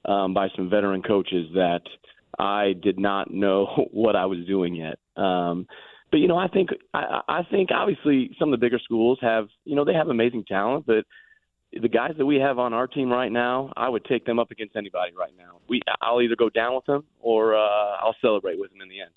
um, 0.06 0.34
by 0.34 0.48
some 0.56 0.70
veteran 0.70 1.02
coaches 1.02 1.48
that 1.54 1.82
I 2.40 2.74
did 2.82 2.98
not 2.98 3.34
know 3.34 3.66
what 3.92 4.16
I 4.16 4.26
was 4.28 4.40
doing 4.48 4.76
yet. 4.76 4.98
Um, 5.22 5.68
but 6.10 6.18
you 6.18 6.28
know, 6.28 6.38
I 6.38 6.48
think 6.48 6.70
I, 6.94 7.22
I 7.28 7.42
think 7.52 7.70
obviously 7.72 8.34
some 8.40 8.54
of 8.54 8.60
the 8.60 8.64
bigger 8.66 8.80
schools 8.82 9.18
have 9.22 9.48
you 9.66 9.76
know 9.76 9.84
they 9.84 9.94
have 9.94 10.08
amazing 10.08 10.46
talent, 10.48 10.86
but 10.86 11.04
the 11.82 11.90
guys 11.90 12.14
that 12.18 12.26
we 12.26 12.38
have 12.38 12.58
on 12.58 12.74
our 12.74 12.88
team 12.88 13.12
right 13.12 13.32
now, 13.32 13.72
I 13.76 13.90
would 13.90 14.06
take 14.06 14.26
them 14.26 14.40
up 14.40 14.52
against 14.52 14.76
anybody 14.76 15.12
right 15.18 15.34
now. 15.38 15.60
We 15.68 15.82
I'll 16.02 16.22
either 16.22 16.36
go 16.36 16.50
down 16.50 16.76
with 16.76 16.86
them 16.86 17.04
or 17.20 17.56
uh, 17.56 17.98
I'll 18.02 18.16
celebrate 18.22 18.60
with 18.60 18.72
them 18.72 18.82
in 18.82 18.90
the 18.90 19.02
end. 19.02 19.12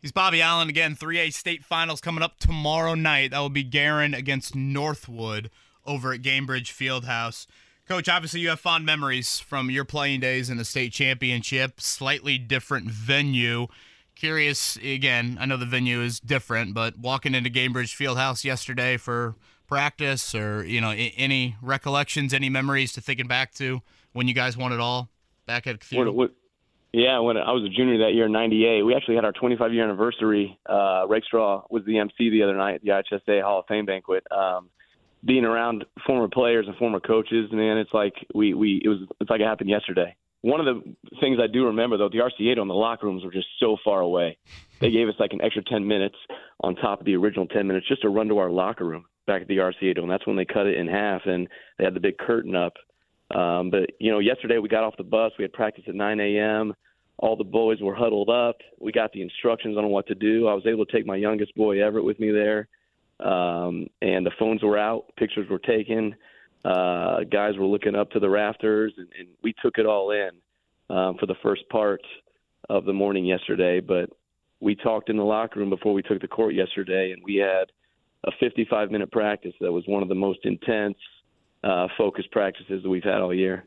He's 0.00 0.12
Bobby 0.12 0.42
Allen 0.42 0.68
again. 0.68 0.94
3A 0.94 1.32
state 1.32 1.64
finals 1.64 2.00
coming 2.00 2.22
up 2.22 2.38
tomorrow 2.38 2.94
night. 2.94 3.30
That 3.30 3.40
will 3.40 3.48
be 3.48 3.64
Guerin 3.64 4.14
against 4.14 4.54
Northwood 4.54 5.50
over 5.86 6.12
at 6.12 6.20
Gainbridge 6.20 6.68
Fieldhouse. 6.72 7.46
Coach, 7.88 8.08
obviously 8.08 8.40
you 8.40 8.50
have 8.50 8.60
fond 8.60 8.86
memories 8.86 9.40
from 9.40 9.70
your 9.70 9.84
playing 9.84 10.20
days 10.20 10.50
in 10.50 10.58
the 10.58 10.64
state 10.64 10.92
championship. 10.92 11.80
Slightly 11.80 12.38
different 12.38 12.90
venue. 12.90 13.66
Curious 14.14 14.76
again. 14.76 15.38
I 15.40 15.46
know 15.46 15.56
the 15.56 15.66
venue 15.66 16.00
is 16.00 16.20
different, 16.20 16.72
but 16.74 16.98
walking 16.98 17.34
into 17.34 17.50
Gainbridge 17.50 17.96
Fieldhouse 17.96 18.44
yesterday 18.44 18.96
for 18.96 19.34
practice, 19.66 20.34
or 20.34 20.64
you 20.64 20.80
know, 20.80 20.90
any 20.90 21.56
recollections, 21.62 22.34
any 22.34 22.48
memories 22.48 22.92
to 22.94 23.00
thinking 23.00 23.26
back 23.26 23.54
to 23.54 23.82
when 24.12 24.28
you 24.28 24.34
guys 24.34 24.56
won 24.56 24.72
it 24.72 24.80
all 24.80 25.10
back 25.46 25.66
at 25.66 25.80
Cathedral? 25.80 26.14
What, 26.14 26.30
what, 26.30 26.30
yeah, 26.92 27.18
when 27.18 27.36
I 27.36 27.50
was 27.50 27.64
a 27.64 27.68
junior 27.68 27.98
that 28.06 28.14
year 28.14 28.26
in 28.26 28.32
'98, 28.32 28.82
we 28.82 28.94
actually 28.94 29.16
had 29.16 29.24
our 29.24 29.32
25 29.32 29.72
year 29.72 29.84
anniversary. 29.84 30.58
Uh, 30.68 31.04
Rakestraw 31.08 31.64
was 31.68 31.84
the 31.84 31.98
MC 31.98 32.30
the 32.30 32.42
other 32.44 32.56
night 32.56 32.76
at 32.76 32.82
the 32.82 32.90
IHSA 32.90 33.42
Hall 33.42 33.60
of 33.60 33.66
Fame 33.66 33.84
banquet. 33.84 34.24
Um, 34.30 34.70
being 35.24 35.44
around 35.44 35.84
former 36.06 36.28
players 36.28 36.66
and 36.68 36.76
former 36.76 37.00
coaches, 37.00 37.50
man, 37.50 37.78
it's 37.78 37.92
like 37.92 38.14
we 38.34 38.54
we 38.54 38.80
it 38.84 38.88
was 38.88 38.98
it's 39.20 39.30
like 39.30 39.40
it 39.40 39.46
happened 39.46 39.70
yesterday. 39.70 40.14
One 40.42 40.60
of 40.60 40.66
the 40.66 40.94
things 41.20 41.38
I 41.42 41.46
do 41.46 41.64
remember 41.66 41.96
though, 41.96 42.10
the 42.10 42.18
RCA 42.18 42.58
and 42.58 42.68
the 42.68 42.74
locker 42.74 43.06
rooms 43.06 43.24
were 43.24 43.32
just 43.32 43.48
so 43.58 43.78
far 43.82 44.00
away. 44.00 44.36
They 44.80 44.90
gave 44.90 45.08
us 45.08 45.14
like 45.18 45.32
an 45.32 45.40
extra 45.40 45.64
10 45.64 45.86
minutes 45.86 46.16
on 46.60 46.76
top 46.76 47.00
of 47.00 47.06
the 47.06 47.16
original 47.16 47.46
10 47.46 47.66
minutes 47.66 47.88
just 47.88 48.02
to 48.02 48.10
run 48.10 48.28
to 48.28 48.38
our 48.38 48.50
locker 48.50 48.84
room 48.84 49.06
back 49.26 49.42
at 49.42 49.48
the 49.48 49.58
RCA 49.58 49.94
Dome. 49.94 50.08
That's 50.08 50.26
when 50.26 50.36
they 50.36 50.44
cut 50.44 50.66
it 50.66 50.76
in 50.76 50.86
half 50.86 51.22
and 51.26 51.48
they 51.78 51.84
had 51.84 51.94
the 51.94 52.00
big 52.00 52.18
curtain 52.18 52.54
up 52.54 52.74
um, 53.30 53.70
but 53.70 53.90
you 53.98 54.10
know, 54.10 54.18
yesterday 54.18 54.58
we 54.58 54.68
got 54.68 54.84
off 54.84 54.96
the 54.96 55.04
bus. 55.04 55.32
We 55.38 55.42
had 55.44 55.52
practice 55.52 55.84
at 55.88 55.94
9 55.94 56.20
a.m. 56.20 56.74
All 57.18 57.36
the 57.36 57.44
boys 57.44 57.80
were 57.80 57.94
huddled 57.94 58.28
up. 58.28 58.56
We 58.80 58.92
got 58.92 59.12
the 59.12 59.22
instructions 59.22 59.76
on 59.76 59.88
what 59.88 60.06
to 60.08 60.14
do. 60.14 60.46
I 60.46 60.54
was 60.54 60.66
able 60.66 60.84
to 60.84 60.92
take 60.92 61.06
my 61.06 61.16
youngest 61.16 61.54
boy 61.54 61.82
Everett 61.82 62.04
with 62.04 62.18
me 62.20 62.30
there, 62.30 62.68
um, 63.20 63.86
and 64.02 64.26
the 64.26 64.32
phones 64.38 64.62
were 64.62 64.78
out. 64.78 65.06
Pictures 65.16 65.48
were 65.48 65.58
taken. 65.58 66.14
Uh, 66.64 67.20
guys 67.30 67.56
were 67.58 67.66
looking 67.66 67.94
up 67.94 68.10
to 68.10 68.20
the 68.20 68.28
rafters, 68.28 68.92
and, 68.96 69.08
and 69.18 69.28
we 69.42 69.54
took 69.62 69.78
it 69.78 69.86
all 69.86 70.10
in 70.10 70.30
um, 70.94 71.16
for 71.18 71.26
the 71.26 71.34
first 71.42 71.68
part 71.70 72.00
of 72.68 72.84
the 72.84 72.92
morning 72.92 73.24
yesterday. 73.24 73.80
But 73.80 74.10
we 74.60 74.74
talked 74.74 75.08
in 75.08 75.16
the 75.16 75.24
locker 75.24 75.60
room 75.60 75.70
before 75.70 75.92
we 75.92 76.02
took 76.02 76.20
the 76.20 76.28
court 76.28 76.54
yesterday, 76.54 77.12
and 77.12 77.22
we 77.24 77.36
had 77.36 77.70
a 78.26 78.32
55 78.40 78.90
minute 78.90 79.10
practice 79.12 79.54
that 79.60 79.72
was 79.72 79.84
one 79.86 80.02
of 80.02 80.08
the 80.08 80.14
most 80.14 80.40
intense 80.44 80.96
uh, 81.62 81.88
focused 81.96 82.30
practices 82.30 82.82
that 82.82 82.88
we've 82.88 83.04
had 83.04 83.20
all 83.20 83.34
year. 83.34 83.64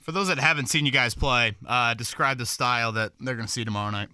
For 0.00 0.12
those 0.12 0.28
that 0.28 0.38
haven't 0.38 0.66
seen 0.66 0.86
you 0.86 0.92
guys 0.92 1.14
play, 1.14 1.56
uh, 1.66 1.94
describe 1.94 2.38
the 2.38 2.46
style 2.46 2.92
that 2.92 3.12
they're 3.20 3.34
going 3.34 3.46
to 3.46 3.52
see 3.52 3.64
tomorrow 3.64 3.90
night. 3.90 4.08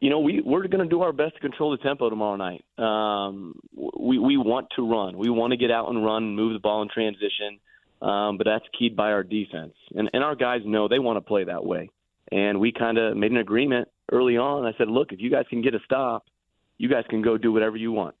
You 0.00 0.08
know, 0.08 0.20
we 0.20 0.40
we're 0.40 0.66
going 0.66 0.82
to 0.82 0.88
do 0.88 1.02
our 1.02 1.12
best 1.12 1.34
to 1.34 1.40
control 1.40 1.72
the 1.72 1.76
tempo 1.76 2.08
tomorrow 2.08 2.36
night. 2.36 2.64
Um, 2.78 3.54
we 3.76 4.18
we 4.18 4.38
want 4.38 4.68
to 4.76 4.90
run. 4.90 5.18
We 5.18 5.28
want 5.28 5.50
to 5.50 5.58
get 5.58 5.70
out 5.70 5.90
and 5.90 6.02
run 6.02 6.22
and 6.22 6.36
move 6.36 6.54
the 6.54 6.58
ball 6.58 6.80
in 6.80 6.88
transition. 6.88 7.60
Um, 8.00 8.38
but 8.38 8.46
that's 8.46 8.64
keyed 8.78 8.96
by 8.96 9.12
our 9.12 9.22
defense, 9.22 9.74
and 9.94 10.08
and 10.14 10.24
our 10.24 10.34
guys 10.34 10.62
know 10.64 10.88
they 10.88 10.98
want 10.98 11.18
to 11.18 11.20
play 11.20 11.44
that 11.44 11.66
way. 11.66 11.90
And 12.32 12.60
we 12.60 12.72
kind 12.72 12.96
of 12.96 13.14
made 13.14 13.30
an 13.30 13.36
agreement 13.36 13.88
early 14.10 14.38
on. 14.38 14.64
I 14.64 14.72
said, 14.78 14.88
look, 14.88 15.12
if 15.12 15.20
you 15.20 15.30
guys 15.30 15.44
can 15.50 15.60
get 15.60 15.74
a 15.74 15.80
stop, 15.84 16.24
you 16.78 16.88
guys 16.88 17.04
can 17.10 17.20
go 17.20 17.36
do 17.36 17.52
whatever 17.52 17.76
you 17.76 17.92
want 17.92 18.14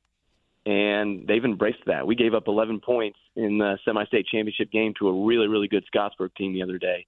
and 0.66 1.26
they've 1.26 1.44
embraced 1.44 1.84
that. 1.86 2.06
We 2.06 2.14
gave 2.14 2.34
up 2.34 2.44
11 2.46 2.80
points 2.80 3.18
in 3.36 3.58
the 3.58 3.78
semi-state 3.84 4.26
championship 4.26 4.70
game 4.70 4.92
to 4.98 5.08
a 5.08 5.26
really, 5.26 5.48
really 5.48 5.68
good 5.68 5.84
Scottsburg 5.94 6.34
team 6.36 6.52
the 6.52 6.62
other 6.62 6.78
day, 6.78 7.06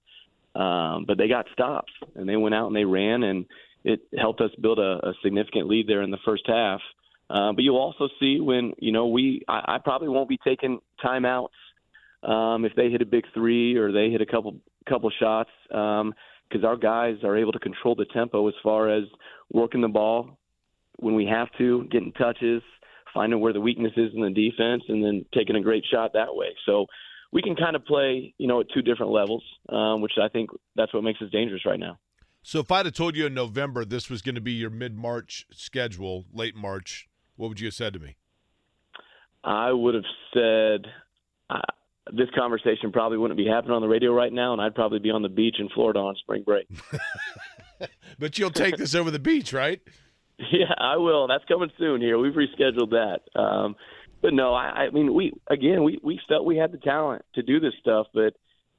um, 0.55 1.05
but 1.07 1.17
they 1.17 1.27
got 1.27 1.45
stops 1.53 1.93
and 2.15 2.27
they 2.27 2.35
went 2.35 2.55
out 2.55 2.67
and 2.67 2.75
they 2.75 2.85
ran, 2.85 3.23
and 3.23 3.45
it 3.83 4.01
helped 4.17 4.41
us 4.41 4.51
build 4.61 4.79
a, 4.79 5.07
a 5.07 5.13
significant 5.23 5.67
lead 5.67 5.87
there 5.87 6.01
in 6.01 6.11
the 6.11 6.17
first 6.25 6.43
half. 6.47 6.81
Uh, 7.29 7.53
but 7.53 7.63
you'll 7.63 7.77
also 7.77 8.09
see 8.19 8.39
when 8.39 8.73
you 8.79 8.91
know 8.91 9.07
we, 9.07 9.43
I, 9.47 9.75
I 9.75 9.77
probably 9.83 10.09
won't 10.09 10.29
be 10.29 10.39
taking 10.43 10.79
timeouts 11.03 11.47
um, 12.23 12.65
if 12.65 12.73
they 12.75 12.89
hit 12.89 13.01
a 13.01 13.05
big 13.05 13.25
three 13.33 13.75
or 13.75 13.91
they 13.91 14.09
hit 14.09 14.21
a 14.21 14.25
couple 14.25 14.57
couple 14.87 15.09
shots 15.19 15.49
because 15.69 16.01
um, 16.01 16.65
our 16.65 16.75
guys 16.75 17.15
are 17.23 17.37
able 17.37 17.53
to 17.53 17.59
control 17.59 17.95
the 17.95 18.05
tempo 18.13 18.47
as 18.47 18.53
far 18.61 18.89
as 18.89 19.03
working 19.51 19.81
the 19.81 19.87
ball 19.87 20.37
when 20.97 21.15
we 21.15 21.25
have 21.25 21.47
to, 21.57 21.85
getting 21.85 22.11
touches 22.13 22.61
finding 23.13 23.39
where 23.39 23.53
the 23.53 23.61
weakness 23.61 23.93
is 23.95 24.11
in 24.13 24.21
the 24.21 24.29
defense, 24.29 24.83
and 24.87 25.03
then 25.03 25.25
taking 25.33 25.55
a 25.55 25.61
great 25.61 25.83
shot 25.91 26.13
that 26.13 26.35
way. 26.35 26.49
So 26.65 26.87
we 27.31 27.41
can 27.41 27.55
kind 27.55 27.75
of 27.75 27.83
play, 27.85 28.33
you 28.37 28.47
know, 28.47 28.61
at 28.61 28.67
two 28.73 28.81
different 28.81 29.11
levels, 29.11 29.43
um, 29.69 30.01
which 30.01 30.13
I 30.21 30.29
think 30.29 30.49
that's 30.75 30.93
what 30.93 31.03
makes 31.03 31.21
us 31.21 31.31
dangerous 31.31 31.65
right 31.65 31.79
now. 31.79 31.97
So 32.43 32.59
if 32.59 32.71
I'd 32.71 32.85
have 32.85 32.93
told 32.93 33.15
you 33.15 33.25
in 33.25 33.33
November 33.33 33.85
this 33.85 34.09
was 34.09 34.21
going 34.21 34.35
to 34.35 34.41
be 34.41 34.51
your 34.51 34.69
mid-March 34.69 35.45
schedule, 35.51 36.25
late 36.33 36.55
March, 36.55 37.07
what 37.37 37.47
would 37.47 37.59
you 37.59 37.67
have 37.67 37.73
said 37.73 37.93
to 37.93 37.99
me? 37.99 38.17
I 39.43 39.71
would 39.71 39.95
have 39.95 40.03
said 40.33 40.85
uh, 41.49 41.59
this 42.11 42.29
conversation 42.35 42.91
probably 42.91 43.17
wouldn't 43.17 43.37
be 43.37 43.47
happening 43.47 43.73
on 43.73 43.81
the 43.81 43.87
radio 43.87 44.13
right 44.13 44.31
now, 44.31 44.53
and 44.53 44.61
I'd 44.61 44.75
probably 44.75 44.99
be 44.99 45.09
on 45.09 45.21
the 45.21 45.29
beach 45.29 45.55
in 45.59 45.69
Florida 45.69 45.99
on 45.99 46.15
spring 46.15 46.43
break. 46.43 46.67
but 48.19 48.37
you'll 48.37 48.51
take 48.51 48.77
this 48.77 48.93
over 48.93 49.09
the 49.09 49.19
beach, 49.19 49.53
right? 49.53 49.81
Yeah, 50.51 50.73
I 50.77 50.97
will. 50.97 51.27
That's 51.27 51.45
coming 51.45 51.71
soon. 51.77 52.01
Here, 52.01 52.17
we've 52.17 52.33
rescheduled 52.33 52.91
that. 52.91 53.39
Um, 53.39 53.75
but 54.21 54.33
no, 54.33 54.53
I, 54.53 54.87
I 54.87 54.89
mean, 54.89 55.13
we 55.13 55.33
again, 55.47 55.83
we 55.83 55.99
we 56.03 56.19
felt 56.27 56.45
we 56.45 56.57
had 56.57 56.71
the 56.71 56.77
talent 56.77 57.23
to 57.35 57.43
do 57.43 57.59
this 57.59 57.73
stuff, 57.79 58.07
but 58.13 58.33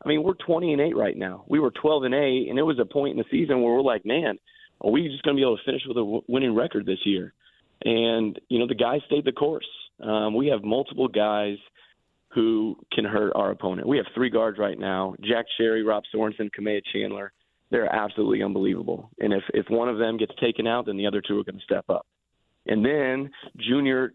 I 0.04 0.08
mean, 0.08 0.22
we're 0.22 0.34
20 0.34 0.72
and 0.72 0.80
eight 0.80 0.96
right 0.96 1.16
now. 1.16 1.44
We 1.48 1.60
were 1.60 1.70
12 1.70 2.04
and 2.04 2.14
eight, 2.14 2.48
and 2.48 2.58
it 2.58 2.62
was 2.62 2.78
a 2.78 2.84
point 2.84 3.12
in 3.12 3.18
the 3.18 3.24
season 3.30 3.62
where 3.62 3.74
we're 3.74 3.82
like, 3.82 4.04
man, 4.04 4.38
are 4.80 4.90
we 4.90 5.08
just 5.08 5.22
going 5.22 5.36
to 5.36 5.38
be 5.38 5.44
able 5.44 5.56
to 5.56 5.64
finish 5.64 5.82
with 5.86 5.96
a 5.96 6.20
winning 6.28 6.54
record 6.54 6.86
this 6.86 6.98
year? 7.04 7.32
And 7.84 8.38
you 8.48 8.58
know, 8.58 8.66
the 8.66 8.74
guys 8.74 9.00
stayed 9.06 9.24
the 9.24 9.32
course. 9.32 9.68
Um, 10.02 10.34
we 10.34 10.48
have 10.48 10.64
multiple 10.64 11.08
guys 11.08 11.56
who 12.28 12.76
can 12.92 13.04
hurt 13.04 13.32
our 13.34 13.50
opponent. 13.50 13.86
We 13.86 13.98
have 13.98 14.06
three 14.14 14.30
guards 14.30 14.58
right 14.58 14.78
now: 14.78 15.14
Jack 15.20 15.46
Sherry, 15.56 15.82
Rob 15.82 16.04
Sorensen, 16.14 16.50
Kamea 16.58 16.80
Chandler. 16.92 17.32
They're 17.70 17.92
absolutely 17.92 18.42
unbelievable. 18.42 19.10
And 19.18 19.32
if 19.32 19.42
if 19.52 19.66
one 19.68 19.88
of 19.88 19.98
them 19.98 20.16
gets 20.16 20.32
taken 20.40 20.66
out, 20.66 20.86
then 20.86 20.96
the 20.96 21.06
other 21.06 21.20
two 21.20 21.38
are 21.40 21.44
going 21.44 21.58
to 21.58 21.64
step 21.64 21.84
up. 21.88 22.06
And 22.66 22.84
then 22.84 23.30
junior 23.56 24.14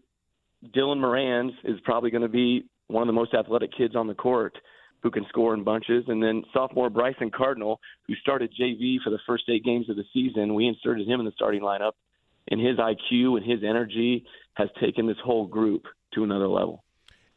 Dylan 0.74 1.00
Morans 1.00 1.52
is 1.64 1.78
probably 1.84 2.10
going 2.10 2.22
to 2.22 2.28
be 2.28 2.66
one 2.88 3.02
of 3.02 3.06
the 3.06 3.12
most 3.12 3.34
athletic 3.34 3.70
kids 3.76 3.94
on 3.96 4.06
the 4.06 4.14
court 4.14 4.56
who 5.02 5.10
can 5.10 5.24
score 5.28 5.54
in 5.54 5.64
bunches. 5.64 6.04
And 6.08 6.22
then 6.22 6.42
sophomore 6.52 6.90
Bryson 6.90 7.30
Cardinal, 7.30 7.80
who 8.06 8.14
started 8.16 8.52
JV 8.60 8.96
for 9.02 9.10
the 9.10 9.18
first 9.26 9.44
eight 9.48 9.64
games 9.64 9.88
of 9.88 9.96
the 9.96 10.04
season, 10.12 10.54
we 10.54 10.66
inserted 10.66 11.08
him 11.08 11.20
in 11.20 11.26
the 11.26 11.32
starting 11.34 11.62
lineup. 11.62 11.92
And 12.50 12.60
his 12.60 12.78
IQ 12.78 13.36
and 13.36 13.44
his 13.44 13.60
energy 13.62 14.24
has 14.54 14.68
taken 14.80 15.06
this 15.06 15.16
whole 15.24 15.46
group 15.46 15.84
to 16.14 16.24
another 16.24 16.48
level. 16.48 16.84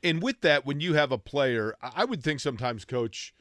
And 0.01 0.22
with 0.22 0.42
that, 0.42 0.66
when 0.66 0.82
you 0.82 0.95
have 0.95 1.11
a 1.11 1.17
player, 1.17 1.75
I 1.82 2.03
would 2.03 2.24
think 2.24 2.40
sometimes, 2.40 2.83
coach, 2.83 3.33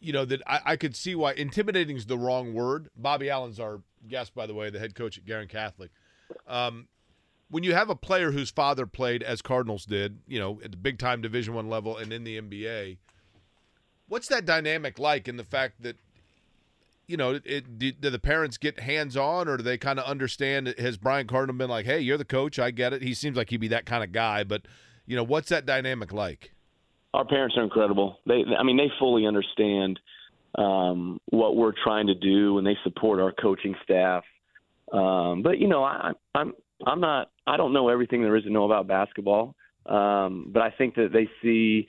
you 0.00 0.12
know, 0.12 0.24
that 0.24 0.42
I, 0.46 0.60
I 0.64 0.76
could 0.76 0.94
see 0.94 1.14
why 1.14 1.32
intimidating 1.32 1.96
is 1.96 2.06
the 2.06 2.18
wrong 2.18 2.54
word. 2.54 2.88
Bobby 2.96 3.30
Allen's 3.30 3.60
our 3.60 3.80
guest, 4.08 4.34
by 4.34 4.46
the 4.46 4.54
way, 4.54 4.70
the 4.70 4.78
head 4.78 4.94
coach 4.94 5.18
at 5.18 5.24
Guerin 5.24 5.48
Catholic. 5.48 5.90
Um, 6.46 6.88
when 7.48 7.62
you 7.62 7.74
have 7.74 7.90
a 7.90 7.94
player 7.94 8.32
whose 8.32 8.50
father 8.50 8.86
played 8.86 9.22
as 9.22 9.40
Cardinals 9.40 9.86
did, 9.86 10.18
you 10.26 10.38
know, 10.38 10.60
at 10.64 10.72
the 10.72 10.76
big 10.76 10.98
time 10.98 11.20
Division 11.20 11.54
One 11.54 11.68
level 11.68 11.96
and 11.96 12.12
in 12.12 12.24
the 12.24 12.40
NBA, 12.40 12.98
what's 14.08 14.28
that 14.28 14.44
dynamic 14.44 14.98
like 14.98 15.28
in 15.28 15.36
the 15.36 15.44
fact 15.44 15.82
that 15.82 15.96
you 17.08 17.16
know, 17.16 17.38
it, 17.44 17.78
do, 17.78 17.92
do, 17.92 18.10
the 18.10 18.18
parents 18.18 18.58
get 18.58 18.80
hands 18.80 19.16
on, 19.16 19.46
or 19.46 19.56
do 19.56 19.62
they 19.62 19.78
kind 19.78 20.00
of 20.00 20.06
understand? 20.06 20.74
Has 20.76 20.96
Brian 20.96 21.28
Cardinal 21.28 21.56
been 21.56 21.70
like, 21.70 21.86
"Hey, 21.86 22.00
you're 22.00 22.18
the 22.18 22.24
coach, 22.24 22.58
I 22.58 22.72
get 22.72 22.92
it." 22.92 23.00
He 23.00 23.14
seems 23.14 23.36
like 23.36 23.50
he'd 23.50 23.58
be 23.58 23.68
that 23.68 23.86
kind 23.86 24.02
of 24.02 24.10
guy, 24.10 24.42
but 24.42 24.62
you 25.06 25.14
know, 25.14 25.22
what's 25.22 25.48
that 25.50 25.64
dynamic 25.64 26.12
like? 26.12 26.52
Our 27.16 27.24
parents 27.24 27.56
are 27.56 27.64
incredible. 27.64 28.18
They, 28.26 28.44
I 28.58 28.62
mean, 28.62 28.76
they 28.76 28.90
fully 28.98 29.26
understand 29.26 29.98
um, 30.54 31.18
what 31.30 31.56
we're 31.56 31.72
trying 31.82 32.08
to 32.08 32.14
do, 32.14 32.58
and 32.58 32.66
they 32.66 32.76
support 32.84 33.20
our 33.20 33.32
coaching 33.32 33.74
staff. 33.82 34.22
Um, 34.92 35.42
but 35.42 35.58
you 35.58 35.66
know, 35.66 35.82
I, 35.82 36.12
I'm 36.34 36.52
I'm 36.86 37.00
not. 37.00 37.30
I 37.46 37.56
don't 37.56 37.72
know 37.72 37.88
everything 37.88 38.20
there 38.20 38.36
is 38.36 38.44
to 38.44 38.50
know 38.50 38.64
about 38.66 38.86
basketball, 38.86 39.54
um, 39.86 40.50
but 40.52 40.60
I 40.60 40.70
think 40.76 40.94
that 40.96 41.08
they 41.10 41.26
see, 41.42 41.86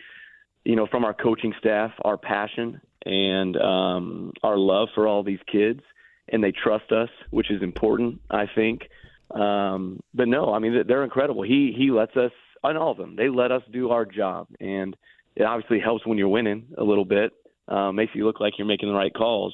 you 0.63 0.77
know, 0.77 0.87
from 0.89 1.03
our 1.03 1.13
coaching 1.13 1.53
staff, 1.59 1.91
our 2.05 2.17
passion 2.17 2.79
and 3.05 3.57
um, 3.57 4.31
our 4.43 4.57
love 4.57 4.87
for 4.95 5.07
all 5.09 5.23
these 5.23 5.39
kids, 5.51 5.81
and 6.29 6.41
they 6.41 6.53
trust 6.53 6.93
us, 6.93 7.09
which 7.31 7.51
is 7.51 7.61
important, 7.61 8.21
I 8.31 8.45
think. 8.55 8.83
Um, 9.31 9.99
but 10.13 10.29
no, 10.29 10.53
I 10.53 10.59
mean 10.59 10.85
they're 10.87 11.03
incredible. 11.03 11.43
He 11.43 11.75
he 11.77 11.91
lets 11.91 12.15
us 12.15 12.31
on 12.63 12.77
all 12.77 12.91
of 12.91 12.97
them. 12.97 13.17
They 13.17 13.27
let 13.27 13.51
us 13.51 13.61
do 13.73 13.89
our 13.89 14.05
job, 14.05 14.47
and 14.61 14.95
it 15.37 15.43
obviously 15.43 15.79
helps 15.79 16.05
when 16.05 16.17
you're 16.17 16.27
winning 16.27 16.65
a 16.77 16.83
little 16.83 17.05
bit. 17.05 17.31
Uh, 17.67 17.91
makes 17.91 18.11
you 18.15 18.25
look 18.25 18.39
like 18.39 18.53
you're 18.57 18.67
making 18.67 18.89
the 18.89 18.95
right 18.95 19.13
calls. 19.13 19.53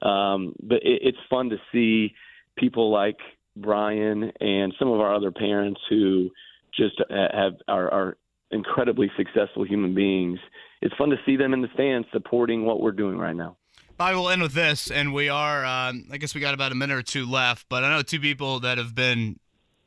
Um, 0.00 0.54
but 0.62 0.76
it, 0.76 1.00
it's 1.02 1.18
fun 1.28 1.50
to 1.50 1.56
see 1.72 2.14
people 2.56 2.92
like 2.92 3.16
Brian 3.56 4.30
and 4.40 4.72
some 4.78 4.88
of 4.88 5.00
our 5.00 5.12
other 5.12 5.32
parents 5.32 5.80
who 5.88 6.30
just 6.78 7.00
have 7.10 7.54
are, 7.66 7.90
are 7.90 8.16
incredibly 8.50 9.10
successful 9.16 9.64
human 9.64 9.94
beings. 9.94 10.38
It's 10.82 10.94
fun 10.96 11.10
to 11.10 11.16
see 11.26 11.36
them 11.36 11.52
in 11.52 11.62
the 11.62 11.68
stands 11.74 12.06
supporting 12.12 12.64
what 12.64 12.80
we're 12.80 12.92
doing 12.92 13.18
right 13.18 13.34
now. 13.34 13.56
I 13.98 14.14
will 14.14 14.28
end 14.28 14.42
with 14.42 14.52
this, 14.52 14.90
and 14.90 15.14
we 15.14 15.28
are, 15.28 15.64
uh, 15.64 15.92
I 16.10 16.16
guess 16.18 16.34
we 16.34 16.40
got 16.40 16.54
about 16.54 16.72
a 16.72 16.74
minute 16.74 16.96
or 16.96 17.02
two 17.02 17.28
left, 17.28 17.66
but 17.68 17.82
I 17.84 17.90
know 17.90 18.02
two 18.02 18.20
people 18.20 18.60
that 18.60 18.78
have 18.78 18.94
been 18.94 19.38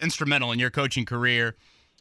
instrumental 0.01 0.51
in 0.51 0.59
your 0.59 0.72
coaching 0.72 1.06
career 1.06 1.56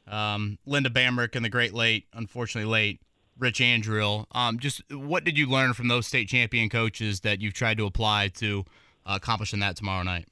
um, 0.09 0.59
Linda 0.67 0.91
Bamrick 0.91 1.35
and 1.35 1.45
the 1.45 1.49
great 1.49 1.75
late, 1.75 2.07
unfortunately 2.13 2.71
late, 2.71 3.01
Rich 3.39 3.61
Andrill. 3.61 4.27
Um, 4.33 4.59
just 4.59 4.83
what 4.91 5.25
did 5.25 5.39
you 5.39 5.49
learn 5.49 5.73
from 5.75 5.89
those 5.89 6.07
state 6.07 6.29
champion 6.29 6.69
coaches 6.69 7.21
that 7.21 7.41
you've 7.41 7.55
tried 7.55 7.79
to 7.79 7.87
apply 7.87 8.29
to 8.37 8.65
uh, 9.05 9.15
accomplishing 9.17 9.61
that 9.61 9.77
tomorrow 9.77 10.03
night? 10.03 10.27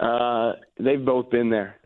Uh, 0.00 0.54
they've 0.78 1.04
both 1.04 1.30
been 1.30 1.50
there. 1.50 1.76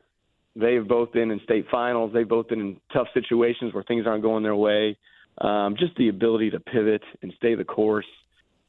They've 0.55 0.87
both 0.87 1.13
been 1.13 1.31
in 1.31 1.41
state 1.45 1.67
finals. 1.71 2.13
They've 2.15 2.29
both 2.29 2.49
been 2.49 2.61
in 2.61 2.81
tough 2.93 3.09
situations 3.13 3.75
where 3.75 3.83
things 3.83 4.07
aren't 4.07 4.23
going 4.23 4.43
their 4.43 4.57
way. 4.57 4.97
Um, 5.39 5.77
just 5.79 5.95
the 5.97 6.09
ability 6.09 6.51
to 6.51 6.61
pivot 6.61 7.03
and 7.21 7.33
stay 7.37 7.55
the 7.55 7.65
course 7.65 8.07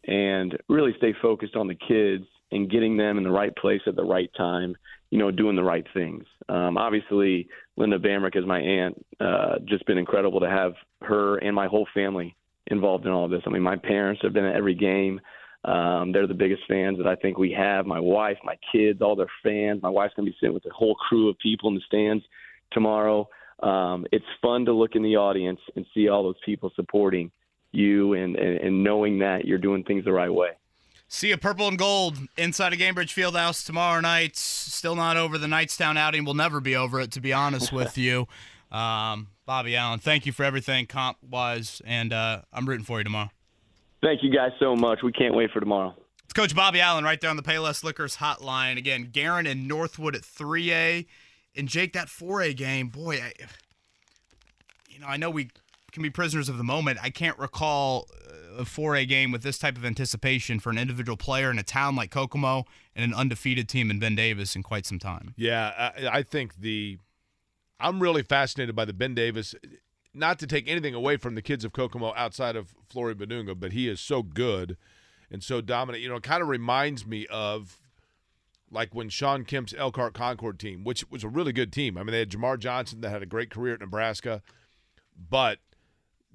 and 0.03 0.57
really 0.67 0.93
stay 0.97 1.13
focused 1.21 1.55
on 1.55 1.67
the 1.67 1.75
kids 1.75 2.25
and 2.51 2.69
getting 2.69 2.97
them 2.97 3.17
in 3.17 3.23
the 3.23 3.31
right 3.31 3.55
place 3.55 3.81
at 3.87 3.95
the 3.95 4.03
right 4.03 4.29
time, 4.37 4.75
you 5.09 5.17
know, 5.17 5.31
doing 5.31 5.55
the 5.55 5.63
right 5.63 5.85
things. 5.93 6.23
Um, 6.49 6.77
obviously, 6.77 7.47
Linda 7.75 7.99
Bamrick 7.99 8.37
is 8.37 8.45
my 8.45 8.59
aunt. 8.59 9.05
Uh, 9.19 9.59
just 9.65 9.85
been 9.85 9.97
incredible 9.97 10.39
to 10.39 10.49
have 10.49 10.73
her 11.01 11.37
and 11.37 11.55
my 11.55 11.67
whole 11.67 11.87
family 11.93 12.35
involved 12.67 13.05
in 13.05 13.11
all 13.11 13.25
of 13.25 13.31
this. 13.31 13.41
I 13.45 13.49
mean, 13.49 13.61
my 13.61 13.77
parents 13.77 14.21
have 14.23 14.33
been 14.33 14.45
at 14.45 14.55
every 14.55 14.75
game. 14.75 15.19
Um, 15.65 16.11
they're 16.11 16.27
the 16.27 16.33
biggest 16.33 16.61
fans 16.67 16.97
that 16.97 17.07
I 17.07 17.15
think 17.15 17.37
we 17.37 17.51
have. 17.51 17.85
My 17.85 17.99
wife, 17.99 18.37
my 18.43 18.57
kids, 18.71 19.01
all 19.01 19.15
their 19.15 19.31
fans. 19.43 19.81
My 19.81 19.89
wife's 19.89 20.13
gonna 20.15 20.29
be 20.29 20.35
sitting 20.39 20.53
with 20.53 20.65
a 20.65 20.73
whole 20.73 20.95
crew 20.95 21.29
of 21.29 21.37
people 21.39 21.69
in 21.69 21.75
the 21.75 21.81
stands 21.85 22.23
tomorrow. 22.71 23.27
Um, 23.61 24.05
it's 24.11 24.25
fun 24.41 24.65
to 24.65 24.73
look 24.73 24.95
in 24.95 25.03
the 25.03 25.15
audience 25.15 25.59
and 25.75 25.85
see 25.93 26.09
all 26.09 26.23
those 26.23 26.39
people 26.45 26.71
supporting 26.75 27.31
you 27.71 28.13
and, 28.13 28.35
and, 28.35 28.59
and 28.59 28.83
knowing 28.83 29.19
that 29.19 29.45
you're 29.45 29.57
doing 29.57 29.83
things 29.83 30.05
the 30.05 30.11
right 30.11 30.33
way. 30.33 30.51
See 31.09 31.31
a 31.31 31.37
purple 31.37 31.67
and 31.69 31.77
gold 31.77 32.17
inside 32.37 32.73
of 32.73 32.79
Gainbridge 32.79 33.13
Fieldhouse 33.13 33.65
tomorrow 33.65 34.01
night. 34.01 34.35
Still 34.35 34.95
not 34.95 35.15
over. 35.15 35.37
The 35.37 35.47
Knightstown 35.47 35.97
outing 35.97 36.25
We'll 36.25 36.33
never 36.33 36.59
be 36.59 36.75
over 36.75 36.99
it, 36.99 37.11
to 37.11 37.21
be 37.21 37.31
honest 37.31 37.71
with 37.71 37.97
you. 37.97 38.27
Um, 38.71 39.27
Bobby 39.45 39.77
Allen, 39.77 39.99
thank 39.99 40.25
you 40.25 40.33
for 40.33 40.43
everything 40.43 40.85
comp 40.85 41.17
wise, 41.21 41.81
and 41.85 42.11
uh, 42.11 42.41
I'm 42.51 42.67
rooting 42.67 42.83
for 42.83 42.97
you 42.99 43.05
tomorrow. 43.05 43.29
Thank 44.03 44.21
you 44.21 44.29
guys 44.29 44.51
so 44.59 44.75
much. 44.75 44.99
We 45.01 45.13
can't 45.13 45.33
wait 45.33 45.51
for 45.51 45.61
tomorrow. 45.61 45.95
It's 46.25 46.33
Coach 46.33 46.53
Bobby 46.53 46.81
Allen 46.81 47.05
right 47.05 47.19
there 47.19 47.29
on 47.29 47.37
the 47.37 47.43
Payless 47.43 47.85
Liquors 47.85 48.17
hotline. 48.17 48.77
Again, 48.77 49.09
Guerin 49.11 49.47
and 49.47 49.65
Northwood 49.65 50.13
at 50.13 50.23
3A. 50.23 51.05
And 51.55 51.69
Jake, 51.69 51.93
that 51.93 52.07
4A 52.07 52.55
game, 52.57 52.89
boy, 52.89 53.15
I, 53.15 53.31
you 54.89 54.99
know, 54.99 55.07
I 55.07 55.15
know 55.15 55.29
we 55.29 55.49
can 55.93 56.03
be 56.03 56.09
prisoners 56.09 56.49
of 56.49 56.57
the 56.57 56.63
moment. 56.65 56.99
I 57.01 57.09
can't 57.09 57.39
recall 57.39 58.07
a 58.57 58.63
4A 58.63 59.07
game 59.07 59.31
with 59.31 59.43
this 59.43 59.57
type 59.57 59.77
of 59.77 59.85
anticipation 59.85 60.59
for 60.59 60.69
an 60.69 60.77
individual 60.77 61.17
player 61.17 61.51
in 61.51 61.59
a 61.59 61.63
town 61.63 61.95
like 61.95 62.11
Kokomo 62.11 62.65
and 62.95 63.05
an 63.05 63.13
undefeated 63.13 63.69
team 63.69 63.91
in 63.91 63.99
Ben 63.99 64.15
Davis 64.15 64.55
in 64.55 64.63
quite 64.63 64.85
some 64.85 64.99
time. 64.99 65.33
Yeah, 65.37 65.91
I, 65.95 66.19
I 66.19 66.23
think 66.23 66.55
the 66.59 66.97
I'm 67.79 68.01
really 68.01 68.23
fascinated 68.23 68.75
by 68.75 68.85
the 68.85 68.93
Ben 68.93 69.13
Davis 69.13 69.53
not 70.13 70.39
to 70.39 70.47
take 70.47 70.67
anything 70.67 70.95
away 70.95 71.17
from 71.17 71.35
the 71.35 71.41
kids 71.41 71.63
of 71.63 71.73
Kokomo 71.73 72.13
outside 72.15 72.55
of 72.55 72.73
Flory 72.89 73.13
Bidunga, 73.13 73.57
but 73.59 73.71
he 73.71 73.87
is 73.87 74.01
so 74.01 74.23
good 74.23 74.77
and 75.29 75.43
so 75.43 75.61
dominant. 75.61 76.01
You 76.01 76.09
know, 76.09 76.15
it 76.15 76.23
kind 76.23 76.41
of 76.41 76.47
reminds 76.47 77.05
me 77.05 77.27
of 77.27 77.79
like 78.71 78.93
when 78.93 79.09
Shawn 79.09 79.45
Kemp's 79.45 79.73
Elkhart 79.77 80.13
Concord 80.13 80.59
team, 80.59 80.83
which 80.83 81.09
was 81.09 81.23
a 81.23 81.29
really 81.29 81.53
good 81.53 81.71
team. 81.71 81.97
I 81.97 82.03
mean, 82.03 82.11
they 82.11 82.19
had 82.19 82.31
Jamar 82.31 82.59
Johnson 82.59 83.01
that 83.01 83.09
had 83.09 83.21
a 83.21 83.27
great 83.27 83.49
career 83.49 83.75
at 83.75 83.79
Nebraska, 83.79 84.41
but 85.29 85.59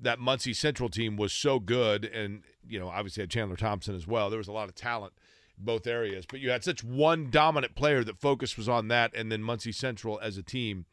that 0.02 0.18
Muncie 0.18 0.52
Central 0.52 0.88
team 0.88 1.16
was 1.16 1.32
so 1.32 1.58
good, 1.58 2.04
and 2.04 2.42
you 2.68 2.78
know, 2.78 2.88
obviously 2.88 3.22
had 3.22 3.30
Chandler 3.30 3.56
Thompson 3.56 3.94
as 3.94 4.06
well. 4.06 4.30
There 4.30 4.38
was 4.38 4.48
a 4.48 4.52
lot 4.52 4.68
of 4.68 4.74
talent 4.74 5.14
both 5.58 5.86
areas, 5.86 6.26
but 6.26 6.40
you 6.40 6.50
had 6.50 6.64
such 6.64 6.82
one 6.82 7.30
dominant 7.30 7.74
player 7.74 8.02
that 8.04 8.18
focus 8.18 8.56
was 8.56 8.68
on 8.68 8.88
that, 8.88 9.14
and 9.14 9.30
then 9.30 9.42
Muncie 9.42 9.72
Central 9.72 10.18
as 10.20 10.36
a 10.36 10.42
team 10.42 10.86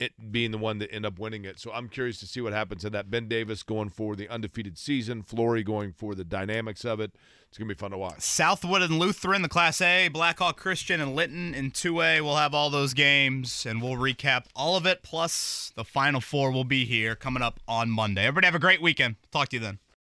it 0.00 0.32
being 0.32 0.50
the 0.50 0.58
one 0.58 0.78
that 0.78 0.92
end 0.92 1.04
up 1.04 1.18
winning 1.18 1.44
it. 1.44 1.60
So 1.60 1.70
I'm 1.72 1.88
curious 1.88 2.18
to 2.20 2.26
see 2.26 2.40
what 2.40 2.52
happens 2.52 2.84
in 2.84 2.92
that. 2.92 3.10
Ben 3.10 3.28
Davis 3.28 3.62
going 3.62 3.90
for 3.90 4.16
the 4.16 4.28
undefeated 4.28 4.78
season, 4.78 5.22
Flory 5.22 5.62
going 5.62 5.92
for 5.92 6.14
the 6.14 6.24
dynamics 6.24 6.84
of 6.84 7.00
it. 7.00 7.12
It's 7.48 7.58
gonna 7.58 7.68
be 7.68 7.74
fun 7.74 7.90
to 7.90 7.98
watch. 7.98 8.20
Southwood 8.20 8.80
and 8.80 8.98
Lutheran, 8.98 9.42
the 9.42 9.48
Class 9.48 9.80
A, 9.80 10.08
Blackhawk 10.08 10.56
Christian 10.56 11.00
and 11.00 11.14
Linton 11.14 11.52
in 11.52 11.70
2A. 11.70 12.22
We'll 12.22 12.36
have 12.36 12.54
all 12.54 12.70
those 12.70 12.94
games 12.94 13.66
and 13.66 13.82
we'll 13.82 13.96
recap 13.96 14.46
all 14.56 14.76
of 14.76 14.86
it. 14.86 15.02
Plus, 15.02 15.72
the 15.74 15.84
Final 15.84 16.20
Four 16.20 16.50
will 16.50 16.64
be 16.64 16.84
here 16.84 17.14
coming 17.14 17.42
up 17.42 17.60
on 17.68 17.90
Monday. 17.90 18.24
Everybody 18.24 18.46
have 18.46 18.54
a 18.54 18.60
great 18.60 18.80
weekend. 18.80 19.16
Talk 19.30 19.48
to 19.50 19.56
you 19.56 19.60
then. 19.60 19.78